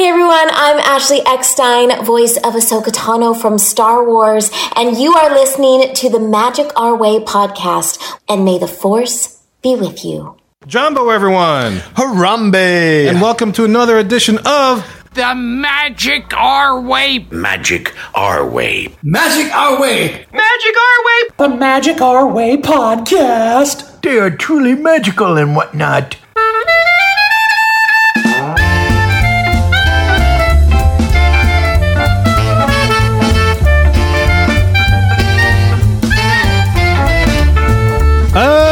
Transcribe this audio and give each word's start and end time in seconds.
Hey 0.00 0.08
everyone, 0.08 0.48
I'm 0.50 0.78
Ashley 0.78 1.20
Eckstein, 1.26 2.02
voice 2.06 2.38
of 2.38 2.54
Ahsoka 2.54 2.86
Tano 2.90 3.38
from 3.38 3.58
Star 3.58 4.02
Wars, 4.02 4.50
and 4.74 4.96
you 4.96 5.12
are 5.12 5.34
listening 5.34 5.92
to 5.92 6.08
the 6.08 6.18
Magic 6.18 6.72
Our 6.74 6.96
Way 6.96 7.18
podcast. 7.18 8.00
And 8.26 8.46
may 8.46 8.56
the 8.56 8.66
Force 8.66 9.42
be 9.62 9.76
with 9.76 10.02
you. 10.02 10.38
Jambo, 10.66 11.10
everyone, 11.10 11.80
Harambe! 11.96 13.10
and 13.10 13.20
welcome 13.20 13.52
to 13.52 13.66
another 13.66 13.98
edition 13.98 14.38
of 14.46 14.86
The 15.12 15.34
magic 15.34 16.34
our 16.34 16.80
way. 16.80 17.26
Magic 17.30 17.94
our 18.14 18.48
way. 18.48 18.96
Magic 19.02 19.52
Our 19.54 19.78
Way, 19.78 20.26
Magic 20.32 20.76
our 20.78 21.04
way. 21.04 21.28
the 21.36 21.48
Magic 21.58 22.00
Our 22.00 22.26
Way 22.26 22.56
podcast. 22.56 24.00
They 24.00 24.18
are 24.18 24.30
truly 24.30 24.74
magical 24.74 25.36
and 25.36 25.54
whatnot. 25.54 26.16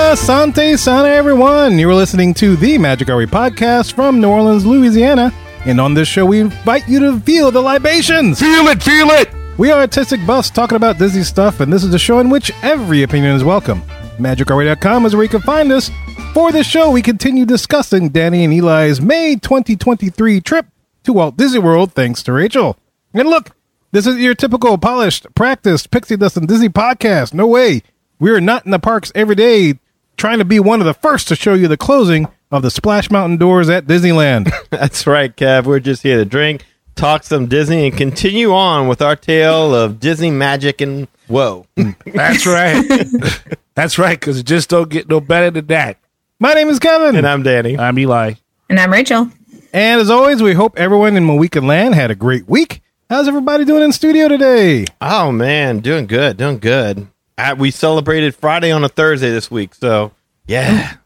Asante 0.08 0.78
Sana, 0.78 1.08
everyone. 1.08 1.78
You 1.78 1.90
are 1.90 1.94
listening 1.94 2.32
to 2.34 2.56
the 2.56 2.78
Magic 2.78 3.08
Way 3.08 3.26
podcast 3.26 3.92
from 3.92 4.22
New 4.22 4.30
Orleans, 4.30 4.64
Louisiana. 4.64 5.34
And 5.66 5.78
on 5.78 5.92
this 5.92 6.08
show, 6.08 6.24
we 6.24 6.40
invite 6.40 6.88
you 6.88 6.98
to 7.00 7.20
feel 7.20 7.50
the 7.50 7.60
libations. 7.60 8.40
Feel 8.40 8.68
it, 8.68 8.82
feel 8.82 9.10
it! 9.10 9.28
We 9.58 9.70
are 9.70 9.80
artistic 9.80 10.26
buffs 10.26 10.48
talking 10.48 10.76
about 10.76 10.96
Disney 10.96 11.24
stuff, 11.24 11.60
and 11.60 11.70
this 11.70 11.84
is 11.84 11.92
a 11.92 11.98
show 11.98 12.20
in 12.20 12.30
which 12.30 12.50
every 12.62 13.02
opinion 13.02 13.36
is 13.36 13.44
welcome. 13.44 13.82
MagicOurWay.com 14.16 15.04
is 15.04 15.14
where 15.14 15.24
you 15.24 15.28
can 15.28 15.42
find 15.42 15.70
us. 15.70 15.90
For 16.32 16.52
this 16.52 16.66
show, 16.66 16.90
we 16.90 17.02
continue 17.02 17.44
discussing 17.44 18.08
Danny 18.08 18.44
and 18.44 18.54
Eli's 18.54 19.02
May 19.02 19.36
2023 19.36 20.40
trip 20.40 20.64
to 21.04 21.12
Walt 21.12 21.36
Disney 21.36 21.58
World 21.58 21.92
thanks 21.92 22.22
to 22.22 22.32
Rachel. 22.32 22.78
And 23.12 23.28
look, 23.28 23.54
this 23.92 24.06
is 24.06 24.16
your 24.16 24.34
typical 24.34 24.78
polished, 24.78 25.26
practiced 25.34 25.90
Pixie 25.90 26.16
Dust 26.16 26.38
and 26.38 26.48
Disney 26.48 26.70
podcast. 26.70 27.34
No 27.34 27.46
way. 27.46 27.82
We 28.18 28.30
are 28.30 28.40
not 28.40 28.64
in 28.64 28.70
the 28.70 28.78
parks 28.78 29.12
every 29.14 29.34
day 29.34 29.78
trying 30.18 30.38
to 30.38 30.44
be 30.44 30.60
one 30.60 30.80
of 30.80 30.86
the 30.86 30.92
first 30.94 31.28
to 31.28 31.36
show 31.36 31.54
you 31.54 31.68
the 31.68 31.76
closing 31.76 32.28
of 32.50 32.62
the 32.62 32.70
Splash 32.70 33.10
Mountain 33.10 33.38
doors 33.38 33.70
at 33.70 33.86
Disneyland. 33.86 34.52
That's 34.70 35.06
right, 35.06 35.34
Kev. 35.34 35.64
We're 35.64 35.80
just 35.80 36.02
here 36.02 36.18
to 36.18 36.24
drink, 36.24 36.66
talk 36.96 37.22
some 37.22 37.46
Disney, 37.46 37.86
and 37.86 37.96
continue 37.96 38.52
on 38.52 38.88
with 38.88 39.00
our 39.00 39.16
tale 39.16 39.74
of 39.74 40.00
Disney 40.00 40.30
magic 40.30 40.80
and 40.80 41.08
whoa. 41.28 41.66
That's 42.04 42.46
right. 42.46 42.84
That's 43.74 43.96
right, 43.98 44.18
because 44.18 44.38
it 44.38 44.46
just 44.46 44.68
don't 44.68 44.90
get 44.90 45.08
no 45.08 45.20
better 45.20 45.50
than 45.50 45.66
that. 45.68 45.98
My 46.40 46.52
name 46.52 46.68
is 46.68 46.78
Kevin. 46.78 47.16
and 47.16 47.26
I'm 47.26 47.42
Danny. 47.42 47.78
I'm 47.78 47.98
Eli. 47.98 48.34
And 48.68 48.78
I'm 48.78 48.92
Rachel. 48.92 49.30
And 49.72 50.00
as 50.00 50.10
always, 50.10 50.42
we 50.42 50.52
hope 50.54 50.76
everyone 50.78 51.16
in 51.16 51.24
Mohican 51.24 51.66
Land 51.66 51.94
had 51.94 52.10
a 52.10 52.14
great 52.14 52.48
week. 52.48 52.82
How's 53.08 53.28
everybody 53.28 53.64
doing 53.64 53.82
in 53.84 53.92
studio 53.92 54.28
today? 54.28 54.84
Oh, 55.00 55.30
man. 55.30 55.78
Doing 55.80 56.06
good, 56.06 56.36
doing 56.36 56.58
good. 56.58 57.06
Uh, 57.38 57.54
we 57.56 57.70
celebrated 57.70 58.34
Friday 58.34 58.72
on 58.72 58.82
a 58.82 58.88
Thursday 58.88 59.30
this 59.30 59.50
week, 59.50 59.74
so 59.74 60.12
yeah. 60.46 60.96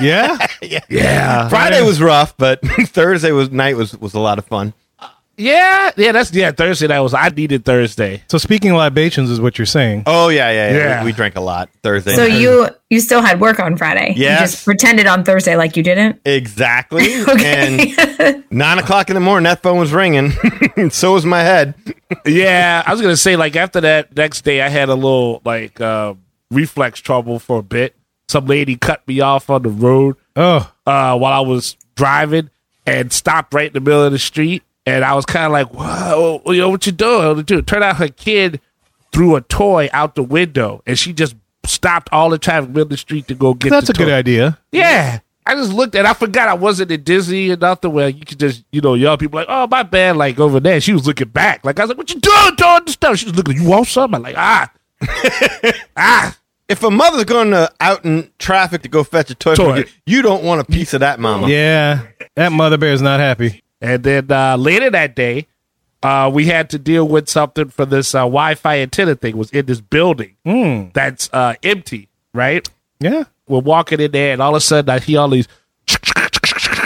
Yeah? 0.00 0.46
Yeah. 0.88 1.48
Friday 1.48 1.82
was 1.82 2.00
rough, 2.00 2.36
but 2.36 2.60
Thursday 2.86 3.32
was 3.32 3.50
night 3.50 3.76
was, 3.76 3.96
was 3.98 4.14
a 4.14 4.20
lot 4.20 4.38
of 4.38 4.46
fun. 4.46 4.74
Yeah. 5.36 5.90
Yeah, 5.96 6.12
that's 6.12 6.32
yeah, 6.32 6.50
Thursday 6.52 6.86
that 6.88 6.98
was 7.00 7.14
I 7.14 7.28
needed 7.30 7.64
Thursday. 7.64 8.22
so 8.28 8.38
speaking 8.38 8.70
of 8.70 8.76
libations 8.76 9.30
is 9.30 9.40
what 9.40 9.58
you're 9.58 9.66
saying. 9.66 10.04
Oh, 10.06 10.28
yeah, 10.28 10.50
yeah, 10.50 10.70
yeah. 10.70 10.76
Yeah. 10.76 11.00
We, 11.00 11.06
we 11.06 11.12
drank 11.12 11.36
a 11.36 11.40
lot 11.40 11.68
Thursday. 11.82 12.14
So 12.14 12.24
you 12.24 12.68
you 12.90 13.00
still 13.00 13.22
had 13.22 13.40
work 13.40 13.58
on 13.58 13.76
Friday. 13.76 14.12
Yeah, 14.16 14.40
just 14.40 14.64
pretended 14.64 15.06
on 15.06 15.24
Thursday 15.24 15.56
like 15.56 15.76
you 15.76 15.82
didn't. 15.82 16.20
Exactly. 16.24 17.14
Okay. 17.32 17.94
And 17.96 18.44
nine 18.50 18.78
o'clock 18.78 19.08
in 19.08 19.14
the 19.14 19.20
morning, 19.20 19.44
that 19.44 19.62
phone 19.62 19.78
was 19.78 19.92
ringing. 19.92 20.32
so 20.90 21.12
was 21.14 21.24
my 21.24 21.40
head. 21.40 21.74
Yeah. 22.26 22.82
I 22.86 22.92
was 22.92 23.00
gonna 23.00 23.16
say, 23.16 23.36
like 23.36 23.56
after 23.56 23.80
that 23.80 24.14
next 24.16 24.42
day 24.42 24.60
I 24.60 24.68
had 24.68 24.88
a 24.88 24.94
little 24.94 25.40
like 25.44 25.80
uh 25.80 26.14
reflex 26.50 27.00
trouble 27.00 27.38
for 27.38 27.58
a 27.58 27.62
bit. 27.62 27.94
Some 28.28 28.46
lady 28.46 28.76
cut 28.76 29.06
me 29.08 29.20
off 29.20 29.48
on 29.50 29.62
the 29.62 29.70
road 29.70 30.16
Oh, 30.36 30.70
uh 30.86 31.16
while 31.18 31.32
I 31.32 31.40
was 31.40 31.76
driving 31.96 32.50
and 32.86 33.12
stopped 33.12 33.54
right 33.54 33.68
in 33.68 33.72
the 33.72 33.80
middle 33.80 34.02
of 34.04 34.12
the 34.12 34.18
street. 34.18 34.62
And 34.84 35.04
I 35.04 35.14
was 35.14 35.24
kind 35.24 35.46
of 35.46 35.52
like, 35.52 35.72
"Whoa, 35.72 36.42
you 36.46 36.60
know 36.60 36.70
what 36.70 36.86
you 36.86 36.92
doing?" 36.92 37.42
Dude, 37.42 37.66
turned 37.66 37.84
out 37.84 37.96
her 37.96 38.08
kid 38.08 38.60
threw 39.12 39.36
a 39.36 39.40
toy 39.42 39.88
out 39.92 40.14
the 40.14 40.22
window, 40.22 40.82
and 40.86 40.98
she 40.98 41.12
just 41.12 41.36
stopped 41.64 42.08
all 42.12 42.30
the 42.30 42.38
traffic 42.38 42.70
middle 42.70 42.82
of 42.82 42.88
the 42.88 42.96
street 42.96 43.28
to 43.28 43.34
go 43.34 43.54
get. 43.54 43.70
that's 43.70 43.86
the 43.86 43.92
a 43.92 43.96
good 43.96 44.10
idea. 44.12 44.58
Yeah. 44.72 45.20
I 45.44 45.56
just 45.56 45.72
looked 45.72 45.96
at 45.96 46.06
I 46.06 46.14
forgot 46.14 46.48
I 46.48 46.54
wasn't 46.54 46.92
at 46.92 47.02
Disney 47.02 47.50
or 47.50 47.56
nothing 47.56 47.92
where 47.92 48.08
you 48.08 48.24
could 48.24 48.38
just, 48.38 48.64
you 48.70 48.80
know, 48.80 48.94
yell 48.94 49.18
people 49.18 49.40
like, 49.40 49.48
oh, 49.50 49.66
my 49.66 49.82
bad, 49.82 50.16
like 50.16 50.38
over 50.38 50.60
there. 50.60 50.80
She 50.80 50.92
was 50.92 51.04
looking 51.04 51.28
back. 51.28 51.64
Like, 51.64 51.80
I 51.80 51.82
was 51.82 51.88
like, 51.88 51.98
what 51.98 52.14
you 52.14 52.20
doing, 52.20 52.54
doing 52.56 52.80
this 52.84 52.94
stuff? 52.94 53.16
She 53.16 53.26
was 53.26 53.34
looking, 53.34 53.56
you 53.56 53.68
want 53.68 53.88
something? 53.88 54.14
I'm 54.16 54.22
like, 54.22 54.36
ah. 54.38 54.72
ah. 55.96 56.38
If 56.68 56.84
a 56.84 56.90
mother's 56.90 57.24
going 57.24 57.50
to 57.50 57.70
out 57.80 58.04
in 58.04 58.30
traffic 58.38 58.82
to 58.82 58.88
go 58.88 59.02
fetch 59.02 59.30
a 59.30 59.34
toy, 59.34 59.56
Toy. 59.56 59.72
for 59.72 59.78
you, 59.78 59.84
you 60.06 60.22
don't 60.22 60.44
want 60.44 60.60
a 60.60 60.64
piece 60.64 60.94
of 60.94 61.00
that 61.00 61.18
mama. 61.18 61.48
Yeah, 61.48 62.06
that 62.36 62.52
mother 62.52 62.78
bear 62.78 62.92
is 62.92 63.02
not 63.02 63.18
happy. 63.18 63.61
And 63.82 64.02
then 64.04 64.30
uh, 64.30 64.56
later 64.56 64.88
that 64.90 65.16
day, 65.16 65.48
uh, 66.02 66.30
we 66.32 66.46
had 66.46 66.70
to 66.70 66.78
deal 66.78 67.06
with 67.06 67.28
something 67.28 67.68
for 67.68 67.84
this 67.84 68.14
uh, 68.14 68.20
Wi-Fi 68.20 68.78
antenna 68.80 69.16
thing 69.16 69.36
was 69.36 69.50
in 69.50 69.66
this 69.66 69.80
building 69.80 70.36
that's 70.94 71.28
uh, 71.32 71.54
empty, 71.62 72.08
right? 72.32 72.66
Yeah. 73.00 73.24
We're 73.48 73.58
walking 73.58 74.00
in 74.00 74.12
there, 74.12 74.32
and 74.32 74.40
all 74.40 74.52
of 74.54 74.56
a 74.56 74.60
sudden 74.60 74.88
I 74.88 75.00
hear 75.00 75.20
all 75.20 75.28
these 75.28 75.48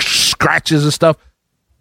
scratches 0.01 0.85
and 0.85 0.93
stuff. 0.93 1.17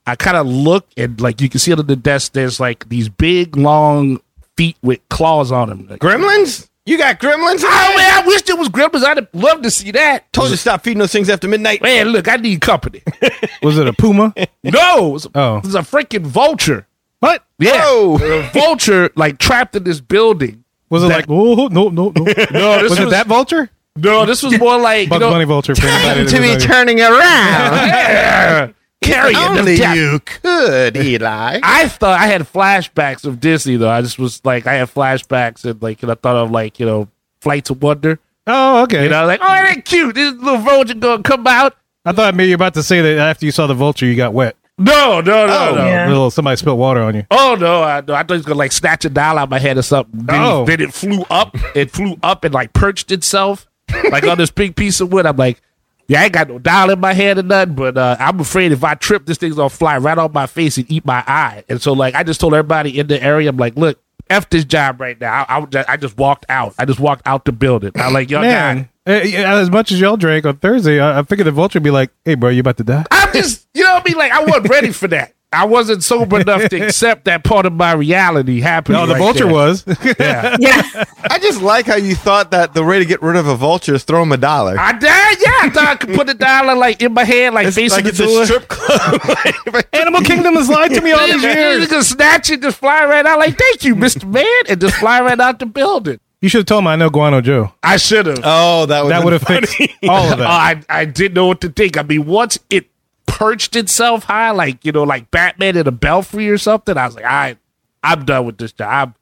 I 0.05 0.15
kind 0.15 0.37
of 0.37 0.45
look, 0.45 0.87
and 0.97 1.19
like 1.19 1.41
you 1.41 1.49
can 1.49 1.59
see 1.59 1.71
under 1.71 1.81
the 1.83 1.95
desk, 1.95 2.33
there's 2.33 2.59
like 2.59 2.87
these 2.89 3.09
big, 3.09 3.57
long 3.57 4.19
feet 4.55 4.77
with 4.83 4.99
claws 5.09 5.51
on 5.51 5.69
them. 5.69 5.87
Like, 5.87 5.99
Gremlins? 5.99 6.69
You 6.85 7.00
got 7.00 7.19
gremlins? 7.19 7.62
in 7.62 7.66
oh 7.66 7.94
man, 7.97 8.13
I 8.13 8.23
wish 8.28 8.44
there 8.44 8.56
was 8.56 8.69
gremlins. 8.69 9.03
I'd 9.03 9.28
love 9.34 9.63
to 9.63 9.72
see 9.72 9.90
that. 9.91 10.31
Told 10.31 10.50
you 10.50 10.56
to 10.56 10.62
stop 10.62 10.84
feeding 10.84 11.00
those 11.00 11.12
things 11.12 11.29
after 11.29 11.47
midnight. 11.47 11.81
Man, 11.81 12.09
look, 12.09 12.28
I 12.28 12.35
need 12.35 12.62
company. 12.62 13.01
Was 13.63 13.79
it 13.79 13.88
a 13.88 13.94
puma? 13.94 14.34
no, 14.63 15.07
it 15.07 15.12
was, 15.12 15.28
Oh. 15.34 15.57
it 15.57 15.63
was 15.63 15.73
a 15.73 15.79
freaking 15.79 16.22
vulture. 16.22 16.85
what? 17.19 17.44
Yeah, 17.57 17.84
Whoa. 17.84 18.19
a 18.22 18.51
vulture 18.51 19.09
like 19.16 19.40
trapped 19.40 19.75
in 19.75 19.84
this 19.84 20.00
building. 20.00 20.63
Was 20.91 21.03
it 21.03 21.07
like, 21.07 21.25
oh, 21.28 21.68
no, 21.68 21.90
no, 21.90 22.12
no. 22.16 22.23
No, 22.23 22.23
this 22.23 22.51
was, 22.51 22.90
was, 22.91 23.00
it 23.00 23.09
that 23.09 23.25
vulture? 23.25 23.72
No, 23.96 24.25
this 24.28 24.44
was 24.44 24.59
more 24.59 24.79
like 24.79 25.09
you 25.09 25.17
know, 25.17 25.31
Bunny 25.31 25.46
vulture. 25.46 25.73
for 25.73 25.88
anybody 25.88 26.25
that 26.25 26.29
to 26.29 26.41
be 26.41 26.57
turning 26.57 27.02
around. 27.02 27.12
yeah, 27.17 28.72
carrying 29.01 29.38
them 29.39 29.57
Only 29.57 29.78
down. 29.78 29.95
you 29.95 30.19
could, 30.19 30.97
Eli. 30.97 31.59
I 31.63 31.88
thought 31.88 32.19
I 32.19 32.28
had 32.28 32.41
flashbacks 32.41 33.25
of 33.25 33.39
Disney 33.39 33.75
though. 33.75 33.89
I 33.89 34.01
just 34.01 34.17
was 34.19 34.41
like, 34.44 34.67
I 34.67 34.73
had 34.75 34.89
flashbacks 34.94 35.63
and 35.66 35.81
like, 35.81 36.01
and 36.03 36.11
I 36.11 36.16
thought 36.16 36.35
of 36.35 36.51
like, 36.51 36.79
you 36.79 36.85
know, 36.85 37.07
Flights 37.41 37.69
of 37.69 37.81
Wonder. 37.81 38.19
Oh, 38.47 38.84
okay. 38.84 39.03
You 39.03 39.09
know, 39.09 39.25
like, 39.25 39.39
oh, 39.41 39.45
that 39.47 39.85
cute. 39.85 40.16
This 40.16 40.34
little 40.34 40.57
vulture 40.59 40.94
gonna 40.95 41.23
come 41.23 41.45
out. 41.47 41.75
I 42.05 42.11
thought 42.11 42.35
maybe 42.35 42.50
you're 42.50 42.55
about 42.55 42.75
to 42.75 42.84
say 42.84 43.01
that 43.01 43.17
after 43.17 43.45
you 43.45 43.51
saw 43.51 43.66
the 43.67 43.73
vulture, 43.73 44.05
you 44.05 44.16
got 44.16 44.34
wet. 44.34 44.55
No, 44.78 45.22
no, 45.22 45.47
no, 45.47 45.69
Oh. 45.72 45.75
no. 45.75 45.85
Yeah. 45.85 46.07
Little 46.07 46.29
somebody 46.29 46.57
spilled 46.57 46.78
water 46.78 47.01
on 47.01 47.16
you. 47.16 47.25
Oh 47.31 47.55
no, 47.59 47.81
I, 47.81 48.01
no, 48.01 48.13
I 48.13 48.19
thought 48.23 48.31
he 48.31 48.38
was 48.38 48.45
gonna 48.45 48.59
like 48.59 48.72
snatch 48.72 49.05
a 49.05 49.09
doll 49.09 49.38
out 49.38 49.44
of 49.45 49.50
my 49.50 49.57
head 49.59 49.78
or 49.78 49.81
something. 49.81 50.25
Then, 50.25 50.41
Oh. 50.41 50.66
then 50.66 50.81
it 50.81 50.94
flew 50.94 51.23
up. 51.29 51.55
It 51.75 51.91
flew 51.91 52.17
up 52.22 52.44
and 52.44 52.53
like 52.53 52.73
perched 52.73 53.11
itself 53.11 53.67
like 54.11 54.25
on 54.25 54.38
this 54.38 54.51
big 54.51 54.75
piece 54.75 55.00
of 55.00 55.11
wood. 55.13 55.25
I'm 55.25 55.38
like, 55.38 55.61
yeah, 56.07 56.21
I 56.21 56.23
ain't 56.25 56.33
got 56.33 56.47
no 56.47 56.59
doll 56.59 56.89
in 56.91 56.99
my 56.99 57.13
hand 57.13 57.39
or 57.39 57.43
nothing, 57.43 57.75
but 57.75 57.97
uh, 57.97 58.16
I'm 58.19 58.39
afraid 58.39 58.71
if 58.71 58.83
I 58.83 58.95
trip, 58.95 59.25
this 59.25 59.38
thing's 59.38 59.55
gonna 59.55 59.69
fly 59.69 59.97
right 59.97 60.17
off 60.17 60.33
my 60.33 60.47
face 60.47 60.77
and 60.77 60.89
eat 60.89 61.05
my 61.05 61.23
eye. 61.27 61.63
And 61.67 61.81
so 61.81 61.93
like, 61.93 62.16
I 62.16 62.23
just 62.23 62.39
told 62.39 62.53
everybody 62.53 62.99
in 62.99 63.07
the 63.07 63.21
area, 63.21 63.49
I'm 63.49 63.57
like, 63.57 63.75
look, 63.75 63.99
f 64.29 64.49
this 64.49 64.66
job 64.66 64.99
right 64.99 65.19
now. 65.19 65.45
I, 65.47 65.59
I, 65.59 65.85
I 65.89 65.97
just 65.97 66.17
walked 66.17 66.45
out. 66.49 66.73
I 66.77 66.85
just 66.85 66.99
walked 66.99 67.23
out 67.25 67.45
the 67.45 67.51
building. 67.51 67.91
I'm 67.95 68.13
like, 68.13 68.29
yo, 68.29 68.41
Man, 68.41 68.89
guy, 69.05 69.11
uh, 69.11 69.59
as 69.59 69.69
much 69.69 69.91
as 69.91 69.99
y'all 69.99 70.17
drank 70.17 70.45
on 70.45 70.57
Thursday, 70.57 70.99
I, 70.99 71.19
I 71.19 71.23
figured 71.23 71.47
the 71.47 71.51
vulture 71.51 71.77
would 71.77 71.83
be 71.83 71.91
like, 71.91 72.11
hey, 72.23 72.35
bro, 72.35 72.49
you 72.49 72.61
about 72.61 72.77
to 72.77 72.83
die? 72.83 73.05
I'm 73.11 73.31
just, 73.33 73.67
you 73.73 73.83
know 73.83 73.93
what 73.93 74.03
I 74.05 74.09
mean? 74.09 74.17
Like, 74.17 74.31
I 74.31 74.43
wasn't 74.43 74.69
ready 74.69 74.91
for 74.91 75.07
that. 75.09 75.34
I 75.53 75.66
wasn't 75.66 76.03
sober 76.03 76.41
enough 76.41 76.67
to 76.69 76.81
accept 76.85 77.25
that 77.25 77.43
part 77.46 77.66
of 77.66 77.72
my 77.72 77.93
reality 77.93 78.59
happening. 78.59 78.99
No, 78.99 79.05
the 79.05 79.14
right 79.14 79.19
vulture 79.19 79.46
there. 79.46 79.53
was. 79.53 79.85
Yeah. 80.19 80.58
Yeah. 80.59 81.03
I 81.29 81.40
just 81.40 81.61
like 81.61 81.85
how 81.85 81.96
you 81.96 82.14
thought 82.16 82.52
that 82.52 82.73
the 82.73 82.84
way 82.84 82.99
to 82.99 83.05
get 83.05 83.22
rid 83.22 83.37
of 83.37 83.47
a 83.47 83.55
vulture 83.55 83.96
is 83.96 84.03
throw 84.03 84.22
him 84.23 84.31
a 84.34 84.37
dollar. 84.37 84.78
I 84.78 84.91
did, 84.91 85.03
yeah. 85.03 85.52
I 85.61 85.69
thought 85.73 85.87
I 85.87 85.96
could 85.96 86.14
put 86.14 86.29
a 86.29 86.34
dollar 86.34 86.75
like 86.75 87.02
in 87.02 87.14
my 87.14 87.23
hand, 87.23 87.55
like 87.55 87.67
It's 87.67 87.75
facing 87.78 88.03
like 88.03 88.14
the 88.16 88.23
it's 88.23 88.34
door. 88.34 88.41
a 88.41 88.46
strip 88.46 88.67
club. 88.67 89.85
Animal 89.93 90.22
Kingdom 90.22 90.55
has 90.55 90.67
lied 90.67 90.93
to 90.93 91.02
me 91.02 91.11
all 91.14 91.25
these 91.25 91.41
You 91.41 91.49
years. 91.49 91.87
just 91.87 92.09
snatch 92.11 92.49
it, 92.49 92.61
just 92.61 92.78
fly 92.78 93.05
right 93.05 93.25
out. 93.25 93.40
Like, 93.40 93.58
thank 93.58 93.85
you, 93.85 93.96
Mister 93.96 94.25
Man, 94.28 94.46
and 94.67 94.81
just 94.81 94.96
fly 94.97 95.22
right 95.22 95.40
out 95.40 95.59
the 95.59 95.66
building. 95.66 96.19
You 96.41 96.49
should 96.49 96.59
have 96.59 96.66
told 96.66 96.84
him 96.84 96.87
I 96.87 96.96
know 96.97 97.09
Guano 97.09 97.40
Joe. 97.41 97.73
I 97.81 97.96
should 97.97 98.25
have. 98.25 98.40
oh, 98.43 98.85
that 98.87 99.03
would 99.03 99.11
That 99.11 99.23
would 99.23 99.34
have 99.34 99.43
fixed 99.43 99.79
all 100.08 100.28
of 100.28 100.34
Oh, 100.34 100.35
that. 100.35 100.47
I 100.47 100.84
I 100.90 101.05
didn't 101.05 101.34
know 101.34 101.47
what 101.47 101.61
to 101.61 101.69
think. 101.69 101.97
I 101.97 102.03
mean, 102.03 102.25
once 102.25 102.59
it 102.69 102.87
perched 103.35 103.76
itself 103.76 104.23
high, 104.23 104.52
like 104.52 104.84
you 104.85 104.91
know, 104.93 105.03
like 105.03 105.29
Batman 105.29 105.76
in 105.76 105.87
a 105.87 105.91
belfry 105.91 106.49
or 106.49 106.58
something, 106.58 106.97
I 106.97 107.05
was 107.05 107.16
like, 107.16 107.26
I, 107.26 107.58
I'm 108.02 108.23
done 108.23 108.46
with 108.46 108.58
this 108.58 108.72
job. 108.72 109.14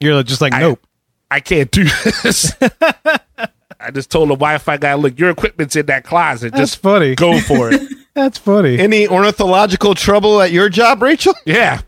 You're 0.00 0.22
just 0.22 0.40
like, 0.40 0.52
I- 0.52 0.60
nope. 0.60 0.86
I 1.30 1.40
can't 1.40 1.70
do 1.70 1.84
this. 1.84 2.52
I 3.80 3.90
just 3.92 4.10
told 4.10 4.28
the 4.28 4.34
Wi-Fi 4.34 4.76
guy, 4.76 4.94
"Look, 4.94 5.18
your 5.18 5.30
equipment's 5.30 5.74
in 5.74 5.86
that 5.86 6.04
closet. 6.04 6.52
That's 6.52 6.72
Just 6.72 6.82
funny. 6.82 7.16
go 7.16 7.40
for 7.40 7.72
it." 7.72 7.82
That's 8.14 8.38
funny. 8.38 8.78
Any 8.78 9.08
ornithological 9.08 9.94
trouble 9.96 10.40
at 10.40 10.52
your 10.52 10.68
job, 10.68 11.02
Rachel? 11.02 11.34
Yeah. 11.44 11.80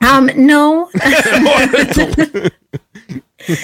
Um, 0.00 0.28
no. 0.34 0.90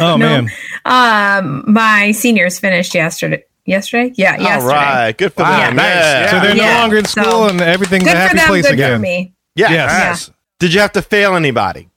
oh 0.00 0.16
man, 0.16 0.48
um, 0.84 1.64
my 1.66 2.12
seniors 2.12 2.60
finished 2.60 2.94
yesterday. 2.94 3.44
Yesterday? 3.66 4.12
Yeah, 4.16 4.34
All 4.36 4.40
yesterday. 4.42 4.74
right, 4.74 5.16
good 5.16 5.32
for 5.32 5.42
Wow, 5.42 5.56
them. 5.58 5.76
nice. 5.76 5.86
Yeah. 5.94 6.30
so 6.30 6.40
they're 6.40 6.54
no 6.54 6.62
Yeah, 6.62 6.80
longer 6.80 6.96
in 6.98 7.04
so- 7.06 7.22
school 7.22 7.48
and 7.48 7.60
everything's 7.60 8.06
a 8.06 8.10
happy 8.10 8.36
them, 8.36 8.46
place 8.48 8.64
good 8.66 8.74
again. 8.74 8.92
for 8.96 8.98
me. 9.02 9.32
Yes. 9.56 9.70
Yes. 9.70 10.30
Did 10.58 10.74
you 10.74 10.80
have 10.80 10.92
to 10.92 11.02
fail 11.02 11.34
anybody? 11.34 11.88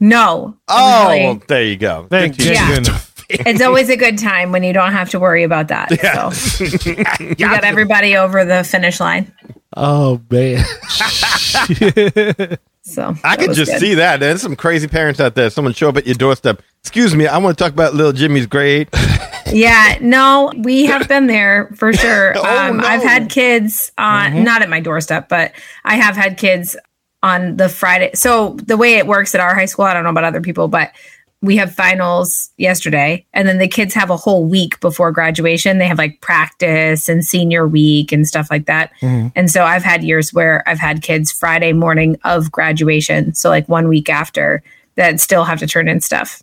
No. 0.00 0.56
Oh, 0.68 1.08
really. 1.08 1.22
well, 1.24 1.42
there 1.46 1.62
you 1.62 1.76
go. 1.76 2.06
Thank 2.10 2.38
you. 2.38 2.46
to- 2.46 2.52
Yeah. 2.54 2.98
it's 3.46 3.62
always 3.62 3.88
a 3.88 3.96
good 3.96 4.18
time 4.18 4.50
when 4.52 4.62
you 4.64 4.72
don't 4.72 4.92
have 4.92 5.10
to 5.10 5.20
worry 5.20 5.44
about 5.44 5.68
that. 5.68 5.88
So 5.90 6.32
you 7.28 7.34
got 7.36 7.62
everybody 7.64 8.16
over 8.16 8.44
the 8.44 8.64
finish 8.64 8.98
line. 9.00 9.32
Oh 9.76 10.20
man. 10.30 10.64
So 12.82 13.14
I 13.22 13.36
could 13.36 13.52
just 13.52 13.70
good. 13.70 13.80
see 13.80 13.94
that. 13.94 14.20
There's 14.20 14.42
some 14.42 14.56
crazy 14.56 14.88
parents 14.88 15.20
out 15.20 15.34
there. 15.34 15.50
Someone 15.50 15.72
show 15.72 15.88
up 15.88 15.96
at 15.96 16.06
your 16.06 16.16
doorstep. 16.16 16.62
Excuse 16.80 17.14
me, 17.14 17.26
I 17.28 17.38
want 17.38 17.56
to 17.56 17.62
talk 17.62 17.72
about 17.72 17.94
little 17.94 18.12
Jimmy's 18.12 18.46
grade. 18.46 18.88
Yeah, 19.52 19.98
no, 20.00 20.52
we 20.56 20.86
have 20.86 21.08
been 21.08 21.26
there 21.26 21.70
for 21.76 21.92
sure. 21.92 22.32
Oh, 22.36 22.68
um, 22.68 22.78
no. 22.78 22.84
I've 22.84 23.02
had 23.02 23.28
kids 23.28 23.92
on 23.98 24.44
not 24.44 24.62
at 24.62 24.70
my 24.70 24.80
doorstep, 24.80 25.28
but 25.28 25.52
I 25.84 25.96
have 25.96 26.16
had 26.16 26.38
kids 26.38 26.76
on 27.22 27.56
the 27.56 27.68
Friday. 27.68 28.10
So 28.14 28.56
the 28.64 28.76
way 28.76 28.94
it 28.94 29.06
works 29.06 29.34
at 29.34 29.40
our 29.40 29.54
high 29.54 29.66
school, 29.66 29.84
I 29.84 29.94
don't 29.94 30.04
know 30.04 30.10
about 30.10 30.24
other 30.24 30.40
people, 30.40 30.68
but 30.68 30.92
we 31.42 31.56
have 31.56 31.74
finals 31.74 32.50
yesterday, 32.56 33.26
and 33.34 33.48
then 33.48 33.58
the 33.58 33.68
kids 33.68 33.92
have 33.94 34.10
a 34.10 34.16
whole 34.16 34.44
week 34.44 34.78
before 34.80 35.10
graduation. 35.10 35.78
They 35.78 35.88
have 35.88 35.98
like 35.98 36.20
practice 36.20 37.08
and 37.08 37.24
senior 37.24 37.66
week 37.66 38.12
and 38.12 38.26
stuff 38.26 38.48
like 38.50 38.66
that. 38.66 38.92
Mm-hmm. 39.00 39.28
And 39.34 39.50
so 39.50 39.64
I've 39.64 39.82
had 39.82 40.04
years 40.04 40.32
where 40.32 40.66
I've 40.68 40.78
had 40.78 41.02
kids 41.02 41.32
Friday 41.32 41.72
morning 41.72 42.16
of 42.24 42.52
graduation, 42.52 43.34
so 43.34 43.50
like 43.50 43.68
one 43.68 43.88
week 43.88 44.08
after 44.08 44.62
that 44.94 45.20
still 45.20 45.44
have 45.44 45.58
to 45.58 45.66
turn 45.66 45.88
in 45.88 46.00
stuff. 46.00 46.42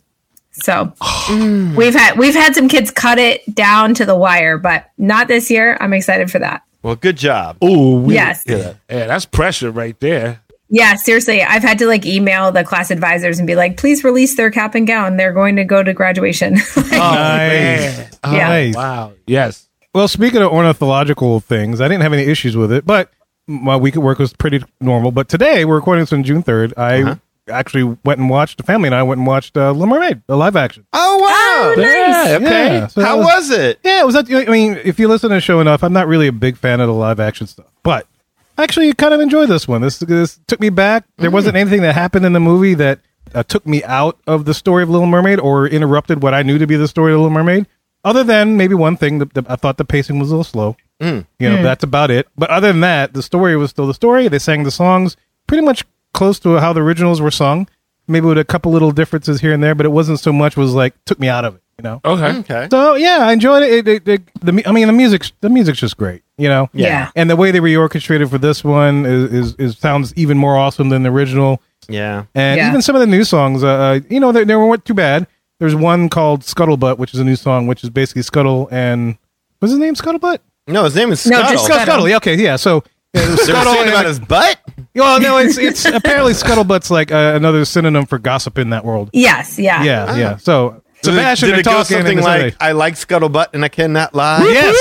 So 0.52 0.92
mm. 1.00 1.74
we've 1.74 1.94
had 1.94 2.18
we've 2.18 2.34
had 2.34 2.54
some 2.54 2.68
kids 2.68 2.90
cut 2.90 3.18
it 3.18 3.42
down 3.54 3.94
to 3.94 4.04
the 4.04 4.16
wire, 4.16 4.58
but 4.58 4.90
not 4.98 5.28
this 5.28 5.50
year. 5.50 5.78
I'm 5.80 5.94
excited 5.94 6.30
for 6.30 6.38
that. 6.40 6.62
Well, 6.82 6.96
good 6.96 7.16
job. 7.16 7.56
oh 7.62 8.08
Yes. 8.10 8.44
Yeah. 8.46 8.74
yeah. 8.88 9.06
That's 9.06 9.24
pressure 9.24 9.70
right 9.70 9.98
there. 10.00 10.42
Yeah, 10.72 10.94
seriously, 10.94 11.42
I've 11.42 11.62
had 11.62 11.78
to 11.80 11.86
like 11.86 12.06
email 12.06 12.52
the 12.52 12.62
class 12.64 12.90
advisors 12.92 13.38
and 13.38 13.46
be 13.46 13.56
like, 13.56 13.76
please 13.76 14.04
release 14.04 14.36
their 14.36 14.50
cap 14.50 14.74
and 14.76 14.86
gown. 14.86 15.16
They're 15.16 15.32
going 15.32 15.56
to 15.56 15.64
go 15.64 15.82
to 15.82 15.92
graduation. 15.92 16.56
Nice. 16.76 17.96
Man. 17.98 18.10
Oh, 18.24 18.32
Yeah. 18.36 18.48
Nice. 18.48 18.74
Wow. 18.76 19.12
Yes. 19.26 19.68
Well, 19.94 20.06
speaking 20.06 20.42
of 20.42 20.52
ornithological 20.52 21.40
things, 21.40 21.80
I 21.80 21.88
didn't 21.88 22.02
have 22.02 22.12
any 22.12 22.22
issues 22.22 22.56
with 22.56 22.70
it, 22.72 22.86
but 22.86 23.10
my 23.48 23.76
week 23.76 23.96
at 23.96 24.02
work 24.02 24.18
was 24.20 24.32
pretty 24.32 24.62
normal. 24.80 25.10
But 25.10 25.28
today, 25.28 25.64
we're 25.64 25.74
recording 25.76 26.02
this 26.02 26.12
on 26.12 26.22
June 26.22 26.42
3rd. 26.44 26.74
I 26.76 27.18
actually 27.50 27.96
went 28.04 28.20
and 28.20 28.30
watched, 28.30 28.58
the 28.58 28.62
family 28.62 28.86
and 28.86 28.94
I 28.94 29.02
went 29.02 29.18
and 29.18 29.26
watched 29.26 29.56
uh, 29.56 29.72
Little 29.72 29.88
Mermaid, 29.88 30.22
the 30.28 30.36
live 30.36 30.54
action. 30.54 30.86
Oh, 30.92 31.18
wow. 31.18 31.82
Yeah. 31.82 32.36
Okay. 32.40 32.74
Yeah, 32.74 32.86
so 32.86 33.02
How 33.02 33.18
was 33.18 33.50
it? 33.50 33.80
Yeah, 33.82 34.02
it 34.02 34.06
was. 34.06 34.14
That, 34.14 34.30
I 34.30 34.50
mean, 34.52 34.78
if 34.84 35.00
you 35.00 35.08
listen 35.08 35.30
to 35.30 35.34
the 35.36 35.40
show 35.40 35.58
enough, 35.60 35.82
I'm 35.82 35.92
not 35.92 36.06
really 36.06 36.28
a 36.28 36.32
big 36.32 36.56
fan 36.56 36.80
of 36.80 36.86
the 36.86 36.94
live 36.94 37.18
action 37.18 37.48
stuff, 37.48 37.66
but 37.82 38.06
I 38.06 38.09
actually 38.62 38.92
kind 38.94 39.14
of 39.14 39.20
enjoyed 39.20 39.48
this 39.48 39.66
one. 39.66 39.80
This, 39.80 39.98
this 39.98 40.40
took 40.46 40.60
me 40.60 40.70
back. 40.70 41.04
There 41.18 41.30
wasn't 41.30 41.56
mm. 41.56 41.60
anything 41.60 41.82
that 41.82 41.94
happened 41.94 42.26
in 42.26 42.32
the 42.32 42.40
movie 42.40 42.74
that 42.74 43.00
uh, 43.34 43.42
took 43.42 43.66
me 43.66 43.82
out 43.84 44.18
of 44.26 44.44
the 44.44 44.54
story 44.54 44.82
of 44.82 44.90
Little 44.90 45.06
Mermaid 45.06 45.40
or 45.40 45.66
interrupted 45.66 46.22
what 46.22 46.34
I 46.34 46.42
knew 46.42 46.58
to 46.58 46.66
be 46.66 46.76
the 46.76 46.88
story 46.88 47.12
of 47.12 47.18
Little 47.20 47.30
Mermaid. 47.30 47.66
Other 48.04 48.24
than 48.24 48.56
maybe 48.56 48.74
one 48.74 48.96
thing 48.96 49.18
that, 49.18 49.34
that 49.34 49.50
I 49.50 49.56
thought 49.56 49.76
the 49.76 49.84
pacing 49.84 50.18
was 50.18 50.30
a 50.30 50.32
little 50.32 50.44
slow. 50.44 50.76
Mm. 51.00 51.26
You 51.38 51.50
know, 51.50 51.56
mm. 51.58 51.62
that's 51.62 51.84
about 51.84 52.10
it. 52.10 52.28
But 52.36 52.50
other 52.50 52.68
than 52.68 52.80
that, 52.80 53.12
the 53.12 53.22
story 53.22 53.56
was 53.56 53.70
still 53.70 53.86
the 53.86 53.94
story. 53.94 54.28
They 54.28 54.38
sang 54.38 54.64
the 54.64 54.70
songs 54.70 55.16
pretty 55.46 55.64
much 55.64 55.84
close 56.12 56.38
to 56.40 56.56
how 56.56 56.72
the 56.72 56.82
originals 56.82 57.20
were 57.20 57.30
sung. 57.30 57.68
Maybe 58.08 58.26
with 58.26 58.38
a 58.38 58.44
couple 58.44 58.72
little 58.72 58.90
differences 58.90 59.40
here 59.40 59.52
and 59.52 59.62
there, 59.62 59.74
but 59.74 59.86
it 59.86 59.90
wasn't 59.90 60.18
so 60.18 60.32
much 60.32 60.56
was 60.56 60.74
like 60.74 60.94
took 61.04 61.20
me 61.20 61.28
out 61.28 61.44
of 61.44 61.56
it. 61.56 61.62
You 61.80 61.82
know. 61.82 62.00
Okay. 62.04 62.38
Okay. 62.40 62.68
So 62.70 62.94
yeah, 62.96 63.18
I 63.22 63.32
enjoyed 63.32 63.62
it. 63.62 63.72
It, 63.72 63.88
it, 63.88 64.08
it 64.08 64.22
the 64.42 64.62
I 64.68 64.72
mean 64.72 64.86
the 64.86 64.92
music's 64.92 65.32
the 65.40 65.48
music's 65.48 65.78
just 65.78 65.96
great, 65.96 66.22
you 66.36 66.46
know. 66.48 66.68
Yeah. 66.74 67.10
And 67.16 67.30
the 67.30 67.36
way 67.36 67.50
they 67.52 67.60
reorchestrated 67.60 68.28
for 68.28 68.36
this 68.36 68.62
one 68.62 69.06
is, 69.06 69.32
is, 69.32 69.54
is 69.54 69.78
sounds 69.78 70.12
even 70.14 70.36
more 70.36 70.56
awesome 70.58 70.90
than 70.90 71.02
the 71.04 71.10
original. 71.10 71.62
Yeah. 71.88 72.24
And 72.34 72.58
Yeah. 72.58 72.68
even 72.68 72.82
some 72.82 72.94
of 72.96 73.00
the 73.00 73.06
new 73.06 73.24
songs, 73.24 73.64
uh, 73.64 73.68
uh, 73.68 74.00
you 74.10 74.20
know, 74.20 74.30
they, 74.30 74.44
they 74.44 74.54
weren't 74.56 74.84
too 74.84 74.92
bad. 74.94 75.26
There's 75.58 75.74
one 75.74 76.10
called 76.10 76.42
Scuttlebutt, 76.42 76.98
which 76.98 77.14
is 77.14 77.20
a 77.20 77.24
new 77.24 77.36
song, 77.36 77.66
which 77.66 77.82
is 77.82 77.88
basically 77.88 78.22
Scuttle 78.22 78.68
and 78.70 79.16
what's 79.60 79.72
his 79.72 79.78
name? 79.80 79.94
Scuttlebutt. 79.94 80.38
No, 80.66 80.84
his 80.84 80.94
name 80.94 81.10
is 81.12 81.24
No, 81.26 81.38
Scuttle. 81.38 81.52
just 81.52 81.64
Scuttle. 81.64 81.84
Scuttle. 81.84 82.08
Yeah, 82.10 82.16
okay, 82.18 82.34
yeah. 82.36 82.56
So 82.56 82.84
yeah, 83.14 83.22
it 83.22 83.28
was 83.30 83.46
They 83.46 83.52
were 83.52 83.58
Scuttle 83.58 83.72
saying 83.72 83.82
and- 83.86 83.90
about 83.94 84.06
his 84.06 84.20
butt? 84.20 84.58
well, 84.94 85.20
no, 85.20 85.38
it's 85.38 85.56
it's 85.68 85.84
apparently 85.86 86.32
Scuttlebutt's 86.34 86.90
like 86.90 87.10
uh, 87.10 87.32
another 87.34 87.64
synonym 87.64 88.04
for 88.06 88.18
gossip 88.18 88.58
in 88.58 88.70
that 88.70 88.84
world. 88.84 89.10
yes, 89.12 89.58
yeah. 89.58 89.82
Yeah, 89.82 90.16
yeah. 90.16 90.36
So 90.36 90.82
Did 91.02 91.10
it- 91.14 91.16
Sebastian 91.16 91.48
did 91.50 91.58
it 91.60 91.64
go 91.64 91.82
something 91.82 92.18
and 92.18 92.24
like, 92.24 92.56
I 92.60 92.72
like 92.72 92.94
Scuttlebutt 92.94 93.48
and 93.54 93.64
I 93.64 93.68
cannot 93.68 94.14
lie? 94.14 94.42
Yes. 94.44 94.76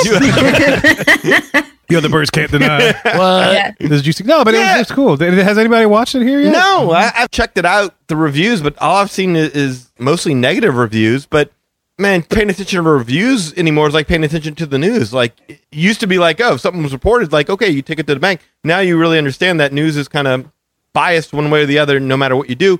the 1.87 1.95
other 1.95 2.09
birds 2.09 2.29
can't 2.29 2.51
deny. 2.51 2.91
What? 3.03 3.53
Yeah. 3.53 3.71
This 3.79 4.01
juicy. 4.01 4.23
No, 4.25 4.43
but 4.43 4.53
Yeah. 4.53 4.75
it, 4.75 4.79
was, 4.79 4.81
it's 4.81 4.91
cool. 4.91 5.17
Has 5.17 5.57
anybody 5.57 5.85
watched 5.85 6.15
it 6.15 6.23
here 6.23 6.41
yet? 6.41 6.51
No, 6.51 6.91
I, 6.91 7.11
I've 7.15 7.31
checked 7.31 7.57
it 7.57 7.65
out, 7.65 7.95
the 8.07 8.15
reviews, 8.15 8.61
but 8.61 8.77
all 8.79 8.97
I've 8.97 9.11
seen 9.11 9.35
is, 9.35 9.51
is 9.51 9.91
mostly 9.97 10.33
negative 10.33 10.75
reviews. 10.75 11.25
But 11.25 11.51
man, 11.97 12.23
paying 12.23 12.49
attention 12.49 12.83
to 12.83 12.89
reviews 12.89 13.53
anymore 13.57 13.87
is 13.87 13.93
like 13.93 14.07
paying 14.07 14.23
attention 14.23 14.55
to 14.55 14.65
the 14.65 14.77
news. 14.77 15.13
Like 15.13 15.33
it 15.47 15.61
used 15.71 15.99
to 16.01 16.07
be 16.07 16.17
like, 16.19 16.39
oh, 16.41 16.55
if 16.55 16.61
something 16.61 16.83
was 16.83 16.93
reported, 16.93 17.31
like 17.31 17.49
okay, 17.49 17.69
you 17.69 17.81
take 17.81 17.99
it 17.99 18.07
to 18.07 18.13
the 18.13 18.19
bank. 18.19 18.41
Now 18.63 18.79
you 18.79 18.97
really 18.97 19.17
understand 19.17 19.59
that 19.59 19.71
news 19.73 19.95
is 19.97 20.07
kind 20.07 20.27
of 20.27 20.51
biased 20.93 21.33
one 21.33 21.49
way 21.49 21.63
or 21.63 21.65
the 21.65 21.79
other, 21.79 21.99
no 21.99 22.17
matter 22.17 22.35
what 22.35 22.49
you 22.49 22.55
do. 22.55 22.79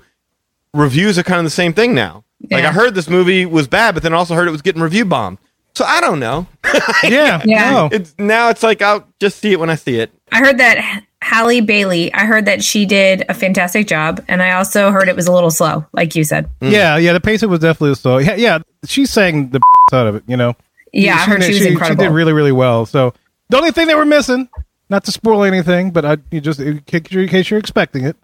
Reviews 0.74 1.18
are 1.18 1.24
kind 1.24 1.39
of 1.39 1.45
the 1.45 1.50
same 1.50 1.74
thing 1.74 1.95
now. 1.95 2.24
Like 2.50 2.63
Yeah. 2.63 2.69
I 2.69 2.71
heard 2.71 2.95
this 2.95 3.09
movie 3.09 3.45
was 3.45 3.68
bad, 3.68 3.94
but 3.94 4.03
then 4.03 4.13
also 4.13 4.33
heard 4.36 4.47
it 4.47 4.51
was 4.51 4.62
getting 4.62 4.81
review 4.81 5.06
bombed. 5.06 5.38
So 5.75 5.86
I 5.86 6.01
don't 6.01 6.19
know. 6.19 6.47
Yeah. 7.03 7.41
Yeah. 7.45 7.71
No. 7.71 7.89
It's 7.91 8.13
now 8.18 8.50
it's 8.50 8.63
like 8.63 8.81
I'll 8.81 9.06
just 9.19 9.39
see 9.39 9.51
it 9.53 9.59
when 9.59 9.69
I 9.69 9.75
see 9.75 10.00
it. 10.00 10.12
I 10.31 10.39
heard 10.39 10.57
that 10.57 10.77
H- 10.77 11.03
Halle 11.21 11.62
Bailey, 11.62 12.13
I 12.13 12.25
heard 12.25 12.45
that 12.45 12.63
she 12.63 12.86
did 12.86 13.24
a 13.30 13.33
fantastic 13.33 13.88
job. 13.88 14.24
And 14.27 14.41
I 14.41 14.51
also 14.53 14.91
heard 14.91 15.07
it 15.09 15.15
was 15.15 15.27
a 15.27 15.31
little 15.31 15.51
slow, 15.51 15.86
like 15.94 16.15
you 16.15 16.24
said. 16.24 16.50
Hmm. 16.62 16.69
Yeah, 16.69 16.97
yeah. 16.97 17.13
The 17.13 17.19
pacing 17.21 17.50
was 17.50 17.59
definitely 17.59 17.95
slow. 17.95 18.18
Yeah, 18.18 18.36
yeah. 18.36 18.59
She 18.86 19.06
sang 19.06 19.50
the 19.50 19.62
out 19.94 20.07
of 20.07 20.15
it. 20.15 20.24
You 20.27 20.38
know. 20.38 20.56
Yeah, 20.91 21.15
I 21.15 21.19
heard 21.25 21.44
she 21.44 21.53
was 21.53 21.65
incredible. 21.65 22.03
She 22.03 22.07
did 22.07 22.13
really, 22.13 22.33
really 22.33 22.51
well. 22.51 22.86
So 22.86 23.13
the 23.50 23.57
only 23.57 23.71
thing 23.71 23.88
they 23.88 23.95
were 23.95 24.06
missing, 24.06 24.50
not 24.89 25.03
to 25.06 25.12
spoil 25.12 25.44
anything, 25.44 25.91
but 25.91 26.03
I 26.06 26.18
you 26.31 26.41
just 26.41 26.59
in 26.59 26.80
case 26.81 27.03
you're, 27.12 27.24
in 27.24 27.30
case 27.30 27.50
you're 27.50 27.59
expecting 27.59 28.06
it, 28.06 28.18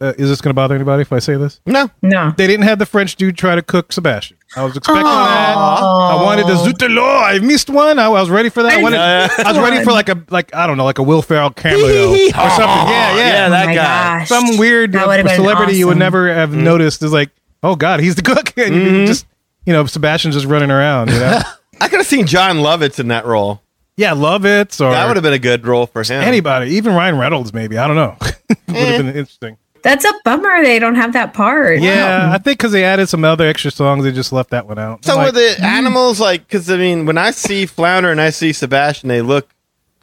uh, 0.00 0.12
is 0.18 0.28
this 0.28 0.40
going 0.40 0.50
to 0.50 0.54
bother 0.54 0.74
anybody 0.74 1.02
if 1.02 1.12
I 1.12 1.18
say 1.18 1.36
this? 1.36 1.60
No, 1.66 1.90
no. 2.02 2.32
They 2.36 2.46
didn't 2.46 2.64
have 2.64 2.78
the 2.78 2.86
French 2.86 3.16
dude 3.16 3.36
try 3.36 3.54
to 3.54 3.62
cook 3.62 3.92
Sebastian. 3.92 4.36
I 4.56 4.64
was 4.64 4.76
expecting 4.76 5.04
that. 5.04 5.56
I 5.56 6.22
wanted 6.22 6.46
the 6.46 6.56
Zut 6.56 6.78
de 6.78 6.88
l'eau. 6.88 7.02
I 7.22 7.38
missed 7.40 7.68
one. 7.70 7.98
I, 7.98 8.04
I 8.04 8.08
was 8.08 8.30
ready 8.30 8.48
for 8.48 8.62
that. 8.62 8.72
I, 8.72 8.78
I 8.78 8.82
wanted, 8.82 8.96
missed 8.98 9.40
I 9.40 9.52
was 9.52 9.60
ready 9.60 9.84
for 9.84 9.92
like 9.92 10.08
a 10.08 10.22
like 10.30 10.54
I 10.54 10.66
don't 10.66 10.76
know 10.76 10.84
like 10.84 10.98
a 10.98 11.02
Will 11.02 11.22
Ferrell 11.22 11.50
cameo 11.50 11.84
or 12.10 12.16
something. 12.16 12.32
Yeah, 12.34 13.16
yeah. 13.16 13.16
yeah, 13.16 13.48
that 13.48 13.64
oh 13.64 13.66
my 13.68 13.74
guy. 13.74 14.18
gosh. 14.20 14.28
Some 14.28 14.56
weird 14.58 14.92
That 14.92 15.04
uh, 15.04 15.08
would've 15.08 15.26
been 15.26 15.34
celebrity 15.36 15.76
you 15.76 15.86
would 15.86 15.92
awesome. 15.92 15.98
never 16.00 16.32
have 16.32 16.52
noticed 16.54 17.02
is 17.02 17.12
like, 17.12 17.30
oh 17.62 17.74
god, 17.76 18.00
he's 18.00 18.14
the 18.14 18.22
cook, 18.22 18.52
and 18.58 18.74
you 18.74 19.06
just 19.06 19.26
you 19.66 19.72
know 19.72 19.86
Sebastian's 19.86 20.34
just 20.36 20.46
running 20.46 20.70
around. 20.70 21.10
You 21.10 21.18
know, 21.18 21.40
I 21.80 21.88
could 21.88 21.98
have 21.98 22.06
seen 22.06 22.26
Jon 22.26 22.56
Lovitz 22.58 23.00
in 23.00 23.08
that 23.08 23.26
role. 23.26 23.60
yeah, 23.96 24.12
love 24.12 24.44
it 24.46 24.80
or 24.80 24.90
That 24.92 25.06
would 25.08 25.16
have 25.16 25.24
been 25.24 25.32
a 25.32 25.38
good 25.40 25.66
role 25.66 25.86
for 25.86 26.02
him. 26.04 26.22
anybody, 26.22 26.72
even 26.76 26.94
Ryan 26.94 27.18
Reynolds, 27.18 27.52
maybe 27.52 27.76
I 27.78 27.86
don't 27.88 27.96
know, 27.96 28.16
would 28.20 28.76
have 28.76 28.98
been 29.04 29.08
interesting. 29.08 29.56
That's 29.84 30.04
a 30.04 30.12
bummer 30.24 30.64
they 30.64 30.78
don't 30.78 30.94
have 30.94 31.12
that 31.12 31.34
part. 31.34 31.80
Yeah, 31.80 32.30
I 32.32 32.38
think 32.38 32.58
because 32.58 32.72
they 32.72 32.84
added 32.84 33.08
some 33.08 33.22
other 33.24 33.46
extra 33.46 33.70
songs, 33.70 34.02
they 34.04 34.12
just 34.12 34.32
left 34.32 34.50
that 34.50 34.66
one 34.66 34.78
out. 34.78 35.04
So 35.04 35.12
I'm 35.12 35.18
were 35.18 35.24
like, 35.26 35.34
the 35.34 35.56
animals 35.62 36.18
like? 36.18 36.46
Because 36.46 36.70
I 36.70 36.78
mean, 36.78 37.04
when 37.04 37.18
I 37.18 37.30
see 37.30 37.66
Flounder 37.66 38.10
and 38.10 38.20
I 38.20 38.30
see 38.30 38.52
Sebastian, 38.54 39.10
they 39.10 39.20
look, 39.20 39.54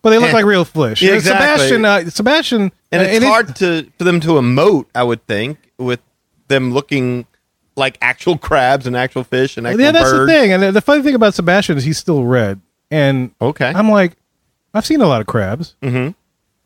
well, 0.04 0.12
they 0.12 0.20
look 0.20 0.30
eh. 0.30 0.34
like 0.34 0.46
real 0.46 0.66
fish. 0.66 1.02
Yeah, 1.02 1.16
exactly. 1.16 1.68
Sebastian, 1.68 1.86
uh, 1.86 2.10
Sebastian, 2.12 2.72
and 2.92 3.02
uh, 3.02 3.06
it's 3.06 3.14
it 3.16 3.24
is- 3.24 3.30
hard 3.30 3.56
to 3.58 3.92
for 3.98 4.04
them 4.04 4.20
to 4.22 4.28
emote. 4.34 4.86
I 4.94 5.02
would 5.04 5.26
think 5.26 5.58
with 5.80 6.00
them 6.48 6.72
looking 6.72 7.26
like 7.76 7.98
actual 8.02 8.38
crabs 8.38 8.86
and 8.86 8.96
actual 8.96 9.24
fish 9.24 9.58
and 9.58 9.66
actual 9.66 9.82
yeah, 9.82 9.92
that's 9.92 10.12
birds. 10.12 10.32
the 10.32 10.40
thing. 10.40 10.52
And 10.52 10.62
the, 10.62 10.72
the 10.72 10.82
funny 10.82 11.02
thing 11.02 11.16
about 11.16 11.34
Sebastian 11.34 11.78
is 11.78 11.84
he's 11.84 11.98
still 11.98 12.24
red. 12.24 12.62
And 12.92 13.32
Okay. 13.42 13.72
I'm 13.74 13.90
like, 13.90 14.18
I've 14.74 14.86
seen 14.86 15.02
a 15.02 15.08
lot 15.08 15.22
of 15.22 15.28
crabs. 15.28 15.76
Mm-hmm. 15.82 16.12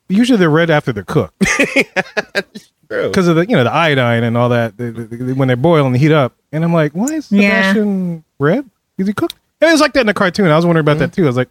Usually 0.10 0.38
they're 0.38 0.50
red 0.50 0.70
after 0.70 0.92
they're 0.94 1.04
cooked 1.04 1.34
True. 1.42 1.84
because 2.89 3.27
of 3.27 3.36
the 3.36 3.46
you 3.48 3.56
know 3.56 3.63
the 3.63 3.72
iodine 3.74 4.24
and 4.24 4.38
all 4.38 4.50
that 4.50 4.77
the, 4.77 4.92
the, 4.92 5.04
the- 5.18 5.34
when 5.34 5.48
they 5.48 5.56
boil 5.56 5.86
and 5.86 5.96
heat 5.98 6.12
up. 6.12 6.34
And 6.51 6.63
I'm 6.63 6.74
like, 6.74 6.94
why 6.94 7.08
is 7.08 7.32
Yeah. 7.32 7.74
Sebastian 7.74 8.24
red? 8.39 8.70
Is 8.98 9.08
he 9.08 9.13
cooked? 9.13 9.36
It 9.62 9.65
was 9.65 9.82
like 9.82 9.94
that 9.94 10.01
in 10.01 10.08
the 10.08 10.13
cartoon. 10.13 10.50
I 10.50 10.56
was 10.56 10.65
wondering 10.65 10.84
about 10.84 11.00
that 11.00 11.13
too. 11.13 11.24
I 11.24 11.27
was 11.27 11.38
like, 11.38 11.50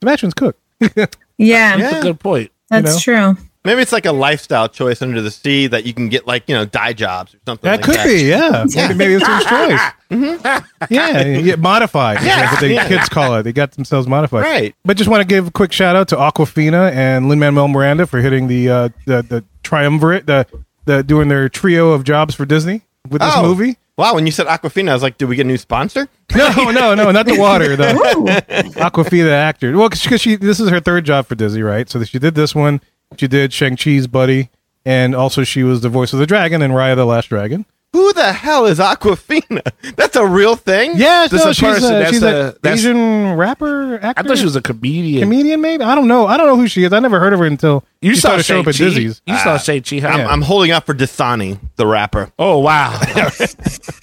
Sebastian's 0.00 0.34
cooked. 0.34 0.60
Yeah, 0.80 1.06
Yeah. 1.38 1.76
That's 1.76 1.96
a 1.98 2.02
good 2.02 2.20
point. 2.20 2.50
that's 2.70 3.06
know? 3.06 3.34
true. 3.34 3.42
Maybe 3.66 3.80
it's 3.80 3.92
like 3.92 4.04
a 4.04 4.12
lifestyle 4.12 4.68
choice 4.68 5.00
under 5.00 5.22
the 5.22 5.30
sea 5.30 5.66
that 5.68 5.86
you 5.86 5.94
can 5.94 6.10
get 6.10 6.26
like 6.26 6.46
you 6.48 6.54
know 6.54 6.66
dye 6.66 6.92
jobs 6.92 7.34
or 7.34 7.38
something. 7.46 7.64
That 7.66 7.76
like 7.78 7.84
could 7.86 7.94
that. 7.94 8.06
be, 8.06 8.24
yeah. 8.24 8.64
Maybe, 8.88 8.94
maybe 8.94 9.14
it's 9.14 9.26
his 9.26 9.44
choice. 9.46 10.62
Yeah, 10.90 11.22
you 11.24 11.42
get 11.42 11.58
modified. 11.58 12.22
Yeah, 12.22 12.40
That's 12.40 12.52
what 12.52 12.60
the 12.60 12.68
yeah. 12.74 12.88
kids 12.88 13.08
call 13.08 13.34
it. 13.36 13.42
They 13.44 13.52
got 13.54 13.72
themselves 13.72 14.06
modified. 14.06 14.42
Right. 14.42 14.74
But 14.84 14.98
just 14.98 15.08
want 15.08 15.22
to 15.22 15.26
give 15.26 15.48
a 15.48 15.50
quick 15.50 15.72
shout 15.72 15.96
out 15.96 16.08
to 16.08 16.16
Awkwafina 16.16 16.92
and 16.92 17.28
Lin 17.30 17.38
Manuel 17.38 17.68
Miranda 17.68 18.06
for 18.06 18.20
hitting 18.20 18.48
the 18.48 18.68
uh, 18.68 18.88
the 19.06 19.22
the 19.22 19.44
triumvirate, 19.62 20.26
the 20.26 20.46
the 20.84 21.02
doing 21.02 21.28
their 21.28 21.48
trio 21.48 21.92
of 21.92 22.04
jobs 22.04 22.34
for 22.34 22.44
Disney 22.44 22.82
with 23.08 23.20
this 23.22 23.32
Oh. 23.34 23.42
movie. 23.42 23.76
Wow, 23.96 24.14
when 24.16 24.26
you 24.26 24.32
said 24.32 24.46
Aquafina, 24.48 24.88
I 24.90 24.94
was 24.94 25.04
like, 25.04 25.18
did 25.18 25.28
we 25.28 25.36
get 25.36 25.44
a 25.46 25.48
new 25.48 25.56
sponsor? 25.56 26.08
No, 26.34 26.70
no, 26.72 26.94
no, 26.96 27.12
not 27.12 27.26
the 27.26 27.38
water. 27.38 27.76
The 27.76 27.84
Awkwafina, 28.76 29.24
the 29.24 29.30
actor. 29.32 29.76
Well, 29.76 29.88
because 29.88 30.20
she 30.20 30.34
this 30.36 30.58
is 30.58 30.68
her 30.70 30.80
third 30.80 31.04
job 31.04 31.26
for 31.26 31.34
Disney, 31.36 31.62
right? 31.62 31.88
So 31.88 32.02
she 32.02 32.18
did 32.18 32.34
this 32.34 32.54
one. 32.54 32.80
She 33.16 33.28
did 33.28 33.52
Shang 33.52 33.76
Chi's 33.76 34.08
buddy, 34.08 34.50
and 34.84 35.14
also 35.14 35.44
she 35.44 35.62
was 35.62 35.80
the 35.82 35.88
voice 35.88 36.12
of 36.12 36.18
the 36.18 36.26
dragon 36.26 36.60
in 36.60 36.72
Raya 36.72 36.96
the 36.96 37.04
Last 37.04 37.28
Dragon. 37.28 37.66
Who 37.94 38.12
the 38.12 38.32
hell 38.32 38.66
is 38.66 38.80
Awkwafina? 38.80 39.62
That's 39.96 40.16
a 40.16 40.26
real 40.26 40.56
thing. 40.56 40.94
Yeah, 40.96 41.28
no, 41.30 41.50
a 41.50 41.54
she's 41.54 41.60
person, 41.60 41.94
a, 41.94 41.98
that's 42.00 42.10
she's 42.10 42.22
a- 42.24 42.56
an 42.64 42.72
Asian 42.72 43.34
rapper. 43.36 43.94
Actor. 44.02 44.12
I 44.16 44.22
thought 44.24 44.36
she 44.38 44.44
was 44.44 44.56
a 44.56 44.60
comedian. 44.62 45.22
comedian, 45.22 45.60
maybe. 45.60 45.84
I 45.84 45.94
don't 45.94 46.08
know. 46.08 46.26
I 46.26 46.36
don't 46.36 46.48
know 46.48 46.56
who 46.56 46.66
she 46.66 46.82
is. 46.82 46.92
I 46.92 46.98
never 46.98 47.20
heard 47.20 47.32
of 47.32 47.38
her 47.38 47.44
until 47.46 47.84
You 48.02 48.14
she 48.16 48.20
saw 48.20 48.30
started 48.30 48.42
showing 48.46 48.60
up 48.62 48.66
at? 48.66 48.74
Disney's. 48.74 49.22
You 49.26 49.36
saw 49.38 49.52
ah. 49.54 49.58
Shang 49.58 49.82
Chi. 49.82 50.00
huh? 50.00 50.08
I'm, 50.08 50.26
I'm 50.28 50.42
holding 50.42 50.72
out 50.72 50.86
for 50.86 50.92
Dasani, 50.92 51.60
the 51.76 51.86
rapper. 51.86 52.32
Oh 52.36 52.58
wow! 52.58 52.98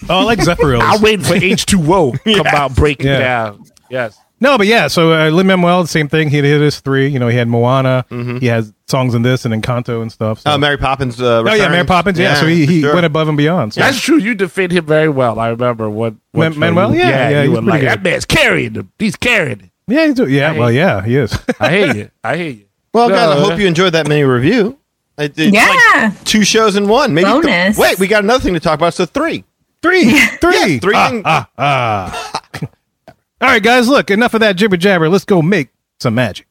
Oh, 0.10 0.20
I 0.20 0.24
like 0.24 0.40
Zephyrhills. 0.40 0.82
I'm 0.84 1.02
waiting 1.02 1.24
for 1.26 1.36
H 1.42 1.66
two 1.66 1.94
O 1.94 2.14
come 2.24 2.48
out 2.48 2.74
breaking 2.76 3.08
Yeah. 3.08 3.20
down. 3.20 3.66
Yes. 3.90 4.18
No, 4.42 4.58
but 4.58 4.66
yeah. 4.68 4.88
So 4.88 5.14
uh, 5.14 5.30
Lin 5.30 5.46
Manuel, 5.48 5.84
the 5.84 5.88
same 5.88 6.08
thing. 6.10 6.30
He 6.30 6.38
hit 6.38 6.60
his 6.60 6.80
three. 6.80 7.08
You 7.08 7.20
know, 7.20 7.28
he 7.28 7.38
had 7.38 7.48
Moana. 7.48 8.06
He 8.10 8.48
has 8.48 8.74
songs 8.88 9.14
in 9.14 9.22
this 9.22 9.46
and 9.46 9.54
Encanto 9.54 10.02
and 10.02 10.12
stuff. 10.12 10.40
So. 10.40 10.52
Oh, 10.52 10.58
Mary 10.58 10.78
Poppins. 10.78 11.22
Uh, 11.22 11.44
oh 11.46 11.54
yeah. 11.54 11.70
Mary 11.70 11.86
Poppins. 11.86 12.18
Yeah, 12.20 12.34
so 12.36 12.48
he, 12.48 12.66
he 12.66 12.82
sure. 12.82 12.94
went 12.94 13.06
above 13.06 13.28
and 13.30 13.38
beyond. 13.38 13.74
So. 13.76 13.82
That's 13.82 14.00
true. 14.02 14.18
You 14.18 14.34
defend 14.36 14.72
him 14.72 14.86
very 14.86 15.10
well. 15.10 15.40
I 15.40 15.50
remember 15.50 15.90
what, 15.90 16.16
what 16.32 16.58
Man- 16.58 16.74
Manuel? 16.74 16.94
you- 16.96 17.00
Yeah, 17.02 17.30
yeah, 17.30 17.44
you 17.44 17.50
he's 17.52 17.60
were 17.60 17.66
like 17.66 17.82
good. 17.82 17.90
that 17.90 18.04
man's 18.04 18.26
carrying 18.26 18.74
him. 18.74 18.92
He's 19.00 19.16
carrying 19.16 19.60
it. 19.62 19.70
Yeah, 19.88 20.08
he's, 20.08 20.20
yeah. 20.30 20.58
Well, 20.58 20.70
hate- 20.70 20.76
yeah, 20.78 21.04
he 21.06 21.16
is. 21.16 21.38
I 21.60 21.70
hear 21.72 21.96
you. 21.96 22.12
I 22.24 22.36
hear 22.38 22.50
you. 22.50 22.66
Well, 22.94 23.10
guys, 23.10 23.38
I 23.38 23.40
hope 23.40 23.60
you 23.60 23.68
enjoyed 23.68 23.94
that 23.94 24.08
mini 24.08 24.24
review. 24.24 24.78
It- 25.20 25.38
it's 25.38 25.54
Yeah. 25.54 26.10
like 26.10 26.24
two 26.24 26.44
shows 26.44 26.76
in 26.76 26.88
one. 26.88 27.14
Maybe 27.14 27.30
th- 27.30 27.44
Bonus. 27.44 27.78
wait, 27.78 28.00
we 28.00 28.08
got 28.08 28.24
another 28.24 28.44
thing 28.44 28.56
to 28.56 28.60
talk 28.60 28.80
about. 28.80 28.96
So 28.96 29.06
three. 29.06 29.44
three, 29.84 30.12
three, 30.42 30.56
Yeah, 30.74 30.80
three 30.80 30.94
Ah, 30.96 31.10
things- 31.10 31.24
ah, 31.26 31.50
ah. 31.60 32.42
All 33.42 33.48
right, 33.48 33.64
guys. 33.64 33.90
Look, 33.90 34.12
enough 34.12 34.36
of 34.36 34.42
that 34.42 34.56
jibber 34.56 34.78
jabber. 34.78 35.10
Let's 35.10 35.26
go 35.26 35.42
make 35.42 35.70
some 36.00 36.14
magic. 36.14 36.48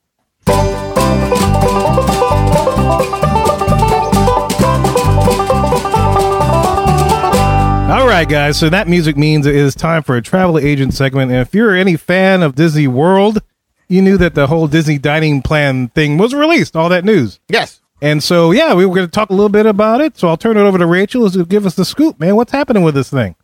All 7.90 8.06
right, 8.06 8.28
guys. 8.28 8.58
So 8.58 8.68
that 8.70 8.88
music 8.88 9.16
means 9.16 9.46
it 9.46 9.54
is 9.54 9.76
time 9.76 10.02
for 10.02 10.16
a 10.16 10.22
travel 10.22 10.58
agent 10.58 10.94
segment. 10.94 11.30
And 11.30 11.40
if 11.40 11.54
you're 11.54 11.76
any 11.76 11.96
fan 11.96 12.42
of 12.42 12.56
Disney 12.56 12.88
World, 12.88 13.40
you 13.88 14.02
knew 14.02 14.16
that 14.16 14.34
the 14.34 14.48
whole 14.48 14.66
Disney 14.66 14.98
dining 14.98 15.42
plan 15.42 15.88
thing 15.88 16.18
was 16.18 16.34
released. 16.34 16.74
All 16.74 16.88
that 16.88 17.04
news. 17.04 17.38
Yes. 17.48 17.80
And 18.02 18.22
so, 18.22 18.50
yeah, 18.50 18.74
we 18.74 18.84
were 18.84 18.94
going 18.94 19.06
to 19.06 19.10
talk 19.10 19.30
a 19.30 19.34
little 19.34 19.48
bit 19.48 19.66
about 19.66 20.00
it. 20.00 20.18
So 20.18 20.26
I'll 20.26 20.36
turn 20.36 20.56
it 20.56 20.60
over 20.60 20.78
to 20.78 20.86
Rachel 20.86 21.30
to 21.30 21.44
give 21.44 21.66
us 21.66 21.74
the 21.76 21.84
scoop, 21.84 22.18
man. 22.18 22.34
What's 22.34 22.52
happening 22.52 22.82
with 22.82 22.94
this 22.94 23.10
thing? 23.10 23.36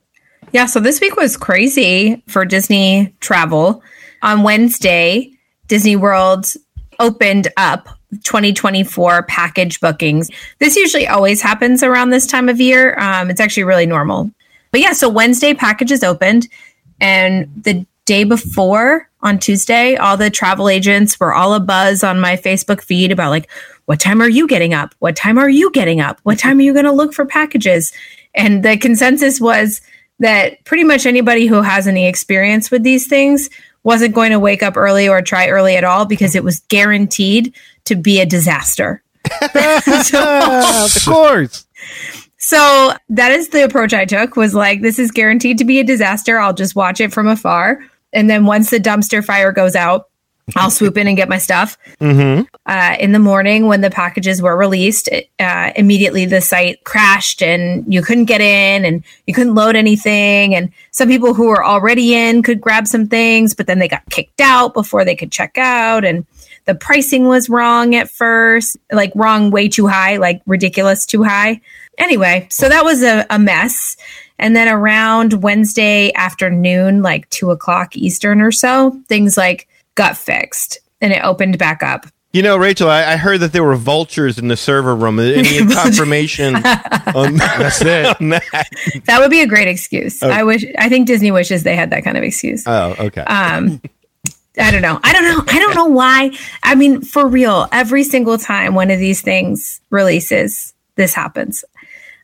Yeah, 0.53 0.67
so 0.67 0.81
this 0.81 1.01
week 1.01 1.17
was 1.17 1.37
crazy 1.37 2.23
for 2.29 2.45
Disney 2.45 3.15
travel. 3.21 3.83
On 4.23 4.43
Wednesday, 4.43 5.33
Disney 5.69 5.97
World 5.97 6.53
opened 6.99 7.49
up 7.57 7.89
2024 8.25 9.25
package 9.25 9.81
bookings. 9.81 10.31
This 10.59 10.77
usually 10.77 11.07
always 11.07 11.43
happens 11.43 11.83
around 11.83 12.11
this 12.11 12.27
time 12.27 12.49
of 12.49 12.61
year. 12.61 12.99
Um, 12.99 13.31
it's 13.31 13.41
actually 13.41 13.65
really 13.65 13.87
normal. 13.87 14.31
But 14.71 14.81
yeah, 14.81 14.93
so 14.93 15.09
Wednesday 15.09 15.55
packages 15.55 16.03
opened, 16.03 16.49
and 17.01 17.51
the 17.63 17.87
day 18.05 18.25
before 18.25 19.09
on 19.21 19.39
Tuesday, 19.39 19.97
all 19.97 20.17
the 20.17 20.31
travel 20.31 20.69
agents 20.69 21.19
were 21.19 21.35
all 21.35 21.55
a 21.55 21.61
buzz 21.61 22.05
on 22.05 22.21
my 22.21 22.37
Facebook 22.37 22.81
feed 22.81 23.11
about 23.11 23.31
like, 23.31 23.51
what 23.87 24.01
time 24.01 24.23
are 24.23 24.29
you 24.29 24.47
getting 24.47 24.75
up? 24.75 24.95
What 25.01 25.17
time 25.17 25.39
are 25.39 25.49
you 25.49 25.71
getting 25.73 26.01
up? 26.01 26.21
What 26.23 26.39
time 26.39 26.59
are 26.59 26.63
you 26.63 26.73
going 26.73 26.85
to 26.85 26.93
look 26.93 27.13
for 27.13 27.25
packages? 27.25 27.93
And 28.35 28.65
the 28.65 28.77
consensus 28.77 29.41
was 29.41 29.81
that 30.19 30.65
pretty 30.65 30.85
much 30.85 31.07
anybody 31.07 31.47
who 31.47 31.63
has 31.63 31.87
any 31.87 32.07
experience 32.07 32.71
with 32.71 32.83
these 32.83 33.07
things 33.07 33.51
wasn't 33.83 34.15
going 34.15 34.33
to 34.33 34.41
wake 34.41 34.63
up 34.63 34.77
early 34.77 35.09
or 35.09 35.23
try 35.23 35.49
early 35.49 35.77
at 35.77 35.85
all 35.85 36.05
because 36.07 36.35
it 36.35 36.43
was 36.43 36.61
guaranteed 36.69 37.55
to 37.85 37.95
be 37.95 38.21
a 38.21 38.27
disaster. 38.27 39.03
of 39.55 41.05
course. 41.05 41.67
So 42.39 42.93
that 43.09 43.33
is 43.33 43.49
the 43.49 43.65
approach 43.65 43.93
I 43.93 44.05
took 44.05 44.37
was 44.37 44.55
like, 44.55 44.81
this 44.81 44.99
is 44.99 45.11
guaranteed 45.11 45.59
to 45.59 45.65
be 45.65 45.81
a 45.81 45.85
disaster. 45.85 46.39
I'll 46.39 46.55
just 46.55 46.77
watch 46.77 47.01
it 47.01 47.13
from 47.13 47.29
afar. 47.29 47.81
And 48.13 48.31
then 48.31 48.47
once 48.47 48.71
the 48.71 48.79
dumpster 48.79 49.25
fire 49.25 49.53
goes 49.53 49.75
out, 49.75 50.09
I'll 50.55 50.71
swoop 50.71 50.97
in 50.97 51.09
and 51.09 51.17
get 51.17 51.29
my 51.29 51.39
stuff. 51.39 51.77
Uh, 52.67 52.97
in 53.01 53.11
the 53.11 53.19
morning, 53.19 53.67
when 53.67 53.81
the 53.81 53.91
packages 53.91 54.41
were 54.41 54.57
released, 54.57 55.09
it, 55.09 55.29
uh, 55.41 55.73
immediately 55.75 56.25
the 56.25 56.41
site 56.41 56.85
crashed 56.85 57.43
and 57.43 57.93
you 57.93 58.01
couldn't 58.01 58.27
get 58.27 58.41
in 58.41 58.85
and 58.85 59.03
you 59.27 59.35
couldn't 59.35 59.57
load 59.57 59.75
anything. 59.75 60.55
And 60.55 60.71
some 60.93 61.09
people 61.09 61.35
who 61.35 61.49
were 61.49 61.65
already 61.65 62.15
in 62.15 62.45
could 62.45 62.61
grab 62.61 62.87
some 62.87 63.09
things, 63.09 63.55
but 63.55 63.67
then 63.67 63.81
they 63.81 63.89
got 63.89 64.09
kicked 64.11 64.41
out 64.41 64.73
before 64.73 65.05
they 65.05 65.17
could 65.17 65.33
check 65.33 65.59
out. 65.59 66.05
And 66.05 66.25
the 66.67 66.77
pricing 66.77 67.27
was 67.27 67.49
wrong 67.49 67.97
at 67.97 68.09
first, 68.09 68.77
like 68.93 69.11
wrong 69.17 69.51
way 69.51 69.69
too 69.69 69.89
high, 69.89 70.17
like 70.17 70.43
ridiculous 70.47 71.07
too 71.07 71.25
high. 71.25 71.61
Anyway, 71.99 72.47
so 72.51 72.69
that 72.69 72.85
was 72.85 73.03
a, 73.03 73.27
a 73.31 73.39
mess. 73.39 73.97
And 74.39 74.55
then 74.55 74.69
around 74.69 75.43
Wednesday 75.43 76.13
afternoon, 76.15 77.03
like 77.03 77.29
two 77.31 77.51
o'clock 77.51 77.97
Eastern 77.97 78.41
or 78.41 78.53
so, 78.53 79.01
things 79.09 79.37
like 79.37 79.67
got 79.97 80.17
fixed 80.17 80.79
and 81.01 81.13
it 81.13 81.23
opened 81.25 81.59
back 81.59 81.83
up. 81.83 82.07
You 82.33 82.43
know, 82.43 82.57
Rachel, 82.57 82.91
I, 82.91 83.13
I 83.13 83.17
heard 83.17 83.41
that 83.41 83.53
there 83.53 83.65
were 83.65 83.77
vultures 83.77 84.39
in 84.39 84.49
the 84.49 84.57
server 84.57 84.95
room. 84.95 85.19
Any 85.19 85.67
confirmation 85.75 86.55
on, 87.15 87.37
That's 87.37 87.81
it. 87.81 88.07
on 88.21 88.29
that? 88.29 88.69
That 89.07 89.21
would 89.21 89.31
be 89.31 89.41
a 89.41 89.47
great 89.47 89.69
excuse. 89.69 90.23
I 90.23 90.43
wish, 90.43 90.65
I 90.79 90.89
think 90.89 91.07
Disney 91.07 91.31
wishes 91.31 91.63
they 91.63 91.75
had 91.75 91.91
that 91.91 92.05
kind 92.05 92.17
of 92.17 92.23
excuse. 92.23 92.65
Oh, 92.67 92.95
okay. 92.99 93.23
Um, 93.23 93.81
I 94.59 94.71
don't 94.71 94.83
know. 94.83 95.01
I 95.03 95.13
don't 95.13 95.25
know. 95.25 95.45
I 95.49 95.59
don't 95.59 95.75
know 95.75 95.87
why. 95.87 96.31
I 96.63 96.75
mean, 96.75 97.03
for 97.03 97.27
real, 97.27 97.69
every 97.73 98.05
single 98.05 98.39
time 98.39 98.75
one 98.75 98.91
of 98.91 98.99
these 98.99 99.21
things 99.23 99.81
releases, 99.91 100.75
this 100.97 101.15
happens. 101.15 101.65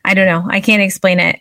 I 0.05 0.13
don't 0.13 0.27
know. 0.27 0.43
I 0.47 0.61
can't 0.61 0.81
explain 0.81 1.19
it. 1.19 1.39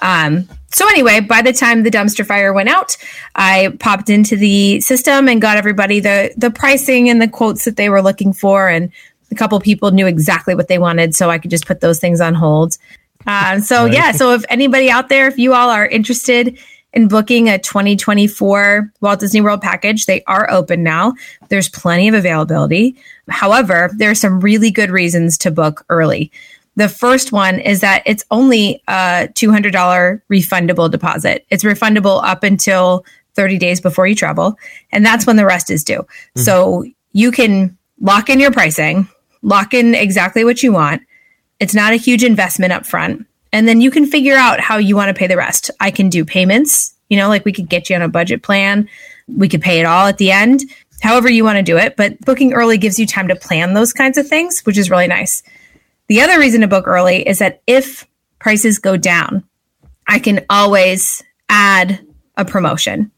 Um, 0.00 0.48
so 0.74 0.88
anyway, 0.88 1.20
by 1.20 1.40
the 1.40 1.52
time 1.52 1.84
the 1.84 1.90
dumpster 1.90 2.26
fire 2.26 2.52
went 2.52 2.68
out, 2.68 2.96
I 3.36 3.76
popped 3.78 4.10
into 4.10 4.36
the 4.36 4.80
system 4.80 5.28
and 5.28 5.40
got 5.40 5.56
everybody 5.56 6.00
the 6.00 6.34
the 6.36 6.50
pricing 6.50 7.08
and 7.08 7.22
the 7.22 7.28
quotes 7.28 7.64
that 7.64 7.76
they 7.76 7.88
were 7.88 8.02
looking 8.02 8.32
for, 8.32 8.68
and 8.68 8.90
a 9.30 9.36
couple 9.36 9.58
people 9.60 9.92
knew 9.92 10.08
exactly 10.08 10.56
what 10.56 10.66
they 10.66 10.78
wanted, 10.78 11.14
so 11.14 11.30
I 11.30 11.38
could 11.38 11.52
just 11.52 11.66
put 11.66 11.80
those 11.80 12.00
things 12.00 12.20
on 12.20 12.34
hold. 12.34 12.76
Uh, 13.24 13.60
so 13.60 13.84
yeah, 13.84 14.10
so 14.10 14.32
if 14.32 14.44
anybody 14.48 14.90
out 14.90 15.08
there, 15.08 15.28
if 15.28 15.38
you 15.38 15.54
all 15.54 15.70
are 15.70 15.86
interested 15.86 16.58
in 16.92 17.06
booking 17.06 17.48
a 17.48 17.58
2024 17.58 18.92
Walt 19.00 19.20
Disney 19.20 19.40
World 19.40 19.62
package, 19.62 20.06
they 20.06 20.24
are 20.24 20.50
open 20.50 20.82
now. 20.82 21.14
There's 21.50 21.68
plenty 21.68 22.08
of 22.08 22.14
availability. 22.14 22.96
However, 23.28 23.90
there 23.96 24.10
are 24.10 24.16
some 24.16 24.40
really 24.40 24.72
good 24.72 24.90
reasons 24.90 25.38
to 25.38 25.52
book 25.52 25.84
early. 25.88 26.32
The 26.76 26.88
first 26.88 27.30
one 27.32 27.60
is 27.60 27.80
that 27.80 28.02
it's 28.04 28.24
only 28.30 28.82
a 28.88 29.28
$200 29.32 30.22
refundable 30.30 30.90
deposit. 30.90 31.46
It's 31.50 31.64
refundable 31.64 32.22
up 32.24 32.42
until 32.42 33.04
30 33.34 33.58
days 33.58 33.80
before 33.80 34.06
you 34.06 34.14
travel, 34.14 34.58
and 34.92 35.04
that's 35.04 35.26
when 35.26 35.36
the 35.36 35.46
rest 35.46 35.70
is 35.70 35.84
due. 35.84 36.00
Mm-hmm. 36.00 36.40
So 36.40 36.84
you 37.12 37.30
can 37.30 37.76
lock 38.00 38.28
in 38.28 38.40
your 38.40 38.50
pricing, 38.50 39.08
lock 39.42 39.74
in 39.74 39.94
exactly 39.94 40.44
what 40.44 40.62
you 40.62 40.72
want. 40.72 41.02
It's 41.60 41.74
not 41.74 41.92
a 41.92 41.96
huge 41.96 42.24
investment 42.24 42.72
up 42.72 42.86
front. 42.86 43.26
And 43.52 43.68
then 43.68 43.80
you 43.80 43.92
can 43.92 44.06
figure 44.06 44.34
out 44.34 44.58
how 44.58 44.78
you 44.78 44.96
want 44.96 45.08
to 45.10 45.18
pay 45.18 45.28
the 45.28 45.36
rest. 45.36 45.70
I 45.78 45.92
can 45.92 46.08
do 46.08 46.24
payments, 46.24 46.92
you 47.08 47.16
know, 47.16 47.28
like 47.28 47.44
we 47.44 47.52
could 47.52 47.68
get 47.68 47.88
you 47.88 47.94
on 47.94 48.02
a 48.02 48.08
budget 48.08 48.42
plan. 48.42 48.88
We 49.28 49.48
could 49.48 49.62
pay 49.62 49.78
it 49.78 49.86
all 49.86 50.08
at 50.08 50.18
the 50.18 50.32
end, 50.32 50.64
however 51.00 51.30
you 51.30 51.44
want 51.44 51.58
to 51.58 51.62
do 51.62 51.78
it. 51.78 51.94
But 51.96 52.20
booking 52.22 52.52
early 52.52 52.78
gives 52.78 52.98
you 52.98 53.06
time 53.06 53.28
to 53.28 53.36
plan 53.36 53.74
those 53.74 53.92
kinds 53.92 54.18
of 54.18 54.26
things, 54.26 54.60
which 54.66 54.76
is 54.76 54.90
really 54.90 55.06
nice. 55.06 55.44
The 56.08 56.20
other 56.20 56.38
reason 56.38 56.60
to 56.60 56.68
book 56.68 56.86
early 56.86 57.26
is 57.26 57.38
that 57.38 57.62
if 57.66 58.06
prices 58.38 58.78
go 58.78 58.96
down, 58.96 59.44
I 60.06 60.18
can 60.18 60.44
always 60.50 61.22
add 61.48 62.04
a 62.36 62.44
promotion. 62.44 63.10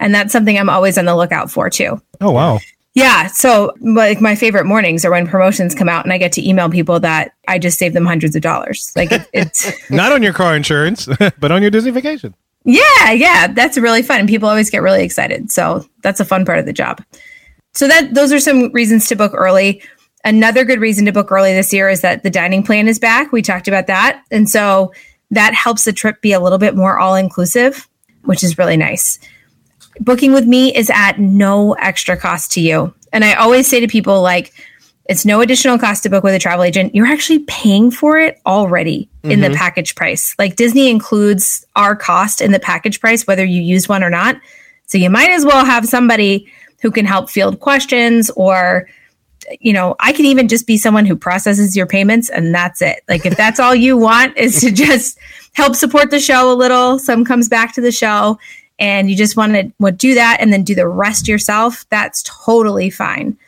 And 0.00 0.14
that's 0.14 0.32
something 0.32 0.58
I'm 0.58 0.68
always 0.68 0.98
on 0.98 1.04
the 1.04 1.16
lookout 1.16 1.50
for 1.50 1.70
too. 1.70 2.02
Oh, 2.20 2.30
wow. 2.32 2.58
Yeah. 2.94 3.26
So, 3.26 3.72
like, 3.80 4.20
my 4.20 4.36
favorite 4.36 4.66
mornings 4.66 5.04
are 5.04 5.10
when 5.10 5.26
promotions 5.26 5.74
come 5.74 5.88
out 5.88 6.04
and 6.04 6.12
I 6.12 6.18
get 6.18 6.32
to 6.32 6.48
email 6.48 6.70
people 6.70 7.00
that 7.00 7.32
I 7.48 7.58
just 7.58 7.78
saved 7.78 7.94
them 7.94 8.06
hundreds 8.06 8.36
of 8.36 8.42
dollars. 8.42 8.92
Like, 8.94 9.10
it, 9.10 9.28
it's, 9.32 9.72
Not 9.90 10.12
on 10.12 10.22
your 10.22 10.32
car 10.32 10.54
insurance, 10.54 11.08
but 11.38 11.50
on 11.50 11.62
your 11.62 11.70
Disney 11.70 11.90
vacation. 11.90 12.34
yeah, 12.64 13.10
yeah, 13.10 13.48
that's 13.48 13.76
really 13.76 14.02
fun. 14.02 14.20
And 14.20 14.28
people 14.28 14.48
always 14.48 14.70
get 14.70 14.82
really 14.82 15.02
excited. 15.02 15.50
So, 15.50 15.84
that's 16.02 16.20
a 16.20 16.24
fun 16.24 16.44
part 16.44 16.60
of 16.60 16.66
the 16.66 16.72
job. 16.72 17.02
So, 17.72 17.88
that 17.88 18.14
those 18.14 18.32
are 18.32 18.38
some 18.38 18.70
reasons 18.72 19.08
to 19.08 19.16
book 19.16 19.32
early. 19.34 19.82
Another 20.24 20.64
good 20.64 20.80
reason 20.80 21.04
to 21.04 21.12
book 21.12 21.30
early 21.30 21.52
this 21.52 21.72
year 21.72 21.88
is 21.88 22.00
that 22.00 22.22
the 22.22 22.30
dining 22.30 22.62
plan 22.62 22.88
is 22.88 22.98
back. 22.98 23.30
We 23.30 23.42
talked 23.42 23.68
about 23.68 23.86
that. 23.88 24.24
And 24.30 24.48
so 24.48 24.92
that 25.30 25.52
helps 25.54 25.84
the 25.84 25.92
trip 25.92 26.20
be 26.22 26.32
a 26.32 26.40
little 26.40 26.58
bit 26.58 26.74
more 26.74 26.98
all 26.98 27.14
inclusive, 27.14 27.88
which 28.22 28.42
is 28.42 28.56
really 28.56 28.76
nice. 28.76 29.18
Booking 30.00 30.32
with 30.32 30.46
me 30.46 30.74
is 30.74 30.90
at 30.90 31.18
no 31.18 31.74
extra 31.74 32.16
cost 32.16 32.52
to 32.52 32.60
you. 32.60 32.94
And 33.12 33.24
I 33.24 33.34
always 33.34 33.66
say 33.66 33.80
to 33.80 33.86
people, 33.86 34.22
like, 34.22 34.52
it's 35.06 35.26
no 35.26 35.42
additional 35.42 35.78
cost 35.78 36.02
to 36.04 36.08
book 36.08 36.24
with 36.24 36.34
a 36.34 36.38
travel 36.38 36.64
agent. 36.64 36.94
You're 36.94 37.06
actually 37.06 37.40
paying 37.40 37.90
for 37.90 38.18
it 38.18 38.40
already 38.46 39.08
in 39.22 39.40
the 39.40 39.48
mm-hmm. 39.48 39.56
package 39.56 39.94
price. 39.94 40.34
Like 40.38 40.56
Disney 40.56 40.88
includes 40.88 41.66
our 41.76 41.94
cost 41.94 42.40
in 42.40 42.52
the 42.52 42.58
package 42.58 43.00
price, 43.00 43.26
whether 43.26 43.44
you 43.44 43.60
use 43.60 43.86
one 43.86 44.02
or 44.02 44.08
not. 44.08 44.40
So 44.86 44.96
you 44.96 45.10
might 45.10 45.30
as 45.30 45.44
well 45.44 45.64
have 45.64 45.86
somebody 45.86 46.50
who 46.80 46.90
can 46.90 47.04
help 47.04 47.28
field 47.28 47.60
questions 47.60 48.30
or 48.30 48.88
you 49.60 49.72
know, 49.72 49.96
I 50.00 50.12
can 50.12 50.26
even 50.26 50.48
just 50.48 50.66
be 50.66 50.76
someone 50.76 51.06
who 51.06 51.16
processes 51.16 51.76
your 51.76 51.86
payments 51.86 52.28
and 52.30 52.54
that's 52.54 52.82
it. 52.82 53.02
Like 53.08 53.26
if 53.26 53.36
that's 53.36 53.60
all 53.60 53.74
you 53.74 53.96
want 53.96 54.36
is 54.36 54.60
to 54.60 54.70
just 54.84 55.18
help 55.52 55.74
support 55.74 56.10
the 56.10 56.20
show 56.20 56.52
a 56.52 56.54
little, 56.54 56.98
some 56.98 57.24
comes 57.24 57.48
back 57.48 57.74
to 57.74 57.80
the 57.80 57.92
show 57.92 58.38
and 58.78 59.08
you 59.10 59.16
just 59.16 59.36
want 59.36 59.52
to 59.54 59.92
do 59.92 60.14
that 60.14 60.38
and 60.40 60.52
then 60.52 60.64
do 60.64 60.74
the 60.74 60.88
rest 60.88 61.28
yourself, 61.28 61.86
that's 61.90 62.22
totally 62.22 62.90
fine. 62.90 63.38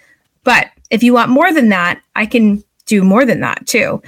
But 0.45 0.69
if 0.91 1.03
you 1.03 1.13
want 1.13 1.31
more 1.31 1.53
than 1.53 1.71
that, 1.71 2.01
I 2.15 2.27
can 2.27 2.63
do 2.87 3.03
more 3.03 3.25
than 3.25 3.41
that 3.41 3.67
too. 3.67 4.01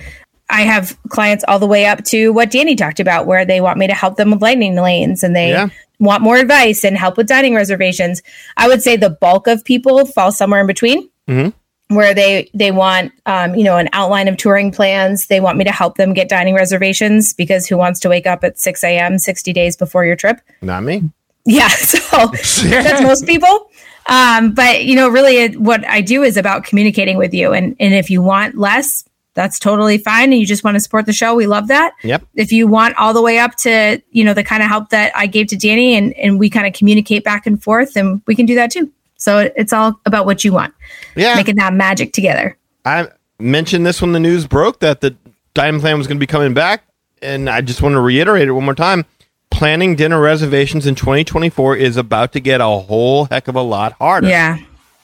I 0.51 0.63
have 0.63 0.97
clients 1.09 1.45
all 1.47 1.59
the 1.59 1.67
way 1.67 1.87
up 1.87 2.05
to 2.07 2.33
what 2.33 2.51
Danny 2.51 2.75
talked 2.77 3.01
about, 3.01 3.27
where 3.27 3.45
they 3.45 3.61
want 3.61 3.79
me 3.79 3.87
to 3.87 3.95
help 3.95 4.17
them 4.17 4.31
with 4.31 4.41
lightning 4.41 4.77
lanes 4.77 5.23
and 5.23 5.37
they 5.37 5.51
Yeah. 5.51 5.69
want 5.99 6.23
more 6.23 6.37
advice 6.37 6.85
and 6.85 6.97
help 6.97 7.17
with 7.17 7.27
dining 7.27 7.55
reservations. 7.55 8.23
I 8.57 8.69
would 8.69 8.83
say 8.83 8.97
the 8.97 9.11
bulk 9.11 9.47
of 9.47 9.65
people 9.65 10.07
fall 10.07 10.33
somewhere 10.33 10.61
in 10.61 10.67
between, 10.67 11.09
mm-hmm. 11.29 11.51
Where 11.89 12.15
they 12.15 12.51
they 12.55 12.71
want 12.71 13.13
um, 13.27 13.55
you 13.55 13.65
know 13.65 13.77
an 13.77 13.89
outline 13.93 14.29
of 14.29 14.37
touring 14.37 14.71
plans. 14.71 15.27
They 15.27 15.41
want 15.41 15.59
me 15.59 15.65
to 15.65 15.73
help 15.73 15.97
them 15.97 16.15
get 16.15 16.29
dining 16.29 16.55
reservations 16.55 17.33
because 17.33 17.67
who 17.67 17.77
wants 17.77 18.01
to 18.01 18.09
wake 18.09 18.27
up 18.27 18.45
at 18.45 18.59
six 18.59 18.85
a.m. 18.85 19.19
sixty 19.19 19.53
days 19.53 19.77
before 19.77 20.05
your 20.05 20.17
trip? 20.17 20.41
Not 20.63 20.83
me. 20.83 21.11
Yeah, 21.45 21.69
so 21.69 22.27
that's 22.69 23.03
most 23.03 23.27
people. 23.27 23.71
Um, 24.07 24.53
but 24.53 24.85
you 24.85 24.95
know, 24.95 25.09
really, 25.09 25.37
it, 25.39 25.61
what 25.61 25.87
I 25.87 26.01
do 26.01 26.23
is 26.23 26.37
about 26.37 26.65
communicating 26.65 27.17
with 27.17 27.35
you, 27.35 27.53
and 27.53 27.75
and 27.81 27.95
if 27.95 28.11
you 28.11 28.23
want 28.23 28.57
less, 28.57 29.05
that's 29.35 29.59
totally 29.59 29.99
fine, 29.99 30.33
and 30.33 30.41
you 30.41 30.47
just 30.47 30.65
want 30.65 30.75
to 30.75 30.81
support 30.81 31.07
the 31.07 31.13
show, 31.13 31.35
we 31.35 31.47
love 31.47 31.69
that. 31.69 31.95
Yep. 32.03 32.23
If 32.35 32.53
you 32.53 32.67
want 32.67 32.97
all 32.97 33.15
the 33.15 33.23
way 33.23 33.39
up 33.39 33.57
to 33.57 34.03
you 34.11 34.25
know 34.25 34.35
the 34.35 34.45
kind 34.45 34.63
of 34.63 34.69
help 34.69 34.91
that 34.91 35.13
I 35.17 35.27
gave 35.27 35.47
to 35.49 35.57
Danny, 35.57 35.97
and 35.97 36.13
and 36.15 36.39
we 36.39 36.51
kind 36.51 36.67
of 36.67 36.73
communicate 36.73 37.25
back 37.25 37.47
and 37.47 37.63
forth, 37.63 37.97
and 37.97 38.21
we 38.27 38.35
can 38.35 38.47
do 38.47 38.55
that 38.55 38.71
too. 38.71 38.91
So 39.19 39.51
it's 39.57 39.73
all 39.73 40.01
about 40.07 40.25
what 40.27 40.45
you 40.45 40.53
want, 40.53 40.73
Yeah. 41.17 41.35
making 41.35 41.57
that 41.57 41.75
magic 41.75 42.13
together. 42.13 42.57
I 42.85 43.09
mentioned 43.39 43.85
this 43.85 44.01
when 44.01 44.13
the 44.13 44.21
news 44.21 44.47
broke 44.47 44.81
that 44.81 45.01
the 45.01 45.15
dining 45.55 45.81
plan 45.81 45.99
was 45.99 46.07
going 46.07 46.17
to 46.17 46.21
be 46.21 46.27
coming 46.27 46.55
back, 46.55 46.85
and 47.21 47.51
I 47.51 47.61
just 47.61 47.83
want 47.83 47.95
to 47.95 48.01
reiterate 48.01 48.49
it 48.49 48.53
one 48.53 48.65
more 48.65 48.75
time. 48.75 49.05
Planning 49.51 49.97
dinner 49.97 50.21
reservations 50.21 50.87
in 50.87 50.95
2024 50.95 51.77
is 51.77 51.97
about 51.97 52.33
to 52.33 52.41
get 52.41 52.61
a 52.61 52.67
whole 52.67 53.25
heck 53.27 53.49
of 53.49 53.57
a 53.57 53.63
lot 53.63 53.93
harder. 53.95 54.29
Yeah, 54.29 54.59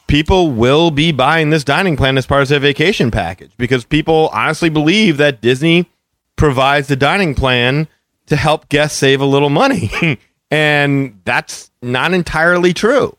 People 0.06 0.50
will 0.50 0.90
be 0.90 1.12
buying 1.12 1.48
this 1.50 1.64
dining 1.64 1.96
plan 1.96 2.16
as 2.18 2.26
part 2.26 2.42
of 2.42 2.48
their 2.48 2.60
vacation 2.60 3.10
package 3.10 3.50
because 3.56 3.84
people 3.84 4.28
honestly 4.32 4.68
believe 4.68 5.16
that 5.16 5.40
Disney 5.40 5.90
provides 6.36 6.88
the 6.88 6.94
dining 6.94 7.34
plan 7.34 7.88
to 8.26 8.36
help 8.36 8.68
guests 8.68 8.98
save 8.98 9.20
a 9.22 9.24
little 9.24 9.48
money. 9.50 10.18
and 10.50 11.18
that's 11.24 11.70
not 11.82 12.12
entirely 12.12 12.72
true. 12.74 13.16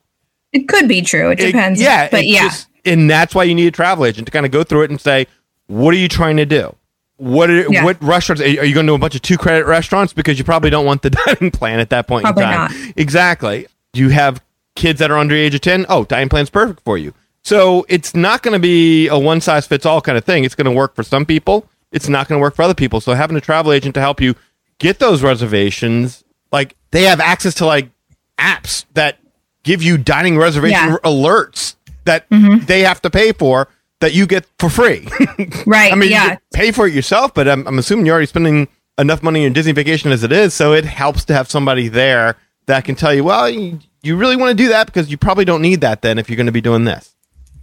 It 0.55 0.67
could 0.67 0.88
be 0.88 1.01
true. 1.01 1.29
It 1.31 1.39
It- 1.39 1.47
depends. 1.47 1.81
yeah, 1.81 2.07
but 2.09 2.25
yeah, 2.25 2.43
just- 2.50 2.67
and 2.85 3.09
that's 3.09 3.33
why 3.35 3.43
you 3.43 3.55
need 3.55 3.67
a 3.67 3.71
travel 3.71 4.05
agent 4.05 4.27
to 4.27 4.31
kind 4.31 4.45
of 4.45 4.51
go 4.51 4.63
through 4.63 4.83
it 4.83 4.89
and 4.91 5.00
say, 5.01 5.27
what 5.67 5.93
are 5.93 5.97
you 5.97 6.07
trying 6.07 6.38
to 6.38 6.45
do? 6.45 6.75
What 7.17 7.50
are, 7.50 7.65
Yeah. 7.71 7.83
what 7.83 7.97
restaurants 8.03 8.41
are 8.41 8.47
you, 8.47 8.59
are 8.59 8.65
you 8.65 8.74
going 8.74 8.85
to 8.85 8.91
do 8.91 8.95
a 8.95 9.00
bunch 9.00 9.15
of 9.15 9.21
two 9.21 9.38
credit 9.38 9.65
restaurants 9.65 10.13
because 10.13 10.38
you 10.38 10.43
probably 10.43 10.69
don't 10.69 10.85
want 10.85 11.01
the 11.01 11.09
dining 11.25 11.50
plan 11.51 11.79
at 11.79 11.89
that 11.89 12.07
point 12.07 12.24
Probably 12.25 12.43
in 12.43 12.50
time. 12.50 12.71
not. 12.71 12.93
Exactly. 12.97 13.67
You 13.93 14.09
have 14.09 14.41
kids 14.75 15.00
that 15.00 15.09
are 15.12 15.17
under 15.17 15.33
the 15.33 15.39
age 15.41 15.55
of 15.55 15.62
10. 15.62 15.85
Oh, 15.89 16.03
dining 16.03 16.29
plan's 16.29 16.50
perfect 16.50 16.81
for 16.83 16.97
you. 16.97 17.13
So 17.43 17.85
it's 17.89 18.13
not 18.15 18.43
going 18.43 18.53
to 18.53 18.59
be 18.59 19.07
a 19.07 19.17
one 19.17 19.39
size 19.39 19.65
fits 19.65 19.85
all 19.85 20.01
kind 20.01 20.17
of 20.17 20.25
thing. 20.25 20.43
It's 20.43 20.55
going 20.55 20.65
to 20.65 20.71
work 20.71 20.93
for 20.95 21.03
some 21.03 21.25
people. 21.25 21.67
It's 21.91 22.09
not 22.09 22.27
going 22.27 22.38
to 22.38 22.41
work 22.41 22.55
for 22.55 22.63
other 22.63 22.74
people. 22.74 23.00
So 23.00 23.13
having 23.13 23.38
a 23.38 23.41
travel 23.41 23.71
agent 23.71 23.93
to 23.95 24.01
help 24.01 24.19
you 24.19 24.35
get 24.79 25.00
those 25.00 25.24
reservations, 25.24 26.24
like 26.51 26.75
they 26.91 27.03
have 27.03 27.20
access 27.22 27.53
to 27.55 27.65
like 27.65 27.89
apps 28.37 28.85
that 28.96 29.18
give 29.65 29.83
you 29.83 29.97
dining 29.97 30.37
reservation 30.37 30.89
Yeah. 30.89 30.97
alerts 31.03 31.75
that 32.05 32.29
mm-hmm. 32.29 32.65
they 32.65 32.81
have 32.81 33.01
to 33.01 33.09
pay 33.09 33.33
for 33.33 33.67
that 33.99 34.13
you 34.13 34.25
get 34.25 34.45
for 34.59 34.69
free. 34.69 35.07
right. 35.65 35.91
I 35.91 35.95
mean, 35.95 36.11
yeah, 36.11 36.37
pay 36.53 36.71
for 36.71 36.87
it 36.87 36.93
yourself, 36.93 37.33
but 37.33 37.47
I'm, 37.47 37.67
I'm 37.67 37.77
assuming 37.79 38.05
you're 38.05 38.13
already 38.13 38.27
spending 38.27 38.67
enough 38.97 39.21
money 39.21 39.45
on 39.45 39.53
Disney 39.53 39.73
vacation 39.73 40.11
as 40.11 40.23
it 40.23 40.31
is. 40.31 40.53
So 40.53 40.73
it 40.73 40.85
helps 40.85 41.25
to 41.25 41.33
have 41.33 41.49
somebody 41.49 41.87
there 41.87 42.37
that 42.67 42.85
can 42.85 42.95
tell 42.95 43.13
you, 43.13 43.23
well, 43.23 43.49
you, 43.49 43.79
you 44.03 44.15
really 44.15 44.35
want 44.35 44.55
to 44.55 44.63
do 44.63 44.69
that 44.69 44.85
because 44.85 45.09
you 45.09 45.17
probably 45.17 45.45
don't 45.45 45.61
need 45.61 45.81
that 45.81 46.01
then 46.01 46.17
if 46.17 46.29
you're 46.29 46.37
going 46.37 46.45
to 46.45 46.51
be 46.51 46.61
doing 46.61 46.85
this. 46.85 47.14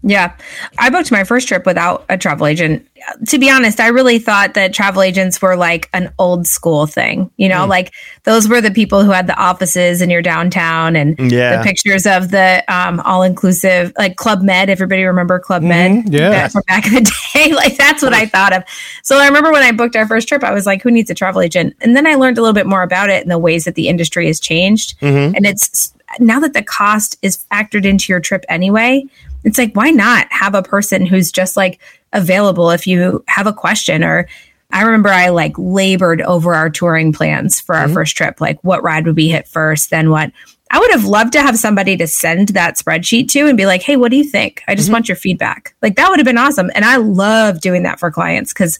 Yeah. 0.02 0.34
I 0.78 0.90
booked 0.90 1.12
my 1.12 1.24
first 1.24 1.48
trip 1.48 1.64
without 1.64 2.04
a 2.08 2.18
travel 2.18 2.46
agent. 2.46 2.88
To 3.28 3.38
be 3.38 3.50
honest, 3.50 3.80
I 3.80 3.88
really 3.88 4.18
thought 4.18 4.54
that 4.54 4.72
travel 4.72 5.02
agents 5.02 5.40
were 5.42 5.56
like 5.56 5.88
an 5.92 6.12
old 6.18 6.46
school 6.46 6.86
thing. 6.86 7.30
You 7.36 7.48
know, 7.48 7.64
hmm. 7.64 7.70
like 7.70 7.92
those 8.24 8.48
were 8.48 8.60
the 8.60 8.70
people 8.70 9.04
who 9.04 9.10
had 9.10 9.26
the 9.26 9.36
offices 9.36 10.02
in 10.02 10.10
your 10.10 10.22
downtown 10.22 10.96
and 10.96 11.18
Yeah. 11.30 11.56
the 11.56 11.64
pictures 11.64 12.06
of 12.06 12.30
the 12.30 12.64
um, 12.68 13.00
all 13.00 13.22
inclusive, 13.22 13.92
like 13.96 14.16
Club 14.16 14.42
Med. 14.42 14.70
Everybody 14.70 15.04
remember 15.04 15.38
Club 15.38 15.62
Med? 15.62 16.04
Mm-hmm. 16.04 16.14
yeah. 16.14 16.30
Back 16.30 16.52
from 16.52 16.62
back 16.66 16.86
in 16.86 16.94
the 16.94 17.12
day. 17.34 17.52
like 17.52 17.76
that's 17.76 18.02
what 18.02 18.14
I 18.14 18.26
thought 18.26 18.52
of. 18.52 18.64
So 19.02 19.18
I 19.18 19.26
remember 19.26 19.52
when 19.52 19.62
I 19.62 19.72
booked 19.72 19.96
our 19.96 20.06
first 20.06 20.28
trip, 20.28 20.42
I 20.44 20.52
was 20.52 20.66
like, 20.66 20.82
who 20.82 20.90
needs 20.90 21.10
a 21.10 21.14
travel 21.14 21.40
agent? 21.40 21.76
And 21.80 21.96
then 21.96 22.06
I 22.06 22.14
learned 22.14 22.38
a 22.38 22.40
little 22.40 22.54
bit 22.54 22.66
more 22.66 22.82
about 22.82 23.10
it 23.10 23.22
and 23.22 23.30
the 23.30 23.38
ways 23.38 23.64
that 23.64 23.74
the 23.74 23.88
industry 23.88 24.26
has 24.26 24.40
changed. 24.40 24.98
Mm-hmm. 25.00 25.34
And 25.36 25.46
it's 25.46 25.92
now 26.18 26.40
that 26.40 26.52
the 26.52 26.62
cost 26.62 27.16
is 27.22 27.44
factored 27.50 27.84
into 27.84 28.12
your 28.12 28.20
trip 28.20 28.44
anyway, 28.48 29.04
it's 29.44 29.58
like, 29.58 29.74
why 29.74 29.90
not 29.90 30.26
have 30.30 30.54
a 30.54 30.62
person 30.62 31.06
who's 31.06 31.32
just 31.32 31.56
like 31.56 31.80
available 32.12 32.70
if 32.70 32.86
you 32.86 33.24
have 33.28 33.46
a 33.46 33.52
question 33.52 34.04
or 34.04 34.28
I 34.72 34.82
remember 34.82 35.10
I 35.10 35.28
like 35.28 35.52
labored 35.58 36.22
over 36.22 36.54
our 36.54 36.70
touring 36.70 37.12
plans 37.12 37.60
for 37.60 37.74
our 37.74 37.84
mm-hmm. 37.84 37.94
first 37.94 38.16
trip, 38.16 38.40
like 38.40 38.62
what 38.62 38.82
ride 38.82 39.06
would 39.06 39.16
we 39.16 39.28
hit 39.28 39.46
first, 39.46 39.90
then 39.90 40.10
what. 40.10 40.32
I 40.74 40.78
would 40.78 40.90
have 40.92 41.04
loved 41.04 41.34
to 41.34 41.42
have 41.42 41.58
somebody 41.58 41.98
to 41.98 42.06
send 42.06 42.48
that 42.50 42.78
spreadsheet 42.78 43.28
to 43.32 43.46
and 43.46 43.58
be 43.58 43.66
like, 43.66 43.82
hey, 43.82 43.96
what 43.96 44.10
do 44.10 44.16
you 44.16 44.24
think? 44.24 44.62
I 44.66 44.74
just 44.74 44.86
mm-hmm. 44.86 44.94
want 44.94 45.08
your 45.08 45.16
feedback. 45.16 45.74
Like 45.82 45.96
that 45.96 46.08
would 46.08 46.18
have 46.18 46.24
been 46.24 46.38
awesome. 46.38 46.70
And 46.74 46.86
I 46.86 46.96
love 46.96 47.60
doing 47.60 47.82
that 47.82 48.00
for 48.00 48.10
clients 48.10 48.54
because 48.54 48.78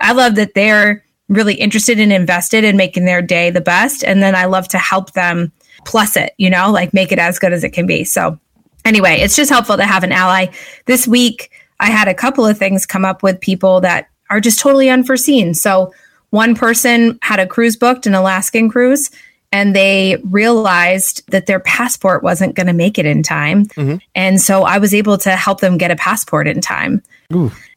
I 0.00 0.12
love 0.12 0.36
that 0.36 0.54
they're 0.54 1.04
really 1.28 1.54
interested 1.54 2.00
and 2.00 2.14
invested 2.14 2.64
in 2.64 2.78
making 2.78 3.04
their 3.04 3.20
day 3.20 3.50
the 3.50 3.60
best. 3.60 4.04
And 4.04 4.22
then 4.22 4.34
I 4.34 4.46
love 4.46 4.68
to 4.68 4.78
help 4.78 5.12
them 5.12 5.52
plus 5.84 6.16
it, 6.16 6.32
you 6.38 6.48
know, 6.48 6.70
like 6.70 6.94
make 6.94 7.12
it 7.12 7.18
as 7.18 7.38
good 7.38 7.52
as 7.52 7.62
it 7.62 7.70
can 7.70 7.86
be. 7.86 8.04
So 8.04 8.38
anyway, 8.84 9.16
it's 9.20 9.36
just 9.36 9.50
helpful 9.50 9.76
to 9.76 9.84
have 9.84 10.04
an 10.04 10.12
ally. 10.12 10.46
This 10.86 11.06
week, 11.06 11.50
I 11.80 11.90
had 11.90 12.08
a 12.08 12.14
couple 12.14 12.46
of 12.46 12.58
things 12.58 12.86
come 12.86 13.04
up 13.04 13.22
with 13.22 13.40
people 13.40 13.80
that 13.80 14.08
are 14.30 14.40
just 14.40 14.60
totally 14.60 14.88
unforeseen. 14.88 15.54
So, 15.54 15.92
one 16.30 16.56
person 16.56 17.18
had 17.22 17.38
a 17.38 17.46
cruise 17.46 17.76
booked, 17.76 18.06
an 18.06 18.14
Alaskan 18.14 18.68
cruise, 18.68 19.10
and 19.54 19.74
they 19.74 20.20
realized 20.24 21.24
that 21.30 21.46
their 21.46 21.60
passport 21.60 22.24
wasn't 22.24 22.56
going 22.56 22.66
to 22.66 22.72
make 22.72 22.98
it 22.98 23.06
in 23.06 23.22
time. 23.22 23.66
Mm-hmm. 23.66 23.98
And 24.16 24.40
so 24.40 24.64
I 24.64 24.78
was 24.78 24.92
able 24.92 25.16
to 25.18 25.36
help 25.36 25.60
them 25.60 25.78
get 25.78 25.92
a 25.92 25.96
passport 25.96 26.48
in 26.48 26.60
time. 26.60 27.04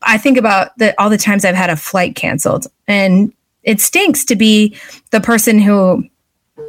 I 0.02 0.17
think 0.17 0.39
about 0.39 0.76
the, 0.80 1.00
all 1.00 1.12
the 1.12 1.20
times 1.20 1.46
I've 1.46 1.54
had 1.54 1.70
a 1.70 1.76
flight 1.76 2.15
canceled, 2.15 2.65
and 2.88 3.32
it 3.62 3.80
stinks 3.80 4.26
to 4.26 4.36
be 4.36 4.76
the 5.12 5.22
person 5.22 5.60
who 5.60 6.04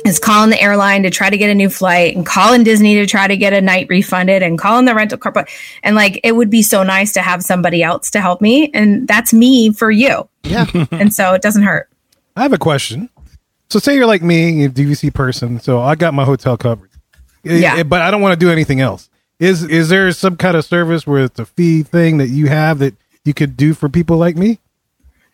is 0.04 0.18
calling 0.18 0.50
the 0.50 0.60
airline 0.60 1.02
to 1.02 1.10
try 1.10 1.30
to 1.30 1.36
get 1.36 1.50
a 1.50 1.54
new 1.54 1.68
flight 1.68 2.14
and 2.16 2.24
calling 2.24 2.62
Disney 2.62 2.94
to 2.96 3.06
try 3.06 3.26
to 3.26 3.36
get 3.36 3.52
a 3.52 3.60
night 3.60 3.86
refunded 3.88 4.42
and 4.42 4.58
calling 4.58 4.84
the 4.84 4.94
rental 4.94 5.18
car. 5.18 5.46
And 5.82 5.96
like, 5.96 6.20
it 6.22 6.32
would 6.32 6.50
be 6.50 6.62
so 6.62 6.82
nice 6.82 7.12
to 7.12 7.22
have 7.22 7.42
somebody 7.42 7.82
else 7.82 8.10
to 8.10 8.20
help 8.20 8.40
me. 8.40 8.70
And 8.72 9.06
that's 9.08 9.32
me 9.32 9.72
for 9.72 9.90
you. 9.90 10.28
Yeah. 10.44 10.66
And 10.90 11.12
so 11.12 11.34
it 11.34 11.42
doesn't 11.42 11.62
hurt. 11.62 11.88
I 12.36 12.42
have 12.42 12.52
a 12.52 12.58
question. 12.58 13.08
So, 13.68 13.78
say 13.78 13.94
you're 13.94 14.06
like 14.06 14.22
me, 14.22 14.64
a 14.64 14.68
DVC 14.68 15.12
person. 15.12 15.60
So 15.60 15.80
I 15.80 15.94
got 15.94 16.14
my 16.14 16.24
hotel 16.24 16.56
covered. 16.56 16.90
Yeah. 17.44 17.82
but 17.82 18.00
I 18.00 18.10
don't 18.10 18.22
want 18.22 18.38
to 18.38 18.44
do 18.44 18.50
anything 18.50 18.80
else. 18.80 19.10
Is 19.38 19.62
is 19.62 19.88
there 19.88 20.10
some 20.12 20.36
kind 20.36 20.56
of 20.56 20.64
service 20.64 21.06
where 21.06 21.24
it's 21.24 21.38
a 21.38 21.46
fee 21.46 21.82
thing 21.82 22.18
that 22.18 22.28
you 22.28 22.48
have 22.48 22.80
that 22.80 22.96
you 23.24 23.34
could 23.34 23.56
do 23.56 23.74
for 23.74 23.88
people 23.88 24.16
like 24.16 24.36
me? 24.36 24.58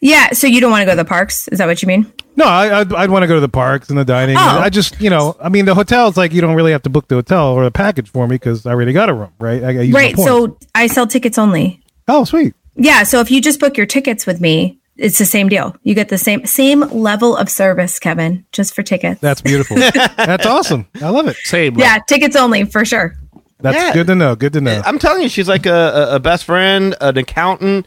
Yeah. 0.04 0.32
So 0.32 0.46
you 0.46 0.60
don't 0.60 0.70
want 0.70 0.82
to 0.82 0.84
go 0.86 0.92
to 0.92 0.96
the 0.96 1.04
parks? 1.08 1.48
Is 1.48 1.58
that 1.58 1.66
what 1.66 1.80
you 1.82 1.88
mean? 1.88 2.12
No, 2.36 2.44
I, 2.44 2.80
I'd, 2.80 2.92
I'd 2.92 3.10
want 3.10 3.22
to 3.22 3.26
go 3.26 3.34
to 3.34 3.40
the 3.40 3.48
parks 3.48 3.88
and 3.88 3.98
the 3.98 4.04
dining. 4.04 4.36
Oh. 4.36 4.40
I 4.40 4.68
just, 4.68 5.00
you 5.00 5.08
know, 5.08 5.34
I 5.40 5.48
mean, 5.48 5.64
the 5.64 5.74
hotel's 5.74 6.16
like 6.16 6.32
you 6.32 6.40
don't 6.40 6.54
really 6.54 6.72
have 6.72 6.82
to 6.82 6.90
book 6.90 7.08
the 7.08 7.14
hotel 7.14 7.52
or 7.52 7.64
the 7.64 7.70
package 7.70 8.10
for 8.10 8.26
me 8.28 8.34
because 8.34 8.66
I 8.66 8.70
already 8.72 8.92
got 8.92 9.08
a 9.08 9.14
room, 9.14 9.32
right? 9.38 9.62
I, 9.64 9.82
I 9.86 9.90
Right. 9.90 10.16
So 10.16 10.58
I 10.74 10.88
sell 10.88 11.06
tickets 11.06 11.38
only. 11.38 11.80
oh, 12.06 12.24
sweet. 12.24 12.54
Yeah. 12.76 13.04
So 13.04 13.20
if 13.20 13.30
you 13.30 13.40
just 13.40 13.60
book 13.60 13.76
your 13.76 13.86
tickets 13.86 14.26
with 14.26 14.40
me, 14.40 14.78
it's 14.96 15.18
the 15.18 15.24
same 15.24 15.48
deal. 15.48 15.74
You 15.84 15.94
get 15.94 16.08
the 16.08 16.18
same 16.18 16.44
same 16.44 16.80
level 16.80 17.36
of 17.36 17.48
service, 17.48 17.98
Kevin, 17.98 18.44
just 18.52 18.74
for 18.74 18.82
tickets. 18.82 19.20
That's 19.20 19.40
beautiful. 19.40 19.76
That's 20.16 20.44
awesome. 20.46 20.86
I 21.00 21.08
love 21.08 21.26
it. 21.28 21.36
Same. 21.36 21.78
yeah, 21.78 21.98
tickets 22.06 22.36
only 22.36 22.64
for 22.64 22.84
sure. 22.84 23.16
That's 23.60 23.76
Yeah. 23.76 23.92
good 23.94 24.06
to 24.08 24.14
know. 24.14 24.36
Good 24.36 24.52
to 24.52 24.60
know. 24.60 24.82
I'm 24.84 24.98
telling 24.98 25.22
you, 25.22 25.28
she's 25.28 25.48
like 25.48 25.64
a, 25.66 25.72
a, 25.72 26.14
a 26.16 26.20
best 26.20 26.44
friend, 26.44 26.94
an 27.00 27.16
accountant, 27.16 27.86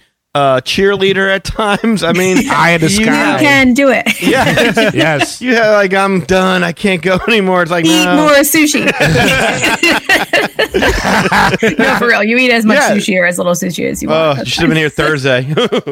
a 0.58 0.62
cheerleader 0.62 1.34
at 1.34 1.44
times. 1.44 2.04
I 2.04 2.14
mean, 2.14 2.38
Eye 2.50 2.72
in 2.72 2.82
the 2.82 2.90
sky. 2.90 3.34
You 3.34 3.40
can 3.40 3.74
do 3.74 3.90
it. 3.90 4.06
Yeah, 4.22 4.92
yes. 4.94 5.42
you 5.42 5.56
have 5.56 5.74
like 5.76 5.94
I'm 5.94 6.22
done. 6.26 6.64
I 6.64 6.72
can't 6.74 7.02
go 7.02 7.18
anymore. 7.28 7.62
It's 7.62 7.72
like 7.72 7.86
Eat 7.86 8.04
no. 8.06 8.16
more 8.18 8.32
sushi. 8.44 8.86
no, 11.78 11.96
for 11.98 12.08
real. 12.08 12.24
You 12.24 12.38
eat 12.38 12.52
as 12.52 12.66
much 12.66 12.78
Yeah. 12.78 12.96
sushi 12.96 13.20
or 13.20 13.26
as 13.26 13.38
little 13.38 13.54
sushi 13.54 13.90
as 13.90 14.02
you 14.04 14.10
Oh, 14.10 14.30
want. 14.30 14.40
you 14.40 14.46
should 14.46 14.62
have 14.62 14.70
been 14.70 14.78
here 14.78 14.90
Thursday. 14.90 15.44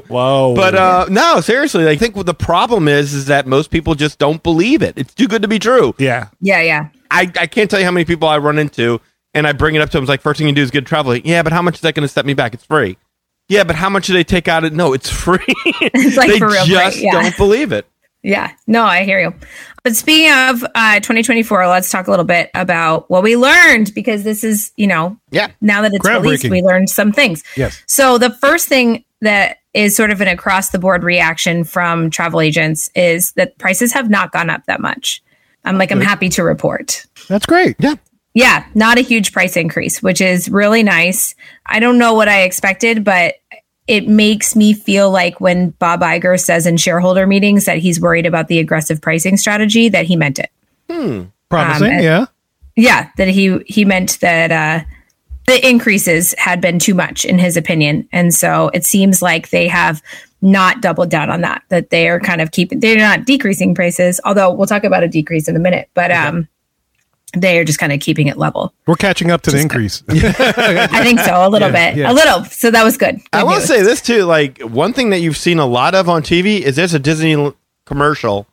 Whoa. 0.08 0.54
but 0.56 0.76
uh, 0.76 1.06
no, 1.10 1.42
seriously, 1.42 1.88
I 1.88 1.96
think 1.96 2.16
what 2.16 2.26
the 2.26 2.34
problem 2.34 2.88
is 2.88 3.14
is 3.14 3.26
that 3.28 3.48
most 3.48 3.72
people 3.72 3.96
just 3.96 4.20
don't 4.20 4.42
believe 4.44 4.82
it. 4.82 4.94
It's 4.98 5.14
too 5.14 5.28
good 5.28 5.42
to 5.42 5.48
be 5.48 5.60
true. 5.60 5.94
yeah. 5.98 6.30
Yeah, 6.42 6.62
yeah. 6.62 6.88
I, 7.12 7.32
I 7.40 7.48
can't 7.48 7.70
tell 7.70 7.80
you 7.80 7.86
how 7.86 7.92
many 7.92 8.06
people 8.06 8.28
I 8.28 8.38
run 8.40 8.58
into 8.60 9.00
and 9.34 9.48
I 9.48 9.54
bring 9.54 9.76
it 9.76 9.82
up 9.82 9.90
to 9.92 9.98
them. 9.98 10.04
It's 10.04 10.10
like, 10.10 10.22
first 10.22 10.38
thing 10.40 10.48
you 10.48 10.54
do 10.56 10.62
is 10.62 10.72
get 10.72 10.86
travel. 10.86 11.16
Yeah, 11.16 11.44
but 11.44 11.54
how 11.54 11.62
much 11.62 11.76
is 11.76 11.82
that 11.82 11.94
going 11.96 12.08
to 12.08 12.12
set 12.12 12.26
me 12.26 12.34
back? 12.34 12.54
It's 12.54 12.66
free. 12.66 12.98
Yeah, 13.48 13.64
but 13.64 13.76
how 13.76 13.90
much 13.90 14.08
do 14.08 14.14
they 14.14 14.24
take 14.24 14.48
out? 14.48 14.64
It? 14.64 14.74
No, 14.74 14.94
it's 14.94 15.10
free. 15.10 15.38
It's 15.82 16.18
like 16.18 16.30
they 16.30 16.40
for 16.40 16.48
real. 16.48 16.66
just 16.66 16.98
free. 16.98 17.06
Yeah. 17.06 17.22
don't 17.22 17.38
believe 17.38 17.72
it. 17.72 17.86
Yeah, 18.24 18.52
no, 18.66 18.84
I 18.84 19.04
hear 19.04 19.20
you. 19.20 19.36
But 19.84 19.96
speaking 19.96 20.32
of 20.32 20.64
uh, 20.74 20.96
2024, 20.96 21.68
let's 21.68 21.92
talk 21.92 22.08
a 22.08 22.10
little 22.10 22.26
bit 22.26 22.50
about 22.56 23.08
what 23.08 23.22
we 23.22 23.38
learned 23.38 23.94
because 23.94 24.24
this 24.24 24.44
is, 24.44 24.72
you 24.78 24.88
know, 24.88 25.20
Yeah. 25.30 25.52
now 25.62 25.84
that 25.84 25.94
it's 25.94 26.04
released, 26.08 26.44
Groundbreaking. 26.44 26.50
we 26.50 26.64
learned 26.64 26.90
some 26.90 27.12
things. 27.12 27.44
Yes. 27.56 27.84
So 27.86 28.18
the 28.18 28.32
first 28.32 28.68
thing 28.68 29.06
that 29.22 29.58
is 29.76 29.96
sort 29.96 30.10
of 30.10 30.22
an 30.22 30.28
across 30.28 30.70
the 30.70 30.80
board 30.80 31.04
reaction 31.04 31.64
from 31.66 32.10
travel 32.10 32.42
agents 32.42 32.90
is 32.96 33.34
that 33.34 33.60
prices 33.60 33.94
have 33.94 34.10
not 34.10 34.32
gone 34.32 34.50
up 34.50 34.64
that 34.66 34.80
much. 34.82 35.22
I'm 35.64 35.78
like, 35.78 35.92
I'm 35.92 36.02
happy 36.02 36.30
to 36.30 36.44
report. 36.44 37.06
That's 37.30 37.46
great. 37.46 37.76
Yeah. 37.78 37.96
Yeah, 38.36 38.66
not 38.76 38.98
a 38.98 39.02
huge 39.02 39.32
price 39.32 39.56
increase, 39.58 40.04
which 40.04 40.20
is 40.22 40.50
really 40.50 40.84
nice. 40.84 41.34
I 41.66 41.80
don't 41.80 41.98
know 41.98 42.14
what 42.14 42.28
I 42.28 42.42
expected, 42.44 43.04
but 43.04 43.36
it 43.88 44.08
makes 44.08 44.56
me 44.56 44.74
feel 44.74 45.10
like 45.10 45.40
when 45.40 45.70
Bob 45.72 46.02
Iger 46.02 46.40
says 46.40 46.68
in 46.68 46.76
shareholder 46.78 47.26
meetings 47.26 47.64
that 47.66 47.78
he's 47.78 48.00
worried 48.02 48.26
about 48.26 48.50
the 48.50 48.60
aggressive 48.60 49.02
pricing 49.02 49.38
strategy, 49.38 49.90
that 49.90 50.06
he 50.06 50.16
meant 50.16 50.38
it. 50.40 50.52
Promising. 51.50 51.88
Um, 51.88 51.94
and- 51.94 52.04
yeah. 52.04 52.26
Yeah, 52.76 53.10
that 53.16 53.30
he 53.30 53.60
he 53.68 53.86
meant 53.86 54.20
that 54.20 54.52
uh, 54.52 54.86
the 55.48 55.66
increases 55.66 56.36
had 56.38 56.60
been 56.60 56.78
too 56.78 56.94
much 56.94 57.24
in 57.24 57.40
his 57.40 57.56
opinion, 57.56 58.06
and 58.12 58.34
so 58.34 58.70
it 58.74 58.86
seems 58.86 59.22
like 59.22 59.50
they 59.50 59.70
have 59.70 60.02
not 60.42 60.82
doubled 60.82 61.10
down 61.10 61.30
on 61.30 61.40
that. 61.40 61.62
That 61.70 61.90
they 61.90 62.10
are 62.10 62.20
kind 62.20 62.42
of 62.42 62.52
keeping 62.52 62.82
they're 62.82 62.98
not 62.98 63.26
decreasing 63.26 63.76
prices, 63.76 64.20
although 64.26 64.52
we'll 64.52 64.68
talk 64.68 64.84
about 64.84 65.04
a 65.04 65.08
decrease 65.08 65.48
in 65.48 65.56
a 65.56 65.60
minute. 65.60 65.90
But 65.94 66.12
um, 66.12 66.50
they 67.36 67.60
are 67.60 67.64
just 67.66 67.80
kind 67.80 67.92
of 67.92 68.00
keeping 68.00 68.28
it 68.28 68.38
level. 68.38 68.74
We're 68.88 68.96
catching 68.96 69.32
up 69.32 69.42
to 69.44 69.52
the 69.52 69.60
increase. 69.60 70.04
I 70.10 71.04
think 71.04 71.20
so, 71.20 71.48
a 71.48 71.50
little 71.50 71.72
Yeah, 71.72 71.92
bit, 71.92 72.00
yeah. 72.00 72.12
a 72.12 72.14
little. 72.14 72.44
So 72.46 72.72
that 72.72 72.84
was 72.84 72.98
good. 72.98 73.20
I 73.34 73.40
Good 73.42 73.46
want 73.46 73.62
to 73.62 73.68
say 73.68 73.82
this 73.82 74.02
too. 74.02 74.24
Like 74.24 74.62
one 74.62 74.94
thing 74.94 75.10
that 75.12 75.20
you've 75.20 75.38
seen 75.38 75.60
a 75.60 75.66
lot 75.66 75.96
of 75.96 76.08
on 76.10 76.22
TV 76.24 76.62
is 76.62 76.76
there's 76.76 76.94
a 76.94 77.00
Disney 77.00 77.54
commercial, 77.86 78.48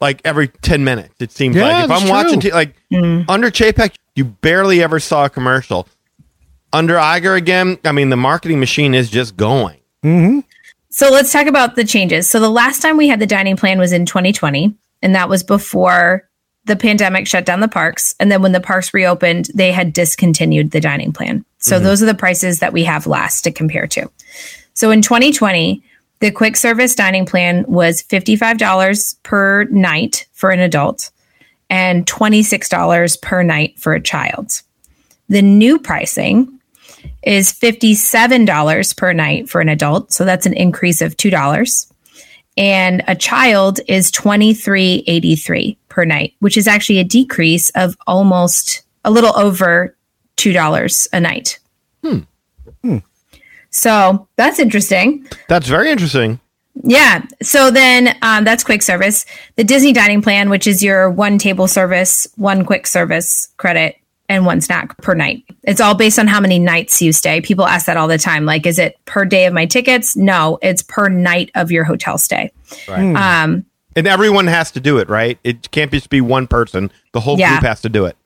like 0.00 0.20
every 0.24 0.48
ten 0.48 0.84
minutes. 0.84 1.14
It 1.20 1.32
seems 1.32 1.56
Yeah, 1.56 1.64
like 1.68 1.84
if 1.86 1.90
I'm 1.90 2.08
watching, 2.08 2.40
t- 2.40 2.52
like 2.52 2.74
Mm. 2.92 3.24
under 3.28 3.50
Chapek, 3.50 3.94
you 4.14 4.24
barely 4.24 4.82
ever 4.82 5.00
saw 5.00 5.24
a 5.24 5.30
commercial. 5.30 5.88
Under 6.72 6.94
Iger 6.96 7.36
again, 7.36 7.78
I 7.84 7.92
mean 7.92 8.10
the 8.10 8.16
marketing 8.16 8.60
machine 8.60 8.94
is 8.94 9.08
just 9.10 9.36
going. 9.36 9.78
So 10.90 11.10
let's 11.10 11.32
talk 11.32 11.46
about 11.46 11.74
the 11.76 11.84
changes. 11.84 12.28
So 12.28 12.38
the 12.40 12.50
last 12.50 12.82
time 12.82 12.96
we 12.96 13.08
had 13.08 13.18
the 13.18 13.26
dining 13.26 13.56
plan 13.56 13.78
was 13.78 13.92
in 13.92 14.06
2020, 14.06 14.74
and 15.02 15.14
that 15.14 15.28
was 15.28 15.42
before 15.42 16.28
the 16.64 16.76
pandemic 16.76 17.26
shut 17.26 17.44
down 17.44 17.60
the 17.60 17.68
parks. 17.68 18.14
And 18.18 18.30
then 18.32 18.42
when 18.42 18.52
the 18.52 18.60
parks 18.60 18.94
reopened, 18.94 19.50
they 19.54 19.70
had 19.70 19.92
discontinued 19.92 20.70
the 20.70 20.80
dining 20.80 21.12
plan. 21.12 21.44
So 21.58 21.76
mm-hmm. 21.76 21.84
those 21.84 22.02
are 22.02 22.06
the 22.06 22.14
prices 22.14 22.60
that 22.60 22.72
we 22.72 22.84
have 22.84 23.06
last 23.06 23.42
to 23.42 23.50
compare 23.50 23.86
to. 23.88 24.10
So 24.72 24.90
in 24.90 25.02
2020, 25.02 25.82
the 26.20 26.30
quick 26.30 26.56
service 26.56 26.94
dining 26.94 27.26
plan 27.26 27.64
was 27.68 28.02
$55 28.02 29.22
per 29.22 29.64
night 29.64 30.26
for 30.32 30.50
an 30.50 30.60
adult 30.60 31.10
and 31.68 32.06
$26 32.06 33.20
per 33.20 33.42
night 33.42 33.78
for 33.78 33.94
a 33.94 34.00
child. 34.00 34.62
The 35.28 35.42
new 35.42 35.78
pricing 35.78 36.60
is 37.22 37.52
$57 37.52 38.96
per 38.96 39.12
night 39.12 39.48
for 39.48 39.60
an 39.60 39.68
adult. 39.68 40.12
So 40.12 40.24
that's 40.24 40.46
an 40.46 40.54
increase 40.54 41.02
of 41.02 41.16
$2. 41.16 41.92
And 42.56 43.02
a 43.08 43.16
child 43.16 43.80
is 43.88 44.10
$23.83 44.12 45.76
per 45.94 46.04
night, 46.04 46.34
which 46.40 46.56
is 46.56 46.66
actually 46.66 46.98
a 46.98 47.04
decrease 47.04 47.70
of 47.70 47.96
almost 48.08 48.82
a 49.04 49.12
little 49.12 49.32
over 49.38 49.96
$2 50.36 51.08
a 51.12 51.20
night. 51.20 51.60
So 53.70 54.26
that's 54.36 54.58
interesting. 54.58 55.24
That's 55.48 55.68
very 55.68 55.90
interesting. 55.90 56.40
Yeah. 56.82 57.24
So 57.42 57.70
then 57.70 58.16
um, 58.22 58.42
that's 58.42 58.64
quick 58.64 58.82
service. 58.82 59.24
The 59.54 59.62
Disney 59.62 59.92
dining 59.92 60.20
plan, 60.20 60.50
which 60.50 60.66
is 60.66 60.82
your 60.82 61.08
one 61.08 61.38
table 61.38 61.68
service, 61.68 62.26
one 62.34 62.64
quick 62.64 62.88
service 62.88 63.48
credit, 63.56 63.96
and 64.28 64.44
one 64.44 64.60
snack 64.60 64.96
per 64.98 65.14
night. 65.14 65.44
It's 65.62 65.80
all 65.80 65.94
based 65.94 66.18
on 66.18 66.26
how 66.26 66.40
many 66.40 66.58
nights 66.58 67.00
you 67.00 67.12
stay. 67.12 67.40
People 67.40 67.66
ask 67.66 67.86
that 67.86 67.96
all 67.96 68.08
the 68.08 68.18
time. 68.18 68.46
Like, 68.46 68.66
is 68.66 68.80
it 68.80 68.96
per 69.04 69.24
day 69.24 69.46
of 69.46 69.52
my 69.52 69.66
tickets? 69.66 70.16
No, 70.16 70.58
it's 70.60 70.82
per 70.82 71.08
night 71.08 71.50
of 71.54 71.70
your 71.70 71.84
hotel 71.84 72.18
stay. 72.18 72.50
Um, 72.88 73.66
And 73.96 74.06
everyone 74.06 74.46
has 74.46 74.70
to 74.72 74.80
do 74.80 74.98
it, 74.98 75.08
right? 75.08 75.38
It 75.44 75.70
can't 75.70 75.90
just 75.90 76.10
be 76.10 76.20
one 76.20 76.46
person. 76.46 76.90
The 77.12 77.20
whole 77.20 77.38
Yeah. 77.38 77.50
group 77.52 77.62
has 77.62 77.80
to 77.82 77.88
do 77.88 78.04
it. 78.06 78.16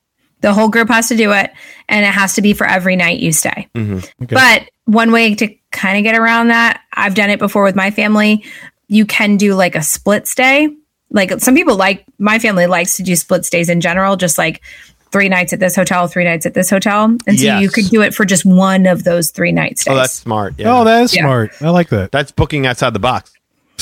the 0.40 0.52
whole 0.54 0.68
group 0.68 0.88
has 0.88 1.08
to 1.08 1.16
do 1.16 1.32
it, 1.32 1.50
and 1.88 2.04
it 2.06 2.12
has 2.12 2.34
to 2.34 2.42
be 2.42 2.52
for 2.52 2.64
every 2.64 2.94
night 2.94 3.18
you 3.18 3.32
stay. 3.32 3.66
Mm-hmm. 3.74 4.24
But 4.26 4.68
one 4.84 5.10
way 5.10 5.34
to 5.34 5.52
kind 5.72 5.98
of 5.98 6.04
get 6.04 6.16
around 6.16 6.48
that, 6.48 6.80
I've 6.92 7.16
done 7.16 7.28
it 7.30 7.40
before 7.40 7.64
with 7.64 7.74
my 7.74 7.90
family. 7.90 8.44
You 8.86 9.04
can 9.04 9.36
do 9.36 9.54
like 9.56 9.74
a 9.74 9.82
split 9.82 10.28
stay. 10.28 10.68
Like 11.10 11.32
some 11.40 11.56
people 11.56 11.74
like 11.74 12.04
my 12.20 12.38
family 12.38 12.66
likes 12.66 12.96
to 12.98 13.02
do 13.02 13.16
split 13.16 13.44
stays 13.46 13.68
in 13.68 13.80
general, 13.80 14.14
just 14.14 14.38
like 14.38 14.62
three 15.10 15.28
nights 15.28 15.52
at 15.52 15.58
this 15.58 15.74
hotel, 15.74 16.06
three 16.06 16.22
nights 16.22 16.46
at 16.46 16.54
this 16.54 16.70
hotel, 16.70 17.16
and 17.26 17.40
so 17.40 17.58
you 17.58 17.68
could 17.68 17.86
do 17.86 18.02
it 18.02 18.14
for 18.14 18.24
just 18.24 18.44
one 18.44 18.86
of 18.86 19.02
those 19.02 19.30
three 19.30 19.50
nights. 19.50 19.88
Oh, 19.88 19.96
that's 19.96 20.12
smart. 20.12 20.54
Yeah. 20.56 20.72
Oh, 20.78 20.84
that 20.84 21.02
is 21.02 21.16
Yeah. 21.16 21.22
smart. 21.22 21.50
I 21.60 21.70
like 21.70 21.88
that. 21.88 22.12
that's 22.12 22.30
booking 22.30 22.64
outside 22.64 22.92
the 22.92 22.98
box. 23.00 23.32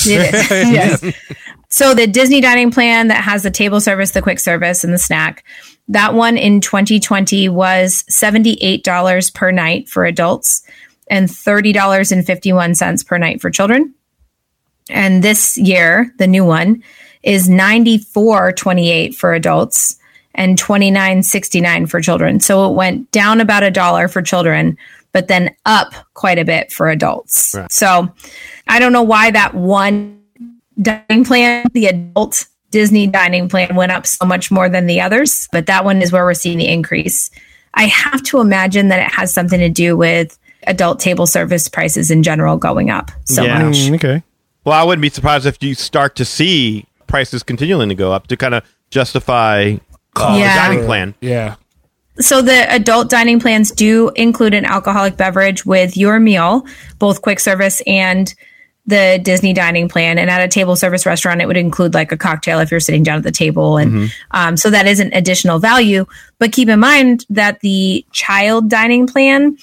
It 0.06 0.34
is. 0.34 0.50
yes. 0.50 1.04
So 1.76 1.92
the 1.92 2.06
Disney 2.06 2.40
dining 2.40 2.70
plan 2.70 3.08
that 3.08 3.22
has 3.22 3.42
the 3.42 3.50
table 3.50 3.82
service, 3.82 4.12
the 4.12 4.22
quick 4.22 4.40
service, 4.40 4.82
and 4.82 4.94
the 4.94 4.98
snack, 4.98 5.44
that 5.88 6.14
one 6.14 6.38
in 6.38 6.62
2020 6.62 7.50
was 7.50 8.02
$78 8.04 9.34
per 9.34 9.50
night 9.52 9.86
for 9.86 10.06
adults 10.06 10.62
and 11.08 11.28
$30.51 11.28 13.06
per 13.06 13.18
night 13.18 13.42
for 13.42 13.50
children. 13.50 13.94
And 14.88 15.22
this 15.22 15.58
year, 15.58 16.10
the 16.16 16.26
new 16.26 16.46
one 16.46 16.82
is 17.22 17.46
94.28 17.46 19.14
for 19.14 19.34
adults 19.34 19.98
and 20.34 20.58
29.69 20.58 21.90
for 21.90 22.00
children. 22.00 22.40
So 22.40 22.70
it 22.70 22.74
went 22.74 23.10
down 23.10 23.42
about 23.42 23.64
a 23.64 23.70
dollar 23.70 24.08
for 24.08 24.22
children, 24.22 24.78
but 25.12 25.28
then 25.28 25.54
up 25.66 25.92
quite 26.14 26.38
a 26.38 26.44
bit 26.46 26.72
for 26.72 26.88
adults. 26.88 27.54
Right. 27.54 27.70
So 27.70 28.10
I 28.66 28.78
don't 28.78 28.94
know 28.94 29.02
why 29.02 29.30
that 29.30 29.52
one 29.52 30.22
dining 30.80 31.24
plan, 31.24 31.66
the 31.72 31.86
adult 31.86 32.46
Disney 32.70 33.06
dining 33.06 33.48
plan, 33.48 33.74
went 33.76 33.92
up 33.92 34.06
so 34.06 34.26
much 34.26 34.50
more 34.50 34.68
than 34.68 34.86
the 34.86 35.00
others, 35.00 35.48
but 35.52 35.66
that 35.66 35.84
one 35.84 36.02
is 36.02 36.12
where 36.12 36.24
we're 36.24 36.34
seeing 36.34 36.58
the 36.58 36.68
increase. 36.68 37.30
I 37.74 37.84
have 37.84 38.22
to 38.24 38.40
imagine 38.40 38.88
that 38.88 39.00
it 39.00 39.12
has 39.12 39.32
something 39.32 39.58
to 39.60 39.68
do 39.68 39.96
with 39.96 40.38
adult 40.66 40.98
table 41.00 41.26
service 41.26 41.68
prices 41.68 42.10
in 42.10 42.22
general 42.22 42.56
going 42.56 42.90
up 42.90 43.10
so 43.24 43.44
Yeah. 43.44 43.62
much. 43.62 43.76
Mm, 43.76 43.94
okay. 43.96 44.22
Well, 44.64 44.74
I 44.78 44.82
wouldn't 44.82 45.02
be 45.02 45.10
surprised 45.10 45.46
if 45.46 45.62
you 45.62 45.74
start 45.74 46.16
to 46.16 46.24
see 46.24 46.86
prices 47.06 47.42
continuing 47.42 47.88
to 47.88 47.94
go 47.94 48.12
up 48.12 48.26
to 48.28 48.36
kind 48.36 48.54
of 48.54 48.64
justify 48.90 49.76
uh, 50.16 50.36
Yeah. 50.38 50.54
the 50.54 50.74
dining 50.74 50.86
plan. 50.86 51.14
Yeah. 51.20 51.54
So 52.18 52.40
the 52.40 52.72
adult 52.72 53.10
dining 53.10 53.38
plans 53.38 53.70
do 53.70 54.10
include 54.16 54.54
an 54.54 54.64
alcoholic 54.64 55.16
beverage 55.18 55.66
with 55.66 55.96
your 55.96 56.18
meal, 56.18 56.66
both 56.98 57.20
quick 57.22 57.38
service 57.38 57.82
and 57.86 58.34
the 58.86 59.18
Disney 59.22 59.52
dining 59.52 59.88
plan. 59.88 60.18
And 60.18 60.30
at 60.30 60.40
a 60.42 60.48
table 60.48 60.76
service 60.76 61.04
restaurant, 61.06 61.40
it 61.40 61.46
would 61.46 61.56
include 61.56 61.92
like 61.94 62.12
a 62.12 62.16
cocktail 62.16 62.60
if 62.60 62.70
you're 62.70 62.80
sitting 62.80 63.02
down 63.02 63.18
at 63.18 63.24
the 63.24 63.32
table. 63.32 63.76
And 63.78 64.12
um, 64.30 64.56
so 64.56 64.70
that 64.70 64.86
is 64.86 65.00
an 65.00 65.10
additional 65.12 65.58
value. 65.58 66.06
But 66.38 66.52
keep 66.52 66.68
in 66.68 66.78
mind 66.80 67.26
that 67.30 67.60
the 67.60 68.04
child 68.12 68.68
dining 68.70 69.06
plan, 69.06 69.56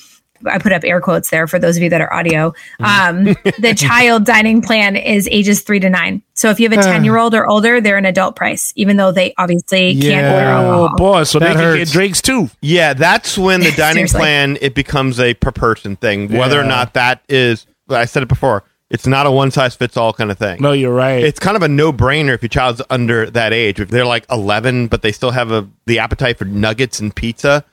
I 0.45 0.57
put 0.59 0.73
up 0.73 0.83
air 0.83 0.99
quotes 0.99 1.29
there 1.29 1.47
for 1.47 1.57
those 1.57 1.77
of 1.77 1.83
you 1.83 1.89
that 1.91 2.01
are 2.01 2.13
audio. 2.13 2.53
Um, 2.81 3.23
the 3.59 3.73
child 3.77 4.25
dining 4.25 4.61
plan 4.61 4.97
is 4.97 5.25
ages 5.31 5.61
three 5.61 5.79
to 5.79 5.89
nine. 5.89 6.21
So 6.33 6.49
if 6.49 6.59
you 6.59 6.67
have 6.69 6.77
a 6.77 6.83
10 6.83 7.05
year 7.05 7.17
old 7.17 7.33
or 7.33 7.47
older, 7.47 7.79
they're 7.79 7.95
an 7.97 8.05
adult 8.05 8.35
price, 8.35 8.73
even 8.75 8.97
though 8.97 9.13
they 9.13 9.33
obviously 9.37 9.93
can't 9.93 10.03
Yeah. 10.03 10.33
order 10.33 10.45
Oh 10.67 10.81
alcohol. 10.83 10.97
boy, 10.97 11.23
so 11.23 11.39
That 11.39 11.55
they 11.55 11.61
can 11.61 11.77
get 11.77 11.87
drinks 11.87 12.21
too. 12.21 12.49
Yeah, 12.61 12.93
that's 12.93 13.37
when 13.37 13.61
the 13.61 13.71
dining 13.77 14.07
plan 14.07 14.57
it 14.59 14.75
becomes 14.75 15.17
a 15.17 15.33
per 15.33 15.51
person 15.53 15.95
thing. 15.95 16.27
Whether 16.29 16.59
or 16.59 16.65
not 16.65 16.93
that 16.95 17.21
is, 17.29 17.65
I 17.87 18.03
said 18.03 18.23
it 18.23 18.27
before, 18.29 18.65
it's 18.93 19.05
not 19.05 19.25
a 19.25 19.31
one 19.31 19.51
size 19.51 19.75
fits 19.75 19.97
all 19.97 20.13
kind 20.13 20.31
of 20.31 20.37
thing. 20.37 20.61
No, 20.61 20.71
you're 20.71 20.93
right. 20.93 21.21
It's 21.23 21.39
kind 21.39 21.57
of 21.57 21.63
a 21.63 21.67
no 21.67 21.91
brainer 21.91 22.33
if 22.33 22.41
your 22.41 22.47
child's 22.49 22.81
under 22.89 23.29
that 23.31 23.51
age. 23.51 23.81
If 23.81 23.89
they're 23.89 24.05
like 24.05 24.25
11, 24.31 24.87
but 24.87 25.01
they 25.01 25.11
still 25.11 25.31
have 25.31 25.51
a 25.51 25.67
the 25.87 25.99
appetite 25.99 26.37
for 26.37 26.45
nuggets 26.45 26.99
and 27.01 27.13
pizza, 27.13 27.65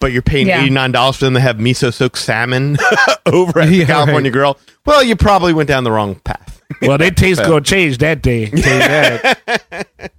but 0.00 0.12
you're 0.12 0.22
paying 0.22 0.46
Yeah. 0.46 0.60
eighty 0.62 0.70
nine 0.70 0.92
dollars 0.92 1.16
for 1.16 1.26
them 1.26 1.34
to 1.34 1.40
have 1.40 1.56
miso 1.56 1.92
soaked 1.92 2.18
salmon 2.18 2.78
over 3.26 3.60
at 3.60 3.68
Yeah, 3.70 3.84
California 3.84 4.30
right. 4.30 4.32
Grill. 4.32 4.58
Well, 4.86 5.02
you 5.02 5.16
probably 5.16 5.52
went 5.52 5.68
down 5.68 5.84
the 5.84 5.90
wrong 5.92 6.14
path. 6.14 6.62
Well, 6.80 6.96
their 6.96 7.10
taste 7.10 7.40
gonna 7.44 7.60
change 7.60 7.98
that 7.98 8.22
day. 8.22 8.46
Tell 8.50 8.56
you 8.56 8.62
that. 8.62 10.12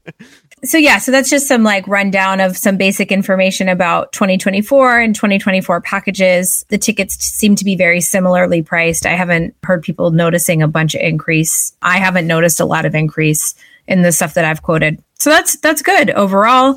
So 0.63 0.77
yeah, 0.77 0.97
so 0.97 1.11
that's 1.11 1.29
just 1.29 1.47
some 1.47 1.63
like 1.63 1.87
rundown 1.87 2.39
of 2.39 2.57
some 2.57 2.77
basic 2.77 3.11
information 3.11 3.69
about 3.69 4.11
2024 4.11 4.99
and 4.99 5.15
2024 5.15 5.81
packages. 5.81 6.65
The 6.69 6.77
tickets 6.77 7.15
seem 7.15 7.55
to 7.55 7.65
be 7.65 7.75
very 7.75 8.01
similarly 8.01 8.61
priced. 8.61 9.05
I 9.05 9.13
haven't 9.13 9.55
heard 9.63 9.83
people 9.83 10.11
noticing 10.11 10.61
a 10.61 10.67
bunch 10.67 10.95
of 10.95 11.01
increase. 11.01 11.75
I 11.81 11.97
haven't 11.97 12.27
noticed 12.27 12.59
a 12.59 12.65
lot 12.65 12.85
of 12.85 12.95
increase 12.95 13.55
in 13.87 14.01
the 14.01 14.11
stuff 14.11 14.33
that 14.33 14.45
I've 14.45 14.61
quoted. 14.61 15.01
So 15.15 15.29
that's 15.29 15.57
that's 15.57 15.81
good 15.81 16.09
overall. 16.11 16.75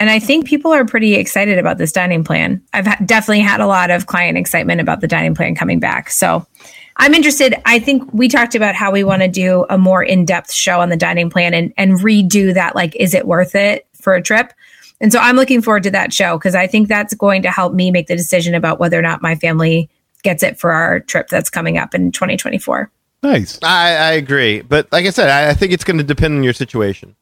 And 0.00 0.10
I 0.10 0.20
think 0.20 0.46
people 0.46 0.72
are 0.72 0.84
pretty 0.84 1.14
excited 1.14 1.58
about 1.58 1.78
this 1.78 1.92
dining 1.92 2.22
plan. 2.22 2.62
I've 2.72 2.86
ha- 2.86 2.98
definitely 3.04 3.40
had 3.40 3.60
a 3.60 3.66
lot 3.66 3.90
of 3.90 4.06
client 4.06 4.38
excitement 4.38 4.80
about 4.80 5.00
the 5.00 5.08
dining 5.08 5.34
plan 5.34 5.54
coming 5.54 5.80
back. 5.80 6.10
So 6.10 6.46
I'm 6.98 7.14
interested. 7.14 7.54
I 7.64 7.78
think 7.78 8.12
we 8.12 8.28
talked 8.28 8.54
about 8.54 8.74
how 8.74 8.90
we 8.90 9.04
want 9.04 9.22
to 9.22 9.28
do 9.28 9.64
a 9.70 9.78
more 9.78 10.02
in 10.02 10.24
depth 10.24 10.52
show 10.52 10.80
on 10.80 10.88
the 10.88 10.96
dining 10.96 11.30
plan 11.30 11.54
and, 11.54 11.72
and 11.76 11.92
redo 11.92 12.54
that. 12.54 12.74
Like, 12.74 12.96
is 12.96 13.14
it 13.14 13.26
worth 13.26 13.54
it 13.54 13.86
for 14.00 14.14
a 14.14 14.22
trip? 14.22 14.52
And 15.00 15.12
so 15.12 15.20
I'm 15.20 15.36
looking 15.36 15.62
forward 15.62 15.84
to 15.84 15.92
that 15.92 16.12
show 16.12 16.36
because 16.36 16.56
I 16.56 16.66
think 16.66 16.88
that's 16.88 17.14
going 17.14 17.42
to 17.42 17.50
help 17.50 17.72
me 17.72 17.92
make 17.92 18.08
the 18.08 18.16
decision 18.16 18.54
about 18.54 18.80
whether 18.80 18.98
or 18.98 19.02
not 19.02 19.22
my 19.22 19.36
family 19.36 19.88
gets 20.24 20.42
it 20.42 20.58
for 20.58 20.72
our 20.72 20.98
trip 20.98 21.28
that's 21.28 21.50
coming 21.50 21.78
up 21.78 21.94
in 21.94 22.10
2024. 22.10 22.90
Nice. 23.22 23.58
I, 23.62 23.94
I 23.94 24.12
agree, 24.12 24.62
but 24.62 24.90
like 24.90 25.06
I 25.06 25.10
said, 25.10 25.28
I, 25.28 25.50
I 25.50 25.54
think 25.54 25.72
it's 25.72 25.84
going 25.84 25.98
to 25.98 26.04
depend 26.04 26.36
on 26.36 26.42
your 26.42 26.52
situation. 26.52 27.14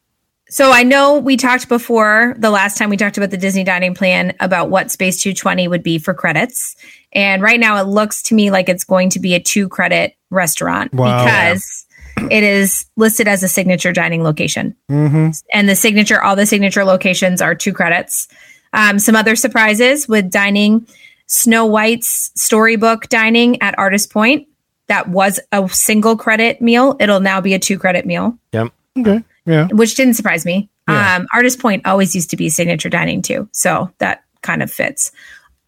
So 0.49 0.71
I 0.71 0.83
know 0.83 1.17
we 1.19 1.35
talked 1.35 1.67
before 1.67 2.33
the 2.37 2.49
last 2.49 2.77
time 2.77 2.89
we 2.89 2.95
talked 2.97 3.17
about 3.17 3.31
the 3.31 3.37
Disney 3.37 3.63
dining 3.65 3.93
plan 3.93 4.33
about 4.39 4.69
what 4.69 4.89
Space 4.91 5.21
220 5.21 5.67
would 5.67 5.83
be 5.83 5.97
for 5.97 6.13
credits. 6.13 6.75
And 7.11 7.41
right 7.41 7.59
now 7.59 7.77
it 7.81 7.87
looks 7.87 8.21
to 8.23 8.35
me 8.35 8.49
like 8.49 8.69
it's 8.69 8.83
going 8.85 9.09
to 9.11 9.19
be 9.19 9.33
a 9.33 9.39
two 9.41 9.67
credit 9.67 10.15
restaurant 10.29 10.93
Wow. 10.93 11.23
because 11.25 11.85
it 12.31 12.43
is 12.43 12.85
listed 12.95 13.27
as 13.27 13.43
a 13.43 13.47
signature 13.49 13.91
dining 13.91 14.23
location. 14.23 14.75
And 14.89 15.33
the 15.69 15.75
signature, 15.75 16.21
all 16.23 16.35
the 16.35 16.45
signature 16.45 16.85
locations 16.85 17.41
are 17.41 17.53
two 17.53 17.73
credits. 17.73 18.27
Um, 18.73 18.99
some 18.99 19.15
other 19.15 19.35
surprises 19.35 20.07
with 20.07 20.29
dining 20.31 20.87
Snow 21.25 21.65
White's 21.65 22.31
storybook 22.35 23.09
dining 23.09 23.61
at 23.61 23.77
Artist 23.77 24.11
Point. 24.11 24.47
That 24.87 25.09
was 25.09 25.41
a 25.51 25.67
single 25.69 26.15
credit 26.15 26.61
meal. 26.61 26.95
It'll 27.01 27.19
now 27.19 27.41
be 27.41 27.53
a 27.53 27.59
two 27.59 27.77
credit 27.77 28.05
meal 28.05 28.37
Yep. 28.53 28.71
Okay. 28.99 29.23
Yeah. 29.47 29.67
which 29.71 29.95
didn't 29.95 30.13
surprise 30.13 30.45
me. 30.45 30.69
Yeah. 30.87 31.15
Um, 31.15 31.27
Artist 31.33 31.59
Point 31.59 31.85
always 31.87 32.13
used 32.13 32.29
to 32.29 32.37
be 32.37 32.49
signature 32.49 32.89
dining 32.89 33.21
too, 33.23 33.49
so 33.51 33.91
that 33.97 34.23
kind 34.41 34.61
of 34.61 34.71
fits. 34.71 35.11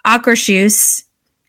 Akershus 0.06 1.04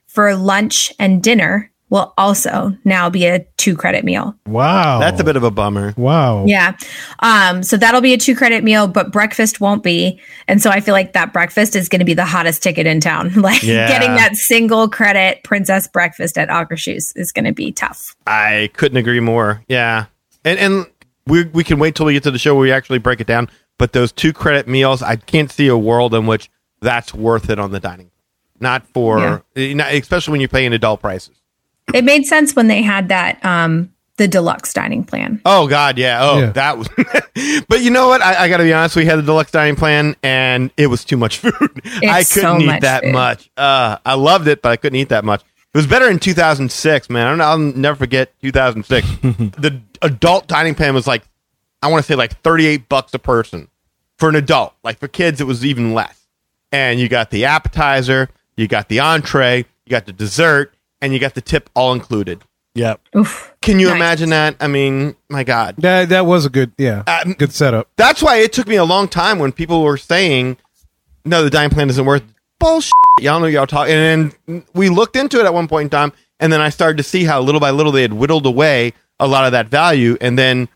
for 0.07 0.35
lunch 0.35 0.93
and 0.99 1.23
dinner 1.23 1.71
will 1.88 2.14
also 2.16 2.73
now 2.85 3.11
be 3.11 3.27
a 3.27 3.45
two 3.57 3.77
credit 3.77 4.05
meal. 4.05 4.33
Wow. 4.47 5.01
That's 5.01 5.21
a 5.21 5.25
bit 5.25 5.35
of 5.37 5.43
a 5.43 5.51
bummer. 5.51 5.93
Wow. 5.97 6.45
Yeah. 6.47 6.77
Um, 7.19 7.64
so 7.64 7.77
that'll 7.77 8.01
be 8.01 8.12
a 8.12 8.16
two 8.16 8.37
credit 8.37 8.62
meal, 8.62 8.87
but 8.87 9.11
breakfast 9.11 9.61
won't 9.61 9.83
be. 9.83 10.21
And 10.47 10.62
so 10.62 10.71
I 10.71 10.81
feel 10.81 10.93
like 10.93 11.14
that 11.14 11.33
breakfast 11.33 11.75
is 11.75 11.88
going 11.88 11.99
to 11.99 12.05
be 12.05 12.14
the 12.14 12.25
hottest 12.25 12.62
ticket 12.62 12.87
in 12.87 13.01
town. 13.01 13.33
like 13.40 13.64
Yeah. 13.64 13.88
getting 13.88 14.11
that 14.11 14.37
single 14.37 14.88
credit 14.88 15.43
princess 15.43 15.88
breakfast 15.88 16.38
at 16.38 16.49
Akershus 16.49 17.12
is 17.16 17.33
going 17.33 17.45
to 17.47 17.53
be 17.53 17.73
tough. 17.73 18.14
I 18.25 18.71
couldn't 18.75 18.99
agree 18.99 19.21
more. 19.21 19.64
Yeah, 19.69 20.07
and 20.45 20.59
and 20.61 20.87
we 21.27 21.45
we 21.45 21.65
can 21.65 21.79
wait 21.79 21.95
till 21.95 22.07
we 22.07 22.13
get 22.15 22.23
to 22.25 22.31
the 22.31 22.39
show 22.39 22.55
where 22.55 22.63
we 22.63 22.73
actually 22.73 22.99
break 22.99 23.21
it 23.21 23.27
down. 23.27 23.49
But 23.79 23.93
those 23.93 24.13
two 24.13 24.33
credit 24.33 24.69
meals, 24.69 25.03
I 25.03 25.17
can't 25.17 25.51
see 25.51 25.67
a 25.69 25.77
world 25.79 26.15
in 26.15 26.27
which 26.27 26.51
that's 26.81 27.15
worth 27.15 27.49
it 27.49 27.59
on 27.59 27.71
the 27.71 27.81
dining. 27.81 28.11
Not 28.61 28.87
for, 28.89 29.43
eh, 29.57 29.73
not, 29.73 29.95
especially 29.95 30.33
when 30.33 30.41
you're 30.43 30.49
paying 30.49 30.73
adult 30.75 31.01
prices. 31.01 31.35
It 31.95 32.05
made 32.05 32.27
sense 32.27 32.55
when 32.55 32.69
they 32.69 32.83
had 32.83 33.09
that, 33.09 33.43
um, 33.43 33.91
the 34.19 34.29
deluxe 34.29 34.75
dining 34.75 35.03
plan. 35.03 35.41
Oh 35.47 35.67
God, 35.67 35.97
yeah. 35.97 36.19
Oh, 36.21 36.39
Yeah. 36.41 36.51
that 36.53 36.77
was. 36.77 36.89
but 37.69 37.81
you 37.81 37.91
know 37.91 38.09
what? 38.09 38.21
I, 38.21 38.45
I 38.45 38.49
got 38.51 38.59
to 38.59 38.65
be 38.65 38.73
honest. 38.75 38.97
We 38.97 39.07
had 39.07 39.19
the 39.19 39.23
deluxe 39.23 39.51
dining 39.51 39.77
plan, 39.77 40.15
and 40.23 40.71
it 40.77 40.89
was 40.89 41.07
too 41.07 41.17
much 41.17 41.39
food. 41.43 41.55
I 42.03 42.23
couldn't 42.23 42.25
so 42.25 42.59
eat 42.59 42.67
much 42.67 42.81
that 42.83 43.03
food. 43.03 43.13
much. 43.15 43.51
Uh, 43.57 43.97
I 44.05 44.15
loved 44.15 44.47
it, 44.47 44.61
but 44.61 44.73
I 44.73 44.77
couldn't 44.77 44.99
eat 44.99 45.09
that 45.09 45.25
much. 45.25 45.43
It 45.73 45.79
was 45.79 45.87
better 45.87 46.09
in 46.11 46.19
2006, 46.19 47.11
man. 47.11 47.27
I 47.27 47.31
don't 47.31 47.39
know, 47.39 47.45
I'll 47.45 47.59
never 47.59 47.97
forget 47.97 48.33
2006. 48.43 49.07
the 49.57 49.81
adult 50.03 50.47
dining 50.49 50.75
plan 50.75 50.95
was 50.95 51.07
like, 51.07 51.23
I 51.83 51.89
want 51.89 52.05
to 52.05 52.07
say 52.09 52.17
like 52.17 52.41
38 52.43 52.89
bucks 52.89 53.15
a 53.15 53.19
person 53.19 53.69
for 54.19 54.29
an 54.29 54.35
adult. 54.37 54.75
Like 54.83 54.99
for 54.99 55.09
kids, 55.09 55.41
it 55.41 55.45
was 55.47 55.65
even 55.65 55.95
less. 55.95 56.27
And 56.73 56.99
you 57.01 57.09
got 57.09 57.31
the 57.31 57.45
appetizer, 57.47 58.29
you 58.57 58.67
got 58.69 58.89
the 58.89 59.01
entree, 59.01 59.59
you 59.87 59.91
got 59.91 60.07
the 60.07 60.13
dessert, 60.13 60.75
and 61.01 61.13
you 61.13 61.19
got 61.19 61.35
the 61.35 61.41
tip 61.41 61.71
all 61.75 61.93
included. 61.93 62.43
Yep. 62.75 63.01
Oof. 63.17 63.53
Can 63.63 63.81
you 63.81 63.89
Nice. 63.89 63.97
imagine 63.97 64.31
that? 64.31 64.57
I 64.61 64.67
mean, 64.69 65.17
my 65.29 65.43
God. 65.43 65.77
That 65.79 66.09
that 66.11 66.27
was 66.27 66.47
a 66.47 66.51
good 66.51 66.73
yeah 66.79 67.03
Um, 67.07 67.33
good 67.33 67.53
setup. 67.53 67.89
That's 67.97 68.23
why 68.23 68.37
it 68.37 68.53
took 68.53 68.69
me 68.69 68.77
a 68.77 68.85
long 68.85 69.09
time 69.09 69.39
when 69.41 69.51
people 69.51 69.83
were 69.83 69.97
saying, 69.97 70.57
"No, 71.25 71.43
the 71.43 71.51
dining 71.51 71.71
plan 71.71 71.91
isn't 71.91 72.05
worth 72.05 72.23
bullshit." 72.61 72.92
Y'all 73.18 73.40
know 73.40 73.46
y'all 73.46 73.66
talk, 73.66 73.88
and 73.88 74.33
then 74.46 74.64
we 74.75 74.88
looked 74.88 75.16
into 75.16 75.40
it 75.40 75.46
at 75.46 75.53
one 75.53 75.66
point 75.66 75.87
in 75.87 75.90
time, 75.90 76.12
and 76.38 76.53
then 76.53 76.61
I 76.61 76.68
started 76.68 76.96
to 76.99 77.03
see 77.03 77.25
how 77.25 77.40
little 77.40 77.61
by 77.61 77.70
little 77.70 77.90
they 77.90 78.03
had 78.03 78.12
whittled 78.12 78.46
away 78.46 78.92
a 79.18 79.27
lot 79.27 79.44
of 79.44 79.53
that 79.53 79.66
value, 79.66 80.16
and 80.20 80.38
then 80.38 80.68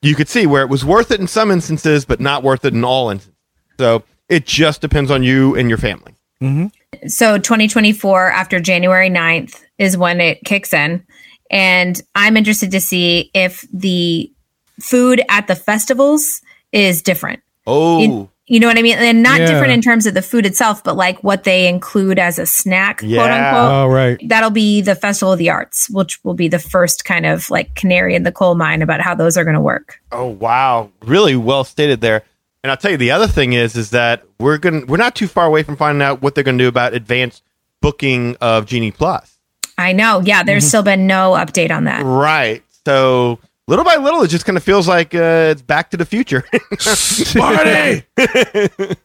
you 0.00 0.14
could 0.14 0.28
see 0.28 0.46
where 0.46 0.62
it 0.62 0.68
was 0.68 0.84
worth 0.84 1.10
it 1.10 1.20
in 1.20 1.26
some 1.26 1.50
instances, 1.50 2.04
but 2.04 2.20
not 2.20 2.42
worth 2.42 2.64
it 2.64 2.74
in 2.74 2.84
all 2.84 3.10
instances. 3.10 3.38
So 3.78 4.04
it 4.28 4.46
just 4.46 4.80
depends 4.80 5.10
on 5.10 5.22
you 5.22 5.54
and 5.56 5.68
your 5.68 5.78
family. 5.78 6.14
Mm-hmm. 6.40 7.08
So 7.08 7.38
2024 7.38 8.30
after 8.30 8.60
January 8.60 9.08
9th 9.10 9.62
is 9.78 9.96
when 9.96 10.20
it 10.20 10.40
kicks 10.44 10.72
in. 10.72 11.04
And 11.50 12.00
I'm 12.14 12.36
interested 12.36 12.70
to 12.72 12.80
see 12.80 13.30
if 13.34 13.66
the 13.72 14.32
food 14.80 15.22
at 15.28 15.46
the 15.46 15.54
festivals 15.54 16.40
is 16.72 17.02
different. 17.02 17.42
Oh, 17.66 18.00
You, 18.00 18.30
you 18.46 18.58
know 18.58 18.66
what 18.66 18.76
I 18.76 18.82
mean? 18.82 18.98
And 18.98 19.22
not 19.22 19.40
Yeah. 19.40 19.46
different 19.46 19.72
in 19.72 19.80
terms 19.80 20.06
of 20.06 20.14
the 20.14 20.22
food 20.22 20.44
itself, 20.46 20.82
but 20.82 20.96
like 20.96 21.22
what 21.22 21.44
they 21.44 21.68
include 21.68 22.18
as 22.18 22.38
a 22.38 22.46
snack, 22.46 22.98
quote 22.98 23.30
unquote. 23.30 23.72
Oh 23.72 23.86
right. 23.86 24.18
That'll 24.28 24.50
be 24.50 24.80
the 24.80 24.94
Festival 24.94 25.32
of 25.32 25.38
the 25.38 25.50
Arts, 25.50 25.88
which 25.88 26.22
will 26.24 26.34
be 26.34 26.48
the 26.48 26.58
first 26.58 27.04
kind 27.04 27.24
of 27.24 27.48
like 27.50 27.74
canary 27.74 28.14
in 28.14 28.24
the 28.24 28.32
coal 28.32 28.54
mine 28.54 28.82
about 28.82 29.00
how 29.00 29.14
those 29.14 29.36
are 29.36 29.44
going 29.44 29.54
to 29.54 29.60
work. 29.60 30.00
Oh 30.10 30.26
wow, 30.26 30.90
really 31.04 31.36
well 31.36 31.64
stated 31.64 32.00
there. 32.00 32.22
And 32.64 32.70
I'll 32.70 32.76
tell 32.76 32.90
you 32.90 32.96
the 32.96 33.10
other 33.12 33.26
thing 33.28 33.52
is 33.52 33.76
is 33.76 33.90
that 33.90 34.22
we're 34.38 34.58
going 34.58 34.80
to 34.80 34.86
we're 34.86 34.96
not 34.96 35.14
too 35.14 35.28
far 35.28 35.46
away 35.46 35.62
from 35.62 35.76
finding 35.76 36.02
out 36.02 36.20
what 36.22 36.34
they're 36.34 36.44
going 36.44 36.58
to 36.58 36.64
do 36.64 36.68
about 36.68 36.94
advanced 36.94 37.42
booking 37.80 38.36
of 38.40 38.66
Genie 38.66 38.92
Plus. 38.92 39.38
I 39.78 39.92
know. 39.92 40.20
Yeah, 40.20 40.42
there's 40.42 40.64
mm-hmm. 40.64 40.68
still 40.68 40.82
been 40.82 41.06
no 41.06 41.32
update 41.32 41.70
on 41.70 41.84
that. 41.84 42.02
Right. 42.04 42.62
So 42.84 43.38
little 43.72 43.84
by 43.86 43.96
little, 43.96 44.22
it 44.22 44.28
just 44.28 44.44
kind 44.44 44.58
of 44.58 44.62
feels 44.62 44.86
like 44.86 45.14
uh, 45.14 45.48
it's 45.50 45.62
Back 45.62 45.90
to 45.92 45.96
the 45.96 46.04
Future. 46.04 46.42
Party. 47.38 48.04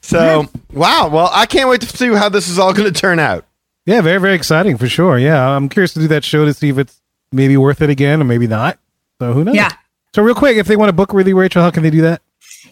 so 0.00 0.46
wow. 0.72 1.08
Well, 1.08 1.28
I 1.32 1.46
can't 1.46 1.68
wait 1.68 1.80
to 1.80 1.88
see 1.88 2.14
how 2.14 2.28
this 2.28 2.48
is 2.48 2.58
all 2.58 2.72
going 2.72 2.92
to 2.92 2.98
turn 2.98 3.18
out. 3.18 3.44
Yeah, 3.84 4.00
very 4.00 4.20
very 4.20 4.34
exciting 4.34 4.76
for 4.76 4.88
sure. 4.88 5.18
Yeah, 5.18 5.48
I'm 5.48 5.68
curious 5.68 5.92
to 5.94 6.00
do 6.00 6.08
that 6.08 6.24
show 6.24 6.44
to 6.44 6.54
see 6.54 6.68
if 6.68 6.78
it's 6.78 7.00
maybe 7.32 7.56
worth 7.56 7.82
it 7.82 7.90
again 7.90 8.20
or 8.20 8.24
maybe 8.24 8.46
not. 8.46 8.78
So 9.20 9.32
who 9.32 9.44
knows? 9.44 9.56
Yeah. 9.56 9.72
So 10.14 10.22
real 10.22 10.34
quick, 10.36 10.56
if 10.56 10.66
they 10.66 10.76
want 10.76 10.88
to 10.88 10.92
book 10.92 11.12
with 11.12 11.26
you, 11.26 11.36
Rachel, 11.36 11.62
how 11.62 11.70
can 11.70 11.82
they 11.82 11.90
do 11.90 12.02
that? 12.02 12.22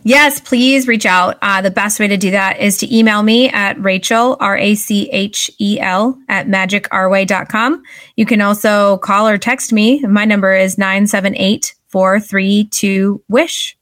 Yes, 0.06 0.38
please 0.38 0.86
reach 0.86 1.06
out. 1.06 1.38
Uh, 1.40 1.62
the 1.62 1.70
best 1.70 1.98
way 1.98 2.06
to 2.08 2.18
do 2.18 2.30
that 2.32 2.60
is 2.60 2.76
to 2.78 2.94
email 2.94 3.22
me 3.22 3.48
at 3.48 3.80
Rachel, 3.82 4.36
R 4.38 4.54
A 4.54 4.74
C 4.74 5.08
H 5.10 5.50
E 5.58 5.80
L, 5.80 6.18
at 6.28 6.46
magicourway.com. 6.46 7.82
You 8.14 8.26
can 8.26 8.42
also 8.42 8.98
call 8.98 9.26
or 9.26 9.38
text 9.38 9.72
me. 9.72 10.00
My 10.00 10.26
number 10.26 10.54
is 10.54 10.76
978 10.76 11.74
432 11.88 13.22
WISH. 13.28 13.78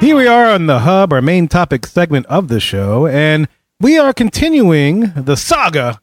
Here 0.00 0.16
we 0.16 0.26
are 0.26 0.46
on 0.46 0.66
the 0.66 0.80
hub, 0.80 1.12
our 1.12 1.22
main 1.22 1.46
topic 1.46 1.86
segment 1.86 2.26
of 2.26 2.48
the 2.48 2.58
show, 2.58 3.06
and 3.06 3.46
we 3.78 3.98
are 3.98 4.12
continuing 4.12 5.12
the 5.14 5.36
saga 5.36 6.01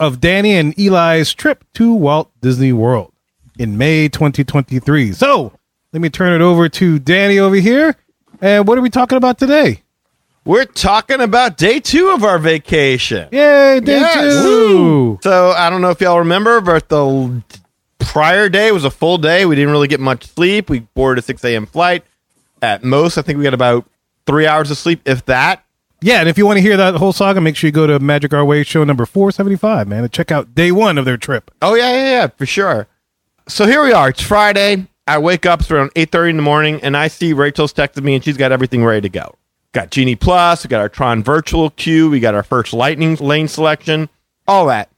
of 0.00 0.18
Danny 0.18 0.56
and 0.56 0.76
Eli's 0.78 1.32
trip 1.34 1.62
to 1.74 1.94
Walt 1.94 2.30
Disney 2.40 2.72
World 2.72 3.12
in 3.58 3.76
May 3.78 4.08
2023. 4.08 5.12
So 5.12 5.52
let 5.92 6.00
me 6.02 6.08
turn 6.08 6.32
it 6.32 6.42
over 6.42 6.68
to 6.70 6.98
Danny 6.98 7.38
over 7.38 7.54
here. 7.56 7.94
And 8.40 8.66
what 8.66 8.78
are 8.78 8.80
we 8.80 8.90
talking 8.90 9.18
about 9.18 9.38
today? 9.38 9.82
We're 10.46 10.64
talking 10.64 11.20
about 11.20 11.58
day 11.58 11.80
two 11.80 12.08
of 12.10 12.24
our 12.24 12.38
vacation. 12.38 13.28
Yay, 13.30 13.80
day 13.80 14.00
Yes. 14.00 14.42
two. 14.42 15.18
So 15.22 15.50
I 15.50 15.68
don't 15.68 15.82
know 15.82 15.90
if 15.90 16.00
y'all 16.00 16.18
remember, 16.20 16.62
but 16.62 16.88
the 16.88 17.42
prior 17.98 18.48
day 18.48 18.72
was 18.72 18.84
a 18.86 18.90
full 18.90 19.18
day. 19.18 19.44
We 19.44 19.54
didn't 19.54 19.70
really 19.70 19.86
get 19.88 20.00
much 20.00 20.24
sleep. 20.26 20.70
We 20.70 20.80
boarded 20.94 21.22
a 21.22 21.26
6 21.26 21.44
a.m. 21.44 21.66
flight. 21.66 22.04
At 22.62 22.82
most, 22.82 23.18
I 23.18 23.22
think 23.22 23.36
we 23.36 23.44
got 23.44 23.52
about 23.54 23.84
three 24.26 24.46
hours 24.46 24.70
of 24.70 24.78
sleep, 24.78 25.02
if 25.04 25.26
that. 25.26 25.62
Yeah, 26.02 26.20
and 26.20 26.28
if 26.28 26.38
you 26.38 26.46
want 26.46 26.56
to 26.56 26.62
hear 26.62 26.76
that 26.78 26.94
whole 26.94 27.12
saga, 27.12 27.40
make 27.40 27.56
sure 27.56 27.68
you 27.68 27.72
go 27.72 27.86
to 27.86 27.98
Magic 27.98 28.32
Our 28.32 28.44
Way 28.44 28.62
show 28.62 28.84
number 28.84 29.04
475, 29.04 29.86
man, 29.86 30.02
and 30.02 30.12
check 30.12 30.32
out 30.32 30.54
day 30.54 30.72
one 30.72 30.96
of 30.96 31.04
their 31.04 31.18
trip. 31.18 31.50
Oh 31.60 31.74
yeah, 31.74 31.92
yeah, 31.92 32.10
yeah, 32.10 32.26
for 32.28 32.46
sure. 32.46 32.86
So 33.48 33.66
here 33.66 33.82
we 33.84 33.92
are. 33.92 34.08
It's 34.08 34.22
Friday. 34.22 34.86
I 35.06 35.18
wake 35.18 35.44
up 35.44 35.60
it's 35.60 35.70
around 35.70 35.90
eight 35.96 36.10
thirty 36.10 36.30
in 36.30 36.36
the 36.36 36.42
morning, 36.42 36.80
and 36.82 36.96
I 36.96 37.08
see 37.08 37.32
Rachel's 37.32 37.74
texted 37.74 38.02
me, 38.02 38.14
and 38.14 38.24
she's 38.24 38.36
got 38.36 38.52
everything 38.52 38.84
ready 38.84 39.02
to 39.02 39.08
go. 39.08 39.36
Got 39.72 39.90
Genie 39.90 40.16
Plus, 40.16 40.64
we 40.64 40.68
got 40.68 40.80
our 40.80 40.88
Tron 40.88 41.22
Virtual 41.22 41.70
Queue, 41.70 42.08
we 42.08 42.20
got 42.20 42.34
our 42.34 42.42
first 42.42 42.72
Lightning 42.72 43.16
Lane 43.16 43.48
selection, 43.48 44.08
all 44.48 44.66
that. 44.66 44.88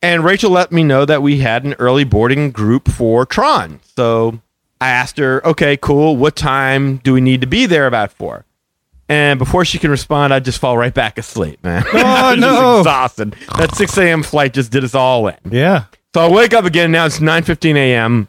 And 0.00 0.24
Rachel 0.24 0.50
let 0.50 0.72
me 0.72 0.84
know 0.84 1.04
that 1.04 1.22
we 1.22 1.38
had 1.38 1.64
an 1.64 1.74
early 1.78 2.04
boarding 2.04 2.50
group 2.50 2.88
for 2.88 3.24
Tron. 3.24 3.80
So 3.96 4.40
I 4.80 4.88
asked 4.90 5.18
her, 5.18 5.46
okay, 5.46 5.76
cool. 5.76 6.16
What 6.16 6.34
time 6.34 6.96
do 6.98 7.14
we 7.14 7.20
need 7.20 7.40
to 7.40 7.46
be 7.46 7.66
there 7.66 7.86
about 7.86 8.10
for? 8.10 8.44
And 9.12 9.38
before 9.38 9.66
she 9.66 9.78
can 9.78 9.90
respond, 9.90 10.32
I 10.32 10.40
just 10.40 10.58
fall 10.58 10.78
right 10.78 10.94
back 10.94 11.18
asleep, 11.18 11.62
man. 11.62 11.84
Oh, 11.92 11.98
I 11.98 12.30
was 12.30 12.40
just 12.40 12.60
no. 12.60 12.78
exhausted. 12.78 13.36
That 13.58 13.74
6 13.74 13.98
a.m. 13.98 14.22
flight 14.22 14.54
just 14.54 14.72
did 14.72 14.84
us 14.84 14.94
all 14.94 15.28
in. 15.28 15.36
Yeah. 15.50 15.84
So 16.14 16.22
I 16.22 16.30
wake 16.30 16.54
up 16.54 16.64
again. 16.64 16.92
Now 16.92 17.04
it's 17.04 17.18
9:15 17.18 17.76
a.m. 17.76 18.28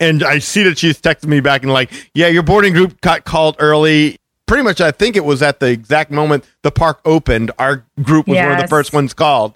And 0.00 0.22
I 0.22 0.38
see 0.38 0.62
that 0.62 0.78
she's 0.78 0.98
texting 1.02 1.26
me 1.26 1.40
back 1.40 1.64
and 1.64 1.70
like, 1.70 1.92
yeah, 2.14 2.28
your 2.28 2.42
boarding 2.42 2.72
group 2.72 2.98
got 3.02 3.24
called 3.26 3.56
early. 3.58 4.16
Pretty 4.46 4.62
much, 4.62 4.80
I 4.80 4.90
think 4.90 5.16
it 5.16 5.24
was 5.24 5.42
at 5.42 5.60
the 5.60 5.66
exact 5.66 6.10
moment 6.10 6.46
the 6.62 6.70
park 6.70 7.00
opened. 7.04 7.50
Our 7.58 7.84
group 8.02 8.26
was 8.26 8.38
one 8.38 8.52
of 8.52 8.58
the 8.58 8.68
first 8.68 8.94
ones 8.94 9.12
called. 9.12 9.54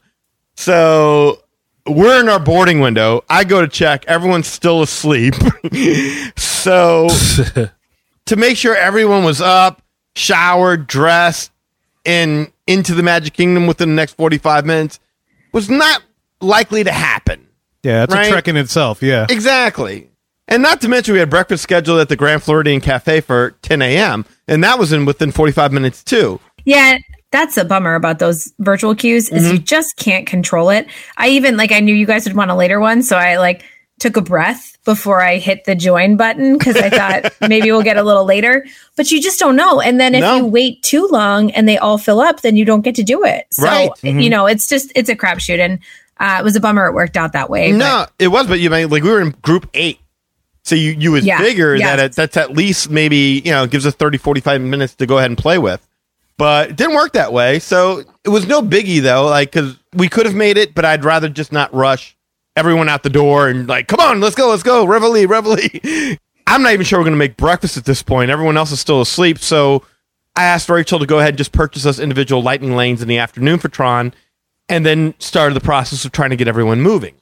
So 0.57 1.43
we're 1.87 2.21
in 2.21 2.29
our 2.29 2.39
boarding 2.39 2.81
window. 2.81 3.25
I 3.31 3.45
go 3.45 3.63
to 3.63 3.69
check. 3.69 4.05
Everyone's 4.07 4.47
still 4.47 4.83
asleep. 4.83 5.35
so 6.37 7.09
to 8.27 8.37
make 8.37 8.59
sure 8.59 8.77
everyone 8.77 9.25
was 9.25 9.41
up, 9.41 9.80
showered, 10.17 10.87
dressed, 10.87 11.51
and 12.05 12.51
into 12.67 12.95
the 12.95 13.03
Magic 13.03 13.35
Kingdom 13.35 13.67
within 13.67 13.91
the 13.91 13.95
next 13.95 14.15
45 14.17 14.65
minutes 14.67 15.01
was 15.53 15.69
not 15.69 16.03
likely 16.41 16.85
to 16.85 16.93
happen. 16.93 17.47
Yeah, 17.83 18.05
it's 18.05 18.15
Right. 18.15 18.27
a 18.29 18.31
trek 18.31 18.49
in 18.49 18.57
itself. 18.57 19.03
Yeah. 19.03 19.27
Exactly. 19.29 20.09
And 20.49 20.63
not 20.63 20.81
to 20.81 20.89
mention, 20.89 21.13
we 21.15 21.21
had 21.21 21.31
breakfast 21.31 21.63
scheduled 21.63 22.01
at 22.01 22.09
the 22.09 22.17
Grand 22.17 22.43
Floridian 22.43 22.81
Cafe 22.81 23.21
for 23.21 23.53
10 23.63 23.83
a.m., 23.83 24.25
and 24.49 24.63
that 24.65 24.79
was 24.79 24.93
in 24.93 25.05
within 25.05 25.31
45 25.31 25.73
minutes, 25.73 26.03
too. 26.03 26.41
Yeah, 26.65 26.99
that's 27.31 27.57
a 27.57 27.65
bummer 27.65 27.95
about 27.95 28.19
those 28.19 28.53
virtual 28.59 28.95
queues 28.97 29.29
is 29.31 29.45
Mm-hmm. 29.45 29.53
you 29.53 29.59
just 29.61 29.97
can't 29.97 30.27
control 30.27 30.71
it. 30.71 30.89
I 31.17 31.29
even 31.29 31.57
like 31.57 31.71
I 31.73 31.79
knew 31.81 31.95
you 31.95 32.05
guys 32.07 32.25
would 32.27 32.35
want 32.37 32.51
a 32.51 32.57
later 32.57 32.81
one, 32.81 33.03
so 33.03 33.17
I 33.17 33.39
like 33.39 33.63
took 34.01 34.17
a 34.17 34.21
breath 34.23 34.77
before 34.85 35.23
I 35.23 35.37
hit 35.37 35.65
the 35.67 35.75
join 35.75 36.17
button 36.17 36.59
because 36.59 36.77
I 36.77 36.91
thought 36.91 37.33
maybe 37.49 37.71
we'll 37.71 37.83
get 37.83 37.97
a 37.97 38.03
little 38.03 38.25
later. 38.25 38.67
But 38.97 39.11
you 39.13 39.21
just 39.23 39.39
don't 39.39 39.55
know. 39.57 39.81
And 39.81 40.01
then 40.01 40.15
if 40.15 40.23
No. 40.23 40.37
you 40.39 40.47
wait 40.47 40.83
too 40.83 41.07
long 41.09 41.51
and 41.53 41.69
they 41.69 41.79
all 41.79 41.99
fill 41.99 42.21
up, 42.21 42.41
then 42.41 42.57
you 42.57 42.65
don't 42.65 42.81
get 42.81 42.95
to 42.97 43.03
do 43.03 43.25
it. 43.25 43.47
So 43.53 43.65
Right. 43.65 43.91
Mm-hmm. 44.03 44.19
you 44.21 44.31
know, 44.31 44.47
it's 44.47 44.67
just 44.67 44.91
it's 44.97 45.09
a 45.09 45.15
crapshoot, 45.15 45.59
and 45.61 45.79
uh, 46.19 46.39
it 46.41 46.45
was 46.45 46.57
a 46.57 46.61
bummer 46.61 46.87
it 46.87 46.95
worked 46.95 47.17
out 47.17 47.33
that 47.35 47.49
way. 47.51 47.73
No, 47.73 48.07
it 48.19 48.29
was, 48.29 48.47
but 48.47 48.59
you 48.59 48.71
mean 48.71 48.89
like 48.91 49.03
we 49.03 49.11
were 49.11 49.21
in 49.21 49.31
group 49.43 49.69
eight. 49.75 50.01
So 50.65 50.75
you, 50.75 50.91
you 50.93 51.11
would 51.13 51.25
Yeah, 51.25 51.39
figure 51.39 51.75
yeah. 51.75 51.97
that 51.97 52.05
it, 52.05 52.13
that's 52.17 52.37
at 52.37 52.53
least 52.53 52.91
maybe, 52.91 53.41
you 53.45 53.51
know, 53.51 53.67
gives 53.67 53.87
us 53.87 53.95
30, 53.95 54.19
45 54.19 54.61
minutes 54.61 54.95
to 54.97 55.07
go 55.07 55.17
ahead 55.19 55.31
and 55.31 55.39
play 55.39 55.57
with. 55.59 55.85
But 56.37 56.71
it 56.71 56.77
didn't 56.77 56.95
work 56.95 57.15
that 57.15 57.33
way. 57.33 57.59
So 57.61 58.05
it 58.25 58.29
was 58.29 58.47
no 58.47 58.61
biggie 58.63 59.01
though, 59.01 59.25
like, 59.27 59.53
cause 59.53 59.77
we 59.95 60.09
could 60.09 60.27
have 60.27 60.35
made 60.35 60.59
it, 60.59 60.75
but 60.75 60.85
I'd 60.85 61.05
rather 61.05 61.29
just 61.31 61.51
not 61.53 61.73
rush 61.75 62.15
everyone 62.61 62.89
out 62.91 63.03
the 63.03 63.11
door 63.11 63.49
and 63.49 63.67
like, 63.67 63.89
come 63.89 63.99
on, 63.99 64.21
let's 64.21 64.37
go, 64.37 64.51
let's 64.51 64.63
go, 64.63 64.85
reveille, 64.85 65.27
reveille. 65.27 66.17
I'm 66.47 66.63
not 66.63 66.73
even 66.73 66.85
sure 66.85 66.99
we're 66.99 67.05
going 67.05 67.15
to 67.15 67.19
make 67.19 67.37
breakfast 67.37 67.77
at 67.77 67.87
this 67.87 68.03
point. 68.03 68.31
Everyone 68.31 68.57
else 68.57 68.71
is 68.71 68.79
still 68.79 69.01
asleep. 69.01 69.39
So 69.39 69.83
I 70.37 70.45
asked 70.45 70.69
Rachel 70.69 70.99
to 70.99 71.07
go 71.07 71.19
ahead 71.19 71.31
and 71.31 71.39
just 71.39 71.53
purchase 71.53 71.87
us 71.87 71.99
individual 71.99 72.43
lightning 72.43 72.77
lanes 72.77 73.01
in 73.01 73.09
the 73.09 73.19
afternoon 73.19 73.59
for 73.59 73.69
Tron 73.69 74.13
and 74.69 74.85
then 74.85 75.15
started 75.19 75.55
the 75.55 75.61
process 75.61 76.05
of 76.05 76.13
trying 76.13 76.31
to 76.31 76.37
get 76.37 76.49
everyone 76.49 76.83
moving. 76.83 77.15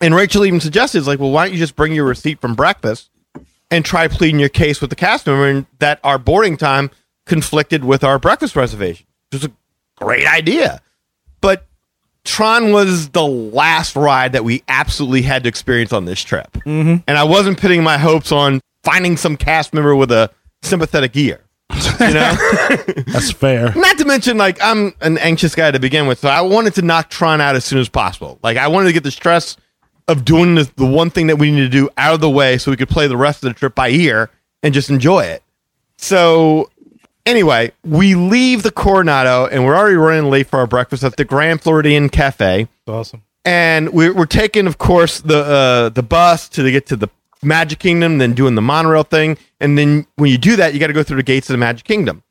And 0.00 0.14
Rachel 0.14 0.44
even 0.44 0.60
suggested, 0.60 1.06
like, 1.06 1.20
well, 1.20 1.30
why 1.30 1.44
don't 1.44 1.52
you 1.52 1.58
just 1.58 1.76
bring 1.76 1.92
your 1.92 2.06
receipt 2.06 2.40
from 2.40 2.54
breakfast 2.54 3.10
and 3.70 3.84
try 3.84 4.08
pleading 4.08 4.40
your 4.40 4.48
case 4.48 4.80
with 4.80 4.90
the 4.90 4.96
cast 4.96 5.26
member 5.26 5.46
and 5.46 5.66
that 5.78 6.00
our 6.02 6.18
boarding 6.18 6.56
time 6.56 6.90
conflicted 7.26 7.84
with 7.84 8.02
our 8.02 8.18
breakfast 8.18 8.56
reservation? 8.56 9.06
Which 9.30 9.42
was 9.42 9.50
a 9.50 9.52
great 10.02 10.26
idea. 10.26 10.80
Tron 12.24 12.72
was 12.72 13.10
the 13.10 13.26
last 13.26 13.96
ride 13.96 14.32
that 14.32 14.44
we 14.44 14.62
absolutely 14.68 15.22
had 15.22 15.42
to 15.42 15.48
experience 15.48 15.92
on 15.92 16.04
this 16.04 16.22
trip. 16.22 16.52
Mm-hmm. 16.52 17.02
And 17.06 17.18
I 17.18 17.24
wasn't 17.24 17.60
putting 17.60 17.82
my 17.82 17.98
hopes 17.98 18.30
on 18.30 18.60
finding 18.84 19.16
some 19.16 19.36
cast 19.36 19.74
member 19.74 19.94
with 19.96 20.12
a 20.12 20.30
sympathetic 20.62 21.16
ear. 21.16 21.40
You 22.00 22.14
know? 22.14 22.36
That's 23.06 23.32
fair. 23.32 23.72
Not 23.74 23.98
to 23.98 24.04
mention, 24.04 24.36
like, 24.36 24.58
I'm 24.62 24.94
an 25.00 25.18
anxious 25.18 25.54
guy 25.54 25.70
to 25.70 25.78
begin 25.78 26.06
with, 26.06 26.20
so 26.20 26.28
I 26.28 26.42
wanted 26.42 26.74
to 26.74 26.82
knock 26.82 27.10
Tron 27.10 27.40
out 27.40 27.56
as 27.56 27.64
soon 27.64 27.78
as 27.78 27.88
possible. 27.88 28.38
Like, 28.42 28.56
I 28.56 28.68
wanted 28.68 28.86
to 28.88 28.92
get 28.92 29.04
the 29.04 29.10
stress 29.10 29.56
of 30.08 30.24
doing 30.24 30.54
the, 30.54 30.70
the 30.76 30.86
one 30.86 31.10
thing 31.10 31.28
that 31.28 31.36
we 31.36 31.50
need 31.50 31.60
to 31.60 31.68
do 31.68 31.88
out 31.96 32.14
of 32.14 32.20
the 32.20 32.30
way 32.30 32.58
so 32.58 32.70
we 32.70 32.76
could 32.76 32.88
play 32.88 33.06
the 33.06 33.16
rest 33.16 33.42
of 33.42 33.48
the 33.48 33.54
trip 33.54 33.74
by 33.74 33.88
ear 33.88 34.30
and 34.62 34.74
just 34.74 34.90
enjoy 34.90 35.24
it. 35.24 35.42
So, 35.96 36.70
anyway, 37.26 37.72
we 37.84 38.14
leave 38.14 38.62
the 38.62 38.70
Coronado 38.70 39.46
and 39.46 39.64
we're 39.64 39.76
already 39.76 39.96
running 39.96 40.30
late 40.30 40.46
for 40.48 40.58
our 40.58 40.66
breakfast 40.66 41.04
at 41.04 41.16
the 41.16 41.24
Grand 41.24 41.60
Floridian 41.62 42.08
Cafe 42.08 42.68
Awesome. 42.86 43.22
and 43.44 43.92
we're, 43.92 44.14
we're 44.14 44.26
taking, 44.26 44.66
of 44.66 44.78
course, 44.78 45.20
the 45.20 45.38
uh, 45.44 45.88
the 45.90 46.02
bus 46.02 46.48
to 46.50 46.70
get 46.70 46.86
to 46.86 46.96
the 46.96 47.08
Magic 47.42 47.78
Kingdom, 47.80 48.18
then 48.18 48.34
doing 48.34 48.54
the 48.54 48.62
monorail 48.62 49.02
thing, 49.02 49.36
and 49.60 49.76
then 49.76 50.06
when 50.16 50.30
you 50.30 50.38
do 50.38 50.54
that, 50.56 50.74
you 50.74 50.78
got 50.80 50.86
to 50.86 50.92
go 50.92 51.02
through 51.02 51.16
the 51.16 51.22
gates 51.24 51.48
of 51.50 51.54
the 51.54 51.58
Magic 51.58 51.84
Kingdom. 51.84 52.22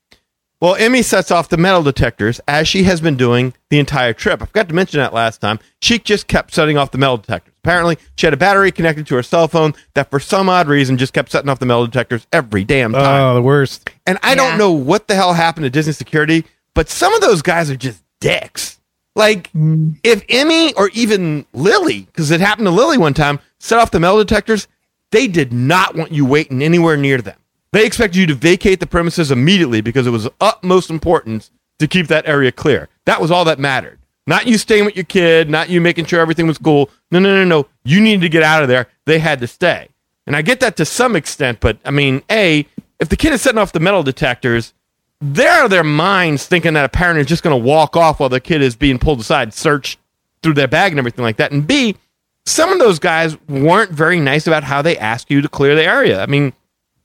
Well, 0.62 0.76
Emmy 0.76 1.02
sets 1.02 1.32
off 1.32 1.50
the 1.50 1.58
metal 1.58 1.82
detectors 1.82 2.40
as 2.48 2.68
she 2.68 2.84
has 2.84 3.02
been 3.02 3.18
doing 3.18 3.56
the 3.72 3.80
entire 3.80 4.14
trip. 4.14 4.44
I 4.44 4.46
forgot 4.46 4.70
to 4.70 4.76
mention 4.76 5.00
that 5.00 5.12
last 5.12 5.42
time. 5.42 5.58
She 5.82 5.98
just 5.98 6.28
kept 6.28 6.54
setting 6.54 6.78
off 6.78 6.92
the 6.92 7.00
metal 7.00 7.18
detectors. 7.18 7.52
Apparently, 7.64 7.98
she 8.16 8.28
had 8.28 8.34
a 8.36 8.38
battery 8.38 8.72
connected 8.72 9.08
to 9.08 9.16
her 9.16 9.24
cell 9.24 9.48
phone 9.48 9.74
that, 9.96 10.12
for 10.12 10.20
some 10.20 10.50
odd 10.50 10.68
reason, 10.68 11.00
just 11.00 11.14
kept 11.14 11.32
setting 11.32 11.50
off 11.50 11.58
the 11.58 11.66
metal 11.66 11.88
detectors 11.88 12.28
every 12.32 12.64
damn 12.64 12.94
time. 12.94 13.24
Oh, 13.24 13.34
the 13.34 13.42
worst. 13.42 13.90
And 14.06 14.20
I 14.22 14.30
Yeah. 14.30 14.36
don't 14.36 14.58
know 14.60 14.72
what 14.72 15.08
the 15.08 15.16
hell 15.16 15.34
happened 15.34 15.64
to 15.64 15.72
Disney 15.72 15.94
security, 15.94 16.46
but 16.76 16.90
some 16.90 17.12
of 17.16 17.22
those 17.22 17.42
guys 17.42 17.72
are 17.72 17.76
just 17.76 18.04
dicks. 18.20 18.78
Like, 19.16 19.52
mm. 19.54 19.96
if 20.04 20.24
Emmy 20.30 20.74
or 20.76 20.90
even 20.94 21.46
Lily, 21.54 22.02
because 22.02 22.30
it 22.30 22.40
happened 22.40 22.68
to 22.68 22.72
Lily 22.72 23.00
one 23.00 23.16
time, 23.16 23.40
set 23.60 23.80
off 23.80 23.90
the 23.90 24.00
metal 24.00 24.20
detectors, 24.20 24.68
they 25.12 25.28
did 25.28 25.52
not 25.52 25.96
want 25.96 26.12
you 26.12 26.24
waiting 26.24 26.62
anywhere 26.62 26.98
near 26.98 27.18
them. 27.20 27.36
They 27.72 27.86
expected 27.86 28.18
you 28.18 28.28
to 28.28 28.34
vacate 28.34 28.80
the 28.80 28.88
premises 28.88 29.32
immediately 29.32 29.82
because 29.82 30.06
it 30.06 30.12
was 30.12 30.28
utmost 30.42 30.90
importance 30.90 31.52
to 31.80 31.88
keep 31.88 32.08
that 32.08 32.28
area 32.28 32.52
clear. 32.52 32.90
That 33.06 33.22
was 33.22 33.32
all 33.32 33.46
that 33.46 33.60
mattered. 33.60 34.00
Not 34.28 34.46
you 34.46 34.58
staying 34.58 34.86
with 34.86 34.96
your 34.96 35.06
kid, 35.06 35.50
not 35.50 35.70
you 35.70 35.82
making 35.82 36.06
sure 36.06 36.20
everything 36.20 36.48
was 36.48 36.58
cool. 36.58 36.90
No, 37.10 37.20
no, 37.20 37.34
no, 37.34 37.46
no. 37.46 37.68
You 37.84 38.02
needed 38.02 38.22
to 38.22 38.30
get 38.30 38.44
out 38.44 38.62
of 38.62 38.70
there. 38.70 38.88
They 39.06 39.20
had 39.20 39.40
to 39.40 39.48
stay. 39.48 39.90
And 40.28 40.36
I 40.36 40.42
get 40.42 40.60
that 40.60 40.78
to 40.78 40.86
some 40.86 41.16
extent, 41.16 41.60
but 41.60 41.80
I 41.84 41.92
mean, 41.92 42.22
A, 42.30 42.68
if 43.00 43.10
the 43.10 43.18
kid 43.18 43.34
is 43.34 43.42
setting 43.42 43.58
off 43.58 43.72
the 43.72 43.80
metal 43.80 44.04
detectors, 44.04 44.74
there 45.20 45.64
are 45.64 45.70
their 45.70 45.84
minds 45.84 46.46
thinking 46.46 46.74
that 46.74 46.86
a 46.86 46.90
parent 46.90 47.20
is 47.20 47.28
just 47.28 47.44
going 47.44 47.60
to 47.60 47.66
walk 47.68 47.98
off 47.98 48.20
while 48.20 48.30
the 48.30 48.40
kid 48.40 48.62
is 48.62 48.76
being 48.76 49.00
pulled 49.00 49.20
aside, 49.20 49.54
searched 49.54 50.00
through 50.44 50.54
their 50.54 50.68
bag 50.68 50.92
and 50.92 51.00
everything 51.00 51.24
like 51.24 51.38
that. 51.38 51.52
And 51.52 51.66
B, 51.66 51.96
some 52.46 52.72
of 52.72 52.80
those 52.80 53.00
guys 53.00 53.40
weren't 53.48 53.92
very 53.92 54.20
nice 54.20 54.48
about 54.48 54.64
how 54.64 54.82
they 54.82 54.98
ask 54.98 55.30
you 55.30 55.42
to 55.42 55.50
clear 55.50 55.76
the 55.76 55.84
area. 55.84 56.22
I 56.22 56.26
mean, 56.26 56.54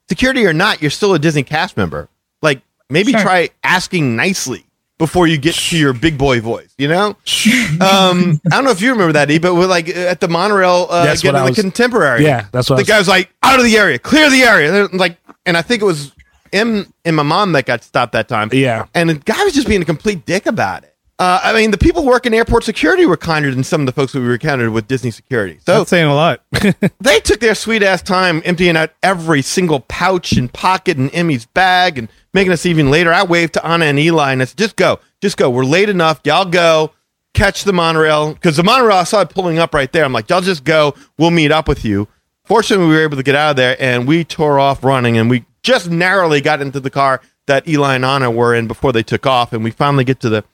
security 0.09 0.47
or 0.47 0.53
not, 0.53 0.81
you're 0.83 0.91
still 0.91 1.15
a 1.15 1.19
Disney 1.19 1.43
cast 1.43 1.77
member. 1.77 2.09
Like, 2.43 2.63
maybe 2.91 3.13
Sure. 3.13 3.21
try 3.21 3.51
asking 3.65 4.17
nicely 4.17 4.65
before 4.99 5.27
you 5.27 5.37
get 5.37 5.55
to 5.55 5.77
your 5.77 5.93
big 5.93 6.17
boy 6.17 6.41
voice, 6.41 6.73
you 6.79 6.89
know? 6.89 7.09
um, 7.81 8.41
I 8.47 8.51
don't 8.51 8.65
know 8.65 8.71
if 8.71 8.81
you 8.81 8.91
remember 8.93 9.13
that, 9.15 9.31
E, 9.31 9.39
but 9.39 9.55
we're 9.55 9.67
like 9.67 9.89
at 9.89 10.21
the 10.21 10.29
monorail, 10.29 10.87
uh, 10.89 11.05
That's 11.05 11.23
getting 11.23 11.37
I 11.41 11.45
the 11.45 11.51
was- 11.51 11.59
contemporary. 11.61 12.25
Yeah, 12.25 12.47
that's 12.53 12.71
what 12.71 12.77
I 12.77 12.79
the 12.79 12.83
was- 12.83 12.89
guy 12.89 12.99
was 12.99 13.09
like, 13.09 13.31
out 13.43 13.59
of 13.59 13.65
the 13.65 13.77
area, 13.77 13.99
clear 13.99 14.31
the 14.31 14.43
area. 14.43 14.71
They're 14.73 14.89
Like, 14.89 15.19
and 15.45 15.57
I 15.57 15.63
think 15.63 15.83
it 15.83 15.85
was 15.85 16.13
him 16.53 16.93
and 17.05 17.15
my 17.17 17.23
mom 17.23 17.53
that 17.53 17.67
got 17.67 17.83
stopped 17.85 18.13
that 18.13 18.29
time. 18.29 18.49
Yeah. 18.53 18.87
And 18.95 19.11
the 19.11 19.15
guy 19.15 19.43
was 19.45 19.53
just 19.53 19.69
being 19.69 19.83
a 19.83 19.85
complete 19.85 20.25
dick 20.25 20.47
about 20.47 20.85
it. 20.85 20.95
Uh, 21.19 21.41
I 21.43 21.55
mean, 21.55 21.71
the 21.71 21.79
people 21.79 22.05
working 22.05 22.35
airport 22.35 22.65
security 22.65 23.07
were 23.07 23.17
kinder 23.17 23.51
than 23.51 23.65
some 23.65 23.81
of 23.81 23.87
the 23.87 23.93
folks 23.93 24.13
we 24.13 24.21
encountered 24.31 24.71
with 24.71 24.87
Disney 24.87 25.11
security. 25.11 25.59
So 25.65 25.79
That's 25.79 25.91
saying 25.91 26.07
a 26.07 26.15
lot. 26.15 26.43
they 27.01 27.21
took 27.21 27.41
their 27.41 27.55
sweet 27.55 27.83
ass 27.83 28.03
time 28.03 28.43
emptying 28.45 28.77
out 28.77 28.91
every 29.03 29.41
single 29.41 29.81
pouch 29.81 30.33
and 30.33 30.53
pocket 30.53 30.99
in 30.99 31.09
Emmy's 31.11 31.47
bag 31.47 31.97
and 31.97 32.09
making 32.35 32.53
us 32.53 32.67
even 32.67 32.91
later. 32.91 33.15
I 33.15 33.23
waved 33.23 33.55
to 33.55 33.67
Anna 33.67 33.87
and 33.87 33.99
Eli 33.99 34.33
and 34.33 34.43
I 34.43 34.45
said, 34.45 34.59
just 34.59 34.77
go, 34.77 35.01
just 35.23 35.39
go. 35.39 35.49
We're 35.49 35.65
late 35.65 35.89
enough. 35.89 36.21
Y'all 36.25 36.45
go 36.45 36.93
catch 37.33 37.65
the 37.65 37.73
monorail 37.73 38.35
because 38.35 38.59
the 38.59 38.63
monorail 38.63 38.99
I 38.99 39.05
saw 39.05 39.23
it 39.23 39.31
pulling 39.31 39.59
up 39.59 39.73
right 39.73 39.91
there. 39.91 40.05
I'm 40.05 40.13
like, 40.13 40.29
y'all 40.29 40.43
just 40.43 40.65
go. 40.65 40.95
We'll 41.19 41.31
meet 41.31 41.51
up 41.51 41.67
with 41.67 41.83
you. 41.83 42.09
Fortunately, 42.45 42.87
we 42.87 42.93
were 42.93 43.03
able 43.03 43.17
to 43.17 43.23
get 43.23 43.35
out 43.35 43.51
of 43.51 43.57
there 43.57 43.77
and 43.81 44.07
we 44.07 44.23
tore 44.23 44.61
off 44.61 44.85
running 44.85 45.17
and 45.17 45.31
we 45.31 45.47
just 45.63 45.91
narrowly 45.91 46.43
got 46.43 46.61
into 46.61 46.79
the 46.79 46.91
car 46.91 47.23
that 47.47 47.67
Eli 47.67 47.95
and 47.95 48.05
Anna 48.05 48.31
were 48.31 48.55
in 48.55 48.67
before 48.67 48.93
they 48.93 49.03
took 49.03 49.27
off. 49.27 49.55
And 49.55 49.65
we 49.65 49.71
finally 49.71 50.05
get 50.05 50.21
to 50.21 50.29
the 50.29 50.45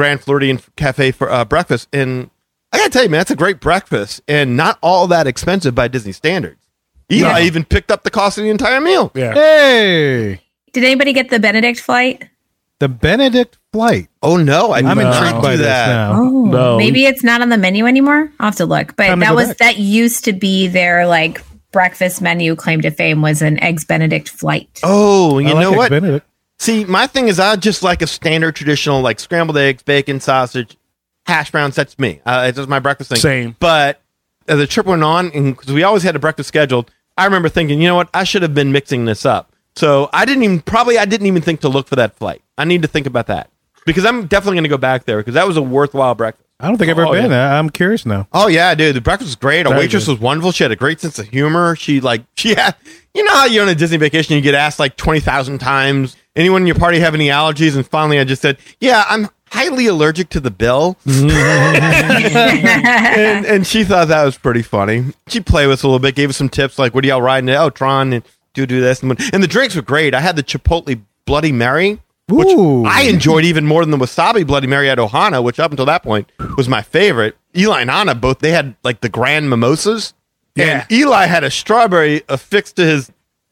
Grand 0.00 0.22
Floridian 0.22 0.58
Cafe 0.76 1.10
for 1.10 1.30
uh, 1.30 1.44
breakfast. 1.44 1.86
And 1.92 2.30
I 2.72 2.78
gotta 2.78 2.88
tell 2.90 3.02
you, 3.02 3.10
man, 3.10 3.18
that's 3.20 3.30
a 3.30 3.36
great 3.36 3.60
breakfast 3.60 4.22
and 4.26 4.56
not 4.56 4.78
all 4.82 5.06
that 5.08 5.26
expensive 5.26 5.74
by 5.74 5.88
Disney 5.88 6.12
standards. 6.12 6.56
Eli 7.12 7.42
even 7.42 7.66
picked 7.66 7.90
up 7.90 8.02
the 8.02 8.10
cost 8.10 8.38
of 8.38 8.44
the 8.44 8.50
entire 8.50 8.80
meal. 8.80 9.12
Yeah. 9.14 9.34
hey, 9.34 10.40
Did 10.72 10.84
anybody 10.84 11.12
get 11.12 11.28
the 11.28 11.38
Benedict 11.38 11.80
flight? 11.80 12.28
the 12.78 12.88
Benedict 12.88 13.58
flight. 13.74 14.08
Oh 14.22 14.38
no, 14.38 14.70
I 14.70 14.78
I'm 14.78 14.96
did 14.96 15.06
intrigued 15.06 15.34
do 15.36 15.42
by 15.42 15.56
this 15.56 15.66
that. 15.66 15.88
now. 15.88 16.12
Oh, 16.14 16.44
No. 16.46 16.78
maybe 16.78 17.04
it's 17.04 17.22
not 17.22 17.42
on 17.42 17.50
the 17.50 17.58
menu 17.58 17.84
anymore. 17.84 18.32
I'll 18.40 18.46
have 18.46 18.56
to 18.56 18.64
look. 18.64 18.96
But 18.96 19.08
Time 19.08 19.20
that 19.20 19.34
was 19.34 19.48
back. 19.48 19.58
that 19.58 19.76
used 19.78 20.24
to 20.24 20.32
be 20.32 20.66
their 20.68 21.06
like 21.06 21.42
breakfast 21.72 22.22
menu 22.22 22.56
claim 22.56 22.80
to 22.80 22.90
fame 22.90 23.20
was 23.20 23.42
an 23.42 23.62
eggs 23.62 23.84
Benedict 23.84 24.30
flight. 24.30 24.80
Oh, 24.82 25.38
you 25.40 25.50
I 25.50 25.52
like 25.52 25.60
know 25.62 25.68
Eggs 25.72 25.76
what? 25.76 25.90
Benedict. 25.90 26.26
See, 26.60 26.84
my 26.84 27.06
thing 27.06 27.28
is, 27.28 27.40
I 27.40 27.56
just 27.56 27.82
like 27.82 28.02
a 28.02 28.06
standard 28.06 28.54
traditional, 28.54 29.00
like 29.00 29.18
scrambled 29.18 29.56
eggs, 29.56 29.82
bacon, 29.82 30.20
sausage, 30.20 30.76
hash 31.26 31.50
browns. 31.50 31.74
That's 31.74 31.98
me. 31.98 32.20
Uh, 32.26 32.44
it's 32.48 32.56
just 32.58 32.68
my 32.68 32.78
breakfast 32.80 33.08
thing. 33.10 33.18
Same. 33.18 33.56
But 33.58 34.02
as 34.46 34.58
the 34.58 34.66
trip 34.66 34.84
went 34.84 35.02
on, 35.02 35.30
and 35.32 35.56
because 35.56 35.72
we 35.72 35.82
always 35.84 36.02
had 36.02 36.16
a 36.16 36.18
breakfast 36.18 36.48
scheduled, 36.48 36.90
I 37.16 37.24
remember 37.24 37.48
thinking, 37.48 37.80
you 37.80 37.88
know 37.88 37.94
what? 37.94 38.10
I 38.12 38.24
should 38.24 38.42
have 38.42 38.54
been 38.54 38.72
mixing 38.72 39.06
this 39.06 39.24
up. 39.24 39.52
So 39.74 40.10
I 40.12 40.26
didn't 40.26 40.42
even 40.42 40.60
probably 40.60 40.98
I 40.98 41.06
didn't 41.06 41.28
even 41.28 41.40
think 41.40 41.60
to 41.60 41.68
look 41.70 41.86
for 41.88 41.96
that 41.96 42.14
flight. 42.16 42.42
I 42.58 42.64
need 42.66 42.82
to 42.82 42.88
think 42.88 43.06
about 43.06 43.28
that 43.28 43.48
because 43.86 44.04
I'm 44.04 44.26
definitely 44.26 44.56
going 44.56 44.64
to 44.64 44.68
go 44.70 44.76
back 44.76 45.04
there 45.06 45.16
because 45.18 45.34
that 45.34 45.46
was 45.46 45.56
a 45.56 45.62
worthwhile 45.62 46.14
breakfast. 46.14 46.46
I 46.58 46.66
don't 46.68 46.76
think 46.76 46.90
I've 46.90 46.98
ever 46.98 47.06
Oh, 47.08 47.12
been. 47.12 47.30
yeah. 47.30 47.54
I- 47.54 47.58
I'm 47.58 47.70
curious 47.70 48.04
now. 48.04 48.28
Oh 48.34 48.48
yeah, 48.48 48.74
dude, 48.74 48.94
the 48.96 49.00
breakfast 49.00 49.28
was 49.28 49.36
great. 49.36 49.66
Our 49.66 49.74
waitress 49.74 50.06
was 50.06 50.18
wonderful. 50.18 50.52
She 50.52 50.62
had 50.64 50.72
a 50.72 50.76
great 50.76 51.00
sense 51.00 51.18
of 51.18 51.28
humor. 51.28 51.74
She 51.76 52.00
like 52.00 52.24
she 52.36 52.54
had, 52.54 52.74
you 53.14 53.24
know 53.24 53.32
how 53.32 53.46
you're 53.46 53.62
on 53.62 53.68
a 53.70 53.74
Disney 53.74 53.96
vacation, 53.96 54.34
you 54.34 54.42
get 54.42 54.54
asked 54.54 54.78
like 54.78 54.96
twenty 54.98 55.20
thousand 55.20 55.58
times. 55.60 56.16
Anyone 56.36 56.62
in 56.62 56.66
your 56.66 56.76
party 56.76 57.00
have 57.00 57.14
any 57.14 57.28
allergies? 57.28 57.76
And 57.76 57.86
finally, 57.86 58.18
I 58.18 58.24
just 58.24 58.40
said, 58.42 58.58
yeah, 58.80 59.04
I'm 59.08 59.28
highly 59.50 59.86
allergic 59.86 60.28
to 60.30 60.40
the 60.40 60.50
bill. 60.50 60.96
and, 61.06 61.30
and 63.46 63.66
she 63.66 63.84
thought 63.84 64.08
that 64.08 64.24
was 64.24 64.38
pretty 64.38 64.62
funny. 64.62 65.06
She 65.26 65.40
played 65.40 65.66
with 65.66 65.80
us 65.80 65.82
a 65.82 65.86
little 65.86 65.98
bit, 65.98 66.14
gave 66.14 66.30
us 66.30 66.36
some 66.36 66.48
tips 66.48 66.78
like, 66.78 66.94
what 66.94 67.04
are 67.04 67.08
y'all 67.08 67.22
riding? 67.22 67.50
Oh, 67.50 67.70
Tron, 67.70 68.12
and 68.12 68.24
do 68.54 68.64
do 68.66 68.80
this. 68.80 69.02
And, 69.02 69.18
and 69.32 69.42
the 69.42 69.48
drinks 69.48 69.74
were 69.74 69.82
great. 69.82 70.14
I 70.14 70.20
had 70.20 70.36
the 70.36 70.42
Chipotle 70.42 71.00
Bloody 71.24 71.52
Mary, 71.52 72.00
which 72.28 72.48
Ooh. 72.48 72.84
I 72.84 73.02
enjoyed 73.02 73.44
even 73.44 73.66
more 73.66 73.84
than 73.84 73.90
the 73.96 74.04
Wasabi 74.04 74.46
Bloody 74.46 74.66
Mary 74.66 74.88
at 74.88 74.98
Ohana, 74.98 75.42
which 75.42 75.58
up 75.58 75.72
until 75.72 75.86
that 75.86 76.02
point 76.02 76.30
was 76.56 76.68
my 76.68 76.82
favorite. 76.82 77.36
Eli 77.56 77.80
and 77.80 77.90
Anna 77.90 78.14
both, 78.14 78.38
they 78.38 78.52
had 78.52 78.76
like 78.84 79.00
the 79.00 79.08
grand 79.08 79.50
mimosas. 79.50 80.14
Yeah. 80.54 80.84
And 80.88 80.92
Eli 80.92 81.26
had 81.26 81.44
a 81.44 81.50
strawberry 81.50 82.22
affixed 82.28 82.76
to 82.76 82.84
his 82.84 83.10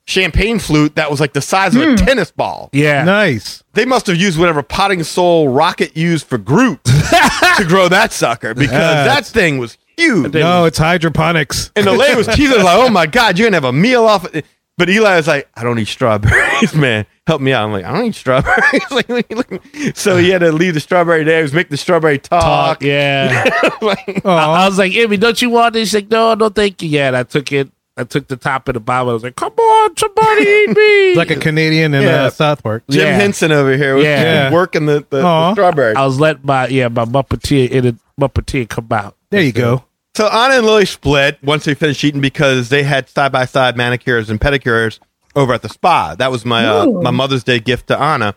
champagne 0.09 0.59
flute 0.59 0.97
that 0.97 1.11
was 1.11 1.21
like 1.21 1.35
the 1.35 1.41
size 1.43 1.77
of 1.77 1.83
a 1.83 1.91
hmm. 1.91 1.95
tennis 1.97 2.31
ball. 2.31 2.71
Yeah. 2.73 3.05
Nice. 3.05 3.63
They 3.75 3.85
must 3.85 4.07
have 4.07 4.17
used 4.17 4.39
whatever 4.39 4.63
potting 4.63 5.03
soul 5.05 5.49
rocket 5.49 5.97
used 5.97 6.27
for 6.27 6.39
Groot 6.39 6.83
to 6.85 7.65
grow 7.69 7.89
that 7.89 8.13
sucker 8.13 8.55
because 8.55 8.71
that 8.71 9.27
thing 9.27 9.59
was 9.59 9.77
huge. 9.97 10.33
No, 10.33 10.65
it's 10.65 10.79
hydroponics. 10.79 11.71
And 11.77 11.87
the 11.87 11.93
lady 11.93 12.17
was 12.17 12.27
teasing 12.35 12.63
like, 12.63 12.79
"Oh 12.79 12.89
my 12.89 13.07
god, 13.07 13.39
you're 13.39 13.47
gonna 13.47 13.57
have 13.57 13.65
a 13.65 13.73
meal 13.73 14.05
off." 14.05 14.35
it." 14.35 14.47
But 14.79 14.89
Eli 14.89 15.17
was 15.17 15.27
like, 15.27 15.49
"I 15.55 15.63
don't 15.63 15.79
eat 15.79 15.89
strawberries, 15.89 16.75
man. 16.75 17.05
Help 17.27 17.43
me 17.43 17.53
out." 17.53 17.65
I'm 17.65 17.73
like, 17.73 17.85
"I 17.85 17.93
don't 17.93 18.07
eat 18.07 18.15
strawberries." 18.15 18.91
like, 18.91 19.09
look, 19.09 19.51
look. 19.51 19.63
so 19.95 20.17
he 20.17 20.31
had 20.31 20.39
to 20.39 20.53
leave 20.53 20.75
the 20.75 20.81
strawberry 20.81 21.25
there. 21.25 21.39
He 21.39 21.43
was 21.43 21.53
making 21.53 21.71
the 21.71 21.77
strawberry 21.77 22.19
talk. 22.19 22.43
Talk, 22.43 22.83
yeah. 22.83 23.45
Like, 23.83 24.25
I, 24.25 24.31
I 24.31 24.67
was 24.67 24.79
like, 24.79 24.93
Amy, 24.95 25.19
don't 25.19 25.41
you 25.41 25.51
want 25.51 25.75
this? 25.75 25.91
She's 25.91 25.95
like, 25.95 26.11
no, 26.11 26.35
no, 26.35 26.49
thank 26.49 26.83
you. 26.83 26.89
Yeah, 26.89 27.09
and 27.09 27.17
I 27.17 27.23
took 27.25 27.53
it. 27.53 27.71
I 27.99 28.05
took 28.05 28.29
the 28.29 28.37
top 28.37 28.69
of 28.69 28.75
the 28.75 28.81
bottle. 28.81 29.11
I 29.11 29.13
was 29.15 29.23
like, 29.23 29.37
come 29.37 29.53
on, 29.53 29.97
somebody 29.97 30.43
eat 30.43 30.77
me. 30.77 31.15
like 31.17 31.31
a 31.31 31.37
Canadian 31.37 31.95
in 31.95 32.03
Yeah. 32.03 32.25
uh, 32.25 32.31
South 32.31 32.63
Park. 32.63 32.85
Jim 32.89 33.07
Yeah. 33.07 33.17
Henson 33.17 33.53
over 33.53 33.77
here 33.77 33.97
was 33.97 34.05
Yeah. 34.05 34.53
working 34.53 34.87
the, 34.87 35.05
the, 35.11 35.21
the 35.23 35.53
strawberry. 35.53 35.95
I 35.97 36.07
was 36.07 36.19
letting 36.21 36.43
my 36.47 36.69
yeah 36.69 36.89
my 36.89 37.05
Muppeteer 37.05 37.71
in 37.71 37.87
a 37.87 37.95
Muppeteer 38.21 38.69
come 38.69 38.89
out. 38.93 39.17
There 39.31 39.43
you 39.43 39.53
go. 39.53 39.85
So 40.15 40.27
Anna 40.29 40.55
and 40.55 40.67
Lily 40.67 40.87
split 40.87 41.39
once 41.43 41.65
they 41.65 41.75
finished 41.75 42.03
eating 42.03 42.21
because 42.21 42.69
they 42.71 42.83
had 42.83 43.09
side 43.09 43.31
by 43.33 43.45
side 43.45 43.77
manicures 43.77 44.31
and 44.31 44.41
pedicures 44.41 44.99
over 45.37 45.53
at 45.53 45.63
the 45.63 45.69
spa. 45.69 46.15
That 46.17 46.31
was 46.31 46.45
my 46.45 46.67
uh, 46.67 46.87
my 46.87 47.11
Mother's 47.11 47.45
Day 47.45 47.61
gift 47.61 47.89
to 47.89 47.99
Anna. 48.01 48.35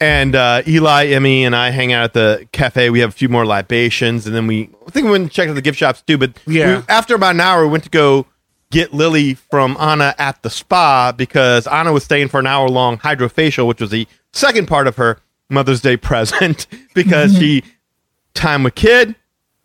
And 0.00 0.36
uh, 0.36 0.62
Eli, 0.66 1.06
Emmy, 1.08 1.44
and 1.44 1.56
I 1.56 1.70
hang 1.70 1.92
out 1.92 2.04
at 2.04 2.12
the 2.12 2.46
cafe. 2.52 2.88
We 2.88 3.00
have 3.00 3.08
a 3.10 3.12
few 3.12 3.28
more 3.28 3.44
libations, 3.44 4.26
and 4.28 4.34
then 4.34 4.46
we 4.46 4.70
I 4.86 4.90
think 4.90 5.06
we 5.06 5.10
went 5.10 5.22
and 5.22 5.30
checked 5.30 5.50
out 5.50 5.54
the 5.54 5.62
gift 5.62 5.78
shops 5.78 6.02
too. 6.02 6.16
But 6.18 6.32
Yeah. 6.46 6.78
we- 6.78 6.82
after 6.88 7.16
about 7.16 7.34
an 7.34 7.40
hour, 7.40 7.64
we 7.66 7.72
went 7.72 7.82
to 7.84 7.90
go 7.90 8.26
get 8.70 8.92
Lily 8.92 9.34
from 9.34 9.76
Anna 9.80 10.14
at 10.18 10.42
the 10.42 10.50
spa 10.50 11.12
because 11.16 11.66
Anna 11.66 11.92
was 11.92 12.04
staying 12.04 12.28
for 12.28 12.38
an 12.40 12.46
hour 12.46 12.68
long 12.68 12.98
hydrofacial, 12.98 13.66
which 13.66 13.80
was 13.80 13.90
the 13.90 14.06
second 14.32 14.66
part 14.68 14.86
of 14.86 14.96
her 14.96 15.18
Mother's 15.50 15.80
Day 15.80 15.96
present 16.10 16.66
because 16.94 17.36
she 17.36 17.62
time 18.34 18.62
with 18.62 18.74
kid, 18.74 19.14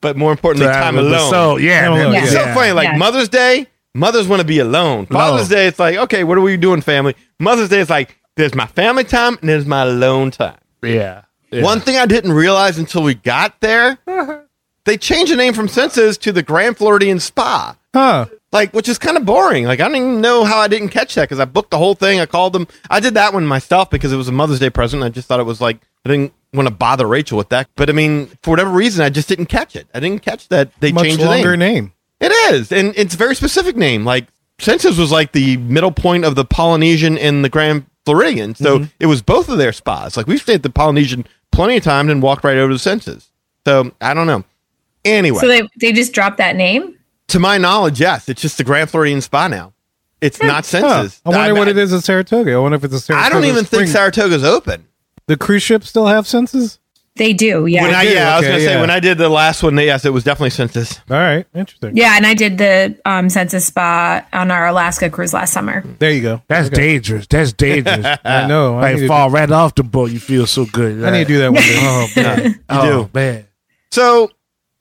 but 0.02 0.18
more 0.18 0.32
importantly, 0.32 0.72
time 0.72 0.98
alone. 0.98 1.30
So 1.30 1.58
yeah, 1.58 1.82
Time 1.88 1.94
man. 1.98 2.06
alone, 2.08 2.24
It's 2.24 2.32
so 2.32 2.44
funny. 2.54 2.72
Like 2.72 2.90
Yeah. 2.90 2.98
Mother's 2.98 3.30
Day, 3.30 3.68
mothers 3.94 4.28
want 4.28 4.42
to 4.42 4.48
be 4.48 4.60
alone. 4.60 5.06
Father's 5.08 5.50
Day, 5.50 5.68
it's 5.68 5.80
like, 5.80 5.98
okay, 5.98 6.24
what 6.24 6.38
are 6.38 6.42
we 6.42 6.58
doing, 6.58 6.82
family? 6.82 7.16
Mother's 7.40 7.70
Day, 7.70 7.82
it's 7.82 7.90
like, 7.90 8.18
there's 8.36 8.56
my 8.56 8.66
family 8.66 9.04
time 9.04 9.38
and 9.42 9.50
there's 9.50 9.66
my 9.66 9.84
alone 9.84 10.32
time. 10.32 10.58
yeah. 10.82 11.24
yeah. 11.52 11.62
One 11.64 11.80
thing 11.82 11.98
I 11.98 12.06
didn't 12.08 12.32
realize 12.32 12.80
until 12.80 13.04
we 13.04 13.14
got 13.14 13.60
there, 13.60 14.00
they 14.86 14.98
changed 14.98 15.32
the 15.32 15.36
name 15.36 15.54
from 15.54 15.68
Senses 15.68 16.18
to 16.20 16.32
the 16.32 16.42
Grand 16.42 16.78
Floridian 16.78 17.20
Spa. 17.20 17.76
Huh. 17.94 18.26
Like, 18.52 18.74
which 18.74 18.88
is 18.90 18.98
kind 19.00 19.18
of 19.18 19.26
boring. 19.26 19.66
Like, 19.66 19.80
I 19.80 19.88
don't 19.88 19.96
even 19.98 20.22
know 20.22 20.44
how 20.46 20.60
I 20.60 20.68
didn't 20.68 20.90
catch 20.90 21.16
that 21.16 21.24
because 21.24 21.40
I 21.40 21.46
booked 21.46 21.72
the 21.72 21.78
whole 21.78 21.96
thing. 21.96 22.20
I 22.20 22.26
called 22.26 22.54
them. 22.54 22.68
I 22.90 23.00
did 23.00 23.16
that 23.16 23.34
one 23.34 23.46
myself 23.46 23.90
because 23.90 24.14
it 24.14 24.18
was 24.18 24.28
a 24.28 24.32
Mother's 24.32 24.60
Day 24.60 24.70
present. 24.70 25.04
I 25.04 25.10
just 25.10 25.28
thought 25.28 25.40
it 25.40 25.44
was 25.46 25.60
like, 25.62 25.78
I 26.06 26.10
didn't 26.10 26.34
want 26.54 26.68
to 26.68 26.74
bother 26.74 27.08
Rachel 27.08 27.38
with 27.38 27.50
that. 27.50 27.68
But 27.76 27.90
I 27.90 27.94
mean, 27.94 28.28
for 28.44 28.52
whatever 28.52 28.70
reason, 28.72 29.04
I 29.04 29.10
just 29.10 29.28
didn't 29.28 29.48
catch 29.48 29.76
it. 29.76 29.88
I 29.94 30.00
didn't 30.00 30.22
catch 30.22 30.48
that 30.50 30.72
they 30.80 30.92
Much 30.92 31.04
changed 31.06 31.22
the 31.22 31.30
name. 31.30 31.60
name. 31.60 31.94
It 32.20 32.32
is, 32.54 32.72
and 32.72 32.94
it's 32.96 33.16
a 33.16 33.18
very 33.18 33.36
specific 33.36 33.76
name. 33.76 34.06
Like 34.06 34.28
Senses 34.60 34.98
was 34.98 35.12
like 35.12 35.32
the 35.34 35.58
middle 35.58 35.92
point 35.92 36.24
of 36.24 36.36
the 36.36 36.46
Polynesian 36.46 37.18
and 37.18 37.44
the 37.44 37.50
Grand 37.50 37.86
Floridian, 38.06 38.56
so 38.56 38.80
Mm-hmm. 38.80 38.86
it 39.00 39.08
was 39.08 39.22
both 39.22 39.50
of 39.50 39.58
their 39.58 39.74
spas. 39.74 40.16
Like 40.16 40.28
we've 40.28 40.40
stayed 40.42 40.56
at 40.56 40.64
the 40.64 40.70
Polynesian 40.70 41.26
plenty 41.52 41.78
of 41.78 41.84
times 41.84 42.10
and 42.12 42.22
walked 42.22 42.44
right 42.46 42.56
over 42.58 42.72
to 42.72 42.80
Senses. 42.80 43.30
So 43.66 43.92
I 44.00 44.14
don't 44.14 44.28
know. 44.28 44.44
Anyway, 45.04 45.40
So 45.40 45.48
they 45.48 45.68
they 45.82 45.92
just 45.92 46.14
dropped 46.14 46.38
that 46.38 46.56
name. 46.56 46.98
To 47.30 47.40
my 47.40 47.58
knowledge, 47.58 48.00
yes, 48.00 48.30
it's 48.30 48.42
just 48.42 48.58
the 48.58 48.64
Grand 48.64 48.90
Floridian 48.90 49.22
Spa 49.22 49.48
now. 49.48 49.74
It's 50.22 50.42
not 50.42 50.58
Huh. 50.58 50.62
Senses. 50.64 51.22
I 51.26 51.30
wonder 51.30 51.56
what 51.56 51.68
it 51.68 51.78
is 51.78 51.92
at 51.94 52.04
Saratoga. 52.04 52.54
I 52.54 52.58
wonder 52.58 52.76
if 52.78 52.84
it's 52.84 52.94
a 52.94 53.00
Saratoga. 53.00 53.26
I 53.26 53.30
don't 53.30 53.46
even 53.46 53.66
think 53.66 53.68
Spring. 53.68 53.88
Saratoga's 53.88 54.44
open. 54.44 54.86
the 55.28 55.36
cruise 55.38 55.64
ships 55.64 55.90
still 55.90 56.08
have 56.08 56.28
senses. 56.28 56.80
They 57.16 57.32
do, 57.32 57.68
yeah. 57.68 57.84
When 57.84 57.94
I, 57.94 58.06
do? 58.06 58.12
yeah, 58.12 58.34
I 58.34 58.40
was 58.40 58.48
gonna 58.48 58.60
say 58.60 58.82
when 58.82 58.90
I 58.90 59.00
did 59.00 59.20
the 59.20 59.30
last 59.30 59.62
one, 59.62 59.78
yes, 59.78 60.04
it 60.04 60.10
was 60.12 60.24
definitely 60.24 60.50
Senses. 60.50 61.00
All 61.12 61.18
right, 61.18 61.46
interesting. 61.54 61.96
yeah, 61.96 62.18
and 62.18 62.26
I 62.26 62.34
did 62.34 62.58
the 62.58 63.00
um, 63.06 63.30
Senses 63.30 63.66
spa 63.66 64.26
on 64.34 64.50
our 64.50 64.66
Alaska 64.66 65.12
cruise 65.12 65.32
last 65.32 65.54
summer. 65.54 65.84
There 66.00 66.10
you 66.10 66.22
go. 66.24 66.42
That's 66.48 66.70
dangerous. 66.70 67.28
That's 67.28 67.54
dangerous. 67.54 68.04
I 68.26 68.48
know. 68.48 68.80
I 68.80 68.94
need, 68.94 68.94
like 68.94 69.02
to, 69.02 69.08
fall 69.08 69.30
right 69.30 69.52
off 69.52 69.76
the 69.76 69.84
boat. 69.84 70.10
You 70.10 70.20
feel 70.20 70.48
so 70.48 70.66
good. 70.66 71.04
I 71.04 71.12
need 71.12 71.28
to 71.28 71.34
do 71.34 71.38
that 71.40 71.54
one 71.54 71.62
day. 71.62 71.78
Oh 71.78 72.08
man. 72.16 72.64
oh 72.70 73.04
do. 73.04 73.10
man. 73.14 73.48
So 73.92 74.32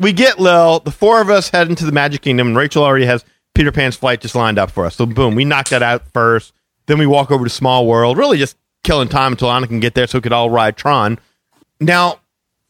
we 0.03 0.13
get 0.13 0.39
Lil. 0.39 0.81
The 0.81 0.91
four 0.91 1.21
of 1.21 1.31
us 1.31 1.51
head 1.51 1.69
into 1.69 1.87
the 1.87 1.93
Magic 1.93 2.23
Kingdom, 2.23 2.49
and 2.49 2.57
Rachel 2.57 2.85
already 2.85 3.07
has 3.07 3.25
Peter 3.55 3.73
Pan's 3.73 3.97
flight 3.97 4.21
just 4.21 4.35
lined 4.35 4.59
up 4.59 4.71
for 4.71 4.85
us. 4.85 4.97
So 4.97 5.07
boom, 5.07 5.35
we 5.35 5.45
knock 5.45 5.69
that 5.69 5.83
out 5.83 6.07
first. 6.13 6.53
Then 6.87 6.99
we 6.99 7.07
walk 7.07 7.31
over 7.31 7.45
to 7.45 7.51
Small 7.51 7.87
World, 7.87 8.19
really 8.19 8.39
just 8.39 8.57
killing 8.83 9.09
time 9.09 9.33
until 9.33 9.51
Anna 9.51 9.67
can 9.67 9.81
get 9.81 9.95
there 9.95 10.07
so 10.07 10.19
we 10.19 10.23
could 10.23 10.33
all 10.33 10.51
ride 10.51 10.77
Tron. 10.77 11.19
Now, 11.81 12.21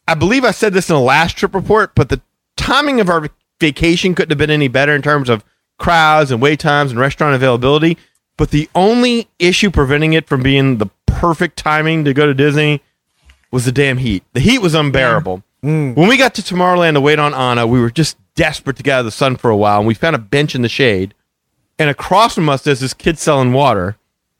I 0.07 0.13
believe 0.13 0.43
I 0.43 0.51
said 0.51 0.73
this 0.73 0.89
in 0.89 0.95
the 0.95 1.01
last 1.01 1.35
trip 1.37 1.55
report, 1.55 1.95
but 1.95 2.09
the 2.09 2.21
timing 2.55 2.99
of 2.99 3.09
our 3.09 3.29
vacation 3.59 4.13
couldn't 4.13 4.31
have 4.31 4.37
been 4.37 4.51
any 4.51 4.67
better 4.67 4.93
in 4.93 5.01
terms 5.01 5.29
of 5.29 5.43
crowds 5.79 6.31
and 6.31 6.41
wait 6.41 6.59
times 6.59 6.91
and 6.91 6.99
restaurant 6.99 7.35
availability. 7.35 7.97
But 8.37 8.51
the 8.51 8.69
only 8.75 9.27
issue 9.39 9.71
preventing 9.71 10.13
it 10.13 10.27
from 10.27 10.43
being 10.43 10.77
the 10.77 10.87
perfect 11.05 11.57
timing 11.57 12.03
to 12.05 12.13
go 12.13 12.25
to 12.25 12.33
Disney 12.33 12.81
was 13.51 13.65
the 13.65 13.71
damn 13.71 13.97
heat. 13.97 14.23
The 14.33 14.39
heat 14.39 14.59
was 14.59 14.73
unbearable. 14.73 15.43
Mm. 15.63 15.95
When 15.95 16.09
we 16.09 16.17
got 16.17 16.35
to 16.35 16.41
Tomorrowland 16.41 16.93
to 16.93 17.01
wait 17.01 17.19
on 17.19 17.33
Anna, 17.33 17.65
we 17.65 17.79
were 17.79 17.89
just 17.89 18.17
desperate 18.35 18.77
to 18.77 18.83
get 18.83 18.95
out 18.95 18.99
of 18.99 19.05
the 19.05 19.11
sun 19.11 19.37
for 19.37 19.49
a 19.49 19.57
while, 19.57 19.79
and 19.79 19.87
we 19.87 19.93
found 19.93 20.15
a 20.15 20.19
bench 20.19 20.55
in 20.55 20.61
the 20.61 20.69
shade. 20.69 21.13
And 21.79 21.89
across 21.89 22.35
from 22.35 22.49
us, 22.49 22.63
there's 22.63 22.81
this 22.81 22.93
kid 22.93 23.17
selling 23.17 23.53
water. 23.53 23.97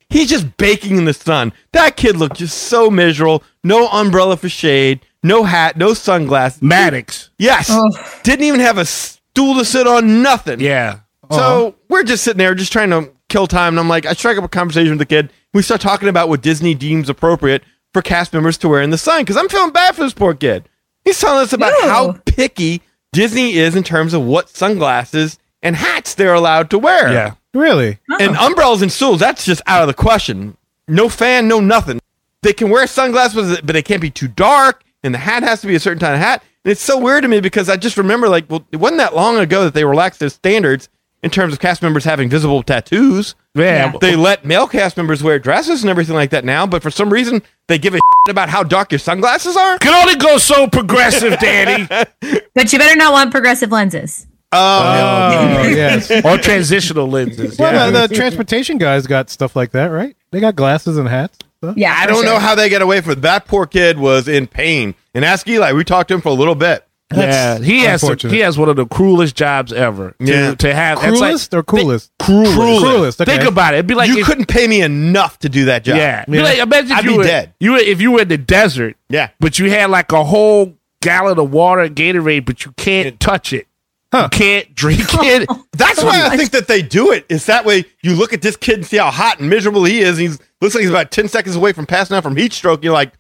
He's 0.10 0.30
just 0.30 0.58
baking 0.58 0.98
in 0.98 1.06
the 1.06 1.14
sun. 1.14 1.54
That 1.72 1.98
kid 1.98 2.18
looked 2.18 2.38
just 2.38 2.58
so 2.58 2.92
miserable. 2.92 3.44
No 3.64 3.88
umbrella 3.88 4.38
for 4.38 4.50
shade, 4.50 5.00
no 5.24 5.44
hat, 5.44 5.78
no 5.78 5.94
sunglasses. 5.94 6.62
Maddox. 6.62 7.32
Yes. 7.40 7.68
Oh. 7.72 7.90
Didn't 8.24 8.46
even 8.46 8.60
have 8.60 8.78
a 8.78 8.86
stool 8.86 9.56
to 9.56 9.66
sit 9.66 9.88
on, 9.88 10.22
nothing. 10.22 10.60
Yeah. 10.60 11.00
So 11.32 11.68
uh-huh. 11.68 11.72
we're 11.90 12.04
just 12.04 12.24
sitting 12.24 12.38
there, 12.38 12.54
just 12.54 12.72
trying 12.72 12.92
to 12.92 13.12
kill 13.30 13.48
time. 13.48 13.74
And 13.74 13.80
I'm 13.80 13.90
like, 13.90 14.06
I 14.06 14.14
strike 14.14 14.38
up 14.38 14.44
a 14.44 14.50
conversation 14.50 14.92
with 14.92 15.00
the 15.00 15.06
kid. 15.06 15.32
We 15.54 15.64
start 15.64 15.82
talking 15.82 16.10
about 16.10 16.30
what 16.30 16.42
Disney 16.42 16.76
deems 16.76 17.10
appropriate 17.10 17.64
for 17.94 18.02
cast 18.02 18.34
members 18.34 18.58
to 18.60 18.70
wear 18.70 18.82
in 18.82 18.90
the 18.90 18.98
sun 18.98 19.22
because 19.22 19.38
I'm 19.38 19.50
feeling 19.50 19.72
bad 19.72 19.96
for 19.96 20.04
this 20.04 20.14
poor 20.14 20.34
kid. 20.34 20.68
He's 21.06 21.20
telling 21.20 21.44
us 21.44 21.54
about 21.54 21.74
Ew. 21.84 21.90
how 21.90 22.12
picky 22.26 22.82
Disney 23.12 23.54
is 23.54 23.76
in 23.76 23.84
terms 23.84 24.14
of 24.14 24.24
what 24.24 24.50
sunglasses 24.50 25.38
and 25.62 25.76
hats 25.76 26.16
they're 26.16 26.34
allowed 26.34 26.70
to 26.72 26.80
wear. 26.80 27.12
Yeah. 27.12 27.34
Really? 27.54 28.00
Uh-uh. 28.10 28.18
And 28.20 28.36
umbrellas 28.38 28.82
and 28.82 28.92
stools, 28.92 29.20
that's 29.20 29.46
just 29.46 29.62
out 29.68 29.82
of 29.82 29.88
the 29.88 29.94
question. 29.94 30.58
No 30.88 31.10
fan, 31.10 31.48
no 31.48 31.60
nothing. 31.60 32.00
They 32.42 32.54
can 32.54 32.70
wear 32.70 32.88
sunglasses, 32.88 33.62
but 33.62 33.74
they 33.74 33.82
can't 33.82 34.02
be 34.02 34.10
too 34.10 34.28
dark, 34.28 34.84
and 35.04 35.14
the 35.14 35.20
hat 35.20 35.44
has 35.44 35.62
to 35.62 35.68
be 35.68 35.76
a 35.76 35.80
certain 35.80 36.00
kind 36.00 36.14
of 36.14 36.20
hat. 36.20 36.44
And 36.66 36.72
it's 36.72 36.82
so 36.82 36.98
weird 36.98 37.24
to 37.24 37.30
me 37.30 37.40
because 37.40 37.70
I 37.70 37.78
just 37.78 37.98
remember, 37.98 38.28
like, 38.28 38.50
well, 38.50 38.66
it 38.72 38.78
wasn't 38.78 38.98
that 38.98 39.16
long 39.16 39.38
ago 39.38 39.64
that 39.64 39.74
they 39.74 39.86
relaxed 39.86 40.20
their 40.20 40.30
standards 40.30 40.90
in 41.24 41.30
terms 41.30 41.54
of 41.54 41.60
cast 41.60 41.82
members 41.82 42.04
having 42.04 42.30
visible 42.30 42.62
tattoos. 42.62 43.36
Yeah. 43.56 43.92
Yeah. 43.92 43.98
They 44.00 44.16
let 44.16 44.46
male 44.46 44.68
cast 44.68 44.98
members 44.98 45.24
wear 45.24 45.40
dresses 45.40 45.82
and 45.82 45.90
everything 45.90 46.16
like 46.16 46.32
that 46.32 46.46
now, 46.46 46.68
but 46.68 46.84
for 46.84 46.92
some 46.92 47.12
reason, 47.12 47.42
they 47.68 47.80
give 47.80 47.94
a 47.94 47.98
shit 47.98 48.32
about 48.32 48.50
how 48.50 48.62
dark 48.64 48.92
your 48.92 49.00
sunglasses 49.00 49.56
are. 49.56 49.80
Can 49.80 49.94
only 49.94 50.16
go 50.16 50.38
so 50.38 50.68
progressive, 50.68 51.40
Danny. 51.40 51.88
But 52.56 52.72
you 52.72 52.78
better 52.78 52.96
not 52.96 53.14
want 53.14 53.32
progressive 53.32 53.72
lenses. 53.72 54.28
Oh, 54.52 54.58
oh 54.58 55.64
yes. 55.68 56.12
or 56.24 56.38
transitional 56.38 57.08
lenses. 57.08 57.58
Well, 57.58 57.74
yeah. 57.74 58.02
the, 58.02 58.08
the 58.08 58.16
transportation 58.16 58.78
guys 58.78 59.08
got 59.08 59.32
stuff 59.32 59.56
like 59.56 59.72
that, 59.72 59.88
right? 59.88 60.16
They 60.30 60.40
got 60.40 60.56
glasses 60.56 61.00
and 61.00 61.08
hats. 61.10 61.40
Stuff. 61.58 61.78
Yeah, 61.78 61.96
I 61.98 62.06
don't 62.06 62.26
know 62.26 62.38
how 62.38 62.54
they 62.54 62.70
get 62.70 62.84
away 62.84 63.02
from. 63.02 63.22
That 63.22 63.48
poor 63.48 63.66
kid 63.66 63.98
was 63.98 64.28
in 64.28 64.46
pain. 64.46 64.94
And 65.16 65.26
ask 65.26 65.48
Eli. 65.48 65.72
We 65.72 65.84
talked 65.84 66.10
to 66.10 66.14
him 66.14 66.22
for 66.22 66.30
a 66.30 66.34
little 66.34 66.54
bit. 66.54 66.86
Yeah, 67.16 67.60
he 67.60 67.80
has 67.82 68.02
he 68.22 68.40
has 68.40 68.58
one 68.58 68.70
of 68.70 68.76
the 68.76 68.86
cruelest 68.86 69.36
jobs 69.36 69.72
ever. 69.74 70.12
To, 70.12 70.26
Yeah. 70.26 70.56
to 70.56 70.74
have 70.74 71.00
that's 71.02 71.12
like- 71.20 71.30
Cruelest 71.30 71.54
or 71.54 71.64
coolest? 71.64 72.12
cruelest. 72.20 72.56
Cruelest, 72.84 73.22
okay. 73.22 73.38
Think 73.38 73.50
about 73.50 73.74
it. 73.74 73.78
It'd 73.78 73.88
be 73.88 73.96
like 73.96 74.10
you 74.10 74.20
if- 74.20 74.26
couldn't 74.26 74.48
pay 74.48 74.68
me 74.68 74.82
enough 74.82 75.40
to 75.40 75.50
do 75.50 75.66
that 75.66 75.84
job. 75.84 75.98
Yeah. 75.98 76.26
Yeah. 76.28 76.44
like, 76.44 76.58
imagine 76.60 76.92
I'd 76.92 77.04
you 77.06 77.12
be 77.12 77.18
were, 77.18 77.24
dead. 77.24 77.54
You 77.60 77.72
were, 77.74 77.78
if 77.80 78.02
you 78.02 78.12
were 78.12 78.22
in 78.22 78.28
the 78.28 78.38
desert. 78.38 78.96
Yeah. 79.10 79.30
But 79.40 79.60
you 79.60 79.70
had 79.70 79.90
like 79.90 80.12
a 80.12 80.24
whole 80.24 80.74
gallon 81.02 81.38
of 81.40 81.52
water, 81.52 81.88
Gatorade, 81.90 82.46
but 82.46 82.66
you 82.66 82.72
can't 82.78 83.20
touch 83.20 83.54
it. 83.54 83.68
Huh. 84.14 84.30
You 84.32 84.38
can't 84.38 84.76
drink 84.76 85.02
it. 85.12 85.50
That's 85.72 86.04
why 86.04 86.28
I 86.28 86.38
think 86.38 86.52
that 86.52 86.68
they 86.68 86.82
do 86.84 87.12
it. 87.12 87.26
Is 87.30 87.48
that 87.48 87.66
way 87.66 87.86
you 88.04 88.16
look 88.16 88.32
at 88.32 88.42
this 88.44 88.56
kid 88.56 88.76
and 88.76 88.86
see 88.86 88.98
how 88.98 89.10
hot 89.10 89.40
and 89.40 89.50
miserable 89.50 89.84
he 89.86 90.02
is. 90.02 90.18
He's 90.20 90.38
looks 90.62 90.76
like 90.76 90.82
he's 90.84 90.92
about 90.92 91.10
ten 91.12 91.28
seconds 91.28 91.56
away 91.56 91.74
from 91.74 91.86
passing 91.88 92.16
out 92.16 92.22
from 92.24 92.36
heat 92.36 92.54
stroke. 92.54 92.84
You're 92.84 92.94
like, 92.94 93.12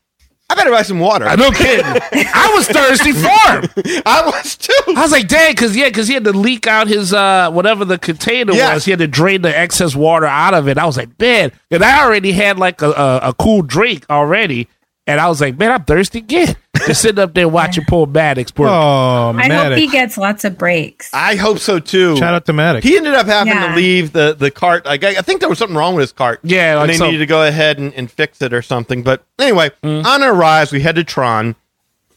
I 0.54 0.56
better 0.56 0.70
buy 0.72 0.84
some 0.84 1.00
water. 1.00 1.26
I'm 1.26 1.40
no 1.40 1.50
kidding. 1.52 1.84
I 2.14 2.52
was 2.54 2.68
thirsty 2.68 3.12
for 3.12 3.28
him. 3.28 4.02
I 4.06 4.22
was 4.26 4.56
too. 4.56 4.72
I 4.96 5.02
was 5.02 5.12
like, 5.12 5.28
dang, 5.28 5.52
because 5.54 5.76
yeah, 5.76 5.88
because 5.90 6.08
he 6.08 6.14
had 6.14 6.24
to 6.26 6.32
leak 6.34 6.68
out 6.68 6.88
his 6.88 7.12
uh 7.14 7.50
whatever 7.52 7.86
the 7.86 7.98
container 7.98 8.54
Yes. 8.54 8.74
was. 8.76 8.86
He 8.86 8.92
had 8.92 9.00
to 9.00 9.08
drain 9.08 9.42
the 9.42 9.58
excess 9.58 9.96
water 9.96 10.28
out 10.28 10.54
of 10.54 10.68
it. 10.68 10.78
I 10.78 10.86
was 10.86 10.96
like, 10.98 11.10
man, 11.20 11.52
and 11.72 11.84
I 11.84 12.04
already 12.06 12.32
had 12.34 12.60
like 12.60 12.82
a, 12.84 12.92
a, 12.92 13.18
a 13.30 13.34
cool 13.34 13.64
drink 13.64 14.06
already, 14.10 14.68
and 15.08 15.20
I 15.20 15.28
was 15.28 15.42
like, 15.42 15.58
man, 15.58 15.72
I'm 15.72 15.84
thirsty 15.84 16.20
again. 16.20 16.56
Just 16.88 17.02
sitting 17.02 17.20
up 17.20 17.34
there 17.34 17.48
watching 17.48 17.86
poor 17.88 18.06
Maddox. 18.08 18.52
Poor, 18.52 18.68
Oh, 18.68 19.34
I 19.38 19.48
hope 19.48 19.78
he 19.78 19.88
Matic. 19.88 19.92
gets 19.92 20.18
lots 20.18 20.44
of 20.44 20.58
breaks. 20.58 21.10
I 21.14 21.36
hope 21.36 21.60
so 21.60 21.80
too. 21.80 22.18
Shout 22.18 22.34
out 22.34 22.46
to 22.48 22.52
Matic. 22.54 22.84
He 22.84 22.98
ended 22.98 23.14
up 23.14 23.26
having 23.26 23.54
Yeah. 23.54 23.70
to 23.70 23.76
leave 23.76 24.12
the, 24.12 24.36
the 24.38 24.52
cart. 24.52 24.86
Like, 24.86 25.04
I, 25.04 25.10
I 25.10 25.22
think 25.22 25.40
there 25.40 25.48
was 25.50 25.60
something 25.60 25.78
wrong 25.78 25.96
with 25.96 26.02
his 26.04 26.12
cart. 26.12 26.40
Yeah, 26.44 26.72
and 26.72 26.80
like 26.82 26.88
they 26.90 26.98
so- 26.98 27.06
needed 27.06 27.20
to 27.20 27.26
go 27.26 27.46
ahead 27.46 27.78
and, 27.80 27.94
and 27.94 28.12
fix 28.12 28.42
it 28.42 28.54
or 28.54 28.62
something. 28.62 29.04
But 29.04 29.24
anyway, 29.40 29.72
Mm. 29.84 30.04
on 30.06 30.24
our 30.24 30.34
rise, 30.34 30.72
we 30.72 30.82
head 30.82 30.96
to 30.96 31.04
Tron. 31.04 31.56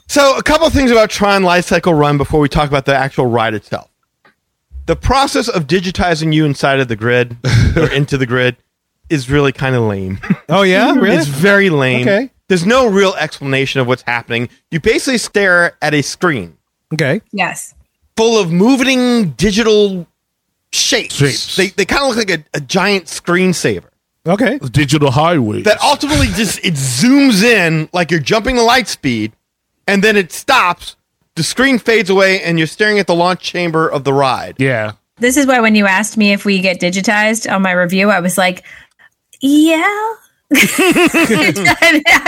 So, 0.08 0.36
a 0.36 0.42
couple 0.42 0.66
of 0.66 0.72
things 0.72 0.90
about 0.92 1.10
Tron 1.10 1.42
Lightcycle 1.42 1.96
Run 1.96 2.16
before 2.18 2.38
we 2.40 2.48
talk 2.48 2.68
about 2.68 2.86
the 2.86 2.94
actual 2.94 3.26
ride 3.26 3.54
itself. 3.54 3.90
The 4.86 4.94
process 4.96 5.48
of 5.48 5.66
digitizing 5.66 6.32
you 6.32 6.44
inside 6.44 6.78
of 6.80 6.86
the 6.88 6.94
grid 6.96 7.36
or 7.76 7.88
into 7.90 8.16
the 8.16 8.26
grid 8.26 8.56
is 9.08 9.28
really 9.30 9.50
kind 9.52 9.74
of 9.76 9.82
lame. 9.82 10.18
oh, 10.48 10.62
yeah? 10.62 10.92
Really? 10.96 11.16
It's 11.16 11.26
very 11.26 11.70
lame. 11.70 12.02
Okay. 12.08 12.30
There's 12.48 12.64
no 12.66 12.88
real 12.88 13.14
explanation 13.14 13.80
of 13.80 13.86
what's 13.86 14.02
happening. 14.02 14.48
You 14.70 14.80
basically 14.80 15.18
stare 15.18 15.76
at 15.82 15.94
a 15.94 16.02
screen 16.02 16.56
okay. 16.94 17.20
Yes. 17.32 17.74
full 18.16 18.38
of 18.40 18.52
moving 18.52 19.30
digital 19.32 20.06
shapes. 20.72 21.14
Shapes. 21.16 21.56
They, 21.56 21.68
they 21.68 21.84
kind 21.84 22.02
of 22.02 22.08
look 22.16 22.28
like 22.28 22.40
a, 22.40 22.44
a 22.54 22.60
giant 22.60 23.06
screensaver 23.06 23.88
Okay. 24.26 24.58
digital 24.58 25.10
highway. 25.10 25.62
that 25.62 25.80
ultimately 25.82 26.26
just 26.28 26.58
it 26.64 26.74
zooms 26.74 27.42
in 27.42 27.88
like 27.92 28.10
you're 28.10 28.20
jumping 28.20 28.56
the 28.56 28.62
light 28.62 28.88
speed, 28.88 29.32
and 29.86 30.02
then 30.02 30.16
it 30.16 30.32
stops. 30.32 30.96
The 31.36 31.42
screen 31.44 31.78
fades 31.78 32.10
away, 32.10 32.42
and 32.42 32.58
you're 32.58 32.66
staring 32.66 32.98
at 32.98 33.06
the 33.06 33.14
launch 33.14 33.40
chamber 33.40 33.88
of 33.88 34.04
the 34.04 34.12
ride. 34.12 34.56
yeah. 34.58 34.92
This 35.18 35.36
is 35.38 35.46
why 35.46 35.60
when 35.60 35.74
you 35.74 35.86
asked 35.86 36.16
me 36.18 36.32
if 36.32 36.44
we 36.44 36.60
get 36.60 36.78
digitized 36.80 37.50
on 37.50 37.62
my 37.62 37.72
review, 37.72 38.10
I 38.10 38.20
was 38.20 38.36
like, 38.36 38.64
yeah. 39.40 40.14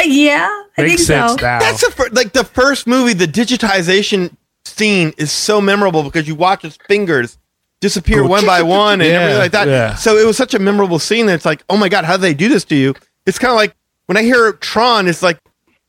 yeah. 0.04 0.48
I 0.48 0.64
think 0.76 0.88
Makes 0.88 1.06
sense 1.06 1.32
so. 1.32 1.36
now. 1.40 1.58
That's 1.58 1.84
the 1.84 1.90
fir- 1.92 2.08
like 2.12 2.32
the 2.32 2.44
first 2.44 2.86
movie. 2.86 3.12
The 3.12 3.26
digitization 3.26 4.34
scene 4.64 5.12
is 5.18 5.30
so 5.32 5.60
memorable 5.60 6.02
because 6.02 6.26
you 6.28 6.34
watch 6.34 6.62
his 6.62 6.76
fingers 6.88 7.38
disappear 7.80 8.26
one 8.26 8.44
by 8.44 8.62
one 8.62 9.00
and 9.00 9.08
Yeah, 9.10 9.20
everything 9.20 9.38
like 9.40 9.52
that. 9.52 9.68
yeah. 9.68 9.94
So 9.94 10.16
it 10.16 10.26
was 10.26 10.36
such 10.36 10.54
a 10.54 10.58
memorable 10.58 10.98
scene 10.98 11.26
that 11.26 11.34
it's 11.34 11.44
like, 11.44 11.62
oh 11.70 11.76
my 11.76 11.88
god, 11.88 12.04
how 12.04 12.12
did 12.16 12.22
they 12.22 12.34
do 12.34 12.48
this 12.48 12.64
to 12.66 12.74
you? 12.76 12.94
It's 13.26 13.38
kind 13.38 13.50
of 13.52 13.56
like 13.56 13.74
when 14.06 14.16
I 14.16 14.22
hear 14.22 14.52
Tron, 14.54 15.06
it's 15.08 15.22
like 15.22 15.38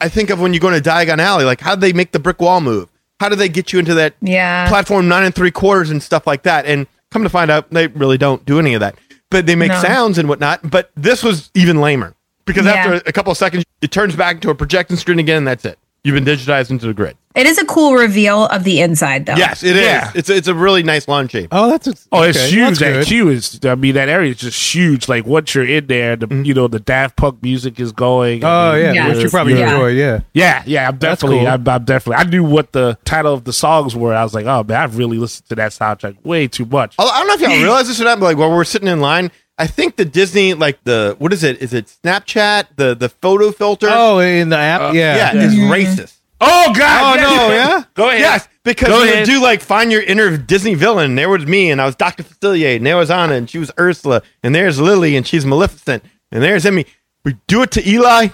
I 0.01 0.07
think 0.09 0.29
of 0.29 0.39
when 0.39 0.53
you 0.53 0.59
go 0.59 0.69
into 0.71 0.87
Diagon 0.87 1.19
Alley. 1.19 1.45
Like, 1.45 1.61
how 1.61 1.75
did 1.75 1.81
they 1.81 1.93
make 1.93 2.11
the 2.11 2.19
brick 2.19 2.39
wall 2.39 2.61
move? 2.61 2.89
How 3.19 3.27
did 3.27 3.37
they 3.39 3.49
get 3.49 3.73
you 3.73 3.79
into 3.79 3.95
that 3.95 4.13
Yeah. 4.21 4.67
platform 4.69 5.07
nine 5.09 5.23
and 5.25 5.35
three 5.35 5.51
quarters 5.51 5.89
and 5.89 6.01
stuff 6.01 6.25
like 6.25 6.43
that? 6.43 6.65
And 6.65 6.87
come 7.11 7.23
to 7.23 7.29
find 7.29 7.51
out, 7.51 7.69
they 7.71 7.87
really 7.87 8.17
don't 8.17 8.45
do 8.45 8.59
any 8.59 8.73
of 8.75 8.79
that. 8.79 8.95
But 9.29 9.45
they 9.45 9.55
make 9.55 9.71
No. 9.71 9.81
sounds 9.81 10.17
and 10.17 10.29
whatnot. 10.29 10.69
But 10.69 10.89
this 10.95 11.21
was 11.21 11.51
even 11.53 11.81
lamer 11.81 12.15
because 12.53 12.65
Yeah. 12.65 12.73
after 12.73 13.09
a 13.09 13.11
couple 13.11 13.31
of 13.31 13.37
seconds, 13.37 13.63
it 13.81 13.91
turns 13.91 14.15
back 14.15 14.35
into 14.35 14.49
a 14.49 14.55
projection 14.55 14.97
screen 14.97 15.19
again. 15.19 15.37
And 15.39 15.47
that's 15.47 15.65
it. 15.65 15.79
You've 16.03 16.15
been 16.15 16.23
digitized 16.25 16.71
into 16.71 16.87
the 16.87 16.93
grid. 16.93 17.17
It 17.35 17.45
is 17.45 17.57
a 17.57 17.65
cool 17.65 17.93
reveal 17.93 18.45
of 18.45 18.63
the 18.63 18.79
inside, 18.79 19.25
though. 19.25 19.35
Yes, 19.35 19.63
it 19.63 19.75
is. 19.75 19.83
Yeah. 19.83 20.11
It's 20.15 20.29
a, 20.29 20.35
it's 20.35 20.47
a 20.47 20.53
really 20.55 20.81
nice 20.81 21.07
lawn 21.09 21.27
shape. 21.27 21.49
Oh, 21.51 21.69
that's 21.69 22.07
Oh, 22.11 22.23
it's 22.23 22.37
okay, 22.37 22.49
huge. 22.49 22.79
That 22.79 23.05
queue 23.05 23.27
is. 23.27 23.59
I 23.63 23.75
mean, 23.75 23.95
that 23.95 24.07
area 24.07 24.31
is 24.31 24.37
just 24.37 24.73
huge. 24.73 25.09
Like 25.09 25.25
once 25.25 25.53
you're 25.53 25.67
in 25.67 25.87
there, 25.87 26.15
the 26.15 26.27
mm-hmm. 26.27 26.45
you 26.45 26.53
know 26.53 26.67
the 26.69 26.79
Daft 26.79 27.17
Punk 27.17 27.43
music 27.43 27.79
is 27.81 27.91
going. 27.91 28.43
Oh, 28.45 28.75
yeah. 28.75 28.93
Yeah. 28.93 29.07
Which 29.09 29.23
you 29.23 29.29
probably 29.29 29.59
Yeah. 29.59 29.73
enjoy, 29.73 29.87
yeah. 29.89 30.21
yeah, 30.33 30.63
yeah. 30.65 30.87
I'm 30.87 30.97
definitely. 30.97 31.39
cool. 31.39 31.47
I'm, 31.47 31.67
I'm 31.67 31.83
definitely. 31.83 32.25
I 32.25 32.29
knew 32.29 32.45
what 32.45 32.71
the 32.71 32.97
title 33.03 33.33
of 33.33 33.43
the 33.43 33.53
songs 33.53 33.93
were. 33.95 34.13
I 34.13 34.23
was 34.23 34.33
like, 34.33 34.45
oh 34.45 34.63
man, 34.63 34.81
I've 34.81 34.97
really 34.97 35.17
listened 35.17 35.49
to 35.49 35.55
that 35.55 35.73
soundtrack 35.73 36.17
way 36.25 36.47
too 36.47 36.65
much. 36.65 36.95
I 36.97 37.03
don't 37.03 37.27
know 37.27 37.33
if 37.33 37.41
y'all 37.41 37.61
realize 37.61 37.89
this 37.89 37.99
or 37.99 38.05
not, 38.05 38.19
but 38.21 38.25
like 38.25 38.37
while 38.37 38.49
we're 38.49 38.63
sitting 38.63 38.87
in 38.87 39.01
line, 39.01 39.31
I 39.59 39.67
think 39.67 39.97
the 39.97 40.05
Disney, 40.05 40.53
like 40.55 40.83
the, 40.85 41.15
what 41.19 41.33
is 41.33 41.43
it? 41.43 41.61
Is 41.61 41.73
it 41.73 41.93
Snapchat? 42.03 42.67
The 42.77 42.95
the 42.95 43.09
photo 43.09 43.51
filter? 43.51 43.87
Oh, 43.91 44.19
in 44.19 44.49
the 44.49 44.57
app? 44.57 44.81
Uh, 44.81 44.91
yeah. 44.93 45.33
yeah, 45.33 45.41
is 45.43 45.53
racist. 45.55 46.15
Oh 46.41 46.73
God! 46.73 47.19
Oh, 47.19 47.21
no, 47.21 47.53
yeah? 47.53 47.83
Go 47.95 48.07
ahead. 48.07 48.21
Yes, 48.21 48.47
because 48.63 48.87
Go 48.87 49.01
we 49.01 49.09
ahead. 49.09 49.27
would 49.27 49.33
do 49.33 49.41
like 49.41 49.61
find 49.61 49.91
your 49.91 50.01
inner 50.01 50.37
Disney 50.37 50.73
villain. 50.73 51.07
And 51.11 51.17
there 51.17 51.27
was 51.29 51.45
me, 51.45 51.69
and 51.69 51.81
I 51.81 51.85
was 51.85 51.95
Doctor 51.97 52.23
Facilier, 52.23 52.77
and 52.77 52.85
there 52.85 52.95
was 52.95 53.11
Anna, 53.11 53.33
and 53.33 53.49
she 53.49 53.57
was 53.59 53.69
Ursula, 53.77 54.21
and 54.41 54.55
there's 54.55 54.79
Lily, 54.79 55.17
and 55.17 55.27
she's 55.27 55.45
Maleficent, 55.45 56.01
and 56.31 56.41
there's 56.41 56.65
Emmy. 56.65 56.85
We 57.25 57.35
do 57.47 57.61
it 57.63 57.71
to 57.71 57.85
Eli. 57.87 58.29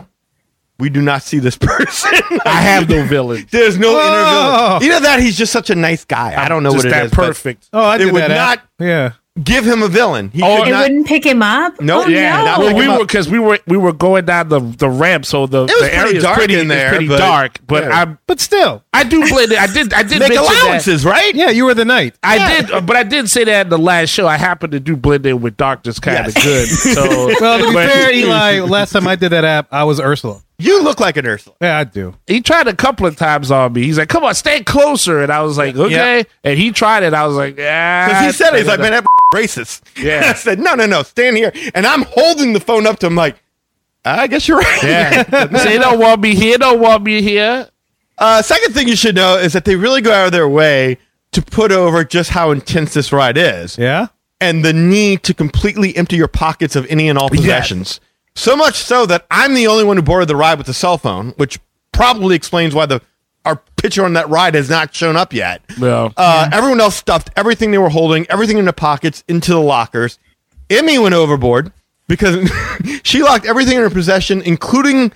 We 0.77 0.89
do 0.89 1.01
not 1.01 1.23
see 1.23 1.39
this 1.39 1.57
person. 1.59 2.11
I 2.45 2.61
have 2.61 2.87
no 2.89 3.03
villain. 3.05 3.47
There's 3.51 3.77
no 3.79 3.87
Oh. 3.89 3.97
inner 3.97 4.23
villain. 4.25 4.81
Oh. 4.83 4.95
Either 4.97 4.99
that, 5.05 5.19
he's 5.21 5.37
just 5.37 5.53
such 5.53 5.69
a 5.69 5.75
nice 5.75 6.03
guy. 6.03 6.35
I 6.39 6.49
don't 6.49 6.63
know 6.63 6.73
Just 6.73 6.83
what 6.85 6.87
it 6.87 6.95
that 6.95 7.05
is, 7.05 7.11
but 7.11 7.25
perfect. 7.27 7.69
Oh, 7.71 7.81
I 7.81 7.95
It 7.95 7.99
did 7.99 8.11
would 8.13 8.21
that 8.21 8.31
app. 8.31 8.59
not- 8.77 8.85
Yeah. 8.85 9.11
Give 9.43 9.65
him 9.67 9.83
a 9.83 9.89
villain. 9.89 10.29
He 10.33 10.41
Oh, 10.41 10.59
could 10.59 10.69
It 10.69 10.71
not. 10.71 10.81
wouldn't 10.83 11.07
pick 11.07 11.25
him 11.25 11.43
up. 11.43 11.81
Nope. 11.81 12.05
Oh, 12.07 12.09
Yeah, 12.09 12.37
no. 12.37 12.45
that 12.45 12.59
Well, 12.59 12.73
we 12.75 12.87
were 12.87 12.99
because 12.99 13.27
we 13.27 13.37
were 13.37 13.59
we 13.67 13.75
were 13.75 13.91
going 13.91 14.23
down 14.23 14.47
the 14.47 14.61
the 14.61 14.89
ramp, 14.89 15.25
so 15.25 15.45
the 15.45 15.63
was 15.63 15.71
the 15.81 15.93
area 15.93 16.15
is 16.15 16.23
dark 16.23 16.37
pretty, 16.37 16.57
in 16.57 16.69
there, 16.69 16.91
pretty 16.91 17.09
but- 17.09 17.17
dark. 17.17 17.59
But 17.67 17.83
Yeah. 17.83 18.01
I'm 18.01 18.17
But 18.27 18.39
still, 18.39 18.83
I 18.93 19.03
do 19.03 19.27
blend 19.27 19.51
it. 19.51 19.59
I 19.59 19.67
did 19.67 19.93
I 19.93 20.03
did 20.03 20.19
Make 20.19 20.29
mention 20.29 20.45
that. 20.45 20.63
allowances, 20.63 21.03
right? 21.05 21.35
yeah, 21.35 21.49
you 21.49 21.65
were 21.65 21.73
the 21.73 21.83
knight. 21.83 22.15
I 22.23 22.61
did, 22.61 22.71
uh, 22.71 22.79
but 22.79 22.95
I 22.95 23.03
did 23.03 23.29
say 23.29 23.43
that 23.43 23.65
in 23.65 23.69
the 23.69 23.77
last 23.77 24.07
show. 24.09 24.25
I 24.25 24.37
happened 24.37 24.71
to 24.71 24.79
do 24.79 24.95
blend 24.95 25.25
in 25.25 25.41
with 25.41 25.57
darkness 25.57 25.99
kind 25.99 26.27
of 26.27 26.33
Yes. 26.37 26.43
good. 26.45 26.67
So, 26.95 27.33
Well, 27.41 27.59
to 27.59 27.67
be 27.67 27.73
but 27.73 27.89
fair, 27.89 28.13
Eli, 28.13 28.61
last 28.61 28.93
time 28.93 29.05
I 29.05 29.17
did 29.17 29.29
that 29.33 29.43
app, 29.43 29.67
I 29.69 29.83
was 29.83 29.99
Ursula. 29.99 30.39
You 30.57 30.81
look 30.81 31.01
like 31.01 31.17
an 31.17 31.27
Ursula. 31.27 31.57
Yeah, 31.61 31.77
I 31.79 31.83
do. 31.83 32.13
he 32.25 32.39
tried 32.39 32.69
a 32.69 32.73
couple 32.73 33.05
of 33.05 33.17
times 33.17 33.51
on 33.51 33.73
me. 33.73 33.83
He's 33.83 33.97
like, 33.97 34.07
"Come 34.07 34.23
on, 34.23 34.33
stay 34.35 34.63
closer," 34.63 35.21
and 35.21 35.29
I 35.29 35.41
was 35.41 35.57
like, 35.57 35.75
"Okay." 35.75 36.23
And 36.45 36.57
he 36.57 36.71
tried 36.71 37.03
it. 37.03 37.13
I 37.13 37.27
was 37.27 37.35
like, 37.35 37.57
"Yeah." 37.57 38.07
Because 38.07 38.25
he 38.27 38.31
said 38.31 38.53
it. 38.53 38.59
He's 38.59 38.67
like, 38.67 38.79
man, 38.79 38.91
that 38.93 39.03
racist. 39.33 39.81
Yeah. 39.97 40.23
I 40.25 40.33
said, 40.33 40.59
no, 40.59 40.75
no, 40.75 40.85
no, 40.85 41.03
stand 41.03 41.37
here. 41.37 41.53
And 41.73 41.85
I'm 41.87 42.03
holding 42.03 42.53
the 42.53 42.59
phone 42.59 42.85
up 42.85 42.99
to 42.99 43.07
him 43.07 43.15
like, 43.15 43.37
I 44.03 44.27
guess 44.27 44.47
you're 44.47 44.59
right. 44.59 44.83
yeah." 44.83 45.23
Say, 45.63 45.79
"Don't 45.79 45.97
want 45.99 46.21
me 46.21 46.35
here. 46.35 46.59
Don't 46.59 46.79
want 46.79 47.01
me 47.03 47.23
here." 47.23 47.67
Uh, 48.19 48.41
second 48.43 48.73
thing 48.73 48.87
you 48.87 48.95
should 48.95 49.15
know 49.15 49.35
is 49.37 49.53
that 49.53 49.65
they 49.65 49.75
really 49.75 50.01
go 50.01 50.11
out 50.11 50.27
of 50.27 50.31
their 50.31 50.47
way 50.47 50.99
to 51.31 51.41
put 51.41 51.71
over 51.71 52.03
just 52.03 52.29
how 52.29 52.51
intense 52.51 52.93
this 52.93 53.11
ride 53.11 53.35
is. 53.37 53.77
Yeah? 53.79 54.07
and 54.41 54.65
the 54.65 54.73
need 54.73 55.23
to 55.23 55.33
completely 55.33 55.95
empty 55.95 56.17
your 56.17 56.27
pockets 56.27 56.75
of 56.75 56.85
any 56.87 57.07
and 57.07 57.17
all 57.17 57.29
possessions. 57.29 57.99
So 58.35 58.55
much 58.55 58.75
so 58.75 59.05
that 59.05 59.25
I'm 59.31 59.53
the 59.53 59.65
only 59.67 59.85
one 59.85 59.95
who 59.95 60.03
boarded 60.03 60.27
the 60.27 60.35
ride 60.35 60.57
with 60.57 60.67
a 60.67 60.73
cell 60.73 60.97
phone, 60.97 61.29
which 61.37 61.57
probably 61.93 62.35
explains 62.35 62.75
why 62.75 62.85
the 62.85 63.01
our 63.45 63.61
picture 63.77 64.03
on 64.05 64.13
that 64.13 64.27
ride 64.29 64.55
has 64.55 64.69
not 64.69 64.93
shown 64.93 65.15
up 65.15 65.31
yet. 65.33 65.61
Well, 65.79 66.13
Uh, 66.17 66.49
Everyone 66.51 66.81
else 66.81 66.95
stuffed 66.95 67.29
everything 67.35 67.71
they 67.71 67.77
were 67.77 67.89
holding, 67.89 68.25
everything 68.29 68.57
in 68.57 68.65
the 68.65 68.73
pockets, 68.73 69.23
into 69.27 69.51
the 69.51 69.59
lockers. 69.61 70.17
Emmy 70.69 70.97
went 70.97 71.13
overboard 71.15 71.71
because 72.07 72.49
she 73.03 73.21
locked 73.23 73.45
everything 73.45 73.75
in 73.77 73.81
her 73.83 73.89
possession, 73.89 74.41
including 74.41 75.11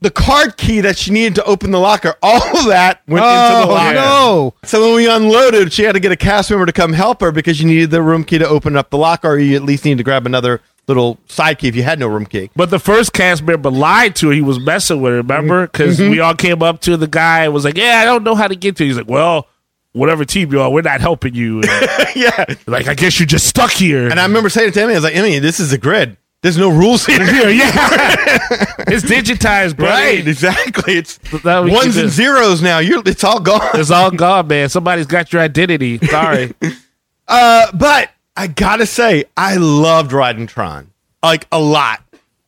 the 0.00 0.10
card 0.10 0.56
key 0.56 0.80
that 0.80 0.98
she 0.98 1.12
needed 1.12 1.36
to 1.36 1.44
open 1.44 1.70
the 1.70 1.78
locker. 1.78 2.16
All 2.22 2.42
of 2.58 2.66
that 2.66 3.00
went 3.06 3.24
into 3.24 3.36
the 3.36 3.62
Oh, 3.64 3.68
locker. 3.68 3.94
no. 3.94 4.54
So 4.64 4.82
when 4.84 4.96
we 4.96 5.08
unloaded, 5.08 5.72
she 5.72 5.84
had 5.84 5.92
to 5.92 6.00
get 6.00 6.10
a 6.10 6.16
cast 6.16 6.50
member 6.50 6.66
to 6.66 6.72
come 6.72 6.92
help 6.92 7.20
her 7.20 7.30
because 7.30 7.60
you 7.60 7.66
needed 7.68 7.90
the 7.92 8.02
room 8.02 8.24
key 8.24 8.38
to 8.38 8.48
open 8.48 8.76
up 8.76 8.90
the 8.90 8.98
locker, 8.98 9.28
or 9.30 9.38
you 9.38 9.54
at 9.54 9.62
least 9.62 9.84
needed 9.84 9.98
to 9.98 10.04
grab 10.04 10.26
another 10.26 10.60
little 10.88 11.18
side 11.28 11.58
key 11.58 11.68
if 11.68 11.76
you 11.76 11.82
had 11.82 11.98
no 11.98 12.08
room 12.08 12.26
key. 12.26 12.50
But 12.56 12.70
the 12.70 12.78
first 12.78 13.12
cast 13.12 13.42
member 13.42 13.70
lied 13.70 14.16
to 14.16 14.28
her. 14.28 14.32
He 14.34 14.42
was 14.42 14.58
messing 14.60 15.00
with 15.00 15.12
her, 15.12 15.16
remember? 15.18 15.66
Because 15.66 15.98
Mm-hmm. 15.98 16.10
we 16.10 16.20
all 16.20 16.34
came 16.34 16.62
up 16.62 16.80
to 16.82 16.96
the 16.96 17.06
guy 17.06 17.44
and 17.44 17.52
was 17.54 17.64
like, 17.64 17.76
Yeah, 17.76 17.98
I 18.00 18.04
don't 18.04 18.24
know 18.24 18.34
how 18.34 18.48
to 18.48 18.56
get 18.56 18.76
to 18.76 18.84
you. 18.84 18.90
He's 18.90 18.96
like, 18.96 19.08
Well, 19.08 19.46
whatever 19.92 20.24
team 20.24 20.52
you 20.52 20.60
are, 20.60 20.70
we're 20.70 20.82
not 20.82 21.00
helping 21.00 21.34
you. 21.34 21.62
Yeah. 22.14 22.44
like, 22.66 22.88
I 22.88 22.94
guess 22.94 23.18
you're 23.18 23.26
just 23.26 23.46
stuck 23.46 23.70
here. 23.70 24.06
And 24.08 24.20
I 24.20 24.24
remember 24.26 24.50
saying 24.50 24.72
to 24.72 24.82
Emmy, 24.82 24.92
I 24.92 24.96
was 24.96 25.04
like, 25.04 25.16
Emmy, 25.16 25.38
this 25.38 25.58
is 25.60 25.72
a 25.72 25.78
grid. 25.78 26.18
There's 26.42 26.58
no 26.58 26.68
rules 26.68 27.06
here. 27.06 27.20
yeah, 27.22 27.38
it's 28.88 29.04
digitized, 29.04 29.76
bro. 29.76 29.86
Right, 29.88 30.26
exactly. 30.26 30.94
It's 30.96 31.18
ones 31.44 31.96
and 31.96 32.10
zeros 32.10 32.60
now. 32.60 32.80
You're 32.80 33.00
it's 33.06 33.22
all 33.24 33.38
gone. 33.40 33.66
It's 33.74 33.90
all 33.92 34.10
gone, 34.10 34.48
man. 34.48 34.68
Somebody's 34.68 35.06
got 35.06 35.32
your 35.32 35.40
identity. 35.40 35.98
Sorry. 36.06 36.52
Uh, 37.28 37.70
but 37.72 38.10
I 38.36 38.46
gotta 38.46 38.86
say, 38.86 39.24
I 39.36 39.56
loved 39.56 40.12
riding 40.12 40.46
Tron 40.46 40.90
like 41.22 41.46
a 41.52 41.60
lot. 41.60 42.02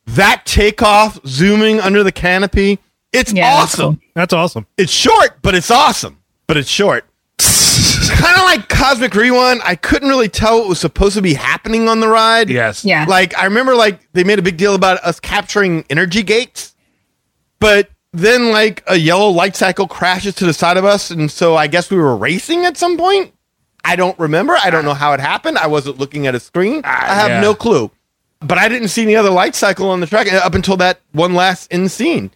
That 0.07 0.43
takeoff, 0.45 1.19
zooming 1.25 1.79
under 1.79 2.03
the 2.03 2.11
canopy, 2.11 2.79
it's 3.13 3.31
Yeah, 3.33 3.55
that's 3.59 3.73
awesome. 3.75 3.95
cool. 3.97 4.03
That's 4.13 4.33
awesome. 4.33 4.67
It's 4.77 4.91
short, 4.91 5.41
but 5.41 5.55
it's 5.55 5.71
awesome. 5.71 6.19
But 6.47 6.57
it's 6.57 6.69
short. 6.69 7.05
kind 7.39 8.37
of 8.37 8.43
like 8.43 8.69
Cosmic 8.69 9.13
Rewind. 9.15 9.61
I 9.63 9.75
couldn't 9.75 10.09
really 10.09 10.29
tell 10.29 10.59
what 10.59 10.69
was 10.69 10.79
supposed 10.79 11.15
to 11.15 11.21
be 11.21 11.33
happening 11.33 11.87
on 11.89 11.99
the 11.99 12.07
ride. 12.07 12.49
Yes. 12.49 12.85
Yeah. 12.85 13.05
Like 13.07 13.37
I 13.37 13.45
remember, 13.45 13.75
like 13.75 13.99
they 14.13 14.23
made 14.23 14.39
a 14.39 14.43
big 14.43 14.57
deal 14.57 14.75
about 14.75 14.97
us 15.03 15.19
capturing 15.19 15.85
energy 15.89 16.23
gates, 16.23 16.75
but 17.59 17.89
then 18.13 18.51
like 18.51 18.83
a 18.87 18.95
yellow 18.95 19.29
light 19.29 19.55
cycle 19.55 19.87
crashes 19.87 20.35
to 20.35 20.45
the 20.45 20.53
side 20.53 20.77
of 20.77 20.85
us, 20.85 21.09
and 21.11 21.29
so 21.31 21.55
I 21.55 21.67
guess 21.67 21.89
we 21.89 21.97
were 21.97 22.15
racing 22.15 22.65
at 22.65 22.77
some 22.77 22.97
point. 22.97 23.33
I 23.85 23.95
don't 23.95 24.17
remember. 24.19 24.57
I 24.63 24.69
don't 24.69 24.83
know 24.85 24.93
how 24.93 25.13
it 25.13 25.19
happened. 25.19 25.57
I 25.57 25.67
wasn't 25.67 25.97
looking 25.99 26.27
at 26.27 26.35
a 26.35 26.39
screen. 26.39 26.81
Ah, 26.83 27.11
I 27.11 27.15
have 27.15 27.29
yeah. 27.29 27.41
no 27.41 27.53
clue. 27.53 27.91
But 28.41 28.57
I 28.57 28.67
didn't 28.67 28.89
see 28.89 29.03
any 29.03 29.15
other 29.15 29.29
light 29.29 29.55
cycle 29.55 29.89
on 29.89 29.99
the 30.01 30.07
track 30.07 30.31
uh, 30.31 30.37
up 30.37 30.53
until 30.55 30.77
that 30.77 30.99
one 31.13 31.33
last 31.33 31.71
end 31.73 31.91
scene. 31.91 32.31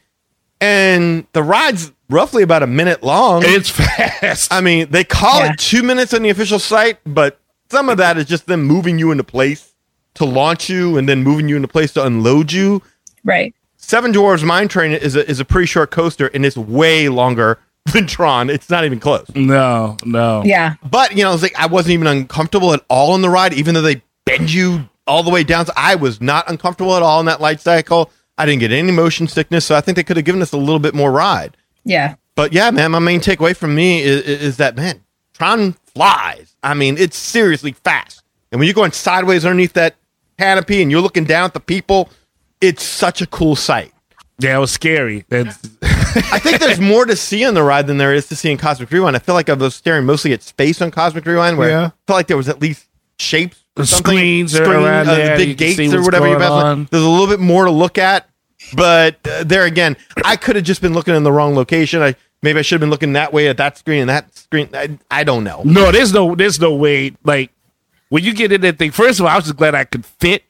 And 0.62 1.26
the 1.34 1.44
ride's 1.44 1.92
roughly 2.10 2.44
about 2.44 2.64
a 2.64 2.68
minute 2.68 3.04
long. 3.04 3.44
It's 3.46 3.70
fast. 4.20 4.52
I 4.54 4.62
mean, 4.62 4.90
they 4.92 5.04
call 5.04 5.40
Yeah. 5.40 5.54
it 5.54 5.60
two 5.60 5.84
minutes 5.84 6.14
on 6.14 6.22
the 6.24 6.30
official 6.30 6.60
site, 6.60 6.98
but 7.06 7.40
some 7.72 7.90
of 7.90 7.98
that 7.98 8.18
is 8.18 8.26
just 8.26 8.46
them 8.48 8.64
moving 8.64 9.00
you 9.00 9.12
into 9.12 9.24
place 9.24 9.74
to 10.16 10.26
launch 10.26 10.70
you 10.70 10.98
and 10.98 11.08
then 11.08 11.24
moving 11.24 11.48
you 11.48 11.56
into 11.56 11.68
place 11.68 11.94
to 11.94 12.06
unload 12.06 12.52
you. 12.52 12.82
Right. 13.24 13.54
Seven 13.78 14.12
Dwarfs 14.12 14.44
Mine 14.44 14.68
Train 14.68 14.92
is 14.92 15.16
a, 15.16 15.28
is 15.30 15.40
a 15.40 15.46
pretty 15.46 15.66
short 15.68 15.92
coaster 15.92 16.28
and 16.34 16.46
it's 16.46 16.58
way 16.58 17.10
longer 17.10 17.60
than 17.90 18.08
Tron. 18.08 18.50
It's 18.50 18.70
not 18.70 18.86
even 18.86 19.00
close. 19.00 19.28
no, 19.36 19.98
no. 20.06 20.44
Yeah. 20.46 20.76
But, 20.90 21.16
you 21.16 21.24
know, 21.24 21.34
it's 21.34 21.44
like 21.44 21.60
I 21.60 21.68
wasn't 21.68 21.94
even 21.94 22.08
uncomfortable 22.08 22.74
at 22.74 22.84
all 22.90 23.14
on 23.14 23.22
the 23.22 23.30
ride, 23.30 23.54
even 23.54 23.74
though 23.74 23.82
they 23.82 24.02
bend 24.26 24.52
you 24.52 24.90
all 25.08 25.24
the 25.24 25.30
way 25.30 25.44
down. 25.44 25.66
So 25.66 25.74
I 25.76 25.96
was 25.96 26.22
not 26.22 26.50
uncomfortable 26.50 26.96
at 26.96 27.02
all 27.04 27.20
in 27.20 27.26
that 27.26 27.42
light 27.42 27.60
cycle. 27.60 28.12
I 28.38 28.46
didn't 28.46 28.62
get 28.62 28.72
any 28.72 28.92
motion 28.92 29.28
sickness, 29.28 29.66
so 29.66 29.76
I 29.76 29.82
think 29.82 29.96
they 29.98 30.04
could 30.04 30.16
have 30.16 30.26
given 30.26 30.42
us 30.42 30.54
a 30.54 30.58
little 30.58 30.80
bit 30.80 30.94
more 30.94 31.12
ride. 31.12 31.58
Yeah. 31.84 32.16
But 32.36 32.54
yeah, 32.54 32.72
man, 32.72 32.92
my 32.92 33.00
main 33.00 33.20
takeaway 33.20 33.56
from 33.56 33.76
me 33.76 34.02
is, 34.02 34.22
is 34.22 34.58
that 34.58 34.78
man, 34.78 35.04
Tron 35.34 35.74
flies. 35.94 36.56
I 36.64 36.74
mean, 36.74 36.98
it's 36.98 37.18
seriously 37.18 37.74
fast. 37.74 38.24
And 38.52 38.60
when 38.60 38.68
you're 38.68 38.74
going 38.74 38.94
sideways 38.94 39.46
underneath 39.46 39.74
that 39.74 39.96
canopy 40.38 40.82
and 40.82 40.90
you're 40.90 41.02
looking 41.02 41.26
down 41.26 41.46
at 41.46 41.54
the 41.54 41.60
people, 41.60 42.10
it's 42.62 42.84
such 42.84 43.22
a 43.22 43.28
cool 43.28 43.56
sight. 43.56 43.94
Yeah, 44.40 44.56
it 44.56 44.60
was 44.60 44.72
scary. 44.72 45.26
I 45.32 45.44
think 46.40 46.60
there's 46.60 46.80
more 46.94 47.06
to 47.06 47.16
see 47.16 47.46
on 47.46 47.54
the 47.54 47.64
ride 47.64 47.88
than 47.88 47.98
there 47.98 48.14
is 48.14 48.28
to 48.30 48.36
see 48.36 48.52
in 48.52 48.58
Cosmic 48.58 48.90
Rewind. 48.92 49.16
I 49.16 49.20
feel 49.20 49.36
like 49.36 49.50
I 49.50 49.54
was 49.54 49.76
staring 49.76 50.06
mostly 50.06 50.34
at 50.34 50.42
space 50.42 50.82
on 50.82 50.92
Cosmic 50.92 51.26
Rewind, 51.26 51.58
where 51.58 51.70
Yeah. 51.70 51.86
I 51.88 51.92
felt 52.08 52.18
like 52.18 52.28
there 52.28 52.38
was 52.38 52.50
at 52.50 52.62
least 52.62 52.88
shapes, 53.20 53.64
or 53.78 53.86
something, 53.86 54.16
screens 54.18 54.56
are 54.60 54.64
around 54.64 55.08
uh, 55.08 55.16
there, 55.16 55.38
the 55.38 55.46
big 55.46 55.58
gates 55.58 55.94
or 55.94 56.02
whatever. 56.02 56.28
you're 56.28 56.38
about. 56.38 56.90
There's 56.90 57.04
a 57.04 57.08
little 57.10 57.28
bit 57.28 57.40
more 57.40 57.66
to 57.66 57.72
look 57.72 57.98
at, 57.98 58.28
but 58.74 59.18
uh, 59.28 59.44
there 59.44 59.66
again, 59.66 59.96
I 60.26 60.36
could 60.36 60.56
have 60.56 60.66
just 60.66 60.82
been 60.82 60.94
looking 60.94 61.16
in 61.16 61.24
the 61.24 61.32
wrong 61.32 61.56
location. 61.56 62.02
I 62.02 62.16
maybe 62.42 62.60
I 62.60 62.62
should 62.62 62.76
have 62.76 62.82
been 62.82 62.90
looking 62.90 63.14
that 63.14 63.32
way 63.34 63.48
at 63.50 63.58
that 63.58 63.78
screen 63.78 64.02
and 64.02 64.10
that 64.10 64.36
screen. 64.36 64.70
I, 64.74 64.98
I 65.12 65.24
don't 65.24 65.44
know. 65.44 65.62
no, 65.64 65.92
there's 65.92 66.14
no, 66.14 66.36
there's 66.36 66.60
no 66.60 66.74
way. 66.76 67.12
Like 67.24 67.52
when 68.10 68.24
you 68.24 68.34
get 68.34 68.52
in 68.52 68.62
that 68.62 68.78
thing. 68.80 68.92
First 68.92 69.20
of 69.20 69.26
all, 69.26 69.32
I 69.32 69.36
was 69.36 69.46
just 69.46 69.58
glad 69.58 69.76
I 69.76 69.84
could 69.84 70.06
fit 70.06 70.44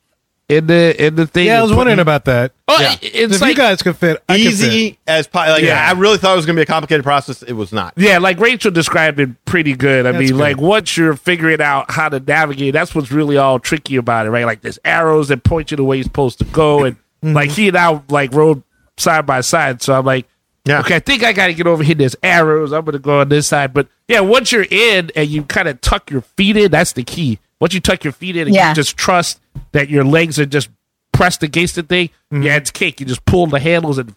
in 0.49 0.67
the 0.67 1.05
in 1.05 1.15
the 1.15 1.27
thing. 1.27 1.45
Yeah, 1.45 1.59
I 1.59 1.61
was 1.61 1.71
put- 1.71 1.77
wondering 1.77 1.99
about 1.99 2.25
that. 2.25 2.51
Oh, 2.67 2.77
Yeah. 2.81 2.93
it- 2.93 3.15
it's 3.15 3.35
if 3.35 3.41
like 3.41 3.49
you 3.51 3.55
guys 3.55 3.81
could 3.81 3.95
fit, 3.95 4.21
I 4.27 4.35
could 4.37 4.43
fit. 4.45 4.53
Easy 4.53 4.97
as 5.07 5.27
po- 5.27 5.39
like 5.39 5.63
Yeah. 5.63 5.87
I 5.87 5.93
really 5.97 6.17
thought 6.17 6.33
it 6.33 6.37
was 6.37 6.45
going 6.45 6.55
to 6.55 6.59
be 6.59 6.63
a 6.63 6.65
complicated 6.65 7.03
process. 7.03 7.43
It 7.43 7.53
was 7.53 7.71
not. 7.71 7.93
Yeah, 7.95 8.17
like 8.17 8.39
Rachel 8.39 8.71
described 8.71 9.19
it 9.19 9.29
pretty 9.45 9.75
good. 9.75 10.05
I 10.05 10.11
That's 10.11 10.19
mean, 10.21 10.31
good. 10.31 10.37
like 10.39 10.57
once 10.57 10.97
you're 10.97 11.15
figuring 11.15 11.61
out 11.61 11.91
how 11.91 12.09
to 12.09 12.19
navigate, 12.19 12.73
that's 12.73 12.93
what's 12.95 13.11
really 13.11 13.37
all 13.37 13.59
tricky 13.59 13.95
about 13.95 14.25
it, 14.25 14.31
right? 14.31 14.45
Like 14.45 14.61
there's 14.61 14.79
arrows 14.83 15.27
that 15.29 15.43
point 15.43 15.71
you 15.71 15.77
the 15.77 15.83
way 15.83 15.97
you're 15.97 16.03
supposed 16.03 16.39
to 16.39 16.45
go, 16.45 16.83
and 16.83 16.97
Mm-hmm. 17.23 17.35
like 17.35 17.51
he 17.51 17.67
and 17.67 17.77
I 17.77 18.01
like 18.09 18.33
rode 18.33 18.63
side 18.97 19.25
by 19.25 19.41
side, 19.41 19.81
so 19.81 19.93
I'm 19.93 20.05
like, 20.05 20.25
Yeah. 20.69 20.79
okay, 20.81 20.95
I 20.95 20.99
think 20.99 21.23
I 21.23 21.33
got 21.33 21.47
to 21.47 21.53
get 21.53 21.67
over 21.67 21.83
here. 21.83 21.95
There's 21.95 22.15
arrows. 22.23 22.71
I'm 22.71 22.85
gonna 22.85 22.99
go 22.99 23.19
on 23.21 23.29
this 23.29 23.47
side, 23.47 23.73
but 23.73 23.87
yeah, 24.07 24.19
once 24.21 24.51
you're 24.51 24.65
in 24.69 25.11
and 25.15 25.27
you 25.29 25.43
kind 25.43 25.67
of 25.67 25.81
tuck 25.81 26.09
your 26.11 26.21
feet 26.21 26.55
in, 26.57 26.71
that's 26.71 26.93
the 26.93 27.03
key. 27.03 27.39
Once 27.59 27.73
you 27.73 27.79
tuck 27.81 28.03
your 28.03 28.13
feet 28.13 28.35
in 28.37 28.47
and 28.47 28.55
Yeah. 28.55 28.69
you 28.69 28.75
just 28.75 28.95
trust 28.95 29.41
that 29.73 29.89
your 29.89 30.03
legs 30.03 30.39
are 30.39 30.45
just 30.45 30.69
pressed 31.11 31.43
against 31.43 31.75
the 31.75 31.83
thing, 31.83 32.09
Mm-hmm. 32.31 32.43
yeah, 32.43 32.55
it's 32.57 32.71
cake. 32.71 32.99
You 32.99 33.05
just 33.05 33.25
pull 33.25 33.47
the 33.47 33.59
handles 33.59 33.97
and 33.97 34.15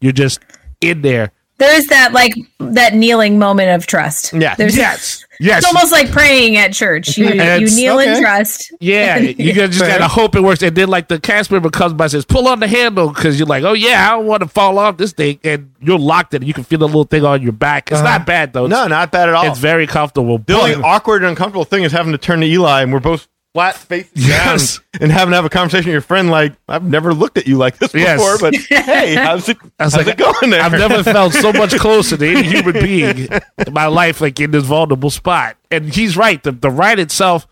you're 0.00 0.12
just 0.12 0.40
in 0.80 1.02
there. 1.02 1.30
There 1.62 1.76
is 1.76 1.86
that 1.86 2.12
like 2.12 2.34
that 2.58 2.92
kneeling 2.92 3.38
moment 3.38 3.70
of 3.70 3.86
trust. 3.86 4.32
Yeah. 4.32 4.56
There's, 4.56 4.76
Yes, 4.76 5.24
yes. 5.38 5.58
It's 5.58 5.66
almost 5.68 5.92
like 5.92 6.10
praying 6.10 6.56
at 6.56 6.72
church. 6.72 7.16
You 7.16 7.28
you 7.28 7.66
kneel 7.66 8.00
okay. 8.00 8.16
in 8.16 8.20
trust. 8.20 8.72
Yeah, 8.80 9.16
you 9.18 9.52
just 9.52 9.78
Fair. 9.78 9.88
gotta 9.88 10.08
hope 10.08 10.34
it 10.34 10.40
works. 10.40 10.60
And 10.62 10.76
then 10.76 10.88
like 10.88 11.06
the 11.06 11.20
cast 11.20 11.52
member 11.52 11.70
comes 11.70 11.94
by 11.94 12.06
and 12.06 12.10
says, 12.10 12.24
"Pull 12.24 12.48
on 12.48 12.58
the 12.58 12.66
handle," 12.66 13.10
because 13.10 13.38
you're 13.38 13.46
like, 13.46 13.62
"Oh 13.62 13.74
yeah, 13.74 14.08
I 14.08 14.16
don't 14.16 14.26
want 14.26 14.42
to 14.42 14.48
fall 14.48 14.76
off 14.76 14.96
this 14.96 15.12
thing," 15.12 15.38
and 15.44 15.70
you're 15.80 16.00
locked 16.00 16.34
in. 16.34 16.42
You 16.42 16.52
can 16.52 16.64
feel 16.64 16.80
the 16.80 16.86
little 16.86 17.04
thing 17.04 17.24
on 17.24 17.42
your 17.42 17.52
back. 17.52 17.92
It's 17.92 18.00
not 18.00 18.06
uh-huh. 18.08 18.24
bad 18.24 18.52
though. 18.54 18.66
No, 18.66 18.88
not 18.88 19.12
bad 19.12 19.28
at 19.28 19.36
all. 19.36 19.46
it's 19.46 19.60
very 19.60 19.86
comfortable. 19.86 20.38
The 20.38 20.58
only 20.58 20.74
awkward 20.74 21.22
and 21.22 21.30
uncomfortable 21.30 21.64
thing 21.64 21.84
is 21.84 21.92
having 21.92 22.10
to 22.10 22.18
turn 22.18 22.40
to 22.40 22.46
Eli, 22.46 22.82
and 22.82 22.92
we're 22.92 22.98
both 22.98 23.28
flat 23.54 23.76
face 23.76 24.10
Yes. 24.14 24.78
down, 24.78 25.02
and 25.02 25.12
having 25.12 25.30
to 25.32 25.36
have 25.36 25.44
a 25.44 25.50
conversation 25.50 25.86
with 25.86 25.92
your 25.92 26.00
friend. 26.00 26.30
Like, 26.30 26.54
I've 26.68 26.84
never 26.84 27.12
looked 27.14 27.38
at 27.38 27.46
you 27.46 27.56
like 27.56 27.78
this 27.78 27.92
Yes. 27.94 28.18
before, 28.18 28.38
but 28.38 28.54
hey, 28.84 29.14
how's 29.14 29.48
it, 29.48 29.58
I 29.78 29.84
was 29.84 29.94
how's 29.94 30.06
like, 30.06 30.06
it 30.14 30.18
going 30.18 30.50
there? 30.50 30.62
I've 30.62 30.72
never 30.72 31.02
felt 31.12 31.32
so 31.34 31.52
much 31.52 31.72
closer 31.76 32.16
to 32.16 32.26
any 32.26 32.42
human 32.42 32.72
being 32.74 33.28
in 33.66 33.72
my 33.72 33.86
life, 33.86 34.20
like 34.20 34.40
in 34.40 34.50
this 34.50 34.64
vulnerable 34.64 35.10
spot. 35.10 35.56
And 35.70 35.92
he's 35.94 36.16
right. 36.16 36.42
The 36.42 36.52
the 36.52 36.70
ride 36.70 36.98
itself, 36.98 37.46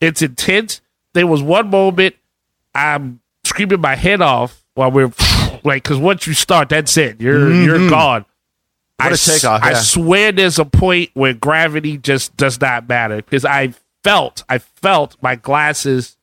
it's 0.00 0.22
intense. 0.22 0.80
There 1.14 1.26
was 1.26 1.42
one 1.42 1.70
moment 1.70 2.14
I'm 2.74 3.20
screaming 3.44 3.80
my 3.80 3.96
head 3.96 4.20
off 4.20 4.64
while 4.74 4.90
we're 4.90 5.12
like, 5.64 5.82
because 5.82 5.98
once 5.98 6.26
you 6.26 6.34
start, 6.34 6.68
that's 6.68 6.96
it. 6.96 7.20
You're 7.20 7.52
you're 7.52 7.88
gone. 7.88 8.22
Mm-hmm. 8.22 8.28
What 9.00 9.12
I 9.12 9.14
a 9.14 9.16
takeoff, 9.16 9.62
I 9.62 9.70
yeah. 9.70 9.78
swear 9.80 10.32
there's 10.32 10.58
a 10.58 10.64
point 10.64 11.10
where 11.14 11.32
gravity 11.32 11.98
just 11.98 12.36
does 12.36 12.60
not 12.60 12.88
matter 12.88 13.16
because 13.16 13.44
I 13.44 13.72
felt 14.04 14.44
I 14.48 14.58
felt 14.58 15.16
my 15.22 15.34
glasses 15.36 16.16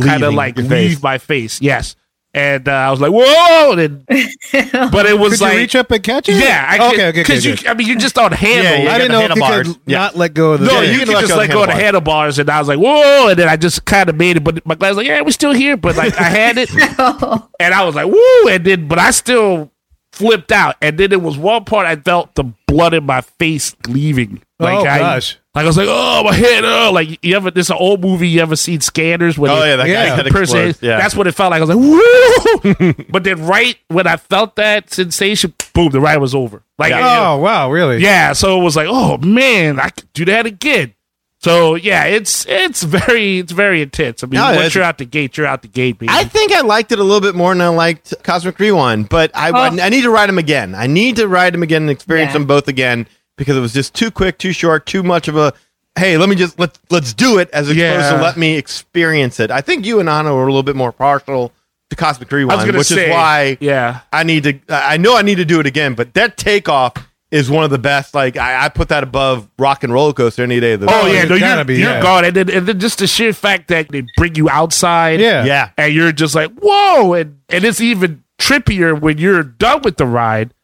kind 0.00 0.22
of 0.22 0.34
like 0.34 0.56
leave 0.56 0.68
face. 0.68 1.02
my 1.02 1.18
face. 1.18 1.60
Yes. 1.60 1.96
And 2.34 2.68
uh, 2.68 2.72
I 2.72 2.90
was 2.90 3.00
like, 3.00 3.10
"Whoa!" 3.10 3.72
And, 3.78 4.04
but 4.92 5.06
it 5.06 5.18
was 5.18 5.32
Could 5.32 5.40
like, 5.40 5.52
you 5.54 5.58
reach 5.60 5.74
up 5.74 5.90
and 5.90 6.02
catch 6.04 6.28
it? 6.28 6.34
yeah, 6.36 6.66
I 6.68 6.74
okay, 6.88 6.96
could, 6.96 7.00
okay, 7.06 7.20
because 7.20 7.46
okay, 7.46 7.62
you. 7.64 7.70
I 7.70 7.74
mean, 7.74 7.88
you 7.88 7.96
just 7.96 8.14
don't 8.14 8.34
handle. 8.34 8.64
Yeah, 8.70 8.82
yeah, 8.82 8.92
I 8.92 8.98
didn't 8.98 9.12
the 9.12 9.18
know 9.18 9.24
if 9.24 9.36
you 9.36 9.42
handlebars. 9.42 9.68
could 9.76 9.82
Yeah. 9.90 9.98
not 9.98 10.16
let 10.16 10.34
go 10.34 10.52
of 10.52 10.60
the. 10.60 10.66
No, 10.66 10.72
Yeah, 10.74 10.82
you, 10.82 10.92
you 10.92 10.98
can 11.06 11.08
can 11.14 11.20
just 11.22 11.34
let 11.36 11.50
go 11.50 11.62
of 11.62 11.68
the 11.68 11.74
handlebars, 11.74 12.38
and 12.38 12.50
I 12.50 12.58
was 12.58 12.68
like, 12.68 12.78
"Whoa!" 12.78 13.28
And 13.30 13.38
then 13.38 13.48
I 13.48 13.56
just 13.56 13.86
kind 13.86 14.10
of 14.10 14.14
made 14.16 14.36
it, 14.36 14.44
but 14.44 14.64
my 14.66 14.74
glass 14.74 14.90
was 14.90 14.98
like, 14.98 15.06
"Yeah, 15.06 15.22
we're 15.22 15.30
still 15.30 15.54
here," 15.54 15.78
but 15.78 15.96
like 15.96 16.14
I 16.18 16.24
had 16.24 16.58
it, 16.58 16.70
and 17.58 17.74
I 17.74 17.82
was 17.84 17.94
like, 17.94 18.06
"Whoa!" 18.12 18.48
And 18.50 18.62
then, 18.64 18.88
but 18.88 18.98
I 18.98 19.10
still 19.10 19.72
flipped 20.12 20.52
out, 20.52 20.76
and 20.82 20.98
then 20.98 21.12
it 21.12 21.22
was 21.22 21.38
one 21.38 21.64
part 21.64 21.86
I 21.86 21.96
felt 21.96 22.34
the 22.34 22.44
blood 22.66 22.92
in 22.92 23.04
my 23.04 23.22
face 23.22 23.74
leaving. 23.88 24.42
Like 24.60 24.78
Oh, 24.78 24.80
I, 24.80 24.98
gosh. 24.98 25.38
Like 25.54 25.64
I 25.64 25.66
was 25.66 25.76
like, 25.76 25.86
"Oh, 25.88 26.22
my 26.24 26.34
head!" 26.34 26.64
Oh, 26.64 26.90
like 26.92 27.18
you 27.24 27.36
ever? 27.36 27.50
This 27.50 27.66
is 27.66 27.70
an 27.70 27.76
old 27.78 28.00
movie. 28.00 28.28
You 28.28 28.40
ever 28.42 28.56
seen 28.56 28.80
Scanners? 28.80 29.38
When 29.38 29.50
Oh, 29.50 29.60
they- 29.60 29.68
yeah, 29.70 29.76
that 29.76 29.86
guy 29.86 29.92
Yeah. 29.92 30.16
head 30.16 30.26
the 30.26 30.30
person- 30.30 30.74
Yeah. 30.80 30.98
That's 30.98 31.14
what 31.14 31.26
it 31.28 31.32
felt 31.32 31.50
like. 31.52 31.60
I 31.62 31.64
was 31.64 31.68
like, 31.74 32.94
"Woo!" 32.96 33.04
but 33.10 33.24
then, 33.24 33.46
right 33.46 33.76
when 33.88 34.06
I 34.06 34.16
felt 34.16 34.56
that 34.56 34.92
sensation, 34.92 35.54
boom, 35.74 35.90
the 35.90 36.00
ride 36.00 36.18
was 36.18 36.34
over. 36.34 36.62
Like, 36.78 36.90
you 36.90 36.96
know, 37.00 37.34
Oh 37.34 37.36
wow, 37.38 37.70
really? 37.70 37.98
yeah, 38.02 38.32
so 38.32 38.60
it 38.60 38.64
was 38.64 38.76
like, 38.76 38.88
oh 38.90 39.18
man, 39.18 39.78
I 39.80 39.90
could 39.90 40.12
do 40.12 40.24
that 40.26 40.46
again. 40.46 40.94
So 41.40 41.76
yeah, 41.76 42.04
it's 42.04 42.44
it's 42.48 42.82
very 42.82 43.38
it's 43.38 43.52
very 43.52 43.80
intense. 43.80 44.24
I 44.24 44.26
mean, 44.26 44.40
No, 44.40 44.56
once 44.56 44.74
you're 44.74 44.82
out 44.82 44.98
the 44.98 45.04
gate, 45.04 45.36
you're 45.36 45.46
out 45.46 45.62
the 45.62 45.68
gate, 45.68 45.98
baby. 45.98 46.10
I 46.12 46.24
think 46.24 46.50
I 46.52 46.62
liked 46.62 46.90
it 46.90 46.98
a 46.98 47.04
little 47.04 47.20
bit 47.20 47.36
more 47.36 47.52
than 47.54 47.60
I 47.60 47.68
liked 47.68 48.12
Cosmic 48.24 48.58
Rewind, 48.58 49.08
but 49.08 49.30
I, 49.34 49.50
Oh. 49.50 49.78
I 49.80 49.88
need 49.88 50.02
to 50.02 50.10
ride 50.10 50.28
them 50.28 50.38
again. 50.38 50.74
I 50.74 50.88
need 50.88 51.14
to 51.16 51.28
ride 51.28 51.54
them 51.54 51.62
again 51.62 51.82
and 51.82 51.90
experience 51.92 52.30
Yeah. 52.30 52.32
them 52.34 52.46
both 52.46 52.66
again 52.66 53.06
because 53.38 53.56
it 53.56 53.60
was 53.60 53.72
just 53.72 53.94
too 53.94 54.10
quick, 54.10 54.36
too 54.36 54.52
short, 54.52 54.84
too 54.84 55.02
much 55.02 55.28
of 55.28 55.36
a 55.36 55.54
hey, 55.98 56.16
let 56.16 56.28
me 56.28 56.36
just 56.36 56.58
let 56.58 56.78
let's 56.90 57.14
do 57.14 57.38
it 57.38 57.48
as 57.50 57.68
opposed 57.68 57.78
Yeah. 57.78 58.10
to 58.16 58.22
let 58.22 58.36
me 58.36 58.56
experience 58.56 59.40
it. 59.40 59.50
I 59.50 59.62
think 59.62 59.86
you 59.86 60.00
and 60.00 60.08
Anna 60.08 60.34
were 60.34 60.42
a 60.42 60.46
little 60.46 60.62
bit 60.62 60.76
more 60.76 60.92
partial 60.92 61.52
to 61.90 61.96
Cosmic 61.96 62.30
I 62.32 62.36
was 62.36 62.42
Rewind, 62.44 62.76
which 62.76 62.86
say, 62.88 63.06
is 63.06 63.10
why 63.10 63.56
yeah, 63.60 64.00
I 64.12 64.22
need 64.22 64.44
to. 64.44 64.60
I 64.68 64.98
know 64.98 65.16
I 65.16 65.22
need 65.22 65.36
to 65.36 65.44
do 65.44 65.60
it 65.60 65.66
again, 65.66 65.94
but 65.94 66.14
that 66.14 66.36
takeoff 66.36 66.92
is 67.30 67.50
one 67.50 67.64
of 67.64 67.70
the 67.70 67.78
best. 67.78 68.14
Like 68.14 68.36
I, 68.36 68.66
I 68.66 68.68
put 68.68 68.88
that 68.88 69.02
above 69.02 69.48
Rock 69.58 69.84
and 69.84 69.92
Roller 69.92 70.12
Coaster 70.12 70.42
any 70.42 70.60
day 70.60 70.74
of 70.74 70.80
the 70.80 70.86
oh 70.90 71.06
yeah, 71.06 71.24
no, 71.24 71.34
you're, 71.34 71.64
be, 71.64 71.76
you're 71.78 71.90
yeah. 71.90 72.02
gone, 72.02 72.24
and 72.24 72.36
then, 72.36 72.50
and 72.50 72.66
then 72.66 72.78
just 72.78 72.98
the 72.98 73.06
sheer 73.06 73.32
fact 73.32 73.68
that 73.68 73.88
they 73.90 74.04
bring 74.16 74.34
you 74.34 74.48
outside, 74.48 75.20
Yeah. 75.20 75.44
yeah. 75.44 75.70
and 75.76 75.92
you're 75.92 76.12
just 76.12 76.34
like, 76.34 76.50
whoa, 76.60 77.14
and 77.14 77.40
and 77.48 77.64
it's 77.64 77.80
even 77.80 78.22
trippier 78.38 78.98
when 78.98 79.18
you're 79.18 79.42
done 79.42 79.82
with 79.82 79.96
the 79.96 80.06
ride. 80.06 80.54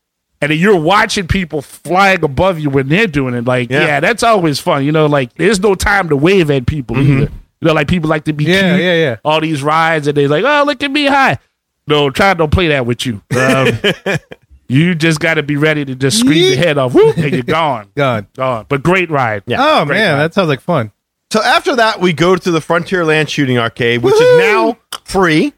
And 0.44 0.50
then 0.52 0.58
you're 0.58 0.78
watching 0.80 1.26
people 1.26 1.60
flying 1.62 2.22
above 2.24 2.58
you 2.58 2.70
when 2.70 2.88
they're 2.88 3.06
doing 3.06 3.34
it. 3.34 3.44
Like, 3.44 3.70
Yeah. 3.70 3.84
yeah, 3.86 4.00
that's 4.00 4.22
always 4.22 4.60
fun. 4.60 4.84
You 4.84 4.92
know, 4.92 5.06
like 5.06 5.34
there's 5.34 5.60
no 5.60 5.74
time 5.74 6.08
to 6.10 6.16
wave 6.16 6.50
at 6.50 6.66
people 6.66 6.96
either. 6.98 7.30
You 7.60 7.68
know, 7.68 7.72
like 7.72 7.88
people 7.88 8.08
like 8.10 8.24
to 8.24 8.32
be 8.32 8.44
Yeah, 8.44 8.70
cute. 8.76 8.82
yeah, 8.84 8.94
yeah. 8.94 9.16
all 9.24 9.40
these 9.40 9.62
rides 9.62 10.06
and 10.06 10.16
they're 10.16 10.28
like, 10.28 10.44
oh, 10.46 10.64
look 10.66 10.82
at 10.82 10.90
me 10.90 11.06
high. 11.06 11.38
No, 11.86 12.10
try 12.10 12.32
don't 12.34 12.50
play 12.52 12.68
that 12.68 12.86
with 12.86 13.04
you. 13.06 13.20
Um, 13.36 13.68
you 14.68 14.94
just 14.94 15.20
got 15.20 15.34
to 15.34 15.42
be 15.42 15.56
ready 15.56 15.84
to 15.84 15.94
just 15.94 16.18
scream 16.20 16.48
your 16.48 16.56
head 16.56 16.78
off, 16.78 16.94
whoop, 16.94 17.16
and 17.18 17.32
you're 17.32 17.42
gone, 17.42 17.88
gone, 17.94 18.26
gone. 18.36 18.66
But 18.68 18.82
great 18.82 19.10
ride. 19.10 19.42
Yeah. 19.46 19.58
Oh 19.60 19.84
Great 19.84 19.98
man, 19.98 20.14
ride. 20.14 20.20
that 20.24 20.34
sounds 20.34 20.48
like 20.48 20.60
fun. 20.60 20.92
So 21.30 21.42
after 21.42 21.76
that, 21.76 22.00
we 22.00 22.12
go 22.12 22.36
to 22.36 22.50
the 22.50 22.60
Frontierland 22.60 23.28
Shooting 23.28 23.58
Arcade, 23.58 24.02
which 24.02 24.14
is 24.14 24.38
now 24.38 24.78
free. 25.04 25.52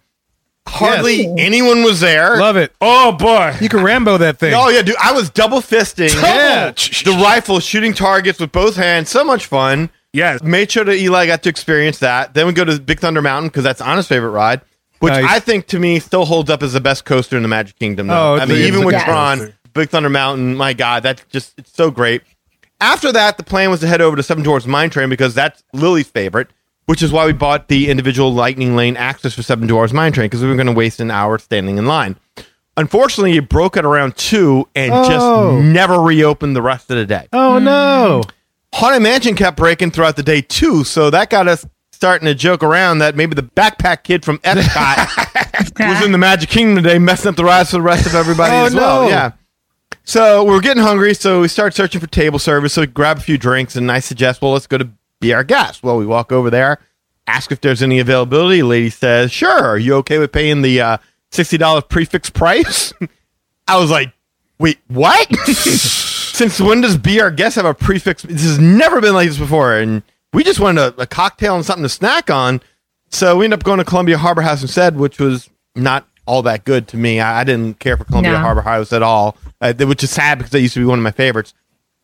Hardly 0.67 1.27
anyone 1.39 1.83
was 1.85 2.01
there. 2.01 2.37
Love 2.39 2.57
it. 2.57 2.73
Oh 2.81 3.13
boy. 3.13 3.57
You 3.61 3.69
can 3.69 3.83
Rambo 3.85 4.19
that 4.19 4.39
thing. 4.39 4.53
Oh 4.55 4.69
yeah, 4.69 4.83
dude! 4.83 4.97
I 5.03 5.13
was 5.13 5.31
double 5.31 5.59
fisting 5.61 6.13
Yeah. 6.23 6.71
the 6.73 7.19
rifle, 7.23 7.61
shooting 7.61 7.95
targets 7.95 8.41
with 8.41 8.53
both 8.53 8.77
hands. 8.77 9.09
So 9.09 9.25
much 9.25 9.47
fun. 9.47 9.91
Yes. 10.13 10.43
Made 10.43 10.71
sure 10.71 10.85
that 10.85 10.97
Eli 10.97 11.27
got 11.27 11.43
to 11.45 11.49
experience 11.49 11.99
that. 11.99 12.35
Then 12.35 12.47
we 12.47 12.53
go 12.53 12.65
to 12.65 12.81
Big 12.81 13.01
Thunder 13.01 13.21
Mountain 13.23 13.49
because 13.49 13.65
that's 13.65 13.81
Anna's 13.81 14.09
favorite 14.09 14.31
ride, 14.31 14.61
which 15.01 15.13
Nice. 15.13 15.25
I 15.29 15.41
think 15.41 15.67
to 15.69 15.79
me 15.79 15.99
still 16.01 16.25
holds 16.25 16.49
up 16.51 16.63
as 16.63 16.73
the 16.73 16.81
best 16.81 17.05
coaster 17.05 17.37
in 17.37 17.43
the 17.43 17.49
Magic 17.49 17.79
Kingdom. 17.79 18.09
Oh, 18.11 18.15
Though. 18.15 18.35
it's 18.43 18.51
I 18.51 18.55
mean, 18.55 18.65
even 18.67 18.85
with 18.85 18.95
good 18.95 19.05
Tron. 19.05 19.53
Big 19.75 19.91
Thunder 19.91 20.09
Mountain, 20.09 20.57
my 20.57 20.73
God, 20.73 21.03
that's 21.03 21.23
just 21.31 21.53
it's 21.59 21.73
so 21.73 21.91
great. 21.91 22.23
After 22.81 23.13
that, 23.13 23.37
the 23.37 23.43
plan 23.43 23.71
was 23.71 23.81
to 23.81 23.87
head 23.87 24.01
over 24.01 24.17
to 24.17 24.23
Seven 24.23 24.43
Dwarfs 24.43 24.67
Mine 24.67 24.91
Train 24.91 25.09
because 25.11 25.35
that's 25.35 25.63
Lily's 25.75 26.09
favorite, 26.09 26.49
which 26.87 27.03
is 27.03 27.13
why 27.13 27.27
we 27.27 27.33
bought 27.33 27.69
the 27.69 27.89
individual 27.91 28.33
Lightning 28.33 28.75
Lane 28.77 28.97
access 28.97 29.35
for 29.35 29.43
Seven 29.43 29.67
Dwarfs 29.69 29.93
Mine 29.93 30.13
Train 30.13 30.27
because 30.27 30.43
we 30.43 30.49
were 30.49 30.55
going 30.57 30.67
to 30.67 30.73
waste 30.73 30.99
an 31.01 31.11
hour 31.11 31.39
standing 31.39 31.79
in 31.79 31.87
line. 31.87 32.17
Unfortunately, 32.77 33.37
it 33.37 33.49
broke 33.49 33.77
at 33.77 33.85
around 33.85 34.17
two 34.17 34.69
and 34.75 34.93
Oh. 34.93 35.09
just 35.09 35.65
never 35.65 36.01
reopened 36.01 36.55
the 36.57 36.63
rest 36.63 36.91
of 36.91 36.97
the 36.97 37.07
day. 37.07 37.27
Oh 37.33 37.59
hmm. 37.59 37.65
no. 37.65 38.23
Haunted 38.75 39.03
Mansion 39.03 39.35
kept 39.35 39.57
breaking 39.57 39.91
throughout 39.93 40.17
the 40.17 40.23
day 40.23 40.43
too, 40.43 40.85
so 40.85 41.09
that 41.11 41.31
got 41.31 41.49
us 41.49 41.65
starting 41.93 42.27
to 42.27 42.35
joke 42.35 42.63
around 42.63 42.99
that 42.99 43.17
maybe 43.17 43.35
the 43.35 43.43
backpack 43.43 44.03
kid 44.03 44.23
from 44.23 44.37
Epcot 44.41 45.79
was 45.89 46.05
in 46.05 46.13
the 46.13 46.19
Magic 46.19 46.51
Kingdom 46.51 46.85
today, 46.85 46.99
messing 46.99 47.31
up 47.31 47.37
the 47.37 47.45
rides 47.45 47.71
for 47.71 47.77
the 47.77 47.83
rest 47.83 48.05
of 48.07 48.15
everybody 48.15 48.53
Oh, 48.53 48.67
as 48.67 48.75
well. 48.75 49.03
no. 49.05 49.09
Yeah. 49.09 49.33
So 50.05 50.45
we 50.45 50.51
we're 50.51 50.61
getting 50.61 50.83
hungry, 50.83 51.15
so 51.15 51.41
we 51.41 51.49
start 51.49 51.75
searching 51.75 52.01
for 52.03 52.07
table 52.07 52.39
service. 52.39 52.75
So 52.75 52.83
we 52.83 52.87
grab 52.87 53.17
a 53.17 53.21
few 53.21 53.39
drinks, 53.39 53.77
and 53.77 53.91
I 53.91 54.01
suggest, 54.01 54.43
well, 54.43 54.53
let's 54.53 54.67
go 54.67 54.77
to 54.79 54.89
Be 55.21 55.33
Our 55.33 55.45
Guest. 55.45 55.83
Well, 55.83 55.97
we 55.97 56.07
walk 56.07 56.33
over 56.33 56.51
there, 56.51 56.79
ask 57.27 57.51
if 57.53 57.61
there's 57.61 57.83
any 57.83 57.99
availability. 57.99 58.63
Lady 58.63 58.91
says, 58.91 59.33
sure. 59.33 59.65
Are 59.65 59.79
you 59.79 59.95
okay 59.97 60.19
with 60.19 60.33
paying 60.33 60.63
the 60.63 60.81
uh, 60.81 60.99
$60 61.33 61.89
prix 61.89 62.05
fixe 62.05 62.31
price? 62.31 62.93
I 63.69 63.79
was 63.79 63.91
like, 63.91 64.13
wait, 64.59 64.79
what? 64.89 65.29
Since 65.47 66.61
when 66.61 66.83
does 66.83 66.97
Be 66.97 67.21
Our 67.21 67.31
Guest 67.31 67.57
have 67.57 67.65
a 67.65 67.75
prix 67.75 67.99
fixe? 67.99 68.23
This 68.23 68.43
has 68.43 68.59
never 68.59 69.01
been 69.01 69.15
like 69.15 69.29
this 69.29 69.39
before. 69.39 69.77
And 69.77 70.03
we 70.33 70.45
just 70.45 70.61
wanted 70.61 70.99
a, 70.99 71.03
a 71.03 71.07
cocktail 71.07 71.57
and 71.57 71.65
something 71.65 71.83
to 71.83 71.89
snack 71.89 72.31
on. 72.31 72.61
So 73.11 73.37
we 73.37 73.45
ended 73.45 73.61
up 73.61 73.65
going 73.65 73.79
to 73.79 73.85
Columbia 73.85 74.19
Harbor 74.19 74.43
House 74.43 74.63
instead, 74.63 74.97
which 74.97 75.19
was 75.19 75.49
not 75.75 76.07
all 76.27 76.43
that 76.43 76.65
good 76.65 76.89
to 76.89 76.97
me. 76.97 77.21
I, 77.21 77.41
I 77.41 77.45
didn't 77.45 77.79
care 77.79 77.97
for 77.97 78.05
Columbia 78.05 78.33
No. 78.33 78.39
Harbor 78.39 78.63
House 78.63 78.93
at 78.93 79.03
all, 79.03 79.37
uh, 79.61 79.73
which 79.75 80.03
is 80.03 80.11
sad 80.11 80.39
because 80.39 80.51
that 80.53 80.61
used 80.61 80.75
to 80.75 80.81
be 80.81 80.87
one 80.87 80.99
of 80.99 81.03
my 81.03 81.11
favorites. 81.13 81.55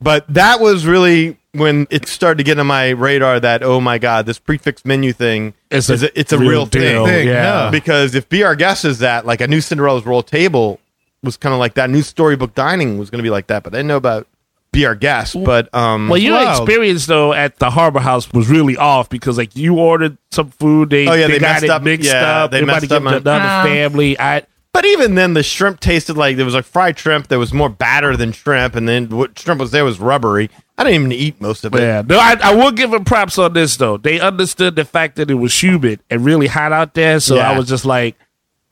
But 0.02 0.26
that 0.34 0.60
was 0.60 0.84
really 0.86 1.36
when 1.52 1.86
it 1.90 2.08
started 2.08 2.38
to 2.38 2.44
get 2.44 2.58
on 2.58 2.66
my 2.66 2.90
radar 2.90 3.38
that 3.40 3.62
oh 3.62 3.80
my 3.80 3.98
god, 3.98 4.26
this 4.26 4.38
prix 4.38 4.58
fixe 4.58 4.84
menu 4.84 5.12
thing 5.12 5.54
It's 5.70 5.88
is 5.90 6.02
a 6.02 6.06
a, 6.06 6.10
it's 6.18 6.32
a 6.32 6.38
real 6.38 6.50
real, 6.50 6.66
deal. 6.66 7.06
thing. 7.06 7.28
Yeah. 7.28 7.70
Because 7.70 8.14
if 8.14 8.28
Be 8.28 8.42
Our 8.42 8.54
Guest 8.56 8.84
is 8.84 8.98
that, 9.00 9.26
like 9.26 9.40
a 9.40 9.46
new 9.46 9.60
Cinderella's 9.60 10.04
Royal 10.06 10.22
Table 10.22 10.80
was 11.22 11.36
kind 11.36 11.52
of 11.52 11.58
like 11.60 11.74
that. 11.74 11.88
New 11.90 12.02
Storybook 12.02 12.54
Dining 12.54 12.98
was 12.98 13.10
going 13.10 13.18
to 13.18 13.22
be 13.22 13.30
like 13.30 13.46
that, 13.48 13.62
but 13.62 13.72
I 13.74 13.76
didn't 13.78 13.88
know 13.88 13.96
about 13.98 14.26
Be 14.72 14.86
Our 14.86 14.94
Guest. 14.94 15.36
But 15.44 15.72
um, 15.74 16.08
Well, 16.08 16.18
your 16.18 16.34
Wow. 16.34 16.50
experience 16.62 17.06
though 17.06 17.32
at 17.34 17.58
the 17.58 17.70
Harbor 17.70 18.00
House 18.00 18.32
was 18.32 18.48
really 18.48 18.76
off 18.78 19.08
because 19.10 19.36
like 19.38 19.54
you 19.54 19.78
ordered 19.78 20.16
some 20.32 20.50
food, 20.50 20.88
they 20.90 21.06
Oh, 21.06 21.12
yeah, 21.12 21.26
they 21.28 21.38
got 21.38 21.42
messed 21.52 21.64
it 21.64 21.70
up. 21.70 21.82
mixed 21.82 22.08
Yeah, 22.10 22.44
up. 22.44 22.50
they 22.50 22.56
Everybody 22.58 22.86
messed 22.88 22.92
up 22.92 23.02
give 23.02 23.12
it 23.12 23.18
to 23.20 23.30
my- 23.30 23.36
another 23.36 23.68
family. 23.68 24.18
I 24.18 24.42
But 24.72 24.86
even 24.86 25.14
then, 25.16 25.34
the 25.34 25.42
shrimp 25.42 25.80
tasted 25.80 26.16
like 26.16 26.36
there 26.36 26.46
was 26.46 26.54
like 26.54 26.64
fried 26.64 26.98
shrimp. 26.98 27.28
There 27.28 27.38
was 27.38 27.52
more 27.52 27.68
batter 27.68 28.16
than 28.16 28.32
shrimp, 28.32 28.74
and 28.74 28.88
then 28.88 29.08
what 29.10 29.38
shrimp 29.38 29.60
was 29.60 29.70
there 29.70 29.84
was 29.84 30.00
rubbery. 30.00 30.48
I 30.78 30.84
didn't 30.84 31.00
even 31.00 31.12
eat 31.12 31.40
most 31.42 31.64
of 31.64 31.74
it. 31.74 31.80
yeah, 31.82 32.02
no, 32.06 32.18
I, 32.18 32.36
I 32.42 32.54
will 32.54 32.72
give 32.72 32.90
them 32.90 33.04
props 33.04 33.36
on 33.38 33.52
this 33.52 33.76
though. 33.76 33.98
They 33.98 34.18
understood 34.18 34.74
the 34.74 34.86
fact 34.86 35.16
that 35.16 35.30
it 35.30 35.34
was 35.34 35.62
humid 35.62 36.00
and 36.08 36.24
really 36.24 36.46
hot 36.46 36.72
out 36.72 36.94
there, 36.94 37.20
so 37.20 37.36
Yeah. 37.36 37.50
I 37.50 37.58
was 37.58 37.68
just 37.68 37.84
like. 37.84 38.16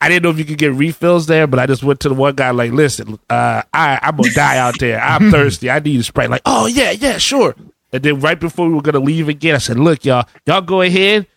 I 0.03 0.09
didn't 0.09 0.23
know 0.23 0.31
if 0.31 0.39
you 0.39 0.45
could 0.45 0.57
get 0.57 0.73
refills 0.73 1.27
there, 1.27 1.45
but 1.45 1.59
I 1.59 1.67
just 1.67 1.83
went 1.83 1.99
to 1.99 2.09
the 2.09 2.15
one 2.15 2.33
guy 2.33 2.49
like, 2.49 2.71
listen, 2.71 3.19
uh, 3.29 3.61
I, 3.71 3.99
I'm 4.01 4.17
gonna 4.17 4.33
die 4.33 4.57
out 4.57 4.79
there. 4.79 4.99
I'm 4.99 5.29
thirsty. 5.31 5.69
I 5.69 5.77
need 5.77 5.99
a 5.99 6.03
Sprite. 6.03 6.31
Like, 6.31 6.41
oh 6.47 6.65
yeah, 6.65 6.89
yeah, 6.89 7.19
sure. 7.19 7.55
And 7.93 8.01
then 8.01 8.19
right 8.19 8.39
before 8.39 8.67
we 8.67 8.73
were 8.73 8.81
gonna 8.81 8.97
leave 8.99 9.29
again, 9.29 9.53
I 9.53 9.59
said, 9.59 9.77
look, 9.77 10.03
y'all, 10.03 10.27
y'all 10.47 10.61
go 10.61 10.81
ahead. 10.81 11.27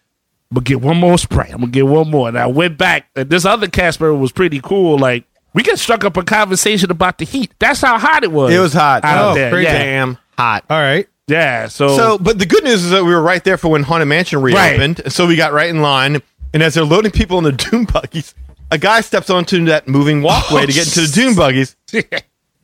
I'm 0.56 0.62
gonna 0.62 0.64
get 0.66 0.80
one 0.80 0.98
more 0.98 1.18
Sprite. 1.18 1.50
I'm 1.52 1.60
gonna 1.60 1.72
get 1.72 1.86
one 1.86 2.10
more. 2.10 2.28
And 2.28 2.38
I 2.38 2.46
went 2.46 2.78
back, 2.78 3.08
and 3.16 3.28
this 3.28 3.44
other 3.44 3.66
Casper 3.66 4.14
was 4.14 4.30
pretty 4.30 4.60
cool. 4.60 4.96
Like, 4.98 5.24
we 5.52 5.64
just 5.64 5.82
struck 5.82 6.04
up 6.04 6.16
a 6.16 6.22
conversation 6.22 6.92
about 6.92 7.18
the 7.18 7.24
heat. 7.24 7.52
That's 7.58 7.80
how 7.80 7.98
hot 7.98 8.22
it 8.22 8.30
was. 8.30 8.52
It 8.54 8.60
was 8.60 8.72
hot. 8.72 9.04
out 9.04 9.32
Oh, 9.32 9.34
there. 9.34 9.50
crazy. 9.50 9.64
Yeah, 9.64 9.78
Damn 9.78 10.18
hot. 10.38 10.64
All 10.70 10.78
right. 10.80 11.08
yeah. 11.26 11.66
So, 11.66 11.96
So, 11.96 12.18
but 12.18 12.38
the 12.38 12.46
good 12.46 12.62
news 12.62 12.84
is 12.84 12.90
that 12.90 13.04
we 13.04 13.10
were 13.12 13.20
right 13.22 13.42
there 13.42 13.56
for 13.56 13.68
when 13.68 13.82
Haunted 13.82 14.06
Mansion 14.08 14.40
reopened. 14.42 15.02
So 15.12 15.26
we 15.26 15.34
got 15.34 15.52
right 15.52 15.68
in 15.70 15.82
line. 15.82 16.22
And 16.52 16.62
as 16.62 16.74
they're 16.74 16.84
loading 16.84 17.10
people 17.10 17.38
in 17.38 17.44
the 17.44 17.50
Doom 17.70 17.84
buggies, 17.84 18.32
a 18.70 18.78
guy 18.78 19.00
steps 19.00 19.30
onto 19.30 19.64
that 19.64 19.88
moving 19.88 20.22
walkway 20.22 20.66
to 20.66 20.72
get 20.72 20.86
into 20.86 21.00
the 21.00 21.12
Doom 21.14 21.34
buggies. 21.34 21.74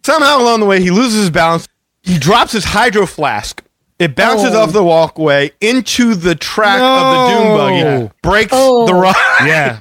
Somehow 0.05 0.41
along 0.41 0.61
the 0.61 0.67
way, 0.67 0.81
he 0.81 0.91
loses 0.93 1.21
his 1.23 1.31
balance. 1.31 1.67
He 2.03 2.19
drops 2.19 2.53
his 2.53 2.65
hydro 2.65 3.07
flask. 3.07 3.63
It 4.01 4.17
bounces 4.17 4.55
Oh. 4.55 4.63
off 4.63 4.73
the 4.73 4.83
walkway 4.83 5.53
into 5.61 6.15
the 6.17 6.35
track 6.35 6.81
of 6.81 7.29
the 7.29 7.35
Doom 7.39 7.49
No. 7.49 7.57
buggy, 8.01 8.11
breaks 8.23 8.53
Oh. 8.53 8.87
the 8.87 8.95
rod. 8.95 9.15
yeah, 9.45 9.79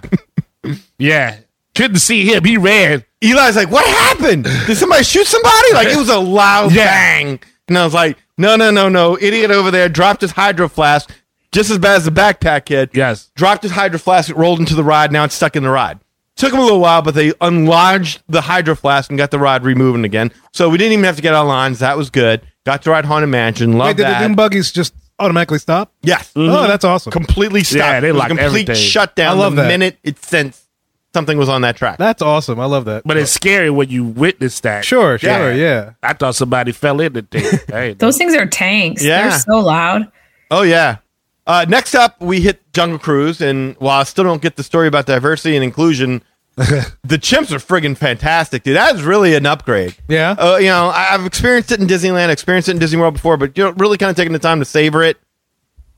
yeah. 0.99 1.35
Couldn't 1.75 1.99
see 1.99 2.25
him. 2.25 2.43
He 2.43 2.57
ran. 2.57 3.03
Eli's 3.21 3.55
like, 3.55 3.71
"What 3.71 3.85
happened? 3.85 4.43
Did 4.67 4.77
somebody 4.77 5.03
shoot 5.03 5.25
somebody?" 5.27 5.73
Like 5.73 5.87
it 5.87 5.97
was 5.97 6.09
a 6.09 6.17
loud 6.19 6.73
Yeah. 6.73 6.85
bang, 6.85 7.39
and 7.67 7.77
I 7.77 7.83
was 7.85 7.93
like, 7.93 8.17
"No, 8.37 8.55
no, 8.57 8.69
no, 8.71 8.89
no! 8.89 9.17
Idiot 9.19 9.49
over 9.51 9.71
there 9.71 9.87
dropped 9.89 10.21
his 10.21 10.31
hydro 10.31 10.67
flask, 10.67 11.09
just 11.53 11.69
as 11.69 11.77
bad 11.77 11.95
as 11.97 12.05
the 12.05 12.11
backpack 12.11 12.65
kid. 12.65 12.89
Yes. 12.93 13.29
dropped 13.35 13.63
his 13.63 13.71
hydro 13.71 13.97
flask, 13.99 14.29
it 14.29 14.35
rolled 14.35 14.59
into 14.59 14.75
the 14.75 14.83
ride. 14.83 15.11
Now 15.13 15.23
it's 15.23 15.35
stuck 15.35 15.55
in 15.55 15.63
the 15.63 15.69
ride. 15.69 15.99
Took 16.39 16.53
him 16.53 16.59
a 16.59 16.63
little 16.63 16.79
while, 16.79 17.01
but 17.01 17.13
they 17.15 17.33
unlodged 17.41 18.23
the 18.29 18.41
hydro 18.41 18.73
flask 18.75 19.09
and 19.11 19.17
got 19.17 19.29
the 19.29 19.37
rod 19.39 19.63
removing 19.63 20.05
again. 20.05 20.31
So 20.53 20.69
we 20.69 20.77
didn't 20.77 20.93
even 20.93 21.05
have 21.05 21.17
to 21.17 21.21
get 21.21 21.33
on 21.33 21.47
lines. 21.47 21.79
That 21.79 21.97
was 21.97 22.09
good. 22.09 22.41
Got 22.65 22.81
to 22.83 22.91
ride 22.91 23.05
Haunted 23.05 23.29
Mansion. 23.29 23.77
Love 23.77 23.87
Wait, 23.87 23.97
did 23.97 24.05
that. 24.05 24.21
the 24.21 24.27
Doom 24.27 24.35
buggies 24.35 24.71
just 24.71 24.93
automatically 25.19 25.59
stop? 25.59 25.91
yes, 26.01 26.31
Oh, 26.35 26.65
that's 26.67 26.85
awesome. 26.85 27.11
completely 27.11 27.63
stopped. 27.63 27.77
Yeah, 27.79 27.99
they 27.99 28.09
it 28.09 28.11
was 28.13 28.17
a 28.17 28.19
locked 28.19 28.29
complete 28.29 28.69
everything. 28.69 28.75
shutdown. 28.75 29.37
I 29.37 29.39
love 29.39 29.55
the 29.55 29.63
that. 29.63 29.67
minute 29.67 29.97
it 30.03 30.17
sensed 30.23 30.63
something 31.13 31.37
was 31.37 31.49
on 31.49 31.61
that 31.63 31.75
track. 31.75 31.97
That's 31.97 32.21
awesome. 32.21 32.59
I 32.59 32.65
love 32.65 32.85
that. 32.85 33.03
But 33.05 33.17
it's 33.17 33.31
scary 33.31 33.69
when 33.69 33.89
you 33.89 34.05
witness 34.05 34.61
that. 34.61 34.85
sure, 34.85 35.17
sure, 35.17 35.51
Yeah. 35.51 35.53
yeah. 35.53 35.91
I 36.01 36.13
thought 36.13 36.35
somebody 36.35 36.71
fell 36.71 37.01
in 37.01 37.11
the 37.13 37.21
thing. 37.23 37.59
Hey, 37.67 37.93
Those 37.93 38.17
things 38.17 38.33
are 38.35 38.45
tanks. 38.45 39.03
Yeah. 39.03 39.29
They're 39.29 39.39
so 39.39 39.59
loud. 39.59 40.09
Oh 40.51 40.61
yeah. 40.61 40.97
Uh, 41.47 41.65
next 41.67 41.95
up, 41.95 42.21
we 42.21 42.41
hit 42.41 42.61
Jungle 42.73 42.99
Cruise, 42.99 43.41
and 43.41 43.75
while 43.77 43.99
I 44.01 44.03
still 44.03 44.23
don't 44.23 44.41
get 44.41 44.55
the 44.55 44.61
story 44.61 44.87
about 44.87 45.07
diversity 45.07 45.55
and 45.55 45.63
inclusion, 45.63 46.21
the 47.03 47.17
chimps 47.17 47.51
are 47.53 47.57
friggin' 47.57 47.95
fantastic, 47.95 48.63
dude. 48.63 48.75
That 48.75 48.93
is 48.95 49.03
really 49.03 49.33
an 49.33 49.45
upgrade. 49.45 49.95
Yeah. 50.09 50.31
Uh, 50.31 50.57
you 50.57 50.67
know, 50.67 50.89
I, 50.89 51.13
I've 51.13 51.25
experienced 51.25 51.71
it 51.71 51.79
in 51.79 51.87
Disneyland, 51.87 52.27
experienced 52.29 52.67
it 52.67 52.73
in 52.73 52.79
Disney 52.79 52.99
World 52.99 53.13
before, 53.13 53.37
but 53.37 53.57
you 53.57 53.63
know, 53.63 53.71
really 53.71 53.97
kind 53.97 54.09
of 54.09 54.17
taking 54.17 54.33
the 54.33 54.39
time 54.39 54.59
to 54.59 54.65
savor 54.65 55.01
it. 55.01 55.17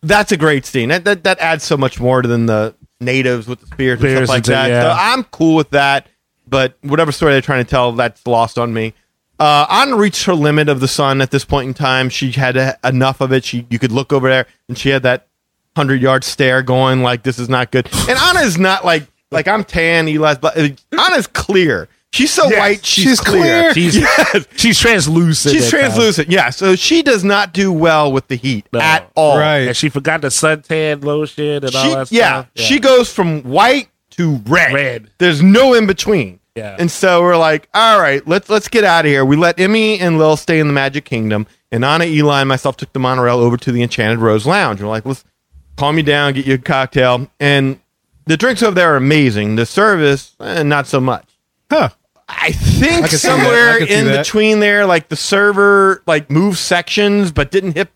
That's 0.04 0.32
a 0.32 0.38
great 0.38 0.68
scene. 0.68 0.90
That 0.90 1.04
that, 1.06 1.24
that 1.24 1.40
adds 1.40 1.64
so 1.64 1.78
much 1.78 2.00
more 2.00 2.22
than 2.22 2.46
the 2.46 2.76
natives 3.00 3.48
with 3.48 3.62
the 3.62 3.66
spears 3.68 4.04
and 4.04 4.18
stuff 4.18 4.30
like 4.30 4.44
that. 4.44 4.70
yeah. 4.70 4.84
So 4.84 4.92
I'm 4.92 5.24
cool 5.26 5.56
with 5.56 5.72
that. 5.72 6.08
But 6.48 6.78
whatever 6.82 7.12
story 7.12 7.34
they're 7.34 7.42
trying 7.42 7.64
to 7.64 7.70
tell, 7.70 7.92
that's 7.94 8.28
lost 8.28 8.60
on 8.60 8.72
me. 8.72 8.94
Uh, 9.40 9.66
Anna 9.68 9.96
reached 9.96 10.26
her 10.26 10.36
limit 10.36 10.70
of 10.70 10.80
the 10.80 10.88
sun 10.88 11.22
at 11.22 11.32
this 11.32 11.44
point 11.44 11.68
in 11.68 11.74
time. 11.74 12.10
She 12.10 12.32
had 12.32 12.56
uh, 12.56 12.74
enough 12.84 13.20
of 13.20 13.32
it. 13.34 13.46
She 13.46 13.66
you 13.72 13.80
could 13.80 13.92
look 13.92 14.14
over 14.14 14.30
there, 14.30 14.46
and 14.68 14.78
she 14.78 14.90
had 14.90 15.02
that 15.04 15.28
hundred 15.76 16.02
yard 16.02 16.24
stare 16.24 16.62
going 16.62 17.02
like 17.02 17.24
this 17.24 17.40
is 17.40 17.50
not 17.50 17.72
good. 17.72 17.90
And 18.08 18.20
Anna 18.20 18.42
is 18.42 18.60
not 18.60 18.86
like 18.86 19.08
like 19.32 19.48
I'm 19.48 19.64
tan. 19.64 20.08
Eli's 20.08 20.38
black. 20.38 20.56
Anna's 20.58 21.28
clear. 21.28 21.88
She's 22.14 22.32
so 22.34 22.50
Yes, 22.50 22.60
white. 22.60 22.86
She's, 22.86 23.04
she's 23.06 23.20
clear. 23.22 23.74
She's 23.74 23.96
Yes. 23.98 24.46
she's 24.58 24.78
translucent. 24.78 25.56
She's 25.56 25.68
at 25.68 25.72
times. 25.72 25.94
translucent. 25.94 26.30
Yeah. 26.30 26.50
So 26.50 26.76
she 26.76 27.02
does 27.02 27.24
not 27.24 27.54
do 27.54 27.72
well 27.72 28.12
with 28.12 28.28
the 28.28 28.36
heat 28.36 28.68
No. 28.74 28.82
at 28.82 29.10
all. 29.16 29.38
Right. 29.38 29.60
And 29.68 29.78
she 29.78 29.88
forgot 29.88 30.20
the 30.22 30.28
suntan 30.28 31.06
lotion 31.06 31.64
and 31.64 31.74
all 31.74 31.84
She, 31.84 31.90
that 31.94 32.12
yeah, 32.12 32.42
stuff. 32.42 32.50
She 32.56 32.80
goes 32.82 33.14
from 33.14 33.44
white 33.44 33.88
to 34.12 34.36
red. 34.46 34.74
Red. 34.74 35.10
There's 35.20 35.42
no 35.42 35.74
in 35.74 35.88
between. 35.88 36.42
Yeah. 36.54 36.76
And 36.78 36.92
so 36.92 37.22
we're 37.22 37.38
like, 37.38 37.70
all 37.74 37.98
right, 38.02 38.28
let's 38.28 38.50
let's 38.50 38.68
get 38.68 38.84
out 38.84 39.06
of 39.06 39.10
here. 39.10 39.24
We 39.24 39.38
let 39.38 39.58
Emmy 39.58 39.98
and 39.98 40.18
Lil 40.18 40.36
stay 40.36 40.60
in 40.60 40.68
the 40.68 40.74
Magic 40.74 41.06
Kingdom, 41.06 41.48
and 41.72 41.86
Anna, 41.86 42.04
Eli, 42.04 42.42
and 42.42 42.50
myself 42.50 42.76
took 42.76 42.92
the 42.92 43.00
monorail 43.00 43.38
over 43.40 43.56
to 43.56 43.72
the 43.72 43.82
Enchanted 43.82 44.20
Rose 44.20 44.46
Lounge. 44.46 44.82
We're 44.82 44.90
like, 44.90 45.06
let's 45.06 45.24
calm 45.78 45.96
you 45.96 46.04
down, 46.04 46.34
get 46.34 46.46
you 46.46 46.56
a 46.56 46.58
cocktail, 46.58 47.30
and 47.40 47.80
the 48.26 48.38
drinks 48.38 48.62
over 48.64 48.76
there 48.76 48.94
are 48.94 48.98
amazing. 48.98 49.56
The 49.56 49.66
service, 49.66 50.36
eh, 50.40 50.64
not 50.64 50.88
so 50.88 51.00
much. 51.00 51.28
Huh. 51.70 51.90
I 52.28 52.52
think 52.52 53.06
I 53.06 53.08
can 53.08 53.18
see 53.18 53.28
that. 53.28 53.38
somewhere 53.38 53.72
I 53.72 53.78
can 53.80 53.88
see 53.88 53.94
in 53.94 54.06
that. 54.06 54.26
between 54.26 54.60
there, 54.60 54.86
like 54.86 55.10
the 55.10 55.16
server 55.16 56.02
like 56.08 56.30
moved 56.30 56.58
sections 56.58 57.32
but 57.32 57.52
didn't 57.52 57.74
hit 57.74 57.90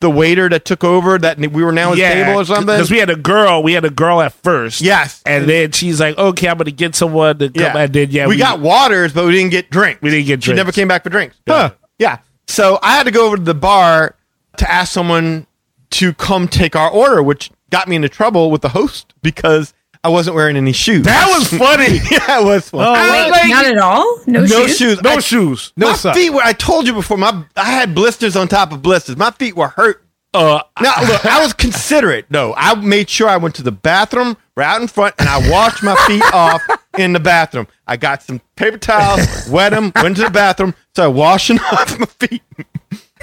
the 0.00 0.10
waiter 0.10 0.48
that 0.48 0.64
took 0.64 0.84
over 0.84 1.18
that 1.18 1.38
we 1.38 1.64
were 1.64 1.72
now 1.72 1.90
his 1.90 2.00
table 2.00 2.40
or 2.40 2.44
something. 2.44 2.66
Because 2.66 2.90
we 2.90 2.98
had 2.98 3.10
a 3.10 3.16
girl, 3.16 3.62
we 3.62 3.72
had 3.72 3.84
a 3.84 3.90
girl 3.90 4.20
at 4.20 4.32
first. 4.32 4.80
Yes. 4.80 5.22
And 5.24 5.48
then 5.48 5.72
she's 5.72 5.98
like, 6.00 6.18
okay, 6.18 6.48
I'm 6.48 6.58
going 6.58 6.66
to 6.66 6.72
get 6.72 6.94
someone 6.94 7.38
to 7.38 7.48
come. 7.48 7.62
yeah. 7.62 7.78
And 7.78 7.92
then, 7.92 8.10
yeah, 8.10 8.26
we, 8.26 8.36
got 8.36 8.60
waters, 8.60 9.12
but 9.12 9.24
we 9.24 9.32
didn't 9.32 9.50
get 9.50 9.70
drinks. 9.70 10.02
We 10.02 10.10
didn't 10.10 10.26
get 10.26 10.42
She 10.42 10.48
drinks. 10.48 10.56
never 10.58 10.72
came 10.72 10.88
back 10.88 11.04
for 11.04 11.10
drinks. 11.10 11.36
Huh. 11.48 11.72
Yeah. 11.98 12.18
So 12.46 12.78
I 12.82 12.96
had 12.96 13.04
to 13.04 13.10
go 13.10 13.26
over 13.26 13.36
to 13.36 13.42
the 13.42 13.54
bar 13.54 14.14
to 14.58 14.70
ask 14.70 14.92
someone 14.92 15.46
to 15.92 16.12
come 16.12 16.48
take 16.48 16.76
our 16.76 16.90
order, 16.90 17.22
which 17.22 17.50
got 17.70 17.88
me 17.88 17.96
into 17.96 18.08
trouble 18.08 18.50
with 18.50 18.62
the 18.62 18.68
host 18.70 19.14
because 19.22 19.74
I 20.02 20.08
wasn't 20.08 20.36
wearing 20.36 20.56
any 20.56 20.72
shoes. 20.72 21.04
That 21.04 21.26
was 21.36 21.48
funny. 21.58 21.96
yeah, 22.10 22.40
it 22.40 22.44
was 22.44 22.68
fun. 22.70 22.84
Oh, 22.86 22.92
Wait, 22.92 23.30
like- 23.30 23.48
not 23.50 23.64
at 23.66 23.78
all. 23.78 24.20
No, 24.26 24.40
shoes. 24.46 24.50
no 24.50 24.66
shoes. 24.66 24.76
shoes. 24.78 25.02
no 25.02 25.10
I- 25.10 25.18
shoes. 25.20 25.72
No 25.76 25.90
my 25.90 25.96
socks. 25.96 26.18
feet 26.18 26.30
were. 26.30 26.42
I 26.42 26.52
told 26.52 26.86
you 26.86 26.92
before. 26.92 27.16
My 27.16 27.44
I 27.56 27.70
had 27.72 27.94
blisters 27.94 28.36
on 28.36 28.48
top 28.48 28.72
of 28.72 28.82
blisters. 28.82 29.16
My 29.16 29.30
feet 29.30 29.56
were 29.56 29.68
hurt. 29.68 30.02
Uh, 30.34 30.60
Now 30.80 30.94
look, 31.02 31.24
I 31.24 31.40
was 31.42 31.52
considerate. 31.52 32.28
No, 32.28 32.54
I 32.56 32.74
made 32.74 33.08
sure 33.08 33.28
I 33.28 33.36
went 33.36 33.54
to 33.54 33.62
the 33.62 33.70
bathroom 33.70 34.36
right 34.56 34.66
out 34.66 34.82
in 34.82 34.88
front, 34.88 35.14
and 35.20 35.28
I 35.28 35.48
washed 35.48 35.82
my 35.84 35.94
feet 36.08 36.24
off 36.34 36.60
in 36.98 37.12
the 37.12 37.20
bathroom. 37.20 37.68
I 37.86 37.96
got 37.96 38.20
some 38.20 38.40
paper 38.56 38.76
towels, 38.76 39.48
wet 39.48 39.70
them, 39.70 39.92
went 39.94 40.16
to 40.16 40.24
the 40.24 40.30
bathroom, 40.30 40.74
started 40.92 41.12
washing 41.12 41.58
off 41.72 41.98
my 42.00 42.06
feet. 42.06 42.42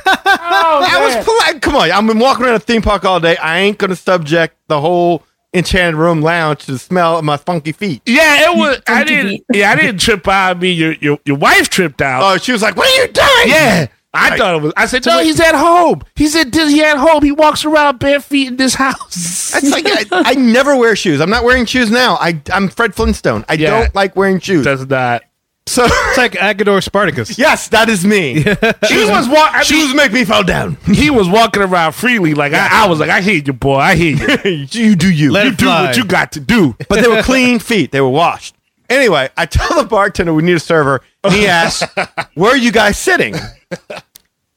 Oh, 0.06 0.86
I 0.88 1.00
was 1.16 1.26
polite. 1.26 1.62
Come 1.62 1.76
on, 1.76 1.92
I've 1.92 2.08
been 2.08 2.20
walking 2.20 2.46
around 2.46 2.56
a 2.56 2.60
theme 2.60 2.82
park 2.82 3.06
all 3.06 3.20
day. 3.20 3.38
I 3.38 3.60
ain't 3.60 3.78
gonna 3.78 3.96
subject 3.96 4.58
the 4.68 4.80
whole 4.82 5.24
Enchanted 5.54 5.96
Rose 5.96 6.18
Lounge 6.24 6.66
to 6.66 6.72
the 6.74 6.80
smell 6.80 7.18
of 7.20 7.26
my 7.26 7.38
funky 7.38 7.72
feet. 7.72 8.02
yeah, 8.06 8.52
it 8.52 8.58
was. 8.58 8.82
I 8.88 9.04
didn't. 9.04 9.44
Yeah, 9.54 9.72
I 9.72 9.76
didn't 9.76 10.00
trip 10.00 10.28
out. 10.28 10.58
I 10.58 10.60
mean, 10.60 10.78
your 10.78 10.94
your 10.94 11.20
your 11.26 11.38
wife 11.38 11.70
tripped 11.70 12.02
out. 12.02 12.22
Oh, 12.24 12.38
she 12.38 12.52
was 12.52 12.62
like, 12.62 12.76
"What 12.76 12.88
are 12.88 13.02
you 13.04 13.12
doing?" 13.12 13.48
yeah. 13.56 13.88
I 14.14 14.38
thought 14.38 14.56
it 14.56 14.62
was. 14.62 14.74
I 14.76 14.88
said, 14.88 15.06
no, 15.06 15.24
he's 15.24 15.40
at 15.40 15.56
home. 15.56 16.02
He 16.18 16.28
said, 16.28 16.54
he 16.54 16.84
at 16.84 16.98
home. 16.98 17.24
He 17.24 17.32
walks 17.32 17.64
around 17.64 18.00
bare 18.00 18.20
feet 18.20 18.50
in 18.50 18.58
this 18.58 18.74
house. 18.76 19.56
It's 19.56 19.72
like 19.72 19.86
I, 19.88 20.04
I 20.12 20.34
never 20.34 20.76
wear 20.76 20.98
shoes. 20.98 21.22
I'm 21.22 21.30
not 21.30 21.46
wearing 21.46 21.66
shoes 21.66 21.90
now. 21.90 22.16
I 22.16 22.42
I'm 22.52 22.68
Fred 22.68 22.94
Flintstone. 22.94 23.46
I 23.48 23.54
Yeah. 23.54 23.70
don't 23.70 23.96
like 23.96 24.18
wearing 24.18 24.42
shoes. 24.42 24.66
Does 24.66 24.86
not. 24.86 25.24
So 25.68 25.86
It's 25.86 26.18
like 26.18 26.34
Agador 26.34 26.84
Spartacus. 26.84 27.38
yes, 27.38 27.70
that 27.70 27.90
is 27.90 28.06
me. 28.06 28.44
She 28.88 29.06
was 29.10 29.30
walking. 29.30 29.62
was 29.80 29.94
make 29.96 30.12
me 30.12 30.26
fall 30.26 30.44
down. 30.44 30.76
he 30.86 31.10
was 31.10 31.30
walking 31.30 31.62
around 31.62 31.94
freely. 31.94 32.34
Like 32.34 32.54
I, 32.54 32.84
I 32.84 32.88
was 32.88 33.00
like, 33.00 33.10
I 33.10 33.22
hear 33.22 33.36
you, 33.36 33.54
boy. 33.54 33.78
I 33.78 33.96
hear 33.96 34.16
you. 34.48 34.68
you 34.70 34.96
do 34.96 35.12
you. 35.12 35.32
Let 35.32 35.46
you 35.46 35.52
it 35.52 35.58
do 35.58 35.66
fly. 35.66 35.86
what 35.86 35.98
you 35.98 36.04
got 36.06 36.32
to 36.34 36.40
do. 36.40 36.76
but 36.90 37.02
they 37.02 37.08
were 37.08 37.22
clean 37.24 37.60
feet. 37.60 37.92
They 37.92 38.02
were 38.02 38.10
washed. 38.10 38.56
Anyway, 38.90 39.30
I 39.38 39.46
tell 39.46 39.82
the 39.82 39.88
bartender 39.88 40.34
we 40.34 40.44
need 40.44 40.56
a 40.56 40.60
server. 40.60 41.02
And 41.24 41.34
he 41.34 41.48
asks, 41.48 41.88
"Where 42.34 42.52
are 42.52 42.58
you 42.58 42.72
guys 42.74 42.98
sitting?" 42.98 43.36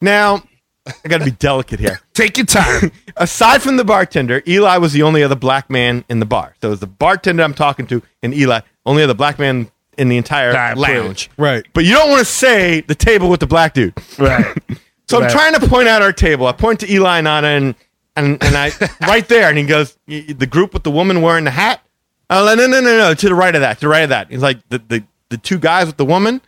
Now, 0.00 0.42
I 0.86 1.08
got 1.08 1.18
to 1.18 1.24
be 1.24 1.30
delicate 1.30 1.80
here. 1.80 2.00
Take 2.14 2.36
your 2.36 2.46
time. 2.46 2.90
Aside 3.16 3.62
from 3.62 3.76
the 3.76 3.84
bartender, 3.84 4.42
Eli 4.46 4.76
was 4.78 4.92
the 4.92 5.02
only 5.02 5.22
other 5.22 5.36
black 5.36 5.70
man 5.70 6.04
in 6.08 6.18
the 6.18 6.26
bar. 6.26 6.56
So 6.60 6.68
it 6.68 6.70
was 6.72 6.80
the 6.80 6.86
bartender 6.86 7.42
I'm 7.42 7.54
talking 7.54 7.86
to 7.86 8.02
and 8.22 8.34
Eli, 8.34 8.60
only 8.84 9.02
other 9.02 9.14
black 9.14 9.38
man 9.38 9.70
in 9.98 10.08
the 10.08 10.16
entire 10.16 10.50
Entire 10.50 10.74
lounge. 10.76 11.30
Right. 11.36 11.64
But 11.72 11.84
you 11.84 11.92
don't 11.94 12.08
want 12.10 12.20
to 12.20 12.24
say 12.24 12.80
the 12.82 12.94
table 12.94 13.28
with 13.28 13.40
the 13.40 13.46
black 13.46 13.74
dude. 13.74 13.94
right. 14.18 14.56
So 15.06 15.18
I'm 15.18 15.24
Right. 15.24 15.32
trying 15.32 15.54
to 15.60 15.68
point 15.68 15.86
out 15.86 16.00
our 16.00 16.14
table. 16.14 16.46
I 16.46 16.52
point 16.52 16.80
to 16.80 16.90
Eli 16.90 17.18
and 17.18 17.28
Anna, 17.28 17.48
and 17.48 17.74
and, 18.16 18.42
and 18.42 18.56
I 18.56 18.70
right 19.06 19.28
there, 19.28 19.50
and 19.50 19.58
he 19.58 19.64
goes, 19.64 19.98
"Y- 20.08 20.24
"The 20.34 20.46
group 20.46 20.72
with 20.72 20.82
the 20.82 20.90
woman 20.90 21.20
wearing 21.20 21.44
the 21.44 21.50
hat." 21.50 21.82
I'm 22.30 22.46
like, 22.46 22.56
"No, 22.56 22.66
no, 22.66 22.80
no, 22.80 22.96
no, 22.96 23.12
to 23.14 23.28
the 23.28 23.34
right 23.34 23.54
of 23.54 23.60
that, 23.60 23.74
to 23.74 23.80
the 23.82 23.88
right 23.88 24.04
of 24.04 24.08
that." 24.08 24.30
He's 24.30 24.40
like, 24.40 24.66
"The 24.70 24.78
the, 24.88 25.04
the 25.28 25.36
two 25.36 25.58
guys 25.58 25.88
with 25.88 25.98
the 25.98 26.06
woman." 26.06 26.40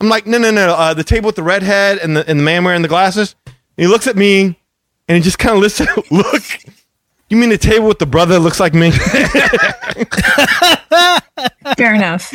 I'm 0.00 0.08
like, 0.08 0.28
"No, 0.28 0.38
no, 0.38 0.52
no, 0.52 0.74
uh, 0.74 0.94
the 0.94 1.02
table 1.02 1.26
with 1.26 1.34
the 1.34 1.42
redhead 1.42 1.98
and 1.98 2.16
the 2.16 2.28
and 2.30 2.38
the 2.38 2.44
man 2.44 2.62
wearing 2.62 2.82
the 2.82 2.88
glasses." 2.88 3.34
And 3.46 3.54
he 3.76 3.88
looks 3.88 4.06
at 4.06 4.14
me, 4.14 4.56
and 5.08 5.16
he 5.16 5.20
just 5.20 5.40
kind 5.40 5.56
of 5.56 5.60
listens. 5.60 5.88
Look, 6.12 6.42
you 7.30 7.36
mean 7.36 7.48
the 7.50 7.58
table 7.58 7.88
with 7.88 7.98
the 7.98 8.06
brother 8.06 8.38
looks 8.38 8.60
like 8.60 8.74
me? 8.74 8.92
Fair 11.76 11.94
enough. 11.96 12.32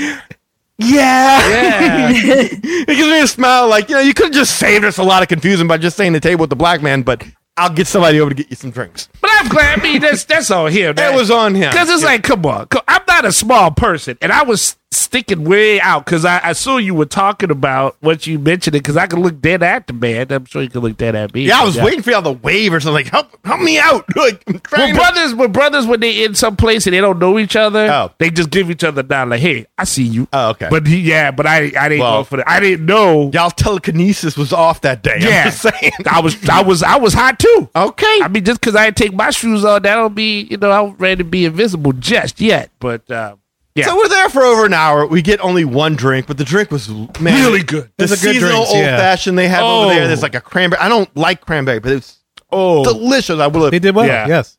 Yeah. 0.80 1.50
Yeah. 1.50 2.10
It 2.62 2.88
gives 2.96 3.08
me 3.08 3.22
a 3.22 3.28
smile, 3.28 3.68
like 3.70 3.90
you 3.90 3.96
know, 3.96 4.02
you 4.02 4.14
could 4.14 4.28
have 4.28 4.34
just 4.34 4.58
saved 4.58 4.84
us 4.86 4.98
a 4.98 5.04
lot 5.04 5.22
of 5.22 5.28
confusion 5.28 5.68
by 5.68 5.78
just 5.78 5.96
saying 5.98 6.14
the 6.14 6.20
table 6.20 6.42
with 6.42 6.50
the 6.50 6.56
black 6.56 6.82
man, 6.82 7.04
but 7.04 7.24
I'll 7.58 7.70
get 7.70 7.88
somebody 7.88 8.20
over 8.20 8.30
to 8.30 8.36
get 8.36 8.50
you 8.50 8.56
some 8.56 8.72
drinks. 8.72 9.10
But 9.22 9.30
I'm 9.34 9.50
glad. 9.50 9.80
I 9.80 9.84
mean, 9.84 10.02
that's 10.02 10.24
that's 10.24 10.50
on 10.50 10.72
him. 10.72 10.96
That 10.96 11.14
was 11.14 11.30
on 11.30 11.54
him. 11.56 11.70
Because 11.70 11.90
it's 11.90 12.04
like, 12.04 12.24
come 12.24 12.46
on, 12.46 12.68
co- 12.68 12.82
I'm 12.88 13.02
not 13.08 13.26
a 13.26 13.32
small 13.32 13.70
person, 13.72 14.18
and 14.22 14.32
I 14.32 14.44
was 14.44 14.78
sticking 14.92 15.44
way 15.44 15.80
out 15.80 16.04
because 16.06 16.26
I, 16.26 16.40
I 16.44 16.54
saw 16.54 16.78
you 16.78 16.96
were 16.96 17.06
talking 17.06 17.52
about 17.52 17.96
what 18.00 18.26
you 18.26 18.40
mentioned 18.40 18.76
it 18.76 18.80
because 18.80 18.98
I 18.98 19.06
could 19.08 19.20
look 19.20 19.40
dead 19.40 19.62
at 19.62 19.86
the 19.88 19.94
man. 19.94 20.32
I'm 20.32 20.46
sure 20.46 20.62
you 20.64 20.70
could 20.70 20.82
look 20.84 20.98
dead 20.98 21.16
at 21.16 21.34
me. 21.34 21.44
Yeah, 21.48 21.62
I 21.62 21.64
was 21.66 21.78
waiting 21.78 22.02
for 22.02 22.10
y'all 22.12 22.24
to 22.24 22.32
wave 22.32 22.74
or 22.74 22.80
something. 22.80 23.06
Like, 23.06 23.08
help, 23.12 23.28
help 23.46 23.62
me 23.62 23.78
out. 23.80 24.06
Like, 24.20 24.44
I'm 24.48 24.60
trying 24.60 24.94
to- 24.94 25.00
brothers, 25.00 25.34
when 25.36 25.52
brothers, 25.52 25.86
when 25.88 26.00
they 26.00 26.26
in 26.26 26.34
some 26.36 26.56
place 26.58 26.86
and 26.88 26.94
they 26.94 27.00
don't 27.02 27.20
know 27.20 27.40
each 27.40 27.56
other, 27.56 27.88
Oh. 27.90 28.12
they 28.18 28.30
just 28.30 28.50
give 28.50 28.70
each 28.70 28.84
other 28.84 29.02
down 29.02 29.30
like, 29.30 29.40
"Hey, 29.40 29.66
I 29.78 29.84
see 29.86 30.04
you." 30.04 30.28
Oh, 30.34 30.50
okay. 30.50 30.68
But 30.70 30.86
he, 30.88 30.98
yeah, 31.00 31.32
but 31.32 31.46
I, 31.46 31.72
I 31.80 31.88
didn't 31.90 32.00
Well- 32.02 32.20
go 32.20 32.24
for 32.26 32.38
that. 32.38 32.50
I 32.50 32.60
didn't 32.60 32.86
know. 32.86 33.30
y'all 33.34 33.50
telekinesis 33.52 34.36
was 34.38 34.52
off 34.52 34.82
that 34.82 35.04
day. 35.04 35.18
Yeah, 35.22 35.28
I'm 35.44 35.46
just 35.52 35.62
saying. 35.62 35.92
I 36.10 36.20
was, 36.20 36.50
I 36.50 36.62
was, 36.64 36.84
I 36.84 36.98
was 36.98 37.14
hot 37.14 37.40
too. 37.40 37.70
Okay. 37.76 38.20
I 38.22 38.28
mean, 38.28 38.44
just 38.44 38.60
because 38.60 38.76
I 38.76 38.86
didn't 38.86 38.98
take 38.98 39.14
my 39.14 39.30
shoes 39.30 39.64
on, 39.64 39.84
that 39.84 39.96
don't 39.96 40.14
be, 40.16 40.42
you 40.42 40.58
know, 40.58 40.72
I'm 40.72 40.96
ready 40.98 41.18
to 41.18 41.24
be 41.24 41.46
invisible 41.46 41.94
just 41.94 42.42
yet. 42.42 42.70
But 42.80 43.10
uh, 43.10 43.36
yeah, 43.80 43.86
So 43.86 43.98
we're 43.98 44.08
there 44.10 44.30
for 44.30 44.44
over 44.44 44.66
an 44.66 44.74
hour. 44.74 45.06
We 45.06 45.22
get 45.22 45.40
only 45.42 45.66
one 45.66 45.96
drink, 45.96 46.28
but 46.28 46.38
the 46.38 46.44
drink 46.44 46.72
was 46.72 46.90
man, 47.20 47.44
Really 47.46 47.64
good. 47.64 47.92
The 47.98 48.06
Those 48.08 48.12
are 48.14 48.26
good 48.26 48.34
seasonal 48.36 48.50
drinks, 48.56 48.70
old 48.72 48.80
yeah. 48.84 48.98
fashioned 48.98 49.38
they 49.38 49.48
have 49.48 49.64
over 49.64 49.86
Oh. 49.88 49.90
there. 49.90 50.08
There's 50.08 50.22
like 50.22 50.36
a 50.36 50.42
cranberry. 50.42 50.82
I 50.82 50.90
don't 50.90 51.14
like 51.16 51.42
cranberry, 51.42 51.80
but 51.80 51.92
it's 51.92 52.18
oh, 52.52 52.84
delicious. 52.84 53.40
I 53.40 53.48
would 53.48 53.72
They 53.72 53.76
have. 53.78 53.82
did 53.82 53.96
well. 53.96 54.06
Yeah. 54.08 54.28
Yes. 54.28 54.58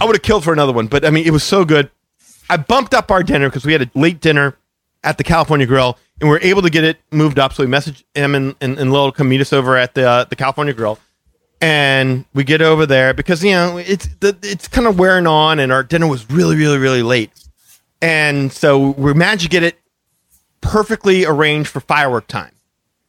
I 0.00 0.04
would 0.04 0.14
have 0.14 0.22
killed 0.22 0.44
for 0.44 0.52
another 0.52 0.72
one, 0.72 0.86
but 0.86 1.04
I 1.04 1.10
mean, 1.10 1.26
it 1.26 1.30
was 1.32 1.42
so 1.42 1.64
good. 1.64 1.90
I 2.48 2.56
bumped 2.56 2.94
up 2.94 3.10
our 3.10 3.22
dinner 3.22 3.48
because 3.48 3.64
we 3.66 3.72
had 3.72 3.82
a 3.82 3.90
late 3.94 4.20
dinner 4.20 4.56
at 5.04 5.18
the 5.18 5.24
California 5.24 5.66
Grill, 5.66 5.98
and 6.20 6.28
we 6.28 6.34
were 6.34 6.40
able 6.42 6.62
to 6.62 6.70
get 6.70 6.84
it 6.84 6.98
moved 7.10 7.38
up. 7.38 7.52
So 7.52 7.64
we 7.64 7.70
messaged 7.70 8.04
him 8.14 8.34
and, 8.34 8.54
and, 8.60 8.78
and 8.78 8.92
Lowell 8.92 9.10
to 9.12 9.16
come 9.16 9.28
meet 9.28 9.40
us 9.40 9.52
over 9.52 9.76
at 9.76 9.94
the 9.94 10.08
uh, 10.08 10.24
the 10.24 10.36
California 10.36 10.72
Grill, 10.72 10.98
and 11.60 12.24
we 12.34 12.44
get 12.44 12.62
over 12.62 12.86
there 12.86 13.12
because 13.14 13.42
you 13.44 13.50
know 13.52 13.76
it's 13.78 14.08
the, 14.20 14.36
it's 14.42 14.68
kind 14.68 14.86
of 14.86 14.98
wearing 14.98 15.26
on, 15.26 15.58
and 15.58 15.72
our 15.72 15.82
dinner 15.82 16.06
was 16.06 16.30
really 16.30 16.56
really 16.56 16.78
really 16.78 17.02
late, 17.02 17.30
and 18.00 18.52
so 18.52 18.90
we 18.90 19.12
managed 19.14 19.42
to 19.44 19.48
get 19.48 19.62
it 19.62 19.78
perfectly 20.60 21.24
arranged 21.24 21.68
for 21.70 21.80
firework 21.80 22.26
time. 22.26 22.52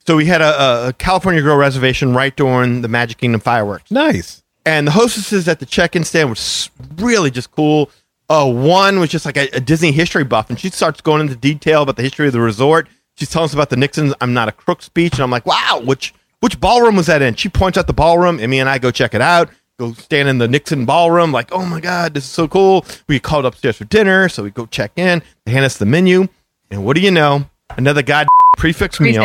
So 0.06 0.16
we 0.16 0.26
had 0.26 0.42
a, 0.42 0.88
a 0.88 0.94
California 0.94 1.42
Grill 1.42 1.58
reservation 1.58 2.14
right 2.14 2.36
during 2.36 2.82
the 2.82 2.88
Magic 2.88 3.18
Kingdom 3.20 3.42
fireworks 3.42 3.92
Nice. 3.92 4.42
and 4.66 4.88
the 4.88 4.92
hostesses 4.92 5.48
at 5.48 5.60
the 5.60 5.66
check-in 5.66 6.04
stand 6.04 6.30
was 6.30 6.70
really 6.98 7.30
just 7.32 7.52
cool. 7.52 7.92
Uh, 8.30 8.52
one 8.52 9.00
was 9.00 9.10
just 9.10 9.26
like 9.26 9.38
a, 9.38 9.48
a 9.56 9.60
Disney 9.60 9.92
history 9.92 10.24
buff, 10.24 10.50
and 10.50 10.60
she 10.60 10.70
starts 10.70 11.02
going 11.02 11.22
into 11.22 11.36
detail 11.36 11.82
about 11.84 11.96
the 11.96 12.04
history 12.04 12.28
of 12.28 12.34
the 12.34 12.40
resort. 12.42 12.88
She's 13.16 13.30
telling 13.30 13.46
us 13.46 13.54
about 13.54 13.70
the 13.72 13.76
Nixons. 13.76 14.14
I'm 14.22 14.34
not 14.34 14.48
a 14.48 14.52
crook 14.52 14.82
speech, 14.84 15.14
and 15.14 15.22
I'm 15.22 15.32
like, 15.32 15.46
wow, 15.46 15.82
which 15.84 16.14
which 16.40 16.60
ballroom 16.60 16.96
was 16.96 17.08
that 17.08 17.22
in? 17.22 17.34
She 17.36 17.50
points 17.50 17.78
out 17.78 17.88
the 17.88 17.94
ballroom, 17.94 18.40
and 18.40 18.50
me 18.50 18.60
and 18.60 18.70
I 18.70 18.78
go 18.78 18.92
check 18.92 19.14
it 19.14 19.22
out. 19.22 19.50
Go 19.80 19.94
stand 19.94 20.28
in 20.28 20.40
the 20.40 20.48
Nixon 20.50 20.84
ballroom, 20.86 21.32
like, 21.32 21.54
oh 21.54 21.66
my 21.66 21.80
god, 21.80 22.14
this 22.14 22.26
is 22.26 22.30
so 22.30 22.50
cool. 22.50 22.86
We 23.08 23.18
called 23.22 23.46
upstairs 23.46 23.78
for 23.78 23.86
dinner, 23.86 24.28
so 24.28 24.44
we 24.44 24.50
go 24.52 24.66
check 24.66 24.92
in. 24.98 25.22
They 25.46 25.54
hand 25.54 25.64
us 25.64 25.78
the 25.78 25.86
menu, 25.86 26.28
and 26.70 26.84
what 26.84 26.96
do 26.98 27.02
you 27.02 27.12
know? 27.12 27.46
Another 27.78 28.02
god 28.04 28.28
prix 28.58 28.74
fixe 28.74 29.00
meal. 29.00 29.24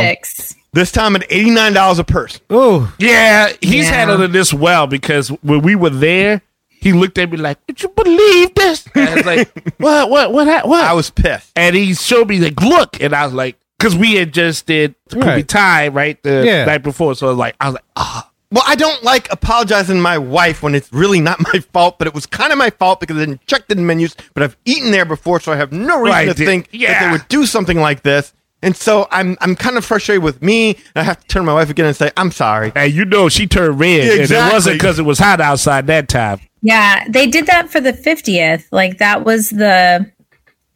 This 0.73 0.93
time 0.93 1.17
at 1.17 1.25
eighty 1.29 1.51
nine 1.51 1.73
dollars 1.73 1.99
a 1.99 2.05
person. 2.05 2.41
Oh, 2.51 2.95
yeah, 3.01 3.49
he's 3.61 3.87
Yeah. 3.87 3.95
handling 3.97 4.31
this 4.31 4.55
well 4.55 4.87
because 4.87 5.29
when 5.43 5.61
we 5.63 5.75
were 5.75 5.91
there, 5.91 6.41
he 6.69 6.93
looked 6.93 7.19
at 7.19 7.33
me 7.33 7.37
like, 7.37 7.59
"Would 7.67 7.83
you 7.83 7.89
believe 7.89 8.55
this?" 8.55 8.87
And 8.95 9.09
I 9.09 9.15
was 9.17 9.27
like, 9.27 9.75
"What? 9.79 10.09
What? 10.09 10.33
What? 10.33 10.69
What?" 10.69 10.85
I 10.85 10.93
was 10.93 11.11
pissed. 11.11 11.51
and 11.57 11.75
he 11.75 11.95
showed 11.95 12.29
me 12.29 12.39
like, 12.39 12.61
"Look," 12.63 13.01
and 13.03 13.13
I 13.13 13.25
was 13.25 13.35
like, 13.35 13.57
"Cause 13.81 13.97
we 13.97 14.15
had 14.15 14.33
just 14.33 14.67
did 14.67 14.95
Kubi 15.11 15.27
Right. 15.27 15.49
Thai 15.49 15.89
right 15.89 16.23
the 16.23 16.45
Yeah. 16.47 16.65
night 16.65 16.85
before, 16.85 17.17
so 17.17 17.27
I 17.27 17.31
was 17.31 17.39
like, 17.39 17.57
I 17.61 17.67
was 17.67 17.75
like, 17.75 17.85
ah, 17.97 18.31
Well, 18.55 18.63
I 18.69 18.77
don't 18.77 19.03
like 19.03 19.31
apologizing 19.33 19.97
to 19.97 20.01
my 20.01 20.17
wife 20.17 20.63
when 20.63 20.77
it's 20.77 20.91
really 20.93 21.19
not 21.21 21.41
my 21.53 21.59
fault, 21.59 21.99
but 21.99 22.07
it 22.07 22.15
was 22.15 22.25
kind 22.25 22.53
of 22.53 22.59
my 22.59 22.71
fault 22.71 23.01
because 23.01 23.17
I 23.17 23.21
didn't 23.27 23.45
check 23.47 23.67
the 23.67 23.75
menus. 23.75 24.15
But 24.33 24.45
I've 24.45 24.57
eaten 24.65 24.93
there 24.93 25.05
before, 25.05 25.41
so 25.41 25.53
I 25.53 25.57
have 25.57 25.73
no 25.73 25.97
reason 26.01 26.05
Right, 26.13 26.25
to 26.29 26.35
di- 26.35 26.45
think 26.47 26.71
that 26.71 26.77
yeah. 26.79 27.05
they 27.07 27.11
would 27.13 27.27
do 27.29 27.47
something 27.47 27.79
like 27.81 28.03
this. 28.05 28.33
And 28.63 28.77
so 28.77 29.09
I'm 29.11 29.37
I'm 29.41 29.57
kind 29.57 29.77
of 29.77 29.85
frustrated 29.85 30.23
with 30.23 30.41
me. 30.41 30.71
And 30.71 30.77
I 30.95 31.03
have 31.03 31.21
to 31.21 31.27
turn 31.27 31.43
to 31.43 31.47
my 31.47 31.53
wife 31.53 31.69
again 31.69 31.85
and 31.87 31.97
say, 31.97 32.13
"I'm 32.17 32.31
sorry." 32.31 32.73
and 32.77 32.91
you 32.95 33.05
know 33.05 33.29
she 33.29 33.47
turned 33.49 33.79
red, 33.81 34.07
Yeah, 34.07 34.23
and 34.23 34.31
it 34.31 34.53
wasn't 34.53 34.77
because 34.77 34.99
it 35.01 35.03
was 35.03 35.19
hot 35.19 35.41
outside 35.41 35.89
that 35.89 36.09
time. 36.09 36.41
Yeah, 36.63 37.05
they 37.09 37.27
did 37.27 37.47
that 37.47 37.69
for 37.71 37.81
the 37.81 37.93
50th. 37.93 38.65
Like 38.71 38.99
that 38.99 39.25
was 39.25 39.51
the 39.51 40.11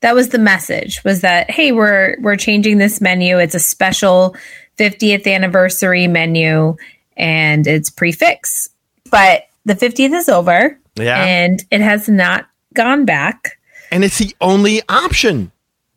that 0.01 0.15
was 0.15 0.29
the 0.31 0.39
message 0.39 1.01
was 1.05 1.23
that 1.23 1.51
hey, 1.51 1.71
we're 1.73 2.17
we're 2.21 2.37
changing 2.37 2.77
this 2.79 3.01
menu. 3.01 3.39
It's 3.39 3.55
a 3.55 3.61
special 3.61 4.37
50th 4.79 5.27
anniversary 5.33 6.09
menu 6.09 6.77
and 7.19 7.67
it's 7.67 7.91
prix 7.91 8.13
fixe. 8.13 8.71
But 9.11 9.49
the 9.65 9.75
50th 9.75 10.15
is 10.15 10.29
over. 10.29 10.79
Yeah. 10.97 11.23
And 11.23 11.63
it 11.71 11.81
has 11.81 12.09
not 12.09 12.49
gone 12.75 13.05
back. 13.05 13.59
And 13.91 14.05
it's 14.05 14.19
the 14.19 14.35
only 14.41 14.83
option. 14.89 15.53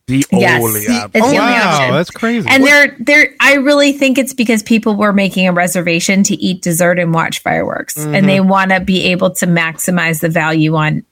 The 0.08 0.26
Yes. 0.32 0.62
only 0.62 0.82
It's 0.82 0.90
option. 0.90 1.12
the 1.14 1.20
oh 1.20 1.26
only 1.26 1.38
wow, 1.38 1.70
option. 1.70 1.94
that's 1.94 2.12
crazy. 2.12 2.50
And 2.50 2.64
they're 2.66 2.98
they're 3.00 3.34
I 3.40 3.56
really 3.56 3.94
think 3.94 4.18
it's 4.18 4.34
because 4.34 4.62
people 4.62 4.96
were 4.96 5.14
making 5.14 5.48
a 5.48 5.54
reservation 5.54 6.24
to 6.24 6.36
eat 6.36 6.62
dessert 6.62 7.00
and 7.00 7.14
watch 7.14 7.40
fireworks. 7.40 7.98
And 7.98 8.14
mm-hmm. 8.14 8.28
they 8.28 8.40
want 8.42 8.72
to 8.72 8.82
be 8.82 9.06
able 9.06 9.32
to 9.36 9.46
maximize 9.48 10.20
the 10.20 10.30
value 10.30 10.76
on 10.76 11.04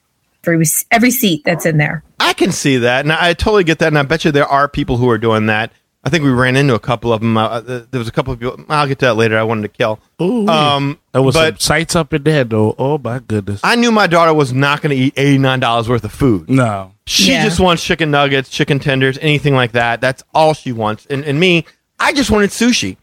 every, 0.46 0.66
every 0.92 1.12
seat 1.12 1.44
that's 1.46 1.66
in 1.66 1.78
there. 1.78 2.04
I 2.20 2.34
can 2.34 2.52
see 2.52 2.78
that, 2.78 3.06
and 3.06 3.14
I 3.14 3.34
totally 3.34 3.64
get 3.64 3.80
that, 3.80 3.88
and 3.88 3.98
I 3.98 4.04
bet 4.04 4.26
you 4.26 4.32
there 4.32 4.48
are 4.48 4.68
people 4.68 4.98
who 4.98 5.10
are 5.10 5.18
doing 5.18 5.46
that. 5.48 5.72
I 6.04 6.10
think 6.10 6.24
we 6.24 6.30
ran 6.32 6.56
into 6.56 6.76
a 6.76 6.80
couple 6.80 7.12
of 7.12 7.20
them. 7.20 7.36
Uh, 7.38 7.60
there 7.60 7.86
was 8.00 8.08
a 8.08 8.12
couple 8.12 8.32
of 8.34 8.40
people. 8.40 8.64
I'll 8.70 8.88
get 8.88 9.00
to 9.00 9.06
that 9.08 9.16
later. 9.16 9.38
I 9.38 9.44
wanted 9.44 9.64
to 9.64 9.68
kill. 9.68 10.00
Ooh, 10.22 10.48
Um, 10.48 10.98
there 11.12 11.22
was 11.22 11.36
but 11.36 11.56
some 11.56 11.60
sights 11.60 11.96
up 11.96 12.14
in 12.14 12.24
there 12.24 12.46
though. 12.46 12.74
Oh 12.80 12.98
my 12.98 13.20
goodness. 13.20 13.60
I 13.66 13.76
knew 13.76 13.92
my 13.92 14.08
daughter 14.08 14.34
was 14.34 14.54
not 14.54 14.82
going 14.82 14.96
to 14.96 15.04
eat 15.04 15.14
eighty 15.18 15.38
nine 15.38 15.60
dollars 15.60 15.90
worth 15.90 16.04
of 16.06 16.12
food. 16.14 16.50
no. 16.50 16.94
She 17.06 17.32
Yeah. 17.32 17.44
just 17.44 17.60
wants 17.60 17.84
chicken 17.84 18.12
nuggets, 18.12 18.50
chicken 18.50 18.80
tenders, 18.80 19.18
anything 19.20 19.56
like 19.56 19.72
that. 19.72 20.00
That's 20.00 20.24
all 20.34 20.54
she 20.54 20.72
wants. 20.72 21.08
And, 21.10 21.24
and 21.26 21.40
me, 21.40 21.66
I 22.00 22.14
just 22.14 22.30
wanted 22.30 22.52
sushi. 22.52 22.98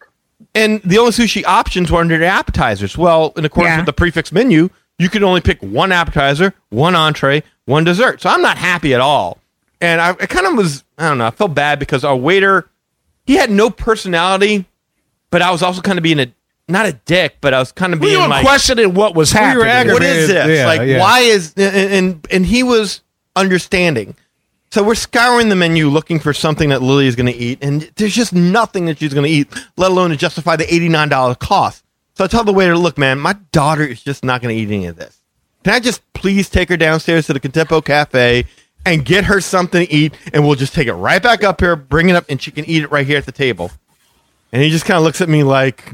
And 0.54 0.80
the 0.84 0.98
only 0.98 1.10
sushi 1.10 1.44
options 1.44 1.90
were 1.90 2.00
under 2.00 2.16
the 2.16 2.26
appetizers. 2.26 2.96
Well, 2.96 3.32
in 3.36 3.44
accordance 3.44 3.72
Yeah. 3.72 3.76
with 3.78 3.86
the 3.86 3.92
prix 3.92 4.12
fixe 4.12 4.30
menu, 4.32 4.70
you 4.98 5.08
could 5.10 5.22
only 5.24 5.40
pick 5.40 5.60
one 5.60 5.90
appetizer, 5.92 6.54
one 6.70 6.94
entree, 6.94 7.42
one 7.66 7.82
dessert. 7.84 8.22
So 8.22 8.30
I'm 8.30 8.40
not 8.42 8.58
happy 8.58 8.94
at 8.94 9.00
all. 9.00 9.38
And 9.80 10.00
I, 10.00 10.10
I 10.10 10.26
kind 10.26 10.46
of 10.46 10.54
was, 10.54 10.84
I 10.96 11.08
don't 11.08 11.18
know, 11.18 11.26
I 11.26 11.30
felt 11.32 11.54
bad 11.54 11.78
because 11.80 12.04
our 12.04 12.16
waiter, 12.16 12.68
he 13.26 13.34
had 13.34 13.50
no 13.50 13.70
personality, 13.70 14.64
but 15.30 15.42
I 15.42 15.50
was 15.50 15.62
also 15.62 15.80
kind 15.82 15.98
of 15.98 16.02
being 16.02 16.20
a, 16.20 16.32
not 16.68 16.86
a 16.86 16.92
dick, 16.92 17.36
but 17.40 17.54
I 17.54 17.58
was 17.58 17.72
kind 17.72 17.92
of 17.92 18.00
We 18.00 18.08
being 18.08 18.22
were 18.22 18.28
like, 18.28 18.44
questioning 18.44 18.94
what 18.94 19.14
was 19.14 19.30
happening. 19.32 19.92
what 19.92 20.02
is 20.02 20.28
this? 20.28 20.58
Yeah, 20.58 20.66
like, 20.66 20.80
yeah. 20.82 20.98
why 21.00 21.20
is 21.20 21.54
and, 21.56 21.92
and 21.92 22.26
and 22.30 22.46
he 22.46 22.62
was 22.62 23.02
understanding. 23.34 24.16
So 24.72 24.82
we're 24.82 24.96
scouring 24.96 25.48
the 25.48 25.56
menu 25.56 25.88
looking 25.88 26.18
for 26.18 26.32
something 26.32 26.70
that 26.70 26.82
Lily 26.82 27.06
is 27.06 27.14
going 27.16 27.32
to 27.32 27.38
eat, 27.38 27.60
and 27.62 27.82
there's 27.96 28.14
just 28.14 28.32
nothing 28.32 28.86
that 28.86 28.98
she's 28.98 29.14
going 29.14 29.24
to 29.24 29.30
eat, 29.30 29.48
let 29.76 29.90
alone 29.90 30.10
to 30.10 30.16
justify 30.16 30.56
the 30.56 30.72
eighty 30.72 30.88
nine 30.88 31.08
dollar 31.08 31.34
cost. 31.34 31.84
So 32.14 32.24
I 32.24 32.26
tell 32.26 32.44
the 32.44 32.52
waiter, 32.52 32.76
"Look, 32.76 32.98
man, 32.98 33.18
my 33.20 33.34
daughter 33.52 33.84
is 33.84 34.02
just 34.02 34.24
not 34.24 34.42
going 34.42 34.54
to 34.54 34.60
eat 34.60 34.68
any 34.68 34.86
of 34.86 34.96
this. 34.96 35.22
Can 35.64 35.72
I 35.74 35.80
just 35.80 36.00
please 36.14 36.48
take 36.48 36.68
her 36.68 36.76
downstairs 36.76 37.26
to 37.26 37.32
the 37.32 37.40
Contempo 37.40 37.84
Cafe 37.84 38.44
and 38.86 39.04
get 39.04 39.24
her 39.24 39.40
something 39.42 39.86
to 39.86 39.92
eat, 39.92 40.14
and 40.32 40.46
we'll 40.46 40.54
just 40.54 40.72
take 40.72 40.86
it 40.88 40.94
right 40.94 41.22
back 41.22 41.44
up 41.44 41.60
here, 41.60 41.76
bring 41.76 42.08
it 42.08 42.16
up, 42.16 42.24
and 42.30 42.40
she 42.40 42.50
can 42.50 42.64
eat 42.64 42.82
it 42.82 42.90
right 42.90 43.06
here 43.06 43.18
at 43.18 43.26
the 43.26 43.32
table." 43.32 43.70
And 44.52 44.62
he 44.62 44.70
just 44.70 44.86
kind 44.86 44.96
of 44.96 45.02
looks 45.02 45.20
at 45.20 45.28
me 45.28 45.42
like, 45.42 45.92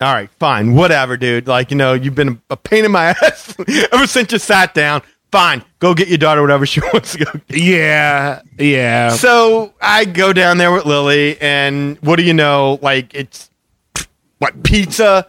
all 0.00 0.12
right, 0.14 0.30
fine, 0.38 0.74
whatever, 0.74 1.16
dude. 1.16 1.46
Like, 1.46 1.70
you 1.70 1.76
know, 1.76 1.92
you've 1.92 2.14
been 2.14 2.40
a 2.50 2.56
pain 2.56 2.84
in 2.84 2.92
my 2.92 3.06
ass 3.22 3.54
ever 3.92 4.06
since 4.06 4.32
you 4.32 4.38
sat 4.38 4.74
down. 4.74 5.02
Fine, 5.30 5.62
go 5.78 5.92
get 5.92 6.08
your 6.08 6.18
daughter 6.18 6.40
whatever 6.40 6.64
she 6.64 6.80
wants 6.92 7.12
to 7.12 7.24
go. 7.24 7.32
get. 7.48 7.58
Yeah, 7.58 8.40
yeah. 8.58 9.10
So 9.10 9.74
I 9.80 10.04
go 10.06 10.32
down 10.32 10.56
there 10.58 10.72
with 10.72 10.86
Lily, 10.86 11.38
and 11.40 11.98
what 11.98 12.16
do 12.16 12.22
you 12.22 12.32
know? 12.32 12.78
Like, 12.80 13.14
it's 13.14 13.50
what 14.38 14.62
pizza, 14.62 15.26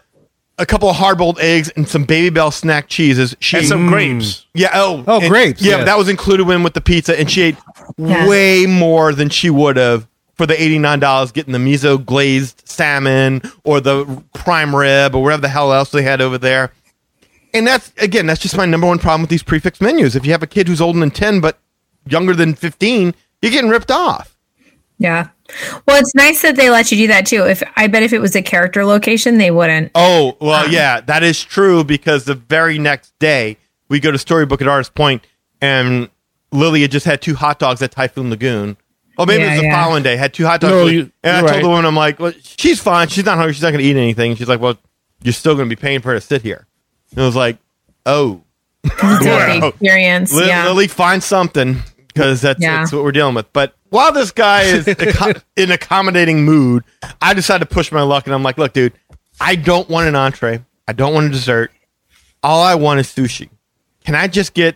a 0.60 0.66
couple 0.66 0.90
of 0.90 0.96
hard 0.98 1.18
boiled 1.18 1.40
eggs, 1.40 1.70
and 1.76 1.88
some 1.88 2.06
Babybel 2.06 2.54
snack 2.54 2.88
cheeses. 2.88 3.36
She 3.40 3.58
and 3.58 3.66
some 3.68 3.88
mm. 3.88 3.90
grapes. 3.90 4.46
yeah. 4.54 4.70
Oh, 4.74 5.04
Oh, 5.08 5.20
and- 5.20 5.30
grapes, 5.30 5.62
Yeah, 5.62 5.78
yes. 5.78 5.86
that 5.86 5.98
was 5.98 6.10
included 6.10 6.48
in 6.50 6.62
with 6.64 6.74
the 6.74 6.82
pizza, 6.82 7.18
and 7.20 7.30
she 7.32 7.42
ate 7.42 7.58
Yes. 7.98 8.30
way 8.30 8.66
more 8.68 9.14
than 9.14 9.30
she 9.30 9.50
would 9.50 9.78
have 9.78 10.08
for 10.36 10.46
the 10.46 10.62
eighty 10.62 10.78
nine 10.78 11.00
dollars 11.00 11.32
getting 11.32 11.52
the 11.54 11.60
miso 11.60 12.04
glazed 12.04 12.62
salmon 12.66 13.42
or 13.64 13.82
the 13.82 14.24
prime 14.34 14.76
rib 14.76 15.16
or 15.16 15.24
whatever 15.24 15.42
the 15.42 15.50
hell 15.50 15.74
else 15.74 15.90
they 15.90 16.04
had 16.04 16.22
over 16.22 16.38
there. 16.38 16.72
And 17.54 17.66
that's 17.66 17.92
again, 17.98 18.26
that's 18.28 18.40
just 18.40 18.56
my 18.56 18.66
number 18.66 18.86
one 18.88 19.00
problem 19.00 19.22
with 19.22 19.30
these 19.32 19.44
prix 19.44 19.60
fixe 19.60 19.82
menus. 19.82 20.16
If 20.16 20.26
you 20.26 20.32
have 20.32 20.44
a 20.44 20.48
kid 20.48 20.68
who's 20.68 20.80
older 20.82 21.00
than 21.00 21.12
ten 21.12 21.42
but 21.42 21.58
younger 22.08 22.34
than 22.36 22.54
fifteen, 22.54 23.16
you're 23.42 23.52
getting 23.52 23.70
ripped 23.72 23.92
off. 23.92 24.38
Yeah. 25.00 25.30
Well, 25.88 26.00
it's 26.00 26.14
nice 26.14 26.42
that 26.44 26.56
they 26.56 26.70
let 26.70 26.92
you 26.92 26.98
do 26.98 27.08
that 27.08 27.26
too. 27.26 27.46
If 27.48 27.64
I 27.76 27.88
bet 27.88 28.04
if 28.04 28.14
it 28.14 28.20
was 28.20 28.36
a 28.36 28.42
character 28.42 28.86
location, 28.86 29.38
they 29.38 29.50
wouldn't. 29.50 29.92
Oh, 29.96 30.38
well, 30.40 30.66
um, 30.66 30.72
yeah, 30.72 31.02
that 31.02 31.24
is 31.24 31.44
true 31.44 31.84
because 31.84 32.26
the 32.26 32.36
very 32.36 32.78
next 32.78 33.18
day 33.18 33.58
we 33.88 34.00
go 34.00 34.12
to 34.12 34.18
Storybook 34.18 34.62
at 34.62 34.68
Artist 34.68 34.94
Point 34.94 35.26
and 35.62 36.10
Lily 36.52 36.82
had 36.82 36.92
just 36.92 37.06
had 37.06 37.22
two 37.22 37.36
hot 37.36 37.60
dogs 37.60 37.82
at 37.82 37.92
Typhoon 37.92 38.30
Lagoon. 38.30 38.78
Oh, 39.18 39.26
maybe 39.26 39.44
it 39.44 39.50
was 39.50 39.60
the 39.60 39.66
yeah. 39.66 39.84
following 39.84 40.04
day. 40.04 40.16
Had 40.16 40.34
two 40.34 40.46
hot 40.46 40.62
dogs. 40.62 40.94
No, 40.94 41.10
and 41.24 41.36
I 41.36 41.40
told 41.42 41.52
right. 41.52 41.62
the 41.62 41.68
woman, 41.68 41.86
I'm 41.86 41.96
like, 41.96 42.20
well, 42.20 42.32
she's 42.42 42.80
fine. 42.80 43.10
She's 43.10 43.26
not 43.26 43.38
hungry. 43.38 43.54
She's 43.54 43.64
not 43.64 43.72
going 43.72 43.84
to 43.84 43.86
eat 43.90 43.98
anything. 43.98 44.36
She's 44.36 44.48
like, 44.48 44.62
well, 44.62 44.78
you're 45.24 45.34
still 45.34 45.56
going 45.56 45.70
to 45.70 45.76
be 45.76 45.80
paying 45.80 46.02
for 46.02 46.10
her 46.10 46.16
to 46.16 46.22
sit 46.22 46.42
here. 46.42 46.68
And 47.12 47.22
I 47.22 47.26
was 47.26 47.36
like, 47.36 47.58
oh, 48.06 48.44
It's 48.84 49.02
Wow. 49.04 49.68
experience. 49.70 50.34
Li- 50.34 50.48
yeah. 50.48 50.66
Lily, 50.68 50.88
find 50.88 51.22
something 51.22 51.84
because 52.20 52.42
that's, 52.42 52.62
Yeah. 52.62 52.78
that's 52.78 52.92
what 52.92 53.04
we're 53.04 53.12
dealing 53.12 53.36
with. 53.36 53.52
But 53.54 53.76
while 53.90 54.12
this 54.12 54.32
guy 54.32 54.64
is 54.64 54.88
in 55.56 55.72
accommodating 55.72 56.44
mood, 56.44 56.84
I 57.22 57.34
decided 57.34 57.68
to 57.70 57.74
push 57.74 57.92
my 57.92 58.02
luck, 58.02 58.26
and 58.26 58.34
I'm 58.36 58.44
like, 58.44 58.58
look, 58.58 58.74
dude, 58.74 58.94
I 59.42 59.56
don't 59.56 59.90
want 59.90 60.08
an 60.08 60.16
entree. 60.16 60.64
I 60.88 60.94
don't 60.94 61.14
want 61.14 61.28
a 61.28 61.30
dessert. 61.30 61.72
All 62.44 62.62
I 62.64 62.76
want 62.76 63.00
is 63.00 63.08
sushi. 63.08 63.50
Can 64.06 64.16
I 64.16 64.28
just 64.28 64.54
get 64.54 64.76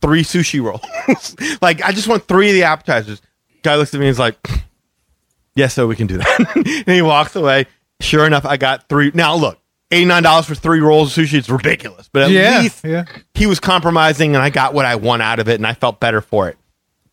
three 0.00 0.22
sushi 0.22 0.62
rolls? 0.62 1.36
like, 1.62 1.82
I 1.82 1.92
just 1.92 2.06
want 2.08 2.26
three 2.28 2.48
of 2.48 2.54
the 2.54 2.64
appetizers. 2.64 3.20
Guy 3.62 3.76
looks 3.76 3.94
at 3.94 4.00
me 4.00 4.06
and 4.06 4.10
is 4.12 4.18
like, 4.18 4.36
yes, 5.54 5.74
so 5.74 5.86
we 5.86 5.96
can 5.96 6.06
do 6.06 6.18
that. 6.18 6.52
and 6.86 6.94
he 6.94 7.02
walks 7.02 7.34
away. 7.36 7.66
Sure 8.00 8.26
enough, 8.26 8.44
I 8.44 8.56
got 8.56 8.88
three. 8.88 9.10
Now, 9.14 9.34
look, 9.36 9.58
$89 9.90 10.44
for 10.44 10.54
three 10.54 10.80
rolls 10.80 11.16
of 11.16 11.24
sushi 11.24 11.34
is 11.38 11.48
ridiculous, 11.48 12.08
but 12.12 12.22
at 12.24 12.30
Yeah, 12.30 12.60
least 12.60 12.84
yeah. 12.84 13.04
he 13.34 13.46
was 13.46 13.60
compromising 13.60 14.34
and 14.34 14.42
I 14.42 14.50
got 14.50 14.74
what 14.74 14.84
I 14.84 14.96
want 14.96 15.22
out 15.22 15.38
of 15.38 15.48
it 15.48 15.54
and 15.54 15.66
I 15.66 15.74
felt 15.74 16.00
better 16.00 16.20
for 16.20 16.48
it. 16.48 16.58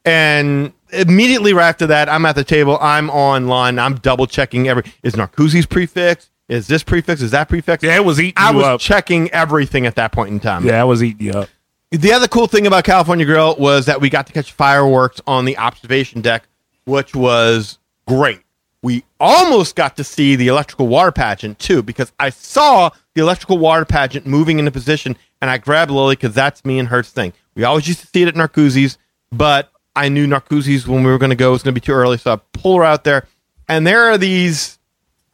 And 0.06 0.74
immediately 0.91 1.54
right 1.54 1.70
after 1.70 1.88
that, 1.88 2.10
I'm 2.10 2.26
at 2.26 2.36
the 2.36 2.43
table, 2.43 2.78
I'm 2.82 3.10
online, 3.10 3.80
I'm 3.80 3.95
double 3.95 4.28
checking 4.28 4.68
every 4.68 4.84
is 5.04 5.14
Narcoossee's 5.16 5.66
prix 5.66 5.86
fixe? 5.86 6.30
Is 6.49 6.68
this 6.68 6.84
prix 6.84 7.02
fixe? 7.02 7.22
Is 7.22 7.32
that 7.32 7.47
prix 7.47 7.62
fixe? 7.62 7.84
Yeah, 7.84 7.95
it 7.95 8.04
was 8.04 8.20
eating 8.20 8.34
I 8.36 8.52
was 8.52 8.66
up. 8.66 8.80
checking 8.82 9.30
everything 9.32 9.86
at 9.86 9.95
that 9.95 10.12
point 10.12 10.32
in 10.32 10.39
time. 10.39 10.66
Yeah, 10.66 10.82
I 10.82 10.84
was 10.84 11.04
eating 11.04 11.28
you 11.28 11.34
up. 11.34 11.49
The 11.91 12.14
other 12.14 12.28
cool 12.28 12.47
thing 12.47 12.68
about 12.68 12.84
California 12.84 13.26
Grill 13.26 13.56
was 13.58 13.86
that 13.86 14.02
we 14.02 14.10
got 14.10 14.26
to 14.28 14.34
catch 14.34 14.52
fireworks 14.52 15.22
on 15.28 15.45
the 15.45 15.58
observation 15.58 16.22
deck, 16.22 16.47
which 16.86 17.14
was 17.14 17.80
great. 18.08 18.41
We 18.82 19.04
almost 19.20 19.76
got 19.76 19.95
to 19.97 20.04
see 20.04 20.36
the 20.36 20.47
electrical 20.47 20.88
water 20.88 21.12
pageant 21.12 21.60
too, 21.60 21.84
because 21.84 22.12
I 22.20 22.32
saw 22.32 22.89
the 23.14 23.22
electrical 23.22 23.58
water 23.58 23.86
pageant 23.86 24.26
moving 24.26 24.58
into 24.58 24.72
position, 24.72 25.18
and 25.41 25.49
I 25.49 25.58
grabbed 25.58 25.91
Lily 25.91 26.16
because 26.16 26.34
that's 26.34 26.66
me 26.66 26.80
and 26.80 26.88
her 26.88 27.04
thing. 27.04 27.34
We 27.56 27.64
always 27.64 27.88
used 27.88 27.99
to 27.99 28.08
see 28.08 28.24
it 28.24 28.28
at 28.30 28.36
Narcoossee's, 28.36 28.97
but 29.32 29.72
I 29.96 30.10
knew 30.10 30.28
Narcoossee's 30.28 30.88
when 30.88 31.04
we 31.04 31.12
were 31.12 31.18
going 31.18 31.32
to 31.32 31.36
go 31.36 31.50
It 31.50 31.54
was 31.54 31.64
going 31.64 31.76
to 31.76 31.82
be 31.82 31.86
too 31.86 31.94
early, 31.94 32.18
so 32.18 32.34
I 32.34 32.39
pull 32.54 32.78
her 32.78 32.84
out 32.84 33.04
there. 33.04 33.28
And 33.68 33.86
there 33.86 34.12
are 34.12 34.18
these, 34.18 34.80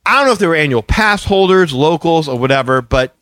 I 0.06 0.18
don't 0.18 0.28
know 0.28 0.34
if 0.34 0.40
they 0.40 0.48
were 0.48 0.56
annual 0.56 0.82
pass 0.82 1.24
holders, 1.24 1.74
locals, 1.74 2.28
or 2.28 2.38
whatever, 2.38 2.82
but 2.82 3.16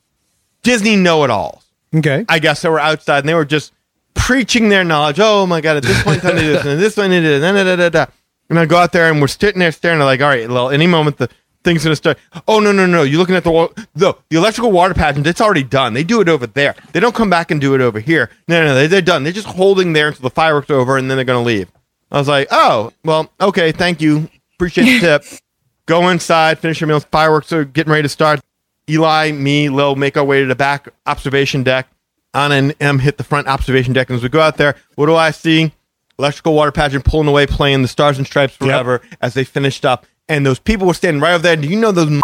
Disney 0.63 0.95
know-it-alls. 0.95 1.63
Okay. 1.95 2.25
I 2.27 2.39
guess 2.39 2.61
they 2.61 2.69
were 2.69 2.79
outside 2.79 3.19
and 3.19 3.29
they 3.29 3.33
were 3.33 3.45
just 3.45 3.73
preaching 4.13 4.69
their 4.69 4.83
knowledge. 4.83 5.19
Oh 5.19 5.45
my 5.45 5.61
god, 5.61 5.77
at 5.77 5.83
this 5.83 6.01
point 6.03 6.17
in 6.17 6.21
time 6.21 6.35
they 6.35 6.41
did 6.43 6.55
this, 6.55 6.61
and 6.63 6.71
at 6.71 6.79
this 6.79 6.95
point 6.95 7.09
they 7.11 7.21
did 7.21 7.37
it, 7.37 7.39
da, 7.41 7.51
da, 7.51 7.63
da, 7.63 7.75
da, 7.75 7.89
da. 7.89 8.11
And 8.49 8.59
I 8.59 8.65
go 8.65 8.77
out 8.77 8.91
there 8.91 9.09
and 9.11 9.21
we're 9.21 9.27
sitting 9.27 9.59
there 9.59 9.71
staring. 9.71 9.99
Like, 9.99 10.21
all 10.21 10.27
right, 10.27 10.49
well, 10.49 10.69
any 10.69 10.87
moment 10.87 11.17
the 11.17 11.29
thing's 11.65 11.83
gonna 11.83 11.95
start. 11.97 12.17
Oh 12.47 12.59
no, 12.61 12.71
no, 12.71 12.85
no! 12.85 13.03
You're 13.03 13.19
looking 13.19 13.35
at 13.35 13.43
the 13.43 13.51
wa- 13.51 13.69
the 13.93 14.13
the 14.29 14.37
electrical 14.37 14.71
water 14.71 14.93
pageant. 14.93 15.27
It's 15.27 15.41
already 15.41 15.63
done. 15.63 15.93
They 15.93 16.03
do 16.03 16.21
it 16.21 16.29
over 16.29 16.47
there. 16.47 16.75
They 16.93 17.01
don't 17.01 17.13
come 17.15 17.29
back 17.29 17.51
and 17.51 17.59
do 17.59 17.75
it 17.75 17.81
over 17.81 17.99
here. 17.99 18.29
No, 18.47 18.63
no, 18.63 18.73
they, 18.75 18.87
they're 18.87 19.01
done. 19.01 19.23
They're 19.23 19.33
just 19.33 19.47
holding 19.47 19.91
there 19.91 20.07
until 20.07 20.23
the 20.23 20.29
fireworks 20.29 20.69
are 20.69 20.75
over 20.75 20.97
and 20.97 21.09
then 21.09 21.17
they're 21.17 21.25
gonna 21.25 21.41
leave. 21.41 21.69
I 22.11 22.19
was 22.19 22.29
like, 22.29 22.47
oh, 22.51 22.93
well, 23.03 23.29
okay, 23.41 23.73
thank 23.73 23.99
you, 23.99 24.29
appreciate 24.53 24.85
the 24.85 25.19
tip. 25.19 25.23
Go 25.87 26.07
inside, 26.09 26.59
finish 26.59 26.79
your 26.79 26.87
meals. 26.87 27.03
Fireworks 27.05 27.51
are 27.51 27.65
getting 27.65 27.91
ready 27.91 28.03
to 28.03 28.09
start. 28.09 28.39
Eli, 28.89 29.31
me, 29.31 29.69
Lil 29.69 29.95
make 29.95 30.15
our 30.17 30.23
way 30.23 30.41
to 30.41 30.45
the 30.47 30.55
back 30.55 30.87
observation 31.05 31.63
deck. 31.63 31.87
Anna 32.33 32.55
and 32.55 32.75
M 32.79 32.99
hit 32.99 33.17
the 33.17 33.23
front 33.23 33.47
observation 33.47 33.93
deck. 33.93 34.09
And 34.09 34.17
as 34.17 34.23
we 34.23 34.29
go 34.29 34.41
out 34.41 34.57
there, 34.57 34.75
what 34.95 35.05
do 35.07 35.15
I 35.15 35.31
see? 35.31 35.71
Electrical 36.17 36.53
water 36.53 36.71
pageant 36.71 37.05
pulling 37.05 37.27
away, 37.27 37.45
playing 37.45 37.81
the 37.81 37.87
Stars 37.87 38.17
and 38.17 38.25
Stripes 38.27 38.55
forever 38.55 39.01
as 39.21 39.33
they 39.33 39.43
finished 39.43 39.85
up. 39.85 40.05
And 40.27 40.45
those 40.45 40.59
people 40.59 40.87
were 40.87 40.93
standing 40.93 41.21
right 41.21 41.33
over 41.33 41.43
there. 41.43 41.55
Do 41.55 41.67
you 41.67 41.79
know 41.79 41.91
those? 41.91 42.21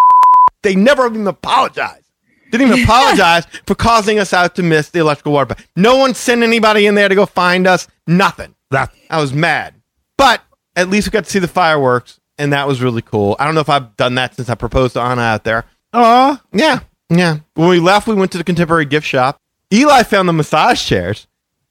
They 0.64 0.76
never 0.76 1.06
even 1.08 1.28
apologized. 1.28 2.06
Didn't 2.52 2.68
even 2.70 2.84
apologize 2.86 3.46
for 3.66 3.76
causing 3.76 4.20
us 4.20 4.34
out 4.34 4.56
to 4.56 4.64
miss 4.64 4.90
the 4.90 5.00
electrical 5.00 5.34
water. 5.34 5.56
No 5.76 5.98
one 5.98 6.14
sent 6.14 6.44
anybody 6.44 6.86
in 6.88 6.96
there 6.96 7.10
to 7.10 7.16
go 7.16 7.26
find 7.26 7.68
us. 7.68 7.88
Nothing. 8.08 8.56
That 8.72 8.92
I 9.10 9.20
was 9.22 9.34
mad. 9.34 9.76
But 10.18 10.42
at 10.76 10.90
least 10.90 11.08
we 11.08 11.12
got 11.12 11.26
to 11.26 11.30
see 11.30 11.40
the 11.40 11.48
fireworks, 11.48 12.20
and 12.38 12.54
that 12.54 12.68
was 12.68 12.82
really 12.82 13.02
cool. 13.02 13.36
I 13.40 13.46
don't 13.46 13.56
know 13.56 13.62
if 13.62 13.70
I've 13.70 13.96
done 13.98 14.16
that 14.16 14.36
since 14.36 14.50
I 14.50 14.56
proposed 14.56 14.94
to 14.94 15.02
Anna 15.02 15.22
out 15.22 15.44
there. 15.44 15.66
Oh, 15.94 16.40
Yeah, 16.54 16.80
yeah. 17.10 17.40
When 17.56 17.68
we 17.70 17.80
left, 17.80 18.08
we 18.08 18.16
went 18.16 18.32
to 18.32 18.38
the 18.38 18.44
contemporary 18.44 18.86
gift 18.86 19.06
shop. 19.06 19.38
Eli 19.74 20.04
found 20.04 20.28
the 20.30 20.34
massage 20.34 20.84
chairs, 20.86 21.28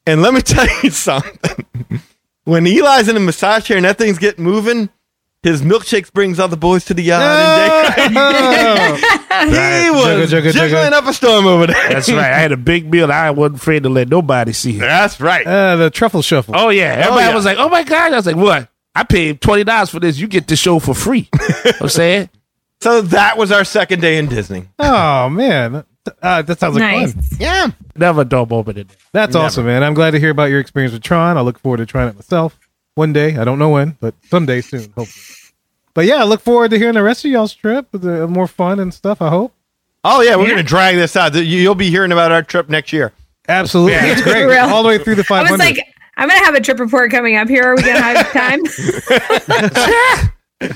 and 0.07 0.21
let 0.23 0.35
me 0.35 0.41
tell 0.43 0.67
you 0.83 0.91
something. 0.91 1.65
when 2.45 2.67
Eli's 2.67 3.09
in 3.09 3.17
a 3.17 3.21
massage 3.21 3.65
chair 3.65 3.77
and 3.77 3.87
that 3.87 3.97
thing's 3.99 4.19
getting 4.19 4.45
moving, 4.45 4.91
his 5.43 5.63
milkshakes 5.63 6.13
brings 6.13 6.39
all 6.39 6.49
the 6.49 6.57
boys 6.57 6.85
to 6.87 6.95
the 6.95 7.03
yard. 7.03 7.23
And 7.99 8.15
they, 8.15 9.85
he 9.85 9.91
was 9.91 10.31
Jugga, 10.31 10.41
jugga, 10.43 10.53
jiggling 10.53 10.71
jugga. 10.71 10.93
up 10.93 11.07
a 11.07 11.13
storm 11.15 11.47
over 11.47 11.67
there. 11.67 11.89
that's 11.89 12.11
right. 12.11 12.33
I 12.33 12.39
had 12.39 12.53
a 12.53 12.57
big 12.57 12.91
meal. 12.91 13.11
I 13.11 13.31
wasn't 13.31 13.57
afraid 13.61 13.83
to 13.85 13.89
let 13.89 14.09
nobody 14.09 14.53
see 14.53 14.77
it. 14.77 14.81
That's 14.81 15.21
right. 15.21 15.47
Uh, 15.47 15.77
the 15.77 15.91
truffle 15.91 16.23
shuffle. 16.23 16.55
Oh 16.57 16.69
yeah, 16.69 16.95
everybody 16.99 17.27
yeah. 17.27 17.35
was 17.35 17.45
like, 17.45 17.59
"Oh 17.59 17.69
my 17.69 17.83
god!" 17.85 18.13
I 18.13 18.17
was 18.17 18.27
like, 18.27 18.37
"What? 18.37 18.69
I 18.95 19.05
paid 19.05 19.41
twenty 19.41 19.65
dollars 19.65 19.91
for 19.91 20.01
this. 20.01 20.19
You 20.19 20.27
get 20.29 20.47
the 20.47 20.57
show 20.57 20.79
for 20.79 20.95
free." 20.95 21.29
I'm 21.81 21.89
saying, 21.89 22.29
So 22.83 23.03
that 23.03 23.37
was 23.39 23.53
our 23.53 23.65
second 23.65 24.01
day 24.01 24.17
in 24.19 24.27
Disney. 24.27 24.67
Oh, 24.79 25.29
man. 25.29 25.85
Uh, 26.23 26.41
that 26.43 26.59
sounds 26.59 26.75
like 26.77 26.83
Nice. 26.83 27.13
fun. 27.13 27.23
Yeah. 27.39 27.71
never 27.95 28.23
a 28.23 28.25
dull 28.25 28.47
moment 28.47 28.79
in 28.79 28.87
there. 28.87 28.97
That's 29.13 29.37
awesome, 29.37 29.67
man. 29.67 29.85
I'm 29.85 29.93
glad 29.93 30.13
to 30.13 30.19
hear 30.19 30.31
about 30.31 30.45
your 30.51 30.61
experience 30.61 30.95
with 30.95 31.03
Tron. 31.03 31.37
I 31.37 31.43
look 31.43 31.59
forward 31.59 31.77
to 31.77 31.87
trying 31.87 32.09
it 32.09 32.15
myself 32.15 32.59
one 33.01 33.13
day. 33.13 33.37
I 33.37 33.45
don't 33.45 33.59
know 33.59 33.71
when, 33.71 33.97
but 34.01 34.15
someday 34.29 34.61
soon, 34.61 34.93
hopefully. 34.97 35.37
But 35.95 36.05
yeah, 36.07 36.17
I 36.17 36.25
look 36.25 36.41
forward 36.41 36.71
to 36.71 36.79
hearing 36.79 36.95
the 36.95 37.03
rest 37.03 37.25
of 37.25 37.31
y'all's 37.31 37.55
trip 37.55 37.89
with 37.93 38.05
uh, 38.07 38.27
more 38.29 38.47
fun 38.47 38.79
and 38.79 38.93
stuff. 38.95 39.21
I 39.21 39.29
hope. 39.29 39.53
Oh 40.05 40.21
yeah, 40.23 40.37
we're 40.37 40.49
gonna 40.49 40.63
drag 40.63 40.97
this 40.97 41.17
out. 41.17 41.35
You- 41.35 41.43
You'll 41.43 41.75
be 41.75 41.91
hearing 41.91 42.13
about 42.13 42.31
our 42.33 42.43
trip 42.43 42.69
next 42.69 42.93
year. 42.93 43.13
Absolutely, 43.49 43.93
Yeah. 43.95 44.07
it's 44.13 44.23
great. 44.23 44.45
Real. 44.55 44.67
All 44.67 44.83
the 44.83 44.89
way 44.89 44.99
through 44.99 45.17
the 45.17 45.25
final. 45.25 45.49
I 45.49 45.51
was 45.51 45.59
like, 45.59 45.79
I'm 46.17 46.29
gonna 46.29 46.45
have 46.45 46.55
a 46.55 46.61
trip 46.61 46.79
report 46.79 47.11
coming 47.11 47.37
up 47.37 47.49
here. 47.49 47.65
Are 47.65 47.75
we 47.77 47.83
gonna 47.83 48.01
have 48.01 48.31
time? 48.33 48.61
We're 50.63 50.69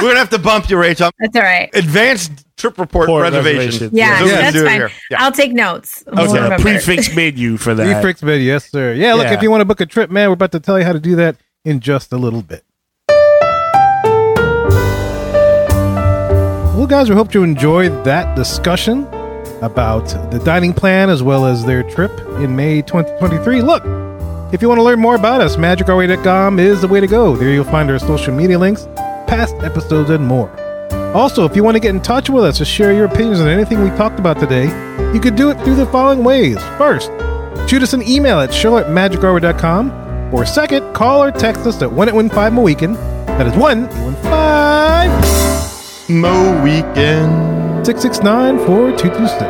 gonna 0.00 0.18
have 0.18 0.30
to 0.30 0.38
bump 0.38 0.70
you, 0.70 0.78
Rachel. 0.78 1.10
That's 1.20 1.36
all 1.36 1.42
right. 1.42 1.68
Advanced 1.74 2.32
trip 2.56 2.78
report 2.78 3.04
Report 3.08 3.22
reservation. 3.24 3.58
reservations. 3.58 3.92
Yeah, 3.92 4.18
So 4.18 4.24
we 4.24 4.30
that's 4.30 4.56
fine. 4.62 4.80
Yeah. 5.10 5.16
I'll 5.22 5.32
take 5.32 5.52
notes. 5.52 6.02
We'll 6.06 6.34
Okay, 6.36 6.54
a 6.54 6.58
prix 6.58 6.78
fixe 6.80 7.14
menu 7.14 7.58
for 7.58 7.74
that. 7.74 7.84
Prix 8.02 8.12
fixe 8.14 8.22
menu, 8.22 8.44
yes, 8.46 8.70
sir. 8.70 8.94
Yeah, 8.94 9.12
look, 9.14 9.26
Yeah. 9.26 9.34
if 9.34 9.42
you 9.42 9.50
want 9.50 9.60
to 9.60 9.66
book 9.66 9.80
a 9.82 9.86
trip, 9.86 10.10
man, 10.10 10.28
we're 10.30 10.34
about 10.34 10.52
to 10.52 10.60
tell 10.60 10.78
you 10.78 10.84
how 10.86 10.92
to 10.94 11.00
do 11.00 11.16
that 11.16 11.36
in 11.66 11.80
just 11.80 12.12
a 12.12 12.16
little 12.16 12.42
bit. 12.42 12.64
Well, 16.76 16.86
guys, 16.86 17.08
we 17.08 17.16
hope 17.16 17.34
you 17.34 17.42
enjoyed 17.42 18.04
that 18.04 18.36
discussion 18.36 19.06
about 19.62 20.06
the 20.30 20.40
dining 20.44 20.72
plan 20.72 21.10
as 21.10 21.22
well 21.22 21.44
as 21.44 21.64
their 21.64 21.82
trip 21.82 22.12
in 22.38 22.54
May 22.54 22.82
2023. 22.82 23.62
Look, 23.62 23.82
if 24.52 24.62
you 24.62 24.68
want 24.68 24.78
to 24.78 24.84
learn 24.84 25.00
more 25.00 25.16
about 25.16 25.40
us, 25.40 25.56
magicourway.com 25.56 26.60
is 26.60 26.82
the 26.82 26.88
way 26.88 27.00
to 27.00 27.08
go. 27.08 27.34
There 27.34 27.50
you'll 27.50 27.64
find 27.64 27.90
our 27.90 27.98
social 27.98 28.32
media 28.32 28.58
links, 28.58 28.86
past 29.26 29.56
episodes, 29.56 30.10
and 30.10 30.24
more. 30.24 30.48
Also, 31.16 31.44
if 31.44 31.56
you 31.56 31.64
want 31.64 31.74
to 31.74 31.80
get 31.80 31.94
in 31.94 32.00
touch 32.00 32.30
with 32.30 32.44
us 32.44 32.58
to 32.58 32.64
share 32.64 32.92
your 32.92 33.06
opinions 33.06 33.40
on 33.40 33.48
anything 33.48 33.82
we 33.82 33.88
talked 33.96 34.20
about 34.20 34.38
today, 34.38 34.66
you 35.12 35.18
could 35.18 35.34
do 35.34 35.50
it 35.50 35.58
through 35.64 35.74
the 35.76 35.86
following 35.86 36.22
ways. 36.22 36.58
First, 36.78 37.10
shoot 37.68 37.82
us 37.82 37.92
an 37.94 38.02
email 38.06 38.38
at 38.38 38.54
show 38.54 38.76
at 38.78 38.86
magicourway.com, 38.86 39.90
or 40.36 40.44
second, 40.44 40.92
call 40.92 41.22
or 41.22 41.32
text 41.32 41.66
us 41.66 41.80
at 41.80 41.90
1 41.90 42.08
at 42.08 42.14
15 42.14 42.30
Moweekend. 42.30 42.96
That 43.26 43.46
is 43.46 43.56
1 43.56 43.88
15 43.88 46.20
Mo 46.20 46.62
weekend. 46.62 47.86
669 47.86 48.58
4226. 48.66 49.42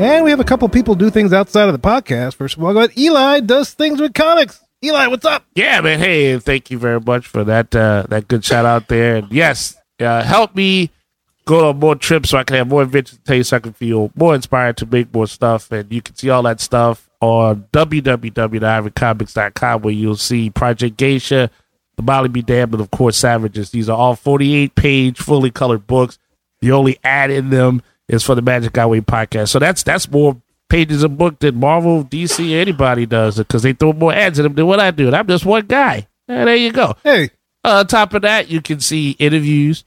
And 0.00 0.24
we 0.24 0.30
have 0.30 0.40
a 0.40 0.44
couple 0.44 0.68
people 0.68 0.94
do 0.94 1.10
things 1.10 1.32
outside 1.32 1.68
of 1.68 1.72
the 1.72 1.78
podcast. 1.78 2.34
First 2.34 2.56
of 2.56 2.64
all, 2.64 2.72
go 2.72 2.80
ahead. 2.80 2.98
Eli 2.98 3.40
does 3.40 3.72
things 3.74 4.00
with 4.00 4.14
comics. 4.14 4.60
Eli, 4.82 5.06
what's 5.06 5.24
up? 5.24 5.44
Yeah, 5.54 5.80
man. 5.80 5.98
Hey, 5.98 6.38
thank 6.38 6.70
you 6.70 6.78
very 6.78 7.00
much 7.00 7.26
for 7.26 7.44
that 7.44 7.74
uh, 7.74 8.04
that 8.08 8.26
good 8.26 8.44
shout 8.44 8.64
out 8.64 8.88
there. 8.88 9.16
And 9.16 9.30
yes, 9.30 9.76
uh, 10.00 10.22
help 10.22 10.56
me 10.56 10.90
go 11.44 11.68
on 11.68 11.78
more 11.78 11.94
trips 11.94 12.30
so 12.30 12.38
I 12.38 12.44
can 12.44 12.56
have 12.56 12.68
more 12.68 12.82
adventures 12.82 13.18
to 13.18 13.24
tell 13.24 13.36
you 13.36 13.44
so 13.44 13.56
I 13.56 13.60
can 13.60 13.72
feel 13.72 14.10
more 14.16 14.34
inspired 14.34 14.76
to 14.78 14.86
make 14.86 15.14
more 15.14 15.26
stuff. 15.26 15.70
And 15.70 15.92
you 15.92 16.02
can 16.02 16.16
see 16.16 16.30
all 16.30 16.42
that 16.42 16.60
stuff 16.60 17.03
on 17.20 17.66
www.ivorycomics.com 17.72 19.82
where 19.82 19.94
you'll 19.94 20.16
see 20.16 20.50
Project 20.50 20.96
Geisha, 20.96 21.50
The 21.96 22.02
Molly 22.02 22.28
Be 22.28 22.42
Damned, 22.42 22.72
and 22.74 22.80
of 22.82 22.90
course 22.90 23.16
Savages. 23.16 23.70
These 23.70 23.88
are 23.88 23.96
all 23.96 24.16
48 24.16 24.74
page, 24.74 25.18
fully 25.18 25.50
colored 25.50 25.86
books. 25.86 26.18
The 26.60 26.72
only 26.72 26.98
ad 27.04 27.30
in 27.30 27.50
them 27.50 27.82
is 28.08 28.22
for 28.22 28.34
the 28.34 28.42
Magic 28.42 28.76
Our 28.78 28.88
Way 28.88 29.00
podcast. 29.00 29.48
So 29.50 29.58
that's 29.58 29.82
that's 29.82 30.10
more 30.10 30.40
pages 30.68 31.02
of 31.02 31.18
book 31.18 31.38
than 31.40 31.60
Marvel, 31.60 32.04
DC, 32.04 32.52
anybody 32.54 33.06
does 33.06 33.36
because 33.38 33.62
they 33.62 33.72
throw 33.74 33.92
more 33.92 34.12
ads 34.12 34.38
in 34.38 34.44
them 34.44 34.54
than 34.54 34.66
what 34.66 34.80
I 34.80 34.90
do. 34.90 35.06
And 35.08 35.16
I'm 35.16 35.26
just 35.26 35.44
one 35.44 35.66
guy. 35.66 36.06
And 36.26 36.48
there 36.48 36.56
you 36.56 36.72
go. 36.72 36.96
Hey, 37.04 37.30
Uh, 37.64 37.80
on 37.80 37.86
top 37.86 38.14
of 38.14 38.22
that, 38.22 38.50
you 38.50 38.60
can 38.62 38.80
see 38.80 39.10
interviews, 39.18 39.84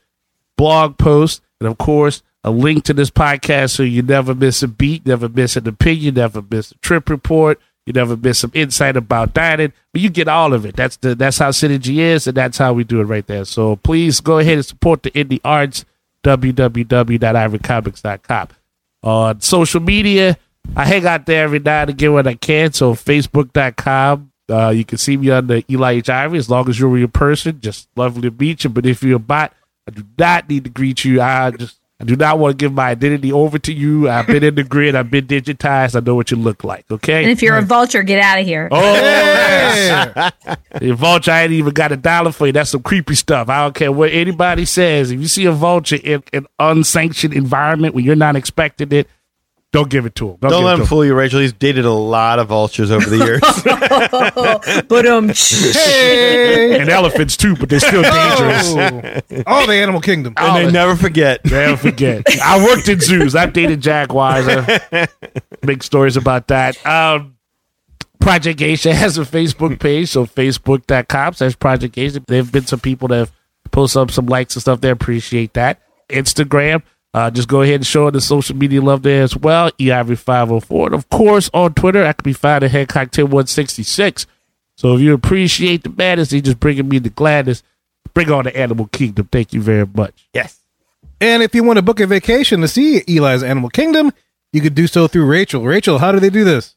blog 0.56 0.98
posts, 0.98 1.42
and 1.60 1.68
of 1.68 1.78
course, 1.78 2.22
a 2.48 2.52
link 2.52 2.86
to 2.86 2.94
this 2.94 3.10
podcast 3.10 3.72
so 3.72 3.84
you 3.84 4.02
never 4.02 4.34
miss 4.34 4.64
a 4.64 4.68
beat, 4.68 5.06
never 5.06 5.28
miss 5.30 5.58
an 5.58 5.68
opinion, 5.68 6.16
never 6.16 6.42
miss 6.50 6.72
a 6.72 6.78
trip 6.78 7.10
report, 7.10 7.60
you 7.86 7.94
never 7.94 8.18
miss 8.18 8.40
some 8.40 8.52
insight 8.54 8.98
about 8.98 9.34
dining. 9.34 9.72
But 9.94 10.02
you 10.02 10.10
get 10.10 10.28
all 10.28 10.54
of 10.54 10.66
it. 10.66 10.76
That's 10.76 10.98
the 10.98 11.16
that's 11.16 11.38
how 11.38 11.52
Synergy 11.52 11.98
is, 11.98 12.28
and 12.28 12.36
that's 12.36 12.58
how 12.58 12.74
we 12.74 12.84
do 12.84 13.00
it 13.02 13.06
right 13.06 13.26
there. 13.28 13.46
So 13.46 13.76
please 13.78 14.20
go 14.20 14.40
ahead 14.40 14.56
and 14.56 14.66
support 14.66 15.04
the 15.04 15.12
indie 15.12 15.40
arts. 15.44 15.86
www.ivorycomics.com. 16.24 18.48
On 19.04 19.40
social 19.40 19.80
media, 19.80 20.38
I 20.76 20.86
hang 20.86 21.06
out 21.06 21.28
there 21.28 21.44
every 21.46 21.60
now 21.60 21.82
and 21.82 21.92
again 21.92 22.14
when 22.14 22.28
I 22.28 22.34
can. 22.34 22.74
So 22.74 22.94
Facebook.com. 22.94 24.32
Uh, 24.50 24.70
you 24.70 24.86
can 24.86 24.98
see 24.98 25.18
me 25.18 25.30
on 25.30 25.48
the 25.48 25.64
Eli 25.70 25.94
H. 25.94 26.10
Ivory 26.10 26.40
as 26.40 26.50
long 26.50 26.70
as 26.70 26.80
you're 26.80 26.90
a 26.90 26.92
real 26.92 27.08
person. 27.08 27.60
Just 27.62 27.88
lovely 27.96 28.30
to 28.30 28.32
meet 28.32 28.64
you. 28.64 28.70
But 28.70 28.86
if 28.86 29.04
you're 29.04 29.18
a 29.18 29.20
bot, 29.20 29.54
I 29.88 29.92
do 29.92 30.04
not 30.18 30.50
need 30.50 30.64
to 30.66 30.70
greet 30.70 31.06
you. 31.06 31.22
I 31.22 31.52
just 31.52 31.80
I 32.00 32.04
do 32.04 32.16
not 32.16 32.38
want 32.38 32.52
to 32.52 32.64
give 32.64 32.74
my 32.74 32.90
identity 32.90 33.34
over 33.34 33.58
to 33.58 33.74
you. 33.74 34.08
I've 34.08 34.28
been 34.28 34.44
in 34.44 34.54
the 34.54 34.64
grid. 34.64 34.94
I've 34.94 35.10
been 35.10 35.26
digitized. 35.26 35.96
I 35.96 36.00
know 36.00 36.14
what 36.14 36.30
you 36.30 36.38
look 36.38 36.64
like. 36.64 36.86
Okay. 36.92 37.24
And 37.24 37.32
if 37.32 37.42
you're 37.42 37.58
a 37.58 37.64
vulture, 37.64 38.04
get 38.04 38.20
out 38.20 38.40
of 38.40 38.46
here. 38.46 38.70
Oh, 38.72 38.94
hey. 38.94 40.30
the 40.80 40.92
vulture, 40.92 41.32
I 41.32 41.44
ain't 41.44 41.54
even 41.54 41.74
got 41.74 41.92
a 41.92 41.98
dollar 41.98 42.32
for 42.32 42.46
you. 42.46 42.54
That's 42.54 42.70
some 42.70 42.84
creepy 42.84 43.16
stuff. 43.16 43.50
I 43.50 43.64
don't 43.64 43.74
care 43.74 43.92
what 43.92 44.12
anybody 44.12 44.66
says. 44.66 45.10
If 45.10 45.20
you 45.20 45.28
see 45.28 45.46
a 45.46 45.52
vulture 45.52 45.96
in 45.96 46.22
an 46.34 46.46
unsanctioned 46.60 47.34
environment 47.34 47.96
where 47.96 48.04
you're 48.04 48.16
not 48.16 48.36
expecting 48.36 48.92
it, 48.92 49.10
don't 49.78 49.90
give 49.90 50.06
it 50.06 50.16
to 50.16 50.30
him. 50.32 50.38
Don't, 50.42 50.52
Don't 50.52 50.64
let 50.64 50.72
it 50.72 50.76
him 50.76 50.82
him. 50.82 50.88
fool 50.88 51.06
you, 51.06 51.14
Rachel. 51.14 51.40
He's 51.40 51.54
dated 51.54 51.86
a 51.86 51.92
lot 51.92 52.40
of 52.40 52.48
vultures 52.48 52.90
over 52.90 53.08
the 53.08 53.18
years. 53.18 54.84
but 54.88 55.06
um, 55.06 55.30
hey. 55.34 56.80
And 56.80 56.90
elephants 56.90 57.38
too, 57.38 57.56
but 57.56 57.70
they're 57.70 57.80
still 57.80 58.02
dangerous. 58.02 58.74
Oh. 58.74 59.44
All 59.46 59.68
the 59.68 59.76
animal 59.76 60.02
kingdom. 60.02 60.34
and 60.38 60.56
they 60.56 60.72
never 60.72 60.96
forget. 60.96 61.44
They 61.44 61.52
Never 61.68 61.78
forget. 61.78 62.24
I 62.42 62.64
worked 62.64 62.90
in 62.90 63.00
zoos. 63.00 63.36
I've 63.36 63.54
dated 63.54 63.82
jaguars. 63.82 64.48
I 64.48 65.08
make 65.64 65.84
stories 65.84 66.18
about 66.18 66.48
that. 66.48 66.84
Um, 66.86 67.36
Project 68.20 68.60
Geisha 68.60 68.94
has 68.94 69.18
a 69.18 69.22
Facebook 69.22 69.80
page, 69.80 70.10
so 70.10 70.26
facebook.com 70.26 71.34
slash 71.34 71.58
Project 71.60 71.94
Geisha. 71.96 72.22
There 72.26 72.38
have 72.38 72.52
been 72.52 72.66
some 72.66 72.80
people 72.80 73.08
that 73.10 73.18
have 73.18 73.32
posted 73.72 74.02
up 74.02 74.12
some 74.12 74.26
likes 74.26 74.56
and 74.56 74.62
stuff 74.62 74.82
there. 74.82 74.94
Appreciate 74.94 75.54
that. 75.54 75.82
Instagram, 76.10 76.82
uh, 77.18 77.32
just 77.32 77.48
go 77.48 77.64
ahead 77.64 77.78
and 77.78 77.88
show 77.88 78.12
the 78.12 78.22
social 78.22 78.56
media 78.56 78.80
love 78.80 79.02
there 79.02 79.24
as 79.24 79.36
well. 79.36 79.72
EIV504. 79.72 80.86
And 80.86 80.94
of 80.94 81.10
course, 81.10 81.50
on 81.52 81.74
Twitter, 81.74 82.06
I 82.06 82.14
can 82.14 82.24
be 82.24 82.32
found 82.32 82.64
at 82.64 82.70
Headcock10166. 82.70 84.28
So 84.76 84.94
if 84.94 85.02
you 85.02 85.16
appreciate 85.16 85.82
the 85.82 85.90
madness, 85.90 86.32
you 86.32 86.42
just 86.42 86.60
bringing 86.60 86.88
me 86.88 87.00
the 87.00 87.10
gladness. 87.10 87.64
Bring 88.14 88.30
on 88.32 88.44
the 88.44 88.56
animal 88.56 88.86
kingdom. 88.86 89.30
Thank 89.32 89.52
you 89.52 89.62
very 89.62 89.88
much. 89.88 90.30
Yes. 90.32 90.60
And 91.20 91.42
if 91.42 91.56
you 91.56 91.64
want 91.64 91.78
to 91.78 91.82
book 91.82 92.00
a 92.00 92.06
vacation 92.06 92.62
to 92.62 92.68
see 92.68 93.04
Eli's 93.08 93.42
Animal 93.42 93.72
Kingdom, 93.72 94.14
you 94.54 94.62
could 94.62 94.76
do 94.76 94.86
so 94.86 95.08
through 95.08 95.26
Rachel. 95.26 95.64
Rachel, 95.64 95.98
how 95.98 96.12
do 96.12 96.20
they 96.20 96.30
do 96.30 96.44
this? 96.44 96.76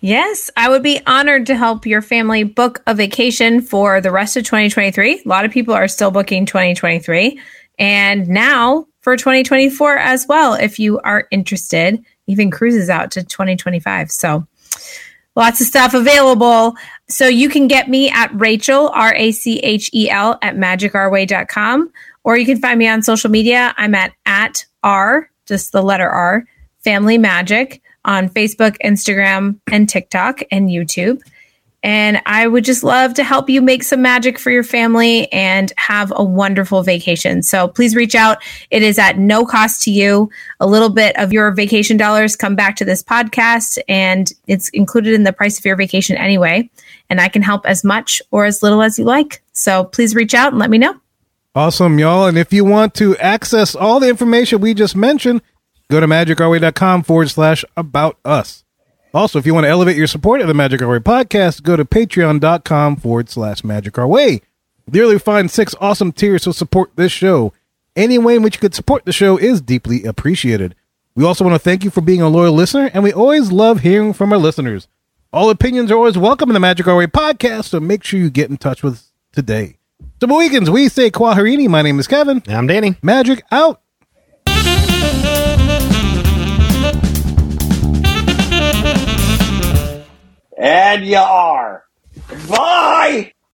Yes, 0.00 0.50
I 0.56 0.68
would 0.68 0.82
be 0.82 1.00
honored 1.06 1.46
to 1.46 1.54
help 1.54 1.86
your 1.86 2.02
family 2.02 2.42
book 2.42 2.82
a 2.88 2.94
vacation 2.94 3.60
for 3.60 4.00
the 4.00 4.10
rest 4.10 4.36
of 4.36 4.42
2023. 4.42 5.22
A 5.24 5.28
lot 5.28 5.44
of 5.44 5.52
people 5.52 5.74
are 5.74 5.86
still 5.86 6.10
booking 6.10 6.44
2023 6.44 7.40
and 7.78 8.26
now 8.26 8.86
for 9.00 9.16
2024 9.16 9.96
as 9.96 10.26
well, 10.26 10.54
if 10.54 10.78
you 10.78 10.98
are 11.00 11.26
interested, 11.30 12.04
even 12.26 12.50
cruises 12.50 12.90
out 12.90 13.10
to 13.12 13.22
2025. 13.22 14.10
So 14.10 14.46
lots 15.36 15.60
of 15.60 15.66
stuff 15.66 15.94
available. 15.94 16.76
So 17.08 17.26
you 17.26 17.48
can 17.48 17.66
get 17.66 17.88
me 17.88 18.10
at 18.10 18.30
Rachel, 18.34 18.90
R 18.90 19.14
A 19.14 19.32
C 19.32 19.58
H 19.60 19.90
E 19.92 20.10
L, 20.10 20.38
at 20.42 20.56
magicourway.com, 20.56 21.92
or 22.24 22.36
you 22.36 22.46
can 22.46 22.60
find 22.60 22.78
me 22.78 22.88
on 22.88 23.02
social 23.02 23.30
media. 23.30 23.74
I'm 23.76 23.94
at, 23.94 24.12
at 24.26 24.64
R, 24.82 25.30
just 25.46 25.72
the 25.72 25.82
letter 25.82 26.08
R, 26.08 26.44
Family 26.84 27.18
Magic 27.18 27.82
on 28.04 28.28
Facebook, 28.28 28.76
Instagram, 28.82 29.60
and 29.70 29.88
TikTok 29.88 30.40
and 30.50 30.68
YouTube. 30.68 31.20
And 31.82 32.20
I 32.26 32.46
would 32.46 32.64
just 32.64 32.84
love 32.84 33.14
to 33.14 33.24
help 33.24 33.48
you 33.48 33.62
make 33.62 33.82
some 33.82 34.02
magic 34.02 34.38
for 34.38 34.50
your 34.50 34.62
family 34.62 35.32
and 35.32 35.72
have 35.78 36.12
a 36.14 36.22
wonderful 36.22 36.82
vacation. 36.82 37.42
So 37.42 37.68
please 37.68 37.96
reach 37.96 38.14
out. 38.14 38.42
It 38.70 38.82
is 38.82 38.98
at 38.98 39.16
no 39.18 39.46
cost 39.46 39.82
to 39.84 39.90
you. 39.90 40.30
A 40.60 40.66
little 40.66 40.90
bit 40.90 41.16
of 41.16 41.32
your 41.32 41.50
vacation 41.52 41.96
dollars 41.96 42.36
come 42.36 42.54
back 42.54 42.76
to 42.76 42.84
this 42.84 43.02
podcast, 43.02 43.78
and 43.88 44.30
it's 44.46 44.68
included 44.70 45.14
in 45.14 45.24
the 45.24 45.32
price 45.32 45.58
of 45.58 45.64
your 45.64 45.76
vacation 45.76 46.16
anyway. 46.16 46.70
And 47.08 47.20
I 47.20 47.28
can 47.28 47.42
help 47.42 47.64
as 47.64 47.82
much 47.82 48.20
or 48.30 48.44
as 48.44 48.62
little 48.62 48.82
as 48.82 48.98
you 48.98 49.04
like. 49.04 49.42
So 49.52 49.84
please 49.84 50.14
reach 50.14 50.34
out 50.34 50.52
and 50.52 50.58
let 50.58 50.70
me 50.70 50.78
know. 50.78 51.00
Awesome, 51.54 51.98
y'all. 51.98 52.26
And 52.26 52.38
if 52.38 52.52
you 52.52 52.64
want 52.64 52.94
to 52.94 53.16
access 53.16 53.74
all 53.74 53.98
the 53.98 54.08
information 54.08 54.60
we 54.60 54.74
just 54.74 54.94
mentioned, 54.94 55.42
go 55.90 55.98
to 55.98 56.06
magicourway.com 56.06 57.02
forward 57.02 57.30
slash 57.30 57.64
about 57.76 58.18
us. 58.24 58.64
Also, 59.12 59.38
if 59.40 59.46
you 59.46 59.54
want 59.54 59.64
to 59.64 59.68
elevate 59.70 59.96
your 59.96 60.06
support 60.06 60.40
of 60.40 60.46
the 60.46 60.54
Magic 60.54 60.80
Our 60.82 60.88
Way 60.88 60.98
podcast, 60.98 61.64
go 61.64 61.76
to 61.76 61.84
patreon.com 61.84 62.96
forward 62.96 63.28
slash 63.28 63.64
magic 63.64 63.98
our 63.98 64.06
way. 64.06 64.40
There 64.86 65.04
you'll 65.04 65.18
find 65.18 65.50
six 65.50 65.74
awesome 65.80 66.12
tiers 66.12 66.42
to 66.42 66.52
support 66.52 66.92
this 66.94 67.10
show. 67.10 67.52
Any 67.96 68.18
way 68.18 68.36
in 68.36 68.42
which 68.42 68.56
you 68.56 68.60
could 68.60 68.74
support 68.74 69.04
the 69.04 69.12
show 69.12 69.36
is 69.36 69.60
deeply 69.60 70.04
appreciated. 70.04 70.76
We 71.16 71.24
also 71.24 71.44
want 71.44 71.54
to 71.56 71.58
thank 71.58 71.82
you 71.82 71.90
for 71.90 72.00
being 72.00 72.22
a 72.22 72.28
loyal 72.28 72.54
listener, 72.54 72.88
and 72.94 73.02
we 73.02 73.12
always 73.12 73.50
love 73.50 73.80
hearing 73.80 74.12
from 74.12 74.32
our 74.32 74.38
listeners. 74.38 74.86
All 75.32 75.50
opinions 75.50 75.90
are 75.90 75.96
always 75.96 76.16
welcome 76.16 76.48
in 76.48 76.54
the 76.54 76.60
Magic 76.60 76.86
Our 76.86 76.96
Way 76.96 77.08
podcast, 77.08 77.64
so 77.64 77.80
make 77.80 78.04
sure 78.04 78.20
you 78.20 78.30
get 78.30 78.48
in 78.48 78.58
touch 78.58 78.84
with 78.84 78.94
us 78.94 79.12
today. 79.32 79.78
So, 80.20 80.36
weekends, 80.36 80.70
we 80.70 80.88
say 80.88 81.10
Kwaherini. 81.10 81.68
My 81.68 81.82
name 81.82 81.98
is 81.98 82.06
Kevin. 82.06 82.42
I'm 82.46 82.68
Danny. 82.68 82.96
Magic 83.02 83.42
out. 83.50 83.80
And 90.60 91.06
you 91.06 91.16
are. 91.16 91.84
Bye! 92.46 93.32